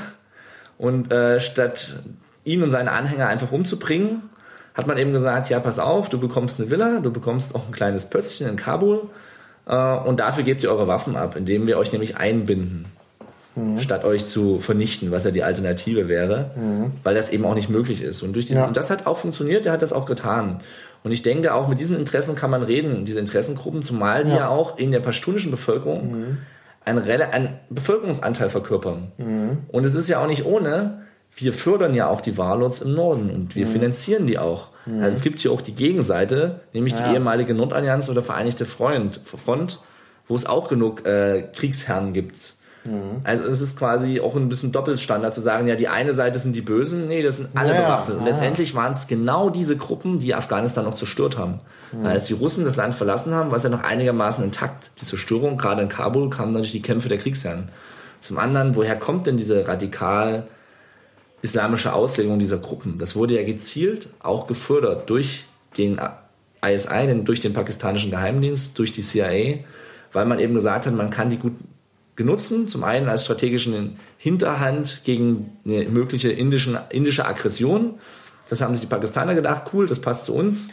Und 0.76 1.12
äh, 1.12 1.40
statt 1.40 2.00
ihn 2.44 2.62
und 2.62 2.70
seine 2.70 2.92
Anhänger 2.92 3.28
einfach 3.28 3.52
umzubringen, 3.52 4.22
hat 4.74 4.86
man 4.86 4.98
eben 4.98 5.12
gesagt, 5.12 5.48
ja, 5.48 5.60
pass 5.60 5.78
auf, 5.78 6.08
du 6.08 6.18
bekommst 6.18 6.60
eine 6.60 6.70
Villa, 6.70 7.00
du 7.00 7.10
bekommst 7.10 7.54
auch 7.54 7.66
ein 7.66 7.72
kleines 7.72 8.06
Pötzchen 8.06 8.48
in 8.48 8.56
Kabul 8.56 9.02
äh, 9.66 9.76
und 9.76 10.20
dafür 10.20 10.44
gebt 10.44 10.62
ihr 10.62 10.70
eure 10.70 10.86
Waffen 10.86 11.16
ab, 11.16 11.36
indem 11.36 11.66
wir 11.66 11.78
euch 11.78 11.92
nämlich 11.92 12.16
einbinden. 12.16 12.86
Mhm. 13.56 13.78
statt 13.78 14.04
euch 14.04 14.26
zu 14.26 14.58
vernichten, 14.58 15.12
was 15.12 15.22
ja 15.22 15.30
die 15.30 15.44
Alternative 15.44 16.08
wäre, 16.08 16.50
mhm. 16.56 16.90
weil 17.04 17.14
das 17.14 17.30
eben 17.30 17.44
auch 17.44 17.54
nicht 17.54 17.70
möglich 17.70 18.02
ist. 18.02 18.20
Und, 18.24 18.34
durch 18.34 18.46
diesen, 18.46 18.58
ja. 18.58 18.66
und 18.66 18.76
das 18.76 18.90
hat 18.90 19.06
auch 19.06 19.16
funktioniert, 19.16 19.64
der 19.64 19.72
hat 19.72 19.80
das 19.80 19.92
auch 19.92 20.06
getan. 20.06 20.58
Und 21.04 21.12
ich 21.12 21.22
denke, 21.22 21.54
auch 21.54 21.68
mit 21.68 21.78
diesen 21.78 21.96
Interessen 21.96 22.34
kann 22.34 22.50
man 22.50 22.64
reden, 22.64 23.04
diese 23.04 23.20
Interessengruppen, 23.20 23.84
zumal 23.84 24.24
die 24.24 24.32
ja, 24.32 24.38
ja 24.38 24.48
auch 24.48 24.76
in 24.76 24.90
der 24.90 24.98
pashtunischen 24.98 25.52
Bevölkerung 25.52 26.10
mhm 26.10 26.38
einen, 26.84 27.02
einen 27.02 27.58
Bevölkerungsanteil 27.70 28.50
verkörpern. 28.50 29.12
Mhm. 29.16 29.58
Und 29.68 29.84
es 29.84 29.94
ist 29.94 30.08
ja 30.08 30.22
auch 30.22 30.26
nicht 30.26 30.44
ohne, 30.44 31.04
wir 31.36 31.52
fördern 31.52 31.94
ja 31.94 32.08
auch 32.08 32.20
die 32.20 32.38
Warlords 32.38 32.82
im 32.82 32.94
Norden 32.94 33.30
und 33.30 33.56
wir 33.56 33.66
mhm. 33.66 33.70
finanzieren 33.70 34.26
die 34.26 34.38
auch. 34.38 34.68
Mhm. 34.86 35.02
Also 35.02 35.16
es 35.16 35.22
gibt 35.22 35.40
hier 35.40 35.52
auch 35.52 35.62
die 35.62 35.74
Gegenseite, 35.74 36.60
nämlich 36.72 36.94
ja. 36.94 37.08
die 37.08 37.14
ehemalige 37.14 37.54
Nordallianz 37.54 38.08
oder 38.08 38.22
Vereinigte 38.22 38.66
Front, 38.66 39.20
Front, 39.24 39.80
wo 40.28 40.36
es 40.36 40.46
auch 40.46 40.68
genug 40.68 41.04
äh, 41.06 41.48
Kriegsherren 41.54 42.12
gibt. 42.12 42.54
Mhm. 42.84 43.22
Also 43.24 43.44
es 43.44 43.60
ist 43.60 43.78
quasi 43.78 44.20
auch 44.20 44.36
ein 44.36 44.48
bisschen 44.48 44.70
Doppelstandard 44.70 45.34
zu 45.34 45.40
sagen, 45.40 45.66
ja, 45.66 45.74
die 45.74 45.88
eine 45.88 46.12
Seite 46.12 46.38
sind 46.38 46.54
die 46.54 46.60
Bösen, 46.60 47.08
nee, 47.08 47.22
das 47.22 47.38
sind 47.38 47.48
alle 47.54 47.74
ja, 47.74 47.80
bewaffnet. 47.80 48.18
Und 48.18 48.24
letztendlich 48.26 48.74
waren 48.74 48.92
es 48.92 49.06
genau 49.06 49.50
diese 49.50 49.76
Gruppen, 49.76 50.18
die 50.18 50.34
Afghanistan 50.34 50.86
auch 50.86 50.94
zerstört 50.94 51.38
haben. 51.38 51.60
Mhm. 51.92 52.06
Als 52.06 52.26
die 52.26 52.34
Russen 52.34 52.64
das 52.64 52.76
Land 52.76 52.94
verlassen 52.94 53.34
haben, 53.34 53.50
war 53.50 53.56
es 53.56 53.64
ja 53.64 53.70
noch 53.70 53.82
einigermaßen 53.82 54.44
intakt. 54.44 54.90
Die 55.00 55.06
Zerstörung, 55.06 55.56
gerade 55.56 55.82
in 55.82 55.88
Kabul, 55.88 56.30
kamen 56.30 56.52
dann 56.52 56.62
durch 56.62 56.72
die 56.72 56.82
Kämpfe 56.82 57.08
der 57.08 57.18
Kriegsherren. 57.18 57.70
Zum 58.20 58.38
anderen, 58.38 58.76
woher 58.76 58.96
kommt 58.96 59.26
denn 59.26 59.36
diese 59.36 59.66
radikal 59.66 60.46
islamische 61.44 61.92
Auslegung 61.92 62.38
dieser 62.38 62.58
Gruppen? 62.58 62.98
Das 62.98 63.14
wurde 63.14 63.34
ja 63.34 63.44
gezielt 63.44 64.08
auch 64.20 64.46
gefördert 64.46 65.08
durch 65.10 65.44
den 65.76 66.00
ISI, 66.66 67.22
durch 67.24 67.40
den 67.40 67.52
pakistanischen 67.52 68.10
Geheimdienst, 68.10 68.78
durch 68.78 68.92
die 68.92 69.02
CIA, 69.02 69.58
weil 70.12 70.24
man 70.24 70.38
eben 70.38 70.54
gesagt 70.54 70.86
hat, 70.86 70.94
man 70.94 71.10
kann 71.10 71.30
die 71.30 71.36
gut 71.36 71.52
genutzen. 72.16 72.68
Zum 72.68 72.84
einen 72.84 73.08
als 73.08 73.24
strategischen 73.24 73.98
Hinterhand 74.16 75.02
gegen 75.04 75.52
eine 75.64 75.84
mögliche 75.84 76.30
indischen, 76.30 76.78
indische 76.90 77.26
Aggression. 77.26 77.94
Das 78.48 78.60
haben 78.60 78.74
sich 78.74 78.80
die 78.80 78.90
Pakistaner 78.90 79.34
gedacht, 79.34 79.70
cool, 79.72 79.86
das 79.86 80.00
passt 80.00 80.26
zu 80.26 80.34
uns. 80.34 80.68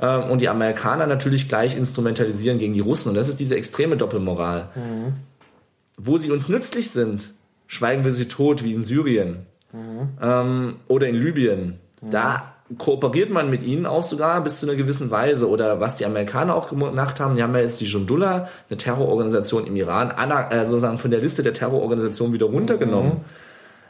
Ähm, 0.00 0.24
und 0.24 0.40
die 0.40 0.48
Amerikaner 0.48 1.06
natürlich 1.06 1.48
gleich 1.48 1.76
instrumentalisieren 1.76 2.58
gegen 2.58 2.74
die 2.74 2.80
Russen. 2.80 3.10
Und 3.10 3.14
das 3.14 3.28
ist 3.28 3.40
diese 3.40 3.56
extreme 3.56 3.96
Doppelmoral. 3.96 4.68
Mhm. 4.74 5.14
Wo 5.96 6.18
sie 6.18 6.30
uns 6.30 6.48
nützlich 6.48 6.90
sind, 6.90 7.30
schweigen 7.66 8.04
wir 8.04 8.12
sie 8.12 8.26
tot, 8.26 8.64
wie 8.64 8.74
in 8.74 8.82
Syrien 8.82 9.46
mhm. 9.72 10.08
ähm, 10.20 10.76
oder 10.88 11.08
in 11.08 11.14
Libyen. 11.14 11.78
Mhm. 12.00 12.10
Da 12.10 12.54
kooperiert 12.78 13.30
man 13.30 13.50
mit 13.50 13.62
ihnen 13.62 13.84
auch 13.84 14.02
sogar 14.02 14.42
bis 14.42 14.60
zu 14.60 14.66
einer 14.66 14.76
gewissen 14.76 15.10
Weise. 15.10 15.48
Oder 15.48 15.80
was 15.80 15.96
die 15.96 16.06
Amerikaner 16.06 16.54
auch 16.54 16.68
gemacht 16.68 17.18
haben, 17.18 17.34
die 17.34 17.42
haben 17.42 17.54
ja 17.54 17.60
jetzt 17.60 17.80
die 17.80 17.86
Jundullah, 17.86 18.48
eine 18.68 18.76
Terrororganisation 18.76 19.66
im 19.66 19.76
Iran, 19.76 20.10
äh, 20.10 20.64
sozusagen 20.64 20.98
von 20.98 21.10
der 21.10 21.20
Liste 21.20 21.42
der 21.42 21.52
Terrororganisationen 21.52 22.32
wieder 22.32 22.46
runtergenommen. 22.46 23.12
Mhm. 23.12 23.24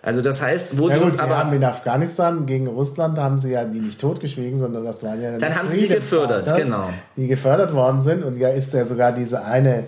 Also 0.02 0.22
das 0.22 0.40
heißt, 0.40 0.78
wo 0.78 0.88
ja, 0.88 0.94
sie 0.94 0.98
gut, 0.98 1.08
uns 1.08 1.18
sie 1.18 1.24
aber 1.24 1.36
haben 1.36 1.52
in 1.52 1.62
Afghanistan 1.62 2.46
gegen 2.46 2.66
Russland 2.68 3.18
haben 3.18 3.38
sie 3.38 3.52
ja 3.52 3.64
die 3.64 3.80
nicht 3.80 4.00
totgeschwiegen, 4.00 4.58
sondern 4.58 4.84
das 4.84 5.02
waren 5.02 5.20
ja 5.20 5.36
dann 5.36 5.54
haben 5.54 5.68
sie 5.68 5.88
gefördert, 5.88 6.56
genau, 6.56 6.88
die 7.16 7.26
gefördert 7.26 7.74
worden 7.74 8.00
sind 8.00 8.24
und 8.24 8.38
ja 8.38 8.48
ist 8.48 8.72
ja 8.72 8.84
sogar 8.84 9.12
diese 9.12 9.44
eine 9.44 9.84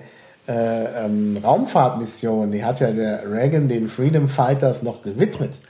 äh, 0.47 1.05
ähm, 1.05 1.38
Raumfahrtmission, 1.43 2.51
die 2.51 2.62
hat 2.62 2.80
ja 2.80 2.90
der 2.90 3.30
Reagan 3.30 3.68
den 3.68 3.88
Freedom 3.88 4.28
Fighters 4.28 4.82
noch 4.82 5.03
gewidmet. 5.03 5.61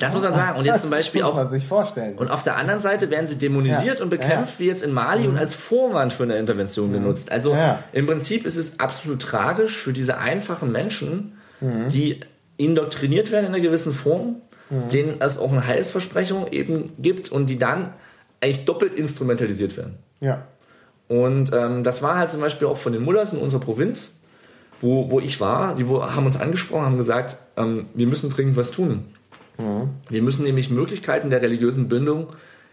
Das 0.00 0.14
muss 0.14 0.22
man 0.22 0.34
sagen. 0.34 0.58
Und 0.58 0.64
jetzt 0.64 0.80
zum 0.80 0.90
Beispiel 0.90 1.22
auch. 1.22 1.34
Man 1.34 1.46
sich 1.46 1.66
vorstellen. 1.66 2.16
Und 2.16 2.30
auf 2.30 2.42
der 2.42 2.56
anderen 2.56 2.80
Seite 2.80 3.10
werden 3.10 3.26
sie 3.26 3.36
dämonisiert 3.36 3.98
ja. 3.98 4.02
und 4.02 4.08
bekämpft, 4.08 4.54
ja. 4.54 4.58
wie 4.58 4.66
jetzt 4.66 4.82
in 4.82 4.92
Mali 4.92 5.24
mhm. 5.24 5.30
und 5.30 5.38
als 5.38 5.54
Vorwand 5.54 6.12
für 6.12 6.22
eine 6.22 6.36
Intervention 6.36 6.88
mhm. 6.88 6.94
genutzt. 6.94 7.30
Also 7.30 7.54
ja. 7.54 7.82
im 7.92 8.06
Prinzip 8.06 8.46
ist 8.46 8.56
es 8.56 8.80
absolut 8.80 9.20
tragisch 9.20 9.76
für 9.76 9.92
diese 9.92 10.18
einfachen 10.18 10.72
Menschen, 10.72 11.34
mhm. 11.60 11.88
die 11.88 12.20
indoktriniert 12.56 13.30
werden 13.30 13.46
in 13.46 13.54
einer 13.54 13.62
gewissen 13.62 13.94
Form, 13.94 14.36
mhm. 14.70 14.88
denen 14.88 15.16
es 15.20 15.38
auch 15.38 15.52
eine 15.52 15.66
Heilsversprechung 15.66 16.48
eben 16.50 16.92
gibt 16.98 17.30
und 17.30 17.46
die 17.46 17.58
dann 17.58 17.92
eigentlich 18.40 18.64
doppelt 18.64 18.94
instrumentalisiert 18.94 19.76
werden. 19.76 19.98
Ja. 20.20 20.46
Und 21.08 21.52
ähm, 21.52 21.84
das 21.84 22.02
war 22.02 22.16
halt 22.16 22.30
zum 22.30 22.40
Beispiel 22.40 22.68
auch 22.68 22.78
von 22.78 22.92
den 22.92 23.02
Mullers 23.02 23.32
in 23.32 23.38
unserer 23.38 23.60
Provinz, 23.60 24.16
wo, 24.80 25.10
wo 25.10 25.20
ich 25.20 25.40
war, 25.40 25.74
die 25.74 25.88
wo, 25.88 26.02
haben 26.02 26.24
uns 26.24 26.40
angesprochen, 26.40 26.86
haben 26.86 26.96
gesagt, 26.96 27.36
ähm, 27.56 27.86
wir 27.94 28.06
müssen 28.06 28.30
dringend 28.30 28.56
was 28.56 28.70
tun. 28.70 29.04
Mhm. 29.60 29.90
Wir 30.08 30.22
müssen 30.22 30.44
nämlich 30.44 30.70
Möglichkeiten 30.70 31.30
der 31.30 31.42
religiösen 31.42 31.88
Bindung 31.88 32.28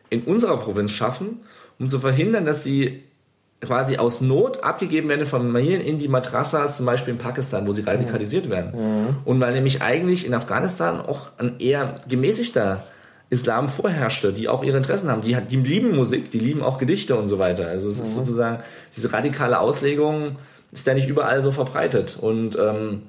in 0.09 0.23
unserer 0.23 0.57
Provinz 0.57 0.91
schaffen, 0.91 1.41
um 1.79 1.87
zu 1.87 1.99
verhindern, 1.99 2.45
dass 2.45 2.63
sie 2.63 3.03
quasi 3.61 3.97
aus 3.97 4.21
Not 4.21 4.63
abgegeben 4.63 5.09
werden 5.09 5.25
von 5.25 5.41
Familien 5.41 5.81
in 5.81 5.97
die 5.97 6.07
Madrasas, 6.07 6.77
zum 6.77 6.85
Beispiel 6.85 7.13
in 7.13 7.19
Pakistan, 7.19 7.65
wo 7.67 7.71
sie 7.71 7.81
radikalisiert 7.81 8.49
werden. 8.49 8.71
Mhm. 8.71 9.15
Und 9.25 9.39
weil 9.39 9.53
nämlich 9.53 9.81
eigentlich 9.81 10.25
in 10.25 10.33
Afghanistan 10.33 11.01
auch 11.01 11.31
ein 11.37 11.59
eher 11.59 11.95
gemäßigter 12.07 12.83
Islam 13.29 13.67
vorherrschte, 13.67 14.31
die 14.31 14.47
auch 14.47 14.63
ihre 14.63 14.77
Interessen 14.77 15.09
haben. 15.09 15.21
Die, 15.21 15.35
die 15.49 15.57
lieben 15.57 15.95
Musik, 15.95 16.31
die 16.31 16.39
lieben 16.39 16.61
auch 16.61 16.77
Gedichte 16.77 17.15
und 17.15 17.27
so 17.27 17.39
weiter. 17.39 17.67
Also 17.67 17.89
es 17.89 17.97
mhm. 17.97 18.03
ist 18.03 18.15
sozusagen, 18.15 18.63
diese 18.95 19.11
radikale 19.11 19.59
Auslegung 19.59 20.37
ist 20.71 20.85
ja 20.85 20.93
nicht 20.93 21.09
überall 21.09 21.41
so 21.41 21.51
verbreitet 21.51 22.17
und 22.19 22.57
ähm, 22.57 23.03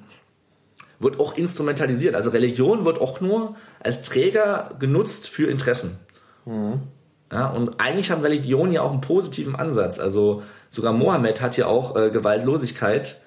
wird 0.99 1.19
auch 1.19 1.37
instrumentalisiert. 1.37 2.15
Also 2.15 2.29
Religion 2.29 2.85
wird 2.85 2.99
auch 2.99 3.21
nur 3.21 3.55
als 3.79 4.01
Träger 4.01 4.71
genutzt 4.79 5.29
für 5.29 5.49
Interessen. 5.49 5.97
Mhm. 6.45 6.81
Ja, 7.31 7.49
und 7.49 7.79
eigentlich 7.79 8.11
haben 8.11 8.21
Religionen 8.21 8.73
ja 8.73 8.81
auch 8.81 8.91
einen 8.91 9.01
positiven 9.01 9.55
Ansatz. 9.55 9.99
Also 9.99 10.43
sogar 10.69 10.93
Mohammed 10.93 11.41
hat 11.41 11.57
ja 11.57 11.67
auch 11.67 11.95
äh, 11.95 12.09
Gewaltlosigkeit 12.09 13.21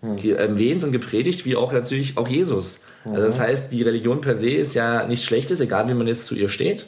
hm. 0.00 0.18
erwähnt 0.18 0.84
und 0.84 0.92
gepredigt, 0.92 1.44
wie 1.44 1.56
auch 1.56 1.72
natürlich 1.72 2.16
auch 2.16 2.28
Jesus. 2.28 2.82
Mhm. 3.04 3.12
Also 3.12 3.24
das 3.24 3.40
heißt, 3.40 3.72
die 3.72 3.82
Religion 3.82 4.20
per 4.20 4.36
se 4.36 4.50
ist 4.50 4.74
ja 4.74 5.06
nichts 5.06 5.24
Schlechtes, 5.24 5.60
egal 5.60 5.88
wie 5.88 5.94
man 5.94 6.06
jetzt 6.06 6.26
zu 6.26 6.36
ihr 6.36 6.48
steht. 6.48 6.86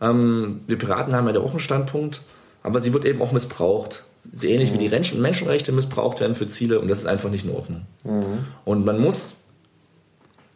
Ähm, 0.00 0.60
wir 0.66 0.76
Piraten 0.76 1.14
haben 1.14 1.26
ja 1.26 1.32
da 1.32 1.40
auch 1.40 1.50
einen 1.50 1.60
Standpunkt, 1.60 2.20
aber 2.62 2.80
sie 2.80 2.92
wird 2.92 3.06
eben 3.06 3.22
auch 3.22 3.32
missbraucht. 3.32 4.04
So 4.32 4.46
ähnlich 4.46 4.70
mhm. 4.70 4.78
wie 4.78 4.88
die 4.88 5.18
Menschenrechte 5.18 5.72
missbraucht 5.72 6.20
werden 6.20 6.34
für 6.34 6.46
Ziele 6.46 6.80
und 6.80 6.88
das 6.88 7.00
ist 7.00 7.06
einfach 7.06 7.30
nicht 7.30 7.44
in 7.44 7.52
Ordnung. 7.52 7.86
Mhm. 8.04 8.46
Und 8.64 8.84
man 8.84 9.00
muss 9.00 9.44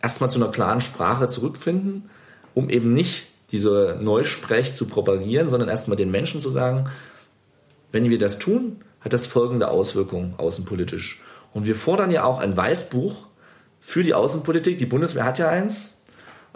erstmal 0.02 0.30
zu 0.30 0.38
einer 0.38 0.50
klaren 0.50 0.80
Sprache 0.80 1.28
zurückfinden, 1.28 2.10
um 2.54 2.70
eben 2.70 2.92
nicht 2.92 3.26
diese 3.50 3.98
Neusprech 4.00 4.74
zu 4.74 4.86
propagieren, 4.86 5.48
sondern 5.48 5.68
erstmal 5.68 5.96
den 5.96 6.10
Menschen 6.10 6.40
zu 6.40 6.50
sagen, 6.50 6.90
wenn 7.92 8.10
wir 8.10 8.18
das 8.18 8.38
tun, 8.38 8.82
hat 9.00 9.12
das 9.12 9.26
folgende 9.26 9.68
Auswirkungen 9.68 10.34
außenpolitisch. 10.36 11.22
Und 11.52 11.66
wir 11.66 11.76
fordern 11.76 12.10
ja 12.10 12.24
auch 12.24 12.38
ein 12.38 12.56
Weißbuch 12.56 13.26
für 13.80 14.02
die 14.02 14.14
Außenpolitik. 14.14 14.78
Die 14.78 14.86
Bundeswehr 14.86 15.24
hat 15.24 15.38
ja 15.38 15.48
eins, 15.48 16.00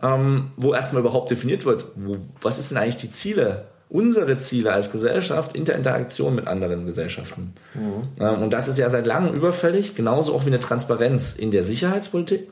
ähm, 0.02 0.50
wo 0.56 0.74
erstmal 0.74 1.02
überhaupt 1.02 1.30
definiert 1.30 1.64
wird, 1.64 1.86
wo, 1.94 2.16
was 2.40 2.58
ist 2.58 2.70
denn 2.70 2.78
eigentlich 2.78 2.96
die 2.96 3.10
Ziele, 3.10 3.68
unsere 3.90 4.36
Ziele 4.36 4.72
als 4.72 4.92
Gesellschaft 4.92 5.56
in 5.56 5.64
der 5.64 5.76
Interaktion 5.76 6.34
mit 6.34 6.46
anderen 6.46 6.86
Gesellschaften. 6.86 7.54
Mhm. 7.74 8.08
Ähm, 8.20 8.42
und 8.42 8.50
das 8.50 8.68
ist 8.68 8.78
ja 8.78 8.90
seit 8.90 9.06
langem 9.06 9.34
überfällig, 9.34 9.94
genauso 9.94 10.34
auch 10.34 10.44
wie 10.44 10.48
eine 10.48 10.60
Transparenz 10.60 11.36
in 11.36 11.50
der 11.50 11.64
Sicherheitspolitik, 11.64 12.48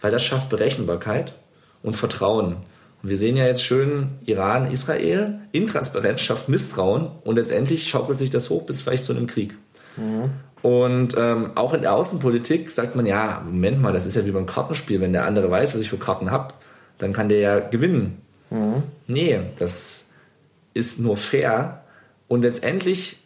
weil 0.00 0.10
das 0.10 0.24
schafft 0.24 0.48
Berechenbarkeit 0.48 1.34
und 1.82 1.94
Vertrauen. 1.94 2.56
Und 3.02 3.08
wir 3.08 3.16
sehen 3.16 3.36
ja 3.36 3.46
jetzt 3.46 3.64
schön 3.64 4.10
Iran, 4.24 4.70
Israel, 4.70 5.40
Intransparenz 5.52 6.20
schafft 6.20 6.48
Misstrauen 6.48 7.10
und 7.24 7.36
letztendlich 7.36 7.88
schaukelt 7.88 8.18
sich 8.18 8.30
das 8.30 8.48
hoch 8.48 8.62
bis 8.62 8.80
vielleicht 8.80 9.04
zu 9.04 9.12
einem 9.12 9.26
Krieg. 9.26 9.54
Mhm. 9.96 10.30
Und 10.62 11.16
ähm, 11.18 11.50
auch 11.56 11.74
in 11.74 11.82
der 11.82 11.92
Außenpolitik 11.92 12.70
sagt 12.70 12.94
man, 12.94 13.04
ja, 13.04 13.42
Moment 13.44 13.82
mal, 13.82 13.92
das 13.92 14.06
ist 14.06 14.14
ja 14.14 14.24
wie 14.24 14.30
beim 14.30 14.46
Kartenspiel, 14.46 15.00
wenn 15.00 15.12
der 15.12 15.26
andere 15.26 15.50
weiß, 15.50 15.74
was 15.74 15.80
ich 15.80 15.90
für 15.90 15.98
Karten 15.98 16.30
habe, 16.30 16.54
dann 16.98 17.12
kann 17.12 17.28
der 17.28 17.40
ja 17.40 17.58
gewinnen. 17.58 18.22
Mhm. 18.50 18.84
Nee, 19.08 19.40
das 19.58 20.06
ist 20.74 21.00
nur 21.00 21.16
fair. 21.16 21.82
Und 22.28 22.42
letztendlich 22.42 23.18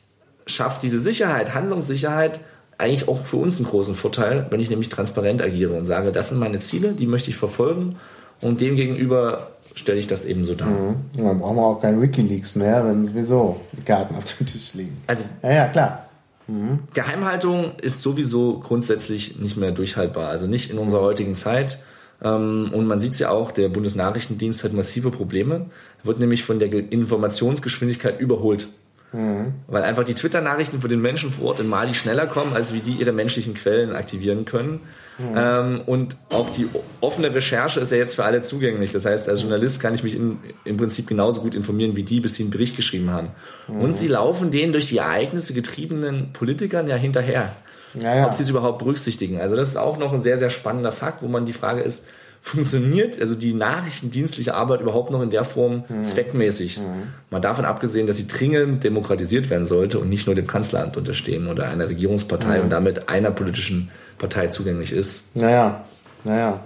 schafft 0.46 0.82
diese 0.82 1.00
Sicherheit, 1.00 1.54
Handlungssicherheit, 1.54 2.40
eigentlich 2.78 3.08
auch 3.08 3.24
für 3.24 3.36
uns 3.36 3.56
einen 3.56 3.66
großen 3.66 3.94
Vorteil, 3.94 4.46
wenn 4.50 4.60
ich 4.60 4.70
nämlich 4.70 4.88
transparent 4.88 5.42
agiere 5.42 5.74
und 5.74 5.86
sage, 5.86 6.12
das 6.12 6.28
sind 6.28 6.38
meine 6.38 6.60
Ziele, 6.60 6.92
die 6.92 7.06
möchte 7.06 7.30
ich 7.30 7.36
verfolgen 7.36 7.96
und 8.40 8.60
demgegenüber 8.60 9.52
stelle 9.74 9.98
ich 9.98 10.06
das 10.06 10.24
eben 10.24 10.44
so 10.44 10.54
dar. 10.54 10.68
Mhm. 10.68 10.96
Dann 11.16 11.38
brauchen 11.38 11.56
wir 11.56 11.62
auch 11.62 11.80
kein 11.80 12.00
Wikileaks 12.00 12.56
mehr, 12.56 12.84
wenn 12.86 13.06
sowieso 13.06 13.60
die 13.72 13.82
Karten 13.82 14.14
auf 14.16 14.24
dem 14.24 14.46
Tisch 14.46 14.74
liegen. 14.74 15.00
Also, 15.06 15.24
ja, 15.42 15.52
ja, 15.52 15.68
klar. 15.68 16.06
Mhm. 16.46 16.80
Geheimhaltung 16.94 17.72
ist 17.80 18.02
sowieso 18.02 18.60
grundsätzlich 18.60 19.38
nicht 19.38 19.56
mehr 19.56 19.72
durchhaltbar. 19.72 20.28
Also 20.28 20.46
nicht 20.46 20.70
in 20.70 20.78
unserer 20.78 21.02
heutigen 21.02 21.36
Zeit. 21.36 21.78
Ähm, 22.22 22.70
und 22.72 22.86
man 22.86 22.98
sieht 22.98 23.12
es 23.12 23.18
ja 23.18 23.30
auch, 23.30 23.50
der 23.50 23.68
Bundesnachrichtendienst 23.68 24.64
hat 24.64 24.72
massive 24.72 25.10
Probleme. 25.10 25.66
Er 26.02 26.06
wird 26.06 26.18
nämlich 26.18 26.44
von 26.44 26.58
der 26.58 26.72
Informationsgeschwindigkeit 26.72 28.20
überholt. 28.20 28.68
Mhm. 29.12 29.54
Weil 29.68 29.82
einfach 29.84 30.04
die 30.04 30.14
Twitter-Nachrichten 30.14 30.80
von 30.80 30.90
den 30.90 31.00
Menschen 31.00 31.30
vor 31.30 31.48
Ort 31.48 31.60
in 31.60 31.68
Mali 31.68 31.94
schneller 31.94 32.26
kommen, 32.26 32.54
als 32.54 32.74
wie 32.74 32.80
die 32.80 32.94
ihre 32.94 33.12
menschlichen 33.12 33.54
Quellen 33.54 33.94
aktivieren 33.94 34.44
können. 34.44 34.80
Mhm. 35.18 35.34
Ähm, 35.34 35.80
und 35.86 36.16
auch 36.30 36.50
die 36.50 36.68
offene 37.00 37.34
Recherche 37.34 37.80
ist 37.80 37.92
ja 37.92 37.98
jetzt 37.98 38.16
für 38.16 38.24
alle 38.24 38.42
zugänglich. 38.42 38.92
Das 38.92 39.06
heißt, 39.06 39.28
als 39.28 39.42
Journalist 39.42 39.80
kann 39.80 39.94
ich 39.94 40.02
mich 40.02 40.14
in, 40.14 40.38
im 40.64 40.76
Prinzip 40.76 41.06
genauso 41.06 41.40
gut 41.40 41.54
informieren, 41.54 41.96
wie 41.96 42.02
die, 42.02 42.20
bis 42.20 42.34
sie 42.34 42.42
einen 42.42 42.50
Bericht 42.50 42.76
geschrieben 42.76 43.10
haben. 43.10 43.28
Mhm. 43.68 43.80
Und 43.80 43.94
sie 43.94 44.08
laufen 44.08 44.50
den 44.50 44.72
durch 44.72 44.88
die 44.88 44.98
Ereignisse 44.98 45.54
getriebenen 45.54 46.32
Politikern 46.32 46.88
ja 46.88 46.96
hinterher. 46.96 47.56
Ja, 47.94 48.14
ja. 48.14 48.26
Ob 48.26 48.34
sie 48.34 48.42
es 48.42 48.48
überhaupt 48.48 48.78
berücksichtigen. 48.78 49.40
Also 49.40 49.56
das 49.56 49.68
ist 49.68 49.76
auch 49.76 49.98
noch 49.98 50.12
ein 50.12 50.20
sehr, 50.20 50.38
sehr 50.38 50.50
spannender 50.50 50.92
Fakt, 50.92 51.22
wo 51.22 51.28
man 51.28 51.46
die 51.46 51.52
Frage 51.52 51.80
ist, 51.80 52.04
funktioniert 52.46 53.20
also 53.20 53.34
die 53.34 53.54
nachrichtendienstliche 53.54 54.54
Arbeit 54.54 54.80
überhaupt 54.80 55.10
noch 55.10 55.20
in 55.20 55.30
der 55.30 55.42
Form 55.42 55.82
mhm. 55.88 56.04
zweckmäßig. 56.04 56.78
Mhm. 56.78 57.08
Mal 57.30 57.40
davon 57.40 57.64
abgesehen, 57.64 58.06
dass 58.06 58.18
sie 58.18 58.28
dringend 58.28 58.84
demokratisiert 58.84 59.50
werden 59.50 59.66
sollte 59.66 59.98
und 59.98 60.08
nicht 60.08 60.26
nur 60.26 60.36
dem 60.36 60.46
Kanzleramt 60.46 60.96
unterstehen 60.96 61.48
oder 61.48 61.68
einer 61.68 61.88
Regierungspartei 61.88 62.58
mhm. 62.58 62.64
und 62.64 62.70
damit 62.70 63.08
einer 63.08 63.32
politischen 63.32 63.90
Partei 64.18 64.46
zugänglich 64.46 64.92
ist. 64.92 65.34
Naja, 65.34 65.84
naja. 66.22 66.60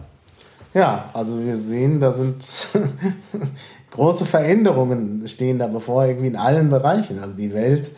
Ja, 0.75 1.09
also 1.15 1.43
wir 1.43 1.57
sehen, 1.57 1.99
da 1.99 2.13
sind 2.13 2.45
große 3.91 4.27
Veränderungen 4.27 5.27
stehen 5.29 5.59
da 5.59 5.67
bevor, 5.67 6.05
irgendwie 6.05 6.29
in 6.29 6.37
allen 6.37 6.69
Bereichen. 6.69 7.21
Also 7.21 7.35
die 7.35 7.53
Welt 7.55 7.91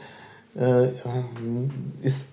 äh, 0.57 0.86
ist 2.01 2.27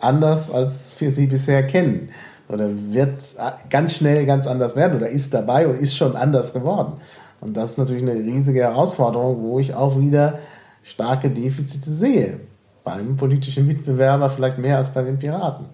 anders, 0.00 0.50
als 0.50 1.00
wir 1.00 1.10
sie 1.10 1.26
bisher 1.26 1.66
kennen 1.66 2.10
oder 2.48 2.68
wird 2.70 3.22
ganz 3.70 3.94
schnell 3.94 4.26
ganz 4.26 4.46
anders 4.46 4.74
werden 4.76 4.96
oder 4.96 5.08
ist 5.08 5.34
dabei 5.34 5.68
und 5.68 5.76
ist 5.76 5.96
schon 5.96 6.16
anders 6.16 6.52
geworden. 6.52 6.94
Und 7.40 7.56
das 7.56 7.72
ist 7.72 7.78
natürlich 7.78 8.02
eine 8.02 8.14
riesige 8.14 8.60
Herausforderung, 8.60 9.42
wo 9.42 9.58
ich 9.58 9.74
auch 9.74 9.98
wieder 10.00 10.38
starke 10.82 11.30
Defizite 11.30 11.90
sehe. 11.90 12.40
Beim 12.84 13.16
politischen 13.16 13.66
Mitbewerber 13.66 14.30
vielleicht 14.30 14.58
mehr 14.58 14.78
als 14.78 14.90
bei 14.90 15.02
den 15.02 15.18
Piraten. 15.18 15.66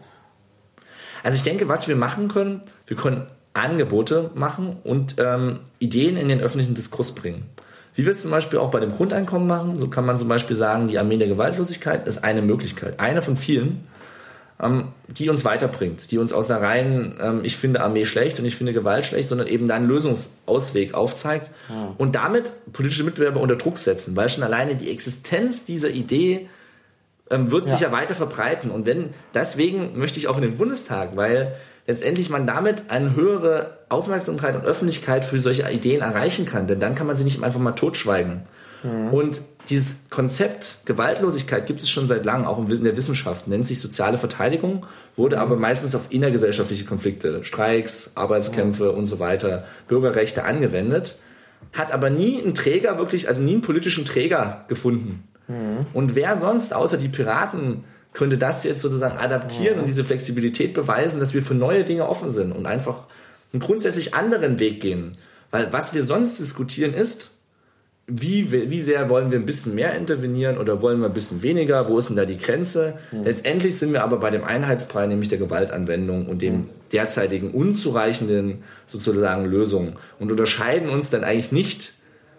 Also 1.22 1.36
ich 1.36 1.42
denke, 1.42 1.68
was 1.68 1.88
wir 1.88 1.96
machen 1.96 2.28
können, 2.28 2.62
wir 2.86 2.96
können 2.96 3.26
Angebote 3.54 4.30
machen 4.34 4.76
und 4.82 5.16
ähm, 5.18 5.60
Ideen 5.78 6.16
in 6.16 6.28
den 6.28 6.40
öffentlichen 6.40 6.74
Diskurs 6.74 7.14
bringen. 7.14 7.44
Wie 7.94 8.04
wir 8.04 8.12
es 8.12 8.22
zum 8.22 8.30
Beispiel 8.30 8.58
auch 8.58 8.70
bei 8.70 8.80
dem 8.80 8.92
Grundeinkommen 8.92 9.46
machen, 9.46 9.78
so 9.78 9.88
kann 9.88 10.04
man 10.04 10.18
zum 10.18 10.28
Beispiel 10.28 10.56
sagen, 10.56 10.88
die 10.88 10.98
Armee 10.98 11.16
der 11.16 11.28
Gewaltlosigkeit 11.28 12.06
ist 12.06 12.24
eine 12.24 12.42
Möglichkeit, 12.42 12.98
eine 12.98 13.22
von 13.22 13.36
vielen, 13.36 13.86
ähm, 14.60 14.88
die 15.08 15.28
uns 15.28 15.44
weiterbringt, 15.44 16.10
die 16.10 16.18
uns 16.18 16.32
aus 16.32 16.50
einer 16.50 16.60
reinen, 16.60 17.16
ähm, 17.20 17.40
ich 17.44 17.56
finde 17.56 17.80
Armee 17.80 18.06
schlecht 18.06 18.38
und 18.38 18.46
ich 18.46 18.56
finde 18.56 18.72
Gewalt 18.72 19.04
schlecht, 19.04 19.28
sondern 19.28 19.46
eben 19.46 19.68
da 19.68 19.74
einen 19.74 19.88
Lösungsausweg 19.88 20.94
aufzeigt 20.94 21.50
ja. 21.68 21.94
und 21.98 22.14
damit 22.14 22.50
politische 22.72 23.04
Mitbewerber 23.04 23.40
unter 23.40 23.56
Druck 23.56 23.78
setzen, 23.78 24.16
weil 24.16 24.28
schon 24.28 24.42
alleine 24.42 24.74
die 24.74 24.90
Existenz 24.90 25.64
dieser 25.64 25.90
Idee 25.90 26.48
ähm, 27.30 27.50
wird 27.50 27.66
ja. 27.66 27.72
sich 27.72 27.80
ja 27.80 27.92
weiter 27.92 28.14
verbreiten. 28.14 28.70
Und 28.70 28.86
wenn, 28.86 29.14
deswegen 29.34 29.98
möchte 29.98 30.18
ich 30.18 30.28
auch 30.28 30.36
in 30.36 30.42
den 30.42 30.56
Bundestag, 30.56 31.16
weil 31.16 31.54
letztendlich 31.86 32.30
man 32.30 32.46
damit 32.46 32.84
eine 32.88 33.14
höhere 33.14 33.78
Aufmerksamkeit 33.88 34.54
und 34.54 34.64
Öffentlichkeit 34.64 35.24
für 35.24 35.40
solche 35.40 35.70
Ideen 35.70 36.00
erreichen 36.00 36.46
kann, 36.46 36.66
denn 36.66 36.80
dann 36.80 36.94
kann 36.94 37.06
man 37.06 37.16
sie 37.16 37.24
nicht 37.24 37.42
einfach 37.42 37.60
mal 37.60 37.72
totschweigen. 37.72 38.42
Mhm. 38.82 39.08
Und 39.12 39.40
dieses 39.70 40.10
Konzept 40.10 40.82
Gewaltlosigkeit 40.84 41.66
gibt 41.66 41.82
es 41.82 41.88
schon 41.88 42.06
seit 42.06 42.24
langem, 42.24 42.46
auch 42.46 42.58
in 42.58 42.84
der 42.84 42.96
Wissenschaft, 42.96 43.48
nennt 43.48 43.66
sich 43.66 43.80
soziale 43.80 44.18
Verteidigung, 44.18 44.86
wurde 45.16 45.40
aber 45.40 45.56
meistens 45.56 45.94
auf 45.94 46.06
innergesellschaftliche 46.10 46.84
Konflikte, 46.84 47.44
Streiks, 47.44 48.12
Arbeitskämpfe 48.14 48.92
und 48.92 49.06
so 49.06 49.20
weiter, 49.20 49.64
Bürgerrechte 49.88 50.44
angewendet, 50.44 51.18
hat 51.72 51.92
aber 51.92 52.10
nie 52.10 52.42
einen 52.42 52.54
Träger 52.54 52.98
wirklich, 52.98 53.26
also 53.28 53.42
nie 53.42 53.52
einen 53.52 53.62
politischen 53.62 54.04
Träger 54.04 54.64
gefunden. 54.68 55.24
Mhm. 55.48 55.86
Und 55.94 56.14
wer 56.14 56.36
sonst 56.36 56.74
außer 56.74 56.98
die 56.98 57.08
Piraten 57.08 57.84
könnte 58.14 58.38
das 58.38 58.64
jetzt 58.64 58.80
sozusagen 58.80 59.18
adaptieren 59.18 59.78
und 59.80 59.86
diese 59.86 60.04
Flexibilität 60.04 60.72
beweisen, 60.72 61.20
dass 61.20 61.34
wir 61.34 61.42
für 61.42 61.54
neue 61.54 61.84
Dinge 61.84 62.08
offen 62.08 62.30
sind 62.30 62.52
und 62.52 62.64
einfach 62.64 63.04
einen 63.52 63.60
grundsätzlich 63.60 64.14
anderen 64.14 64.58
Weg 64.58 64.80
gehen. 64.80 65.12
Weil 65.50 65.72
was 65.72 65.92
wir 65.94 66.04
sonst 66.04 66.40
diskutieren 66.40 66.94
ist, 66.94 67.32
wie, 68.06 68.52
wie 68.52 68.82
sehr 68.82 69.08
wollen 69.08 69.30
wir 69.30 69.38
ein 69.38 69.46
bisschen 69.46 69.74
mehr 69.74 69.94
intervenieren 69.94 70.58
oder 70.58 70.82
wollen 70.82 71.00
wir 71.00 71.06
ein 71.06 71.14
bisschen 71.14 71.42
weniger? 71.42 71.88
Wo 71.88 71.98
ist 71.98 72.10
denn 72.10 72.16
da 72.16 72.26
die 72.26 72.36
Grenze? 72.36 72.94
Mhm. 73.12 73.24
Letztendlich 73.24 73.78
sind 73.78 73.92
wir 73.92 74.04
aber 74.04 74.18
bei 74.18 74.30
dem 74.30 74.44
Einheitsbrei, 74.44 75.06
nämlich 75.06 75.30
der 75.30 75.38
Gewaltanwendung 75.38 76.26
und 76.26 76.42
dem 76.42 76.68
derzeitigen 76.92 77.52
unzureichenden 77.52 78.62
sozusagen 78.86 79.46
Lösungen 79.46 79.94
und 80.18 80.30
unterscheiden 80.30 80.90
uns 80.90 81.08
dann 81.10 81.24
eigentlich 81.24 81.50
nicht 81.50 81.94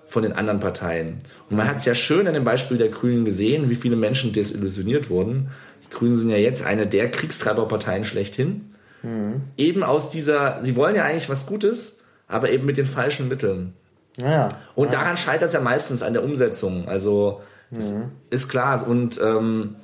von 0.07 0.23
den 0.23 0.34
anderen 0.34 0.60
Parteien. 0.60 1.18
Und 1.49 1.57
man 1.57 1.68
hat 1.68 1.77
es 1.77 1.86
ja 1.86 1.95
schön 1.95 2.27
an 2.27 2.34
dem 2.34 2.44
Beispiel 2.44 2.77
der 2.77 2.90
Grünen 2.90 3.26
gesehen, 3.26 3.69
wie 3.69 3.76
viele 3.76 3.95
Menschen 3.95 4.34
desillusioniert 4.34 5.10
wurden. 5.10 5.49
Die 5.86 5.90
Grünen 5.90 6.15
sind 6.15 6.30
ja 6.30 6.38
jetzt 6.38 6.65
eine 6.65 6.88
der 6.88 7.10
Kriegstreiberparteien 7.10 8.06
schlechthin. 8.06 8.73
Mhm. 9.03 9.41
Eben 9.57 9.84
aus 9.84 10.11
dieser, 10.11 10.64
sie 10.64 10.76
wollen 10.76 10.95
ja 10.95 11.03
eigentlich 11.03 11.30
was 11.30 11.45
Gutes, 11.45 11.98
aber 12.27 12.49
eben 12.49 12.65
mit 12.65 12.77
den 12.77 12.86
falschen 12.86 13.27
Mitteln. 13.27 13.73
Ja, 14.18 14.57
und 14.76 14.94
ja. 14.94 14.99
daran 14.99 15.18
scheitert 15.18 15.49
es 15.49 15.53
ja 15.53 15.61
meistens 15.61 16.02
an 16.02 16.14
der 16.14 16.23
Umsetzung. 16.23 16.88
Also 16.88 17.41
mhm. 17.72 18.11
ist 18.30 18.48
klar. 18.48 18.88
Und 18.88 19.19
ähm, 19.22 19.76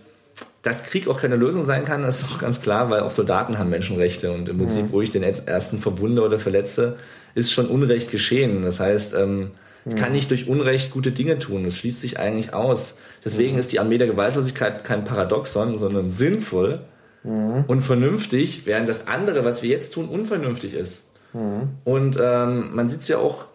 dass 0.62 0.84
Krieg 0.84 1.08
auch 1.08 1.20
keine 1.20 1.36
Lösung 1.36 1.64
sein 1.64 1.86
kann, 1.86 2.04
ist 2.04 2.24
auch 2.24 2.40
ganz 2.40 2.62
klar, 2.62 2.90
weil 2.90 3.02
auch 3.02 3.12
Soldaten 3.12 3.58
haben 3.58 3.70
Menschenrechte. 3.70 4.32
Und 4.32 4.48
im 4.48 4.58
Prinzip, 4.58 4.86
mhm. 4.86 4.92
wo 4.92 5.02
ich 5.02 5.12
den 5.12 5.24
ersten 5.24 5.80
verwunde 5.80 6.22
oder 6.22 6.40
verletze, 6.40 6.98
ist 7.36 7.52
schon 7.52 7.68
Unrecht 7.68 8.12
geschehen. 8.12 8.64
Das 8.64 8.80
heißt, 8.80 9.14
ähm, 9.16 9.52
ich 9.86 9.96
kann 9.96 10.12
nicht 10.12 10.30
durch 10.30 10.48
Unrecht 10.48 10.92
gute 10.92 11.12
Dinge 11.12 11.40
tun. 11.40 11.64
Das 11.64 11.78
schließt 11.78 12.02
sich 12.02 12.20
eigentlich 12.20 12.54
aus. 12.54 13.00
Deswegen 13.26 13.58
ist 13.58 13.72
die 13.72 13.80
Armee 13.80 13.98
der 13.98 14.08
Gewaltlosigkeit 14.08 14.84
kein 14.84 15.06
Paradoxon, 15.06 15.78
sondern 15.78 16.10
sinnvoll 16.10 16.82
mhm. 17.24 17.66
und 17.68 17.82
vernünftig, 17.82 18.66
während 18.66 18.88
das 18.88 19.08
andere, 19.08 19.44
was 19.44 19.64
wir 19.64 19.70
jetzt 19.70 19.94
tun, 19.94 20.08
unvernünftig 20.08 20.74
ist. 20.74 21.08
Mhm. 21.34 21.70
Und 21.84 22.20
ähm, 22.22 22.76
man 22.76 22.90
sieht 22.90 23.02
es 23.02 23.08
ja 23.08 23.18
auch 23.18 23.46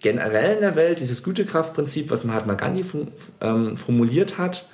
generell 0.00 0.54
in 0.54 0.60
der 0.60 0.76
Welt, 0.76 1.00
dieses 1.00 1.22
Gütekraftprinzip, 1.22 2.10
was 2.10 2.24
Mahatma 2.24 2.54
Gandhi 2.54 2.84
ähm, 3.40 3.76
formuliert 3.76 4.38
hat, 4.38 4.68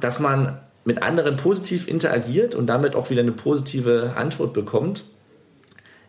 dass 0.00 0.18
man 0.18 0.60
mit 0.84 1.02
anderen 1.02 1.36
positiv 1.36 1.88
interagiert 1.88 2.54
und 2.54 2.66
damit 2.66 2.94
auch 2.94 3.10
wieder 3.10 3.20
eine 3.20 3.32
positive 3.32 4.14
Antwort 4.16 4.54
bekommt, 4.54 5.04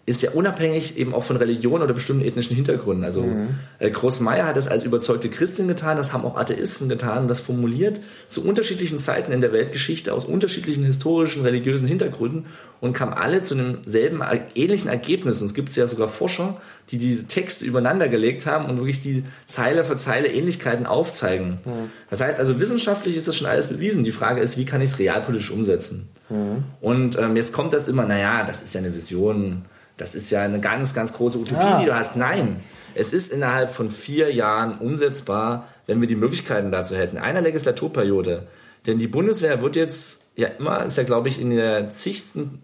ist 0.05 0.23
ja 0.23 0.31
unabhängig 0.31 0.97
eben 0.97 1.13
auch 1.13 1.23
von 1.23 1.35
Religion 1.35 1.81
oder 1.83 1.93
bestimmten 1.93 2.25
ethnischen 2.25 2.55
Hintergründen. 2.55 3.03
Also 3.03 3.21
mhm. 3.21 3.49
äh, 3.77 3.91
Großmeier 3.91 4.47
hat 4.47 4.57
das 4.57 4.67
als 4.67 4.83
überzeugte 4.83 5.29
Christin 5.29 5.67
getan, 5.67 5.97
das 5.97 6.13
haben 6.13 6.25
auch 6.25 6.35
Atheisten 6.35 6.89
getan, 6.89 7.27
das 7.27 7.39
formuliert 7.39 7.99
zu 8.27 8.43
unterschiedlichen 8.43 8.99
Zeiten 8.99 9.31
in 9.31 9.41
der 9.41 9.53
Weltgeschichte 9.53 10.13
aus 10.13 10.25
unterschiedlichen 10.25 10.83
historischen, 10.83 11.43
religiösen 11.43 11.87
Hintergründen 11.87 12.47
und 12.81 12.93
kamen 12.93 13.13
alle 13.13 13.43
zu 13.43 13.53
einem 13.53 13.79
selben 13.85 14.21
ähnlichen 14.55 14.89
Ergebnis. 14.89 15.41
Und 15.41 15.47
es 15.47 15.53
gibt 15.53 15.75
ja 15.75 15.87
sogar 15.87 16.07
Forscher, 16.07 16.59
die 16.89 16.97
diese 16.97 17.25
Texte 17.25 17.65
übereinander 17.65 18.07
gelegt 18.09 18.45
haben 18.47 18.65
und 18.65 18.77
wirklich 18.77 19.03
die 19.03 19.25
Zeile 19.45 19.83
für 19.83 19.95
Zeile 19.95 20.27
Ähnlichkeiten 20.27 20.87
aufzeigen. 20.87 21.59
Mhm. 21.65 21.91
Das 22.09 22.21
heißt 22.21 22.39
also, 22.39 22.59
wissenschaftlich 22.59 23.15
ist 23.15 23.27
das 23.27 23.35
schon 23.35 23.47
alles 23.47 23.67
bewiesen. 23.67 24.03
Die 24.03 24.11
Frage 24.11 24.41
ist, 24.41 24.57
wie 24.57 24.65
kann 24.65 24.81
ich 24.81 24.91
es 24.91 24.99
realpolitisch 24.99 25.51
umsetzen? 25.51 26.09
Mhm. 26.29 26.63
Und 26.81 27.19
ähm, 27.19 27.35
jetzt 27.35 27.53
kommt 27.53 27.73
das 27.73 27.87
immer, 27.87 28.05
naja, 28.05 28.43
das 28.43 28.63
ist 28.63 28.73
ja 28.73 28.79
eine 28.79 28.95
Vision 28.95 29.65
das 29.99 30.15
ist 30.15 30.31
ja 30.31 30.41
eine 30.41 30.59
ganz, 30.59 30.93
ganz 30.93 31.13
große 31.13 31.37
Utopie, 31.37 31.61
ja. 31.61 31.79
die 31.79 31.85
du 31.85 31.95
hast. 31.95 32.15
Nein, 32.15 32.63
es 32.95 33.13
ist 33.13 33.31
innerhalb 33.31 33.73
von 33.73 33.91
vier 33.91 34.33
Jahren 34.33 34.77
umsetzbar, 34.79 35.67
wenn 35.87 36.01
wir 36.01 36.07
die 36.07 36.15
Möglichkeiten 36.15 36.71
dazu 36.71 36.95
hätten. 36.95 37.17
Einer 37.17 37.41
Legislaturperiode. 37.41 38.47
Denn 38.87 38.97
die 38.97 39.07
Bundeswehr 39.07 39.61
wird 39.61 39.75
jetzt 39.75 40.23
ja 40.35 40.47
immer, 40.47 40.85
ist 40.85 40.97
ja 40.97 41.03
glaube 41.03 41.27
ich 41.27 41.39
in 41.39 41.49
der 41.49 41.89
zigsten 41.89 42.61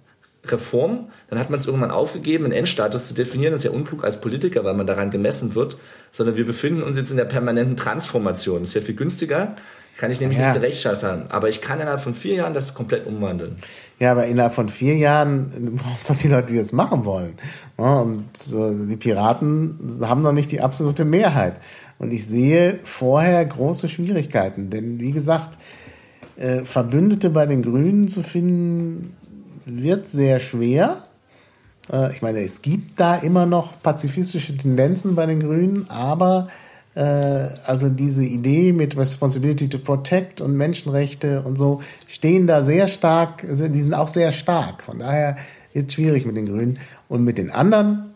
Reform, 0.52 1.10
dann 1.30 1.40
hat 1.40 1.50
man 1.50 1.60
es 1.60 1.66
irgendwann 1.66 1.92
aufgegeben, 1.92 2.46
einen 2.46 2.54
Endstatus 2.54 3.08
zu 3.08 3.14
definieren. 3.14 3.52
Das 3.52 3.64
ist 3.64 3.72
ja 3.72 3.72
unklug 3.72 4.04
als 4.04 4.22
Politiker, 4.22 4.64
weil 4.64 4.74
man 4.74 4.88
daran 4.88 5.10
gemessen 5.10 5.56
wird, 5.56 5.78
sondern 6.12 6.38
wir 6.38 6.46
befinden 6.46 6.84
uns 6.84 6.98
jetzt 6.98 7.12
in 7.12 7.18
der 7.18 7.26
permanenten 7.26 7.78
Transformation. 7.78 8.60
Das 8.60 8.70
ist 8.70 8.76
ja 8.76 8.82
viel 8.82 8.96
günstiger, 8.96 9.56
kann 9.98 10.12
ich 10.12 10.20
nämlich 10.20 10.38
ja. 10.38 10.50
nicht 10.50 10.62
gerechtfertigt 10.62 11.04
haben. 11.04 11.24
Aber 11.30 11.50
ich 11.50 11.62
kann 11.62 11.80
innerhalb 11.80 12.02
von 12.02 12.16
vier 12.16 12.36
Jahren 12.36 12.54
das 12.54 12.74
komplett 12.74 13.08
umwandeln. 13.08 13.56
Ja, 14.00 14.12
aber 14.12 14.26
innerhalb 14.26 14.54
von 14.54 14.70
vier 14.70 14.96
Jahren 14.98 15.76
brauchst 15.76 16.10
du 16.10 16.14
die 16.16 16.28
Leute, 16.28 16.54
die 16.54 16.60
das 16.60 16.74
machen 16.74 17.06
wollen. 17.06 17.36
Und 17.78 18.26
die 18.46 18.98
Piraten 18.98 20.00
haben 20.02 20.22
noch 20.22 20.34
nicht 20.34 20.52
die 20.52 20.62
absolute 20.62 21.06
Mehrheit. 21.06 21.60
Und 21.98 22.12
ich 22.12 22.28
sehe 22.28 22.80
vorher 22.84 23.46
große 23.46 23.88
Schwierigkeiten. 23.88 24.70
Denn 24.70 25.00
wie 25.00 25.12
gesagt, 25.12 25.58
äh, 26.36 26.66
Verbündete 26.66 27.30
bei 27.30 27.46
den 27.46 27.62
Grünen 27.62 28.10
zu 28.10 28.22
finden, 28.22 29.16
wird 29.66 30.08
sehr 30.08 30.40
schwer. 30.40 31.04
Äh, 31.92 32.14
ich 32.14 32.22
meine, 32.22 32.40
es 32.40 32.62
gibt 32.62 33.00
da 33.00 33.16
immer 33.16 33.46
noch 33.46 33.80
pazifistische 33.82 34.56
Tendenzen 34.58 35.16
bei 35.16 35.26
den 35.26 35.40
Grünen, 35.42 35.90
aber 35.90 36.48
äh, 36.96 37.02
also 37.66 37.90
diese 37.90 38.24
Idee 38.24 38.72
mit 38.72 38.98
Responsibility 38.98 39.68
to 39.68 39.80
Protect 39.80 40.42
und 40.42 40.56
Menschenrechte 40.56 41.42
und 41.42 41.58
so 41.58 41.82
stehen 42.08 42.48
da 42.48 42.64
sehr 42.64 42.88
stark, 42.88 43.42
die 43.42 43.82
sind 43.82 43.94
auch 43.94 44.08
sehr 44.08 44.32
stark. 44.32 44.84
Von 44.84 45.00
daher 45.00 45.36
ist 45.74 45.88
es 45.88 45.94
schwierig 45.94 46.26
mit 46.26 46.38
den 46.38 46.46
Grünen. 46.46 46.80
Und 47.10 47.24
mit 47.24 47.38
den 47.38 47.52
anderen, 47.52 48.14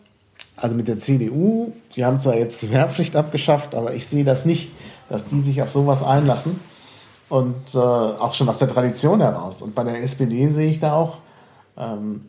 also 0.56 0.74
mit 0.74 0.88
der 0.88 0.96
CDU, 0.96 1.72
die 1.94 2.04
haben 2.04 2.18
zwar 2.18 2.36
jetzt 2.36 2.62
die 2.62 2.70
Wehrpflicht 2.70 3.14
abgeschafft, 3.14 3.74
aber 3.74 3.94
ich 3.94 4.06
sehe 4.06 4.24
das 4.24 4.46
nicht, 4.46 4.72
dass 5.08 5.26
die 5.26 5.40
sich 5.40 5.62
auf 5.62 5.70
sowas 5.70 6.02
einlassen. 6.02 6.58
Und 7.28 7.74
äh, 7.74 7.78
auch 7.78 8.34
schon 8.34 8.48
aus 8.48 8.58
der 8.58 8.68
Tradition 8.68 9.20
heraus. 9.20 9.62
Und 9.62 9.76
bei 9.76 9.84
der 9.84 10.02
SPD 10.02 10.48
sehe 10.48 10.68
ich 10.68 10.80
da 10.80 10.94
auch 10.94 11.18
ähm, 11.76 12.26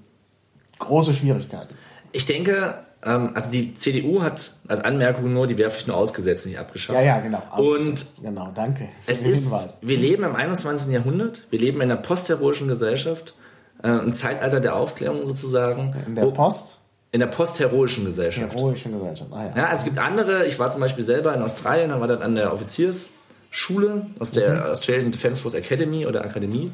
große 0.80 1.13
Schwierigkeiten. 1.13 1.76
Ich 2.11 2.26
denke, 2.26 2.85
ähm, 3.03 3.31
also 3.34 3.51
die 3.51 3.73
CDU 3.73 4.22
hat 4.22 4.51
als 4.68 4.81
Anmerkung 4.81 5.34
nur 5.34 5.47
die 5.47 5.57
Wehrpflicht 5.57 5.88
nur 5.88 5.97
ausgesetzt, 5.97 6.45
nicht 6.45 6.59
abgeschafft. 6.59 6.99
Ja, 6.99 7.05
ja, 7.05 7.19
genau. 7.19 7.41
Ausgesetzt. 7.49 8.19
Und 8.19 8.26
genau, 8.26 8.51
danke. 8.53 8.89
Es 9.07 9.23
ist, 9.23 9.51
wir 9.81 9.97
leben 9.97 10.23
im 10.23 10.35
21. 10.35 10.91
Jahrhundert, 10.91 11.47
wir 11.49 11.59
leben 11.59 11.81
in 11.81 11.91
einer 11.91 11.99
postheroischen 11.99 12.68
Gesellschaft, 12.68 13.34
äh, 13.81 13.88
ein 13.88 14.13
Zeitalter 14.13 14.59
der 14.59 14.76
Aufklärung 14.76 15.26
sozusagen. 15.26 15.95
In 16.05 16.15
der 16.15 16.26
Post? 16.27 16.80
In 17.11 17.19
der 17.19 17.27
postheroischen 17.27 18.05
Gesellschaft. 18.05 18.53
Heroischen 18.53 18.93
Gesellschaft, 18.93 19.31
ah 19.34 19.45
ja. 19.45 19.63
Ja, 19.63 19.73
es 19.73 19.84
gibt 19.84 19.97
andere, 19.97 20.45
ich 20.45 20.59
war 20.59 20.69
zum 20.69 20.81
Beispiel 20.81 21.03
selber 21.03 21.34
in 21.34 21.41
Australien, 21.41 21.89
da 21.89 21.99
war 21.99 22.07
das 22.07 22.22
an 22.22 22.35
der 22.35 22.53
Offiziersschule 22.53 24.05
aus 24.19 24.31
der 24.31 24.53
mhm. 24.53 24.72
Australian 24.72 25.11
Defence 25.11 25.41
Force 25.41 25.55
Academy 25.55 26.05
oder 26.05 26.23
Akademie. 26.23 26.72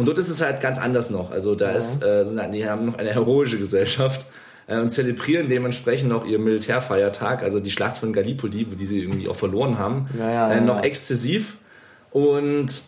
Und 0.00 0.06
dort 0.06 0.16
ist 0.16 0.30
es 0.30 0.40
halt 0.40 0.62
ganz 0.62 0.78
anders 0.78 1.10
noch. 1.10 1.30
Also 1.30 1.54
da 1.54 1.72
mhm. 1.72 1.76
ist, 1.76 2.02
äh, 2.02 2.50
die 2.52 2.66
haben 2.66 2.86
noch 2.86 2.96
eine 2.96 3.12
heroische 3.12 3.58
Gesellschaft 3.58 4.24
äh, 4.66 4.80
und 4.80 4.90
zelebrieren 4.90 5.50
dementsprechend 5.50 6.08
noch 6.08 6.24
ihren 6.24 6.42
Militärfeiertag, 6.42 7.42
also 7.42 7.60
die 7.60 7.70
Schlacht 7.70 7.98
von 7.98 8.14
Gallipoli, 8.14 8.66
wo 8.70 8.76
die 8.76 8.86
sie 8.86 9.02
irgendwie 9.02 9.28
auch 9.28 9.36
verloren 9.36 9.78
haben, 9.78 10.06
ja, 10.18 10.32
ja, 10.32 10.52
äh, 10.52 10.62
noch 10.62 10.78
ja. 10.78 10.84
exzessiv. 10.84 11.58
Und 12.12 12.80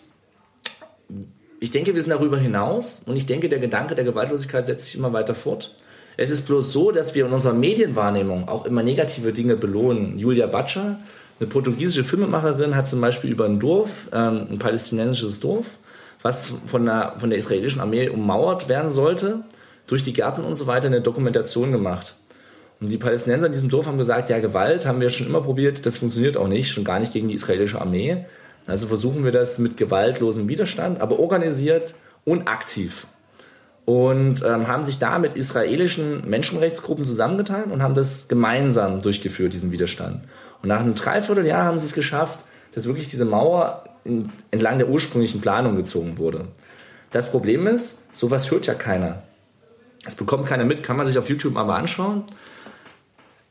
ich 1.61 1.71
denke, 1.71 1.95
wir 1.95 2.01
sind 2.01 2.13
darüber 2.13 2.39
hinaus 2.39 3.03
und 3.05 3.15
ich 3.15 3.27
denke, 3.27 3.51
der 3.51 3.59
Gedanke 3.59 3.95
der 3.95 4.05
Gewaltlosigkeit 4.05 4.65
setzt 4.65 4.87
sich 4.87 4.97
immer 4.97 5.13
weiter 5.13 5.35
fort. 5.35 5.77
Es 6.17 6.31
ist 6.31 6.47
bloß 6.47 6.73
so, 6.73 6.93
dass 6.93 7.15
wir 7.15 7.27
in 7.27 7.33
unserer 7.33 7.53
Medienwahrnehmung 7.53 8.49
auch 8.49 8.65
immer 8.65 8.83
negative 8.83 9.35
Dinge 9.35 9.57
belohnen. 9.57 10.17
Julia 10.17 10.47
Batscher, 10.47 10.99
eine 11.39 11.47
portugiesische 11.47 12.05
Filmemacherin, 12.05 12.75
hat 12.75 12.89
zum 12.89 13.03
Beispiel 13.03 13.31
über 13.31 13.45
ein 13.45 13.61
Dorf, 13.61 14.09
ähm, 14.15 14.47
ein 14.51 14.59
palästinensisches 14.59 15.41
Dorf, 15.41 15.79
was 16.23 16.53
von 16.66 16.86
der, 16.86 17.15
von 17.19 17.31
der 17.31 17.39
israelischen 17.39 17.81
Armee 17.81 18.09
ummauert 18.09 18.69
werden 18.69 18.90
sollte 18.90 19.40
durch 19.86 20.03
die 20.03 20.12
Gärten 20.12 20.44
und 20.44 20.55
so 20.55 20.66
weiter 20.66 20.86
eine 20.86 21.01
Dokumentation 21.01 21.73
gemacht. 21.73 22.15
Und 22.81 22.89
die 22.89 22.99
Palästinenser 22.99 23.47
in 23.47 23.53
diesem 23.53 23.69
Dorf 23.69 23.86
haben 23.86 23.99
gesagt, 23.99 24.28
ja, 24.31 24.40
Gewalt 24.40 24.86
haben 24.86 25.01
wir 25.01 25.11
schon 25.11 25.27
immer 25.27 25.40
probiert, 25.40 25.86
das 25.86 25.99
funktioniert 25.99 26.36
auch 26.36 26.49
nicht, 26.49 26.73
schon 26.73 26.85
gar 26.85 26.99
nicht 26.99 27.12
gegen 27.12 27.28
die 27.28 27.35
israelische 27.35 27.81
Armee. 27.81 28.24
Also 28.66 28.86
versuchen 28.86 29.24
wir 29.24 29.32
das 29.32 29.59
mit 29.59 29.77
gewaltlosem 29.77 30.49
Widerstand, 30.49 31.01
aber 31.01 31.19
organisiert 31.19 31.94
und 32.24 32.49
aktiv. 32.49 33.07
Und 33.85 34.44
ähm, 34.44 34.69
haben 34.69 34.85
sich 34.85 34.99
da 35.01 35.19
mit 35.19 35.35
israelischen 35.35 36.28
Menschenrechtsgruppen 36.28 37.05
zusammengetan 37.05 37.73
und 37.73 37.82
haben 37.82 37.94
das 37.94 38.28
gemeinsam 38.28 39.03
durchgeführt, 39.03 39.53
diesen 39.53 39.73
Widerstand. 39.73 40.23
Und 40.62 40.69
nach 40.69 40.81
einem 40.81 40.94
Dreivierteljahr 40.94 41.65
haben 41.65 41.81
sie 41.81 41.86
es 41.86 41.94
geschafft, 41.94 42.40
dass 42.74 42.86
wirklich 42.86 43.09
diese 43.09 43.24
Mauer 43.24 43.85
entlang 44.05 44.79
der 44.79 44.89
ursprünglichen 44.89 45.41
Planung 45.41 45.77
gezogen 45.77 46.19
wurde. 46.19 46.47
Das 47.11 47.31
Problem 47.31 47.66
ist, 47.66 47.99
sowas 48.12 48.51
hört 48.51 48.66
ja 48.66 48.74
keiner. 48.74 49.23
Das 50.05 50.15
bekommt 50.15 50.47
keiner 50.47 50.65
mit, 50.65 50.83
kann 50.83 50.97
man 50.97 51.07
sich 51.07 51.19
auf 51.19 51.29
YouTube 51.29 51.57
aber 51.57 51.77
anschauen. 51.77 52.24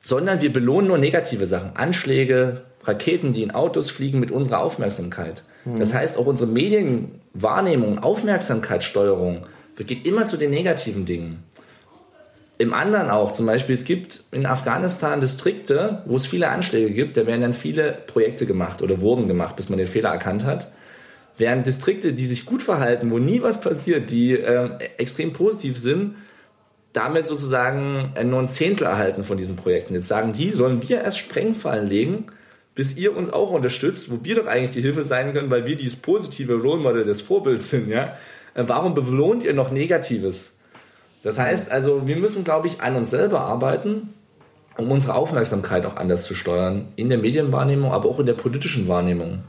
Sondern 0.01 0.41
wir 0.41 0.51
belohnen 0.51 0.87
nur 0.87 0.97
negative 0.97 1.45
Sachen. 1.45 1.75
Anschläge, 1.75 2.63
Raketen, 2.83 3.33
die 3.33 3.43
in 3.43 3.51
Autos 3.51 3.91
fliegen, 3.91 4.19
mit 4.19 4.31
unserer 4.31 4.59
Aufmerksamkeit. 4.59 5.43
Mhm. 5.63 5.79
Das 5.79 5.93
heißt, 5.93 6.17
auch 6.17 6.25
unsere 6.25 6.49
Medienwahrnehmung, 6.49 7.99
Aufmerksamkeitssteuerung 7.99 9.45
geht 9.77 10.05
immer 10.05 10.25
zu 10.25 10.37
den 10.37 10.51
negativen 10.51 11.05
Dingen. 11.05 11.43
Im 12.61 12.75
anderen 12.75 13.09
auch, 13.09 13.31
zum 13.31 13.47
Beispiel, 13.47 13.73
es 13.73 13.85
gibt 13.85 14.21
in 14.31 14.45
Afghanistan 14.45 15.19
Distrikte, 15.19 16.03
wo 16.05 16.15
es 16.15 16.27
viele 16.27 16.49
Anschläge 16.49 16.91
gibt, 16.91 17.17
da 17.17 17.25
werden 17.25 17.41
dann 17.41 17.55
viele 17.55 17.91
Projekte 18.05 18.45
gemacht 18.45 18.83
oder 18.83 19.01
wurden 19.01 19.27
gemacht, 19.27 19.55
bis 19.55 19.69
man 19.69 19.79
den 19.79 19.87
Fehler 19.87 20.09
erkannt 20.09 20.45
hat. 20.45 20.67
Während 21.39 21.65
Distrikte, 21.65 22.13
die 22.13 22.27
sich 22.27 22.45
gut 22.45 22.61
verhalten, 22.61 23.09
wo 23.09 23.17
nie 23.17 23.41
was 23.41 23.61
passiert, 23.61 24.11
die 24.11 24.33
äh, 24.33 24.77
extrem 24.99 25.33
positiv 25.33 25.79
sind, 25.79 26.17
damit 26.93 27.25
sozusagen 27.25 28.13
nur 28.25 28.39
ein 28.39 28.47
Zehntel 28.47 28.85
erhalten 28.85 29.23
von 29.23 29.37
diesen 29.37 29.55
Projekten. 29.55 29.95
Jetzt 29.95 30.07
sagen 30.07 30.33
die, 30.33 30.51
sollen 30.51 30.87
wir 30.87 31.01
erst 31.01 31.17
Sprengfallen 31.17 31.89
legen, 31.89 32.27
bis 32.75 32.95
ihr 32.95 33.17
uns 33.17 33.33
auch 33.33 33.49
unterstützt, 33.49 34.11
wo 34.11 34.23
wir 34.23 34.35
doch 34.35 34.45
eigentlich 34.45 34.69
die 34.69 34.81
Hilfe 34.81 35.03
sein 35.03 35.33
können, 35.33 35.49
weil 35.49 35.65
wir 35.65 35.77
dieses 35.77 35.97
positive 35.99 36.61
Role 36.61 36.83
Model 36.83 37.05
des 37.05 37.21
Vorbilds 37.21 37.71
sind, 37.71 37.89
ja? 37.89 38.17
Äh, 38.53 38.65
warum 38.67 38.93
belohnt 38.93 39.43
ihr 39.43 39.55
noch 39.55 39.71
Negatives? 39.71 40.51
Das 41.23 41.39
heißt 41.39 41.71
also, 41.71 42.07
wir 42.07 42.17
müssen, 42.17 42.43
glaube 42.43 42.67
ich, 42.67 42.81
an 42.81 42.95
uns 42.95 43.09
selber 43.09 43.41
arbeiten, 43.41 44.13
um 44.77 44.91
unsere 44.91 45.15
Aufmerksamkeit 45.15 45.85
auch 45.85 45.97
anders 45.97 46.23
zu 46.23 46.33
steuern, 46.33 46.87
in 46.95 47.09
der 47.09 47.17
Medienwahrnehmung, 47.17 47.91
aber 47.91 48.09
auch 48.09 48.19
in 48.19 48.25
der 48.25 48.33
politischen 48.33 48.87
Wahrnehmung. 48.87 49.43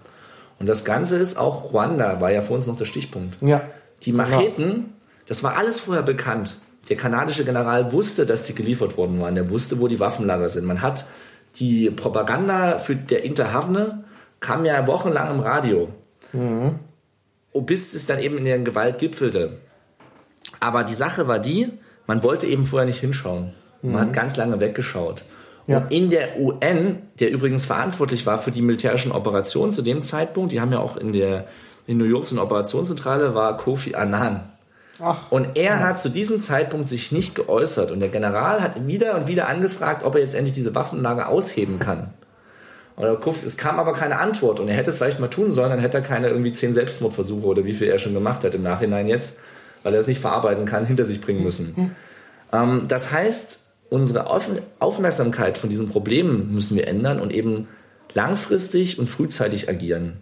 Und 0.59 0.67
das 0.67 0.85
Ganze 0.85 1.19
ist 1.19 1.39
auch 1.39 1.73
Ruanda, 1.73 2.21
war 2.21 2.31
ja 2.31 2.43
für 2.43 2.53
uns 2.53 2.67
noch 2.67 2.77
der 2.77 2.85
Stichpunkt. 2.85 3.37
Ja. 3.41 3.63
Die 4.03 4.13
Macheten, 4.13 4.93
das 5.27 5.43
war 5.43 5.57
alles 5.57 5.81
vorher 5.81 6.03
bekannt. 6.03 6.57
Der 6.89 6.97
kanadische 6.97 7.45
General 7.45 7.93
wusste, 7.93 8.27
dass 8.27 8.45
die 8.45 8.55
geliefert 8.55 8.97
worden 8.97 9.21
waren. 9.21 9.35
Der 9.35 9.51
wusste, 9.51 9.81
wo 9.81 9.89
die 9.89 10.01
Waffenlager 10.01 10.49
sind. 10.49 10.67
Man 10.67 10.83
hat 10.83 11.07
die 11.57 11.91
Propaganda 11.91 12.79
für 12.79 12.97
der 12.97 13.25
Interhavne 13.25 14.05
kam 14.41 14.65
ja 14.65 14.87
wochenlang 14.87 15.31
im 15.31 15.41
Radio. 15.41 15.89
Mhm. 16.33 16.81
Bis 17.55 17.95
es 17.95 18.07
dann 18.07 18.19
eben 18.19 18.39
in 18.39 18.45
der 18.45 18.59
Gewalt 18.59 18.99
gipfelte. 18.99 19.59
Aber 20.61 20.85
die 20.85 20.95
Sache 20.95 21.29
war 21.29 21.39
die, 21.39 21.69
man 22.07 22.23
wollte 22.23 22.47
eben 22.47 22.65
vorher 22.65 22.87
nicht 22.87 23.01
hinschauen. 23.01 23.53
Man 23.83 23.93
mhm. 23.93 23.99
hat 24.01 24.13
ganz 24.13 24.37
lange 24.37 24.61
weggeschaut. 24.61 25.23
Ja. 25.67 25.79
Und 25.79 25.93
in 25.93 26.11
der 26.11 26.39
UN, 26.39 26.99
der 27.21 27.31
übrigens 27.31 27.67
verantwortlich 27.67 28.27
war 28.27 28.39
für 28.39 28.51
die 28.51 28.63
militärischen 28.63 29.13
Operationen 29.13 29.73
zu 29.73 29.83
dem 29.83 30.03
Zeitpunkt, 30.03 30.53
die 30.53 30.61
haben 30.61 30.73
ja 30.73 30.81
auch 30.81 30.97
in 30.97 31.13
der 31.13 31.47
in 31.87 31.99
New 31.99 32.05
York 32.05 32.27
so 32.27 32.35
eine 32.35 32.43
Operationszentrale, 32.45 33.35
war 33.35 33.57
Kofi 33.57 33.95
Annan. 33.95 34.49
Ach, 35.01 35.31
und 35.31 35.57
er 35.57 35.65
ja. 35.65 35.79
hat 35.81 36.01
zu 36.01 36.11
diesem 36.11 36.43
Zeitpunkt 36.43 36.89
sich 36.89 37.11
nicht 37.11 37.35
geäußert. 37.35 37.91
Und 37.91 38.01
der 38.01 38.09
General 38.09 38.61
hat 38.61 38.87
wieder 38.87 39.17
und 39.17 39.27
wieder 39.27 39.49
angefragt, 39.49 40.05
ob 40.05 40.15
er 40.15 40.21
jetzt 40.21 40.35
endlich 40.35 40.55
diese 40.55 40.75
Waffenlage 40.75 41.27
ausheben 41.27 41.79
kann. 41.79 42.11
Oder 42.97 43.19
es 43.45 43.57
kam 43.57 43.79
aber 43.81 43.95
keine 43.95 44.19
Antwort. 44.19 44.61
Und 44.61 44.69
er 44.69 44.77
hätte 44.77 44.91
es 44.91 44.99
vielleicht 44.99 45.19
mal 45.19 45.29
tun 45.29 45.51
sollen, 45.51 45.71
dann 45.71 45.81
hätte 45.81 45.99
er 45.99 46.05
keine 46.05 46.29
irgendwie 46.29 46.53
zehn 46.53 46.75
Selbstmordversuche 46.75 47.47
oder 47.47 47.65
wie 47.65 47.73
viel 47.73 47.89
er 47.89 47.99
schon 47.99 48.15
gemacht 48.15 48.45
hat 48.45 48.55
im 48.55 48.63
Nachhinein 48.63 49.09
jetzt, 49.09 49.39
weil 49.83 49.95
er 49.95 50.01
es 50.01 50.07
nicht 50.07 50.21
verarbeiten 50.21 50.65
kann, 50.65 50.85
hinter 50.85 51.05
sich 51.05 51.21
bringen 51.21 51.43
müssen. 51.43 51.95
Ähm, 52.53 52.85
das 52.89 53.13
heißt, 53.13 53.63
unsere 53.91 54.27
Aufmerksamkeit 54.79 55.59
von 55.59 55.71
diesen 55.71 55.89
Problemen 55.89 56.55
müssen 56.55 56.77
wir 56.77 56.89
ändern 56.89 57.21
und 57.21 57.33
eben 57.33 57.69
langfristig 58.15 58.99
und 58.99 59.09
frühzeitig 59.09 59.69
agieren, 59.69 60.15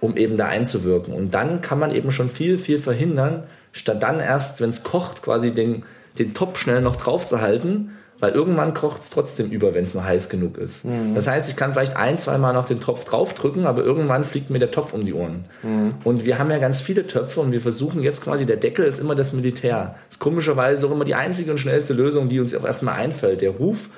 um 0.00 0.16
eben 0.16 0.36
da 0.36 0.46
einzuwirken. 0.46 1.14
Und 1.14 1.32
dann 1.32 1.60
kann 1.60 1.78
man 1.78 1.94
eben 1.94 2.12
schon 2.12 2.28
viel, 2.28 2.58
viel 2.58 2.78
verhindern, 2.78 3.44
statt 3.72 4.02
dann 4.02 4.20
erst, 4.20 4.60
wenn 4.60 4.70
es 4.70 4.82
kocht, 4.82 5.22
quasi 5.22 5.52
den, 5.52 5.84
den 6.18 6.34
Top 6.34 6.58
schnell 6.58 6.80
noch 6.80 6.96
drauf 6.96 7.26
zu 7.26 7.40
halten, 7.40 7.92
weil 8.24 8.32
irgendwann 8.32 8.72
kocht 8.72 9.02
es 9.02 9.10
trotzdem 9.10 9.50
über, 9.50 9.74
wenn 9.74 9.84
es 9.84 9.92
nur 9.92 10.02
heiß 10.02 10.30
genug 10.30 10.56
ist. 10.56 10.86
Mhm. 10.86 11.14
Das 11.14 11.26
heißt, 11.26 11.50
ich 11.50 11.56
kann 11.56 11.74
vielleicht 11.74 11.94
ein, 11.94 12.16
zwei 12.16 12.38
Mal 12.38 12.54
noch 12.54 12.64
den 12.64 12.80
Topf 12.80 13.04
draufdrücken, 13.04 13.66
aber 13.66 13.84
irgendwann 13.84 14.24
fliegt 14.24 14.48
mir 14.48 14.58
der 14.58 14.70
Topf 14.70 14.94
um 14.94 15.04
die 15.04 15.12
Ohren. 15.12 15.44
Mhm. 15.62 15.96
Und 16.04 16.24
wir 16.24 16.38
haben 16.38 16.50
ja 16.50 16.56
ganz 16.56 16.80
viele 16.80 17.06
Töpfe 17.06 17.42
und 17.42 17.52
wir 17.52 17.60
versuchen 17.60 18.02
jetzt 18.02 18.22
quasi, 18.22 18.46
der 18.46 18.56
Deckel 18.56 18.86
ist 18.86 18.98
immer 18.98 19.14
das 19.14 19.34
Militär. 19.34 19.96
Das 20.06 20.16
ist 20.16 20.20
komischerweise 20.20 20.86
auch 20.86 20.90
immer 20.90 21.04
die 21.04 21.14
einzige 21.14 21.50
und 21.50 21.58
schnellste 21.58 21.92
Lösung, 21.92 22.30
die 22.30 22.40
uns 22.40 22.54
auch 22.54 22.64
erstmal 22.64 22.94
einfällt, 22.94 23.42
der 23.42 23.50
Ruf. 23.50 23.90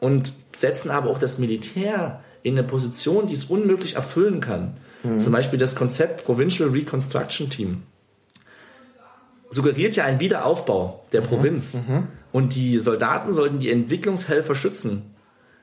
Und 0.00 0.32
setzen 0.56 0.90
aber 0.90 1.10
auch 1.10 1.18
das 1.18 1.38
Militär 1.38 2.20
in 2.42 2.56
eine 2.56 2.66
Position, 2.66 3.26
die 3.26 3.34
es 3.34 3.44
unmöglich 3.44 3.96
erfüllen 3.96 4.40
kann. 4.40 4.78
Mhm. 5.02 5.18
Zum 5.18 5.34
Beispiel 5.34 5.58
das 5.58 5.74
Konzept 5.74 6.24
Provincial 6.24 6.70
Reconstruction 6.70 7.50
Team 7.50 7.82
suggeriert 9.50 9.96
ja 9.96 10.04
einen 10.04 10.20
Wiederaufbau 10.20 11.04
der 11.12 11.20
mhm. 11.20 11.26
Provinz. 11.26 11.74
Mhm. 11.74 12.08
Und 12.38 12.54
die 12.54 12.78
Soldaten 12.78 13.32
sollten 13.32 13.58
die 13.58 13.68
Entwicklungshelfer 13.68 14.54
schützen. 14.54 15.02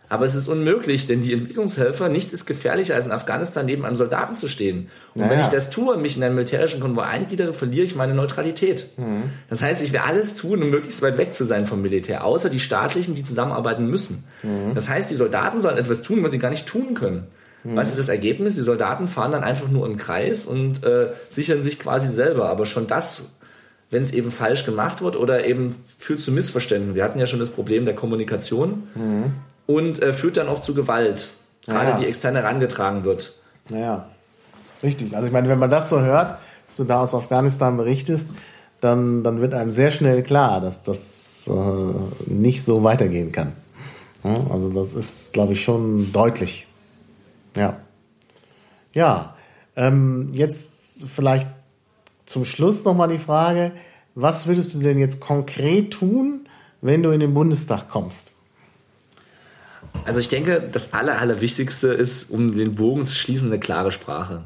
Aber 0.09 0.25
es 0.25 0.35
ist 0.35 0.49
unmöglich, 0.49 1.07
denn 1.07 1.21
die 1.21 1.31
Entwicklungshelfer, 1.31 2.09
nichts 2.09 2.33
ist 2.33 2.45
gefährlicher 2.45 2.95
als 2.95 3.05
in 3.05 3.13
Afghanistan 3.13 3.65
neben 3.65 3.85
einem 3.85 3.95
Soldaten 3.95 4.35
zu 4.35 4.49
stehen. 4.49 4.89
Und 5.13 5.21
naja. 5.21 5.31
wenn 5.31 5.39
ich 5.39 5.47
das 5.47 5.69
tue, 5.69 5.95
mich 5.95 6.17
in 6.17 6.23
einen 6.23 6.35
militärischen 6.35 6.81
Konvoi 6.81 7.03
eingliedere, 7.03 7.53
verliere 7.53 7.85
ich 7.85 7.95
meine 7.95 8.13
Neutralität. 8.13 8.89
Mhm. 8.97 9.29
Das 9.49 9.61
heißt, 9.61 9.81
ich 9.81 9.93
werde 9.93 10.05
alles 10.05 10.35
tun, 10.35 10.61
um 10.63 10.69
möglichst 10.69 11.01
weit 11.01 11.17
weg 11.17 11.33
zu 11.33 11.45
sein 11.45 11.65
vom 11.65 11.81
Militär, 11.81 12.25
außer 12.25 12.49
die 12.49 12.59
staatlichen, 12.59 13.15
die 13.15 13.23
zusammenarbeiten 13.23 13.89
müssen. 13.89 14.25
Mhm. 14.43 14.75
Das 14.75 14.89
heißt, 14.89 15.09
die 15.09 15.15
Soldaten 15.15 15.61
sollen 15.61 15.77
etwas 15.77 16.01
tun, 16.01 16.23
was 16.23 16.31
sie 16.31 16.39
gar 16.39 16.51
nicht 16.51 16.67
tun 16.67 16.93
können. 16.93 17.27
Mhm. 17.63 17.77
Was 17.77 17.91
ist 17.91 17.99
das 17.99 18.09
Ergebnis? 18.09 18.55
Die 18.55 18.63
Soldaten 18.63 19.07
fahren 19.07 19.31
dann 19.31 19.45
einfach 19.45 19.69
nur 19.69 19.85
im 19.87 19.95
Kreis 19.95 20.45
und 20.45 20.83
äh, 20.83 21.07
sichern 21.29 21.63
sich 21.63 21.79
quasi 21.79 22.09
selber. 22.09 22.49
Aber 22.49 22.65
schon 22.65 22.87
das 22.87 23.23
wenn 23.95 24.03
es 24.03 24.11
eben 24.11 24.29
falsch 24.29 24.65
gemacht 24.65 25.01
wird 25.01 25.15
oder 25.15 25.45
eben 25.45 25.73
führt 25.97 26.19
zu 26.19 26.33
Missverständnissen. 26.33 26.95
Wir 26.95 27.05
hatten 27.05 27.17
ja 27.17 27.27
schon 27.27 27.39
das 27.39 27.47
Problem 27.47 27.85
der 27.85 27.95
Kommunikation 27.95 28.89
mhm. 28.93 29.31
und 29.67 30.01
äh, 30.01 30.11
führt 30.11 30.35
dann 30.35 30.49
auch 30.49 30.59
zu 30.59 30.73
Gewalt, 30.73 31.31
gerade 31.65 31.91
ja. 31.91 31.95
die 31.95 32.05
extern 32.05 32.35
herangetragen 32.35 33.05
wird. 33.05 33.35
Naja, 33.69 34.09
richtig. 34.83 35.15
Also 35.15 35.27
ich 35.27 35.31
meine, 35.31 35.47
wenn 35.47 35.59
man 35.59 35.69
das 35.69 35.89
so 35.89 36.01
hört, 36.01 36.35
was 36.67 36.75
du 36.75 36.83
da 36.83 37.01
aus 37.01 37.15
Afghanistan 37.15 37.77
berichtest, 37.77 38.31
dann, 38.81 39.23
dann 39.23 39.39
wird 39.39 39.53
einem 39.53 39.71
sehr 39.71 39.91
schnell 39.91 40.23
klar, 40.23 40.59
dass 40.59 40.83
das 40.83 41.49
äh, 41.49 42.29
nicht 42.29 42.65
so 42.65 42.83
weitergehen 42.83 43.31
kann. 43.31 43.53
Ja, 44.27 44.35
also 44.51 44.71
das 44.71 44.91
ist, 44.91 45.31
glaube 45.31 45.53
ich, 45.53 45.63
schon 45.63 46.11
deutlich. 46.11 46.67
Ja. 47.55 47.77
Ja. 48.91 49.35
Ähm, 49.77 50.31
jetzt 50.33 51.07
vielleicht 51.07 51.47
zum 52.25 52.45
Schluss 52.45 52.85
nochmal 52.85 53.09
die 53.09 53.17
Frage, 53.17 53.71
was 54.15 54.47
würdest 54.47 54.75
du 54.75 54.79
denn 54.79 54.97
jetzt 54.97 55.19
konkret 55.19 55.91
tun, 55.91 56.47
wenn 56.81 57.03
du 57.03 57.11
in 57.11 57.19
den 57.19 57.33
Bundestag 57.33 57.89
kommst? 57.89 58.33
Also 60.05 60.19
ich 60.19 60.29
denke, 60.29 60.67
das 60.71 60.93
Aller, 60.93 61.19
Allerwichtigste 61.19 61.87
ist, 61.89 62.29
um 62.29 62.55
den 62.55 62.75
Bogen 62.75 63.05
zu 63.05 63.15
schließen, 63.15 63.47
eine 63.47 63.59
klare 63.59 63.91
Sprache. 63.91 64.43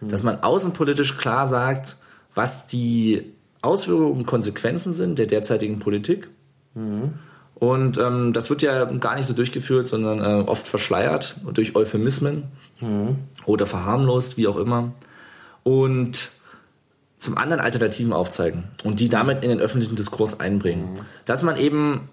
Mhm. 0.00 0.08
Dass 0.08 0.22
man 0.22 0.42
außenpolitisch 0.42 1.16
klar 1.16 1.46
sagt, 1.46 1.96
was 2.34 2.66
die 2.66 3.32
Auswirkungen 3.62 4.12
und 4.12 4.26
Konsequenzen 4.26 4.92
sind 4.92 5.18
der 5.18 5.26
derzeitigen 5.26 5.78
Politik. 5.78 6.28
Mhm. 6.74 7.14
Und 7.54 7.96
ähm, 7.96 8.32
das 8.34 8.50
wird 8.50 8.60
ja 8.60 8.84
gar 8.84 9.16
nicht 9.16 9.26
so 9.26 9.32
durchgeführt, 9.32 9.88
sondern 9.88 10.20
äh, 10.20 10.44
oft 10.44 10.68
verschleiert 10.68 11.36
durch 11.52 11.74
Euphemismen 11.74 12.44
mhm. 12.80 13.16
oder 13.46 13.66
verharmlost, 13.66 14.36
wie 14.36 14.46
auch 14.46 14.58
immer. 14.58 14.92
Und 15.62 16.35
zum 17.18 17.38
anderen 17.38 17.60
Alternativen 17.60 18.12
aufzeigen 18.12 18.64
und 18.84 19.00
die 19.00 19.08
damit 19.08 19.42
in 19.42 19.50
den 19.50 19.60
öffentlichen 19.60 19.96
Diskurs 19.96 20.40
einbringen. 20.40 20.92
Mhm. 20.92 20.98
Dass 21.24 21.42
man 21.42 21.56
eben 21.56 22.08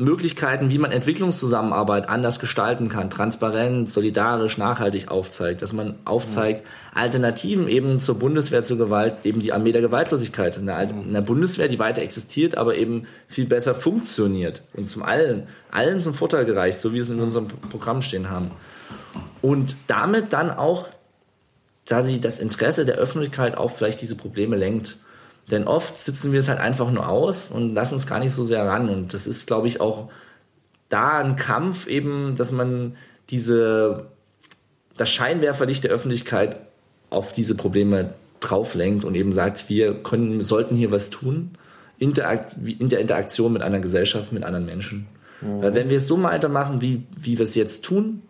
Möglichkeiten, 0.00 0.70
wie 0.70 0.78
man 0.78 0.92
Entwicklungszusammenarbeit 0.92 2.08
anders 2.08 2.38
gestalten 2.38 2.88
kann, 2.88 3.10
transparent, 3.10 3.90
solidarisch, 3.90 4.56
nachhaltig 4.56 5.10
aufzeigt, 5.10 5.60
dass 5.60 5.72
man 5.72 5.96
aufzeigt, 6.04 6.62
mhm. 6.62 6.98
Alternativen 6.98 7.68
eben 7.68 7.98
zur 7.98 8.16
Bundeswehr 8.16 8.62
zur 8.62 8.78
Gewalt, 8.78 9.26
eben 9.26 9.40
die 9.40 9.52
Armee 9.52 9.72
der 9.72 9.82
Gewaltlosigkeit, 9.82 10.56
eine, 10.56 10.76
eine 10.76 11.22
Bundeswehr, 11.22 11.66
die 11.66 11.80
weiter 11.80 12.02
existiert, 12.02 12.56
aber 12.56 12.76
eben 12.76 13.06
viel 13.26 13.46
besser 13.46 13.74
funktioniert 13.74 14.62
und 14.74 14.86
zum 14.86 15.02
allen, 15.02 15.48
allen 15.72 16.00
zum 16.00 16.14
Vorteil 16.14 16.44
gereicht, 16.44 16.78
so 16.78 16.90
wie 16.90 16.96
wir 16.96 17.02
es 17.02 17.10
in 17.10 17.20
unserem 17.20 17.48
Programm 17.48 18.00
stehen 18.00 18.30
haben. 18.30 18.52
Und 19.42 19.76
damit 19.88 20.32
dann 20.32 20.50
auch 20.50 20.86
da 21.88 22.02
sie 22.02 22.20
das 22.20 22.38
Interesse 22.38 22.84
der 22.84 22.96
Öffentlichkeit 22.96 23.56
auf 23.56 23.76
vielleicht 23.76 24.00
diese 24.02 24.14
Probleme 24.14 24.56
lenkt. 24.56 24.98
Denn 25.50 25.66
oft 25.66 25.98
sitzen 25.98 26.32
wir 26.32 26.40
es 26.40 26.48
halt 26.48 26.60
einfach 26.60 26.90
nur 26.90 27.08
aus 27.08 27.50
und 27.50 27.74
lassen 27.74 27.94
es 27.94 28.06
gar 28.06 28.20
nicht 28.20 28.32
so 28.32 28.44
sehr 28.44 28.66
ran. 28.66 28.90
Und 28.90 29.14
das 29.14 29.26
ist, 29.26 29.46
glaube 29.46 29.66
ich, 29.66 29.80
auch 29.80 30.10
da 30.90 31.18
ein 31.18 31.36
Kampf 31.36 31.86
eben, 31.86 32.36
dass 32.36 32.52
man 32.52 32.96
diese, 33.30 34.06
das 34.98 35.08
Scheinwerferlicht 35.08 35.84
der 35.84 35.90
Öffentlichkeit 35.90 36.56
auf 37.08 37.32
diese 37.32 37.54
Probleme 37.54 38.12
drauf 38.40 38.74
lenkt 38.74 39.04
und 39.04 39.14
eben 39.14 39.32
sagt, 39.32 39.70
wir 39.70 39.94
können, 39.94 40.44
sollten 40.44 40.76
hier 40.76 40.92
was 40.92 41.08
tun 41.08 41.52
Interakt, 41.98 42.56
in 42.64 42.88
der 42.88 43.00
Interaktion 43.00 43.52
mit 43.52 43.62
einer 43.62 43.80
Gesellschaft, 43.80 44.32
mit 44.32 44.44
anderen 44.44 44.66
Menschen. 44.66 45.08
Mhm. 45.40 45.62
Weil 45.62 45.74
wenn 45.74 45.88
wir 45.88 45.96
es 45.96 46.06
so 46.06 46.22
weitermachen, 46.22 46.80
wie, 46.80 47.04
wie 47.18 47.38
wir 47.38 47.44
es 47.44 47.54
jetzt 47.54 47.84
tun, 47.84 48.22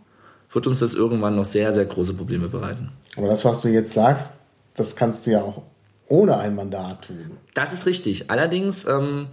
wird 0.53 0.67
uns 0.67 0.79
das 0.79 0.95
irgendwann 0.95 1.37
noch 1.37 1.45
sehr, 1.45 1.73
sehr 1.73 1.85
große 1.85 2.15
Probleme 2.15 2.49
bereiten. 2.49 2.91
Aber 3.17 3.29
das, 3.29 3.45
was 3.45 3.61
du 3.61 3.69
jetzt 3.69 3.93
sagst, 3.93 4.39
das 4.75 4.97
kannst 4.97 5.27
du 5.27 5.33
ja 5.33 5.43
auch 5.43 5.63
ohne 6.07 6.39
ein 6.39 6.55
Mandat 6.55 7.07
tun. 7.07 7.33
Das 7.55 7.73
ist 7.73 7.87
richtig. 7.87 8.31
Allerdings, 8.31 8.87
ähm, 8.87 9.27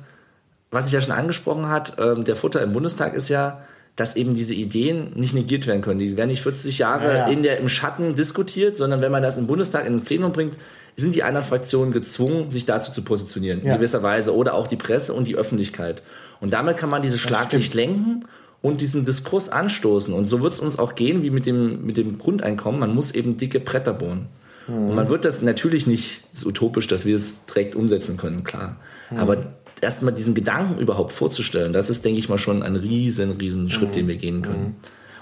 was 0.71 0.87
ich 0.87 0.93
ja 0.93 1.01
schon 1.01 1.13
angesprochen 1.13 1.69
hat, 1.69 1.97
ähm, 1.99 2.25
der 2.25 2.35
Futter 2.35 2.61
im 2.61 2.73
Bundestag 2.73 3.13
ist 3.13 3.29
ja, 3.29 3.61
dass 3.95 4.17
eben 4.17 4.35
diese 4.35 4.53
Ideen 4.53 5.13
nicht 5.15 5.33
negiert 5.33 5.67
werden 5.67 5.81
können. 5.81 5.99
Die 5.99 6.17
werden 6.17 6.29
nicht 6.29 6.41
40 6.41 6.79
Jahre 6.79 7.07
ja, 7.07 7.13
ja. 7.13 7.27
In 7.27 7.43
der, 7.43 7.59
im 7.59 7.69
Schatten 7.69 8.15
diskutiert, 8.15 8.75
sondern 8.75 8.99
wenn 8.99 9.11
man 9.11 9.23
das 9.23 9.37
im 9.37 9.47
Bundestag 9.47 9.85
in 9.85 9.93
den 9.93 10.03
Plenum 10.03 10.33
bringt, 10.33 10.55
sind 10.97 11.15
die 11.15 11.23
anderen 11.23 11.45
Fraktionen 11.45 11.93
gezwungen, 11.93 12.51
sich 12.51 12.65
dazu 12.65 12.91
zu 12.91 13.03
positionieren, 13.03 13.61
ja. 13.63 13.71
in 13.71 13.77
gewisser 13.77 14.03
Weise. 14.03 14.35
Oder 14.35 14.53
auch 14.53 14.67
die 14.67 14.75
Presse 14.75 15.13
und 15.13 15.29
die 15.29 15.37
Öffentlichkeit. 15.37 16.03
Und 16.41 16.51
damit 16.51 16.75
kann 16.75 16.89
man 16.89 17.01
dieses 17.01 17.21
Schlaglicht 17.21 17.73
lenken 17.73 18.25
und 18.65 18.81
diesen 18.81 19.05
Diskurs 19.05 19.49
anstoßen. 19.49 20.11
Und 20.11 20.25
so 20.25 20.41
wird 20.41 20.53
es 20.53 20.59
uns 20.59 20.79
auch 20.79 20.95
gehen 20.95 21.21
wie 21.21 21.29
mit 21.29 21.45
dem, 21.45 21.85
mit 21.85 21.97
dem 21.97 22.17
Grundeinkommen. 22.17 22.79
Man 22.79 22.95
muss 22.95 23.11
eben 23.11 23.37
dicke 23.37 23.59
Bretter 23.59 23.93
bohren. 23.93 24.25
Mhm. 24.67 24.89
Und 24.89 24.95
man 24.95 25.09
wird 25.09 25.23
das 25.23 25.43
natürlich 25.43 25.85
nicht, 25.85 26.23
ist 26.33 26.47
utopisch, 26.47 26.87
dass 26.87 27.05
wir 27.05 27.15
es 27.15 27.45
direkt 27.45 27.75
umsetzen 27.75 28.17
können, 28.17 28.43
klar. 28.43 28.77
Mhm. 29.11 29.17
Aber 29.17 29.37
erstmal 29.81 30.13
diesen 30.13 30.33
Gedanken 30.33 30.79
überhaupt 30.79 31.11
vorzustellen, 31.11 31.73
das 31.73 31.91
ist, 31.91 32.03
denke 32.05 32.17
ich 32.17 32.27
mal, 32.27 32.39
schon 32.39 32.63
ein 32.63 32.75
riesen, 32.75 33.33
riesen 33.33 33.69
Schritt, 33.69 33.89
mhm. 33.89 33.93
den 33.93 34.07
wir 34.07 34.15
gehen 34.15 34.41
können. 34.41 34.63
Mhm. 34.63 34.75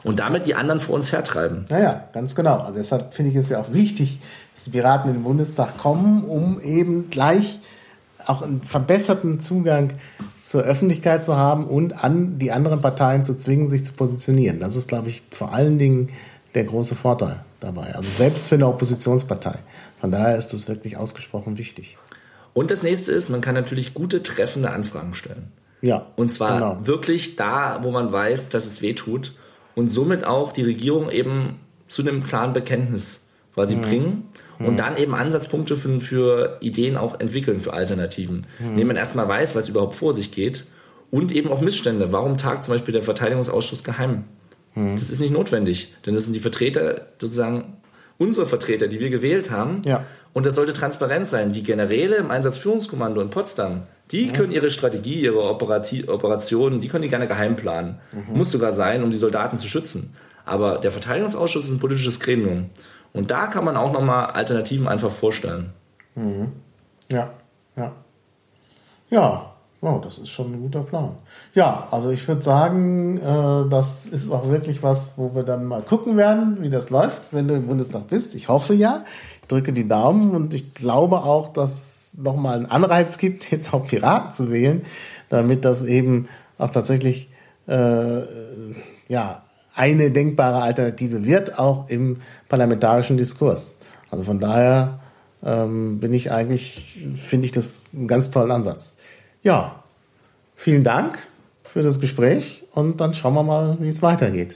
Und 0.05 0.19
damit 0.19 0.45
die 0.45 0.55
anderen 0.55 0.79
vor 0.79 0.95
uns 0.95 1.11
hertreiben. 1.11 1.65
Naja, 1.69 2.07
ganz 2.13 2.35
genau. 2.35 2.59
Also 2.59 2.73
deshalb 2.75 3.13
finde 3.13 3.31
ich 3.31 3.37
es 3.37 3.49
ja 3.49 3.59
auch 3.59 3.73
wichtig, 3.73 4.19
dass 4.53 4.63
die 4.63 4.69
Piraten 4.69 5.09
in 5.09 5.17
den 5.17 5.23
Bundestag 5.23 5.77
kommen, 5.77 6.23
um 6.23 6.61
eben 6.61 7.09
gleich 7.09 7.59
auch 8.25 8.41
einen 8.41 8.63
verbesserten 8.63 9.41
Zugang 9.41 9.89
zur 10.43 10.63
Öffentlichkeit 10.63 11.23
zu 11.23 11.37
haben 11.37 11.65
und 11.65 12.03
an 12.03 12.37
die 12.37 12.51
anderen 12.51 12.81
Parteien 12.81 13.23
zu 13.23 13.33
zwingen, 13.33 13.69
sich 13.69 13.85
zu 13.85 13.93
positionieren. 13.93 14.59
Das 14.59 14.75
ist, 14.75 14.89
glaube 14.89 15.07
ich, 15.07 15.23
vor 15.31 15.53
allen 15.53 15.79
Dingen 15.79 16.09
der 16.53 16.65
große 16.65 16.95
Vorteil 16.95 17.45
dabei. 17.61 17.95
Also 17.95 18.11
selbst 18.11 18.49
für 18.49 18.55
eine 18.55 18.67
Oppositionspartei. 18.67 19.59
Von 20.01 20.11
daher 20.11 20.37
ist 20.37 20.51
das 20.51 20.67
wirklich 20.67 20.97
ausgesprochen 20.97 21.57
wichtig. 21.57 21.97
Und 22.53 22.71
das 22.71 22.83
nächste 22.83 23.13
ist, 23.13 23.29
man 23.29 23.39
kann 23.39 23.55
natürlich 23.55 23.93
gute, 23.93 24.21
treffende 24.21 24.71
Anfragen 24.71 25.15
stellen. 25.15 25.47
Ja. 25.81 26.07
Und 26.17 26.27
zwar 26.29 26.59
genau. 26.59 26.77
wirklich 26.87 27.37
da, 27.37 27.79
wo 27.81 27.91
man 27.91 28.11
weiß, 28.11 28.49
dass 28.49 28.65
es 28.65 28.81
weh 28.81 28.93
tut. 28.93 29.33
Und 29.75 29.87
somit 29.87 30.25
auch 30.25 30.51
die 30.51 30.63
Regierung 30.63 31.09
eben 31.09 31.61
zu 31.87 32.01
einem 32.01 32.25
klaren 32.25 32.51
Bekenntnis 32.51 33.22
quasi 33.53 33.75
mhm. 33.75 33.81
bringen 33.81 34.29
und 34.59 34.73
mhm. 34.73 34.77
dann 34.77 34.97
eben 34.97 35.13
Ansatzpunkte 35.15 35.75
für, 35.77 35.99
für, 35.99 36.57
Ideen 36.61 36.97
auch 36.97 37.19
entwickeln, 37.19 37.59
für 37.59 37.73
Alternativen. 37.73 38.45
Mhm. 38.59 38.71
Indem 38.71 38.87
man 38.87 38.95
erstmal 38.95 39.27
weiß, 39.27 39.55
was 39.55 39.69
überhaupt 39.69 39.95
vor 39.95 40.13
sich 40.13 40.31
geht 40.31 40.65
und 41.11 41.31
eben 41.31 41.51
auch 41.51 41.61
Missstände. 41.61 42.11
Warum 42.11 42.37
tagt 42.37 42.63
zum 42.63 42.73
Beispiel 42.73 42.93
der 42.93 43.03
Verteidigungsausschuss 43.03 43.83
geheim? 43.83 44.23
Mhm. 44.75 44.95
Das 44.97 45.09
ist 45.09 45.19
nicht 45.19 45.33
notwendig, 45.33 45.93
denn 46.05 46.13
das 46.13 46.25
sind 46.25 46.33
die 46.33 46.39
Vertreter, 46.39 47.07
sozusagen 47.19 47.77
unsere 48.17 48.47
Vertreter, 48.47 48.87
die 48.87 48.99
wir 48.99 49.09
gewählt 49.09 49.51
haben. 49.51 49.81
Ja. 49.85 50.05
Und 50.33 50.45
das 50.45 50.55
sollte 50.55 50.73
transparent 50.73 51.27
sein. 51.27 51.53
Die 51.53 51.63
Generäle 51.63 52.15
im 52.15 52.31
Einsatzführungskommando 52.31 53.21
in 53.21 53.29
Potsdam, 53.29 53.83
die 54.11 54.29
können 54.29 54.51
ihre 54.51 54.71
Strategie, 54.71 55.21
ihre 55.21 55.43
Operati 55.43 56.07
Operationen, 56.07 56.81
die 56.81 56.87
können 56.87 57.03
die 57.03 57.09
gerne 57.09 57.27
geheim 57.27 57.55
planen. 57.55 57.99
Mhm. 58.11 58.37
Muss 58.37 58.51
sogar 58.51 58.71
sein, 58.71 59.03
um 59.03 59.11
die 59.11 59.17
Soldaten 59.17 59.57
zu 59.57 59.67
schützen. 59.67 60.15
Aber 60.45 60.79
der 60.79 60.91
Verteidigungsausschuss 60.91 61.65
ist 61.65 61.71
ein 61.71 61.79
politisches 61.79 62.19
Gremium. 62.19 62.69
Und 63.13 63.31
da 63.31 63.47
kann 63.47 63.63
man 63.63 63.77
auch 63.77 63.91
nochmal 63.91 64.31
Alternativen 64.31 64.87
einfach 64.87 65.11
vorstellen. 65.11 65.71
Mhm. 66.15 66.51
Ja, 67.11 67.29
ja. 67.75 67.91
Ja, 69.09 69.53
wow, 69.81 70.01
das 70.01 70.17
ist 70.17 70.29
schon 70.29 70.53
ein 70.53 70.61
guter 70.61 70.81
Plan. 70.81 71.11
Ja, 71.53 71.87
also 71.91 72.09
ich 72.09 72.27
würde 72.27 72.41
sagen, 72.41 73.17
äh, 73.17 73.69
das 73.69 74.07
ist 74.07 74.31
auch 74.31 74.49
wirklich 74.49 74.81
was, 74.81 75.13
wo 75.17 75.35
wir 75.35 75.43
dann 75.43 75.65
mal 75.65 75.83
gucken 75.83 76.17
werden, 76.17 76.57
wie 76.61 76.69
das 76.69 76.89
läuft, 76.89 77.31
wenn 77.31 77.47
du 77.47 77.53
im 77.53 77.67
Bundestag 77.67 78.07
bist. 78.07 78.33
Ich 78.33 78.47
hoffe 78.47 78.73
ja. 78.73 79.03
Ich 79.41 79.47
drücke 79.47 79.73
die 79.73 79.87
Daumen 79.87 80.31
und 80.31 80.53
ich 80.53 80.73
glaube 80.73 81.17
auch, 81.23 81.49
dass 81.49 82.15
nochmal 82.17 82.55
einen 82.55 82.65
Anreiz 82.65 83.17
gibt, 83.17 83.51
jetzt 83.51 83.73
auch 83.73 83.85
Piraten 83.85 84.31
zu 84.31 84.51
wählen, 84.51 84.83
damit 85.29 85.65
das 85.65 85.83
eben 85.83 86.27
auch 86.57 86.69
tatsächlich 86.69 87.29
äh, 87.67 88.21
ja, 89.07 89.43
eine 89.75 90.11
denkbare 90.11 90.61
Alternative 90.61 91.25
wird, 91.25 91.57
auch 91.59 91.89
im 91.89 92.17
parlamentarischen 92.49 93.17
Diskurs. 93.17 93.75
Also 94.11 94.23
von 94.23 94.39
daher 94.39 94.99
ähm, 95.43 95.99
bin 95.99 96.13
ich 96.13 96.31
eigentlich, 96.31 97.05
finde 97.17 97.45
ich 97.45 97.51
das 97.51 97.91
einen 97.93 98.07
ganz 98.07 98.31
tollen 98.31 98.51
Ansatz. 98.51 98.95
Ja, 99.41 99.83
vielen 100.55 100.83
Dank 100.83 101.17
für 101.63 101.81
das 101.81 101.99
Gespräch 101.99 102.63
und 102.71 103.01
dann 103.01 103.13
schauen 103.13 103.33
wir 103.33 103.43
mal, 103.43 103.77
wie 103.79 103.87
es 103.87 104.01
weitergeht. 104.01 104.55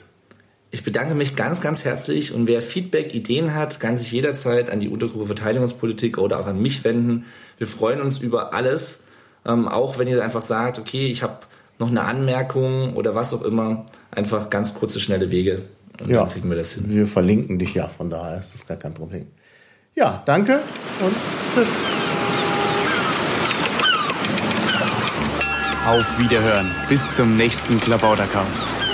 Ich 0.70 0.84
bedanke 0.84 1.16
mich 1.16 1.36
ganz, 1.36 1.62
ganz 1.62 1.86
herzlich 1.86 2.34
und 2.34 2.48
wer 2.48 2.62
Feedback, 2.62 3.16
Ideen 3.16 3.56
hat, 3.56 3.80
kann 3.80 3.98
sich 3.98 4.12
jederzeit 4.12 4.70
an 4.70 4.80
die 4.80 4.90
Untergruppe 4.90 5.28
Verteidigungspolitik 5.28 6.18
oder 6.18 6.40
auch 6.40 6.48
an 6.48 6.62
mich 6.62 6.84
wenden. 6.84 7.26
Wir 7.58 7.68
freuen 7.68 8.02
uns 8.02 8.20
über 8.20 8.54
alles, 8.54 9.04
ähm, 9.46 9.68
auch 9.68 9.98
wenn 9.98 10.08
ihr 10.08 10.22
einfach 10.24 10.42
sagt, 10.42 10.78
okay, 10.78 11.08
ich 11.08 11.24
habe 11.24 11.38
noch 11.80 11.90
eine 11.90 12.04
Anmerkung 12.04 12.96
oder 12.96 13.16
was 13.16 13.34
auch 13.34 13.42
immer, 13.42 13.86
einfach 14.12 14.50
ganz 14.50 14.74
kurze, 14.74 15.00
schnelle 15.00 15.32
Wege 15.32 15.64
und 16.02 16.10
ja, 16.10 16.22
dann 16.22 16.30
kriegen 16.30 16.50
wir 16.50 16.58
das 16.58 16.74
hin. 16.74 16.86
Wir 16.88 17.06
verlinken 17.06 17.60
dich 17.60 17.74
ja, 17.74 17.88
von 17.88 18.10
daher 18.10 18.38
ist 18.38 18.54
das 18.54 18.68
gar 18.68 18.78
kein 18.78 18.94
Problem. 18.94 19.28
Ja, 19.96 20.22
danke 20.26 20.60
und 21.02 21.16
tschüss. 21.56 21.68
Auf 25.88 26.20
Wiederhören. 26.20 26.70
Bis 26.90 27.16
zum 27.16 27.38
nächsten 27.38 27.80
Klabautercast. 27.80 28.87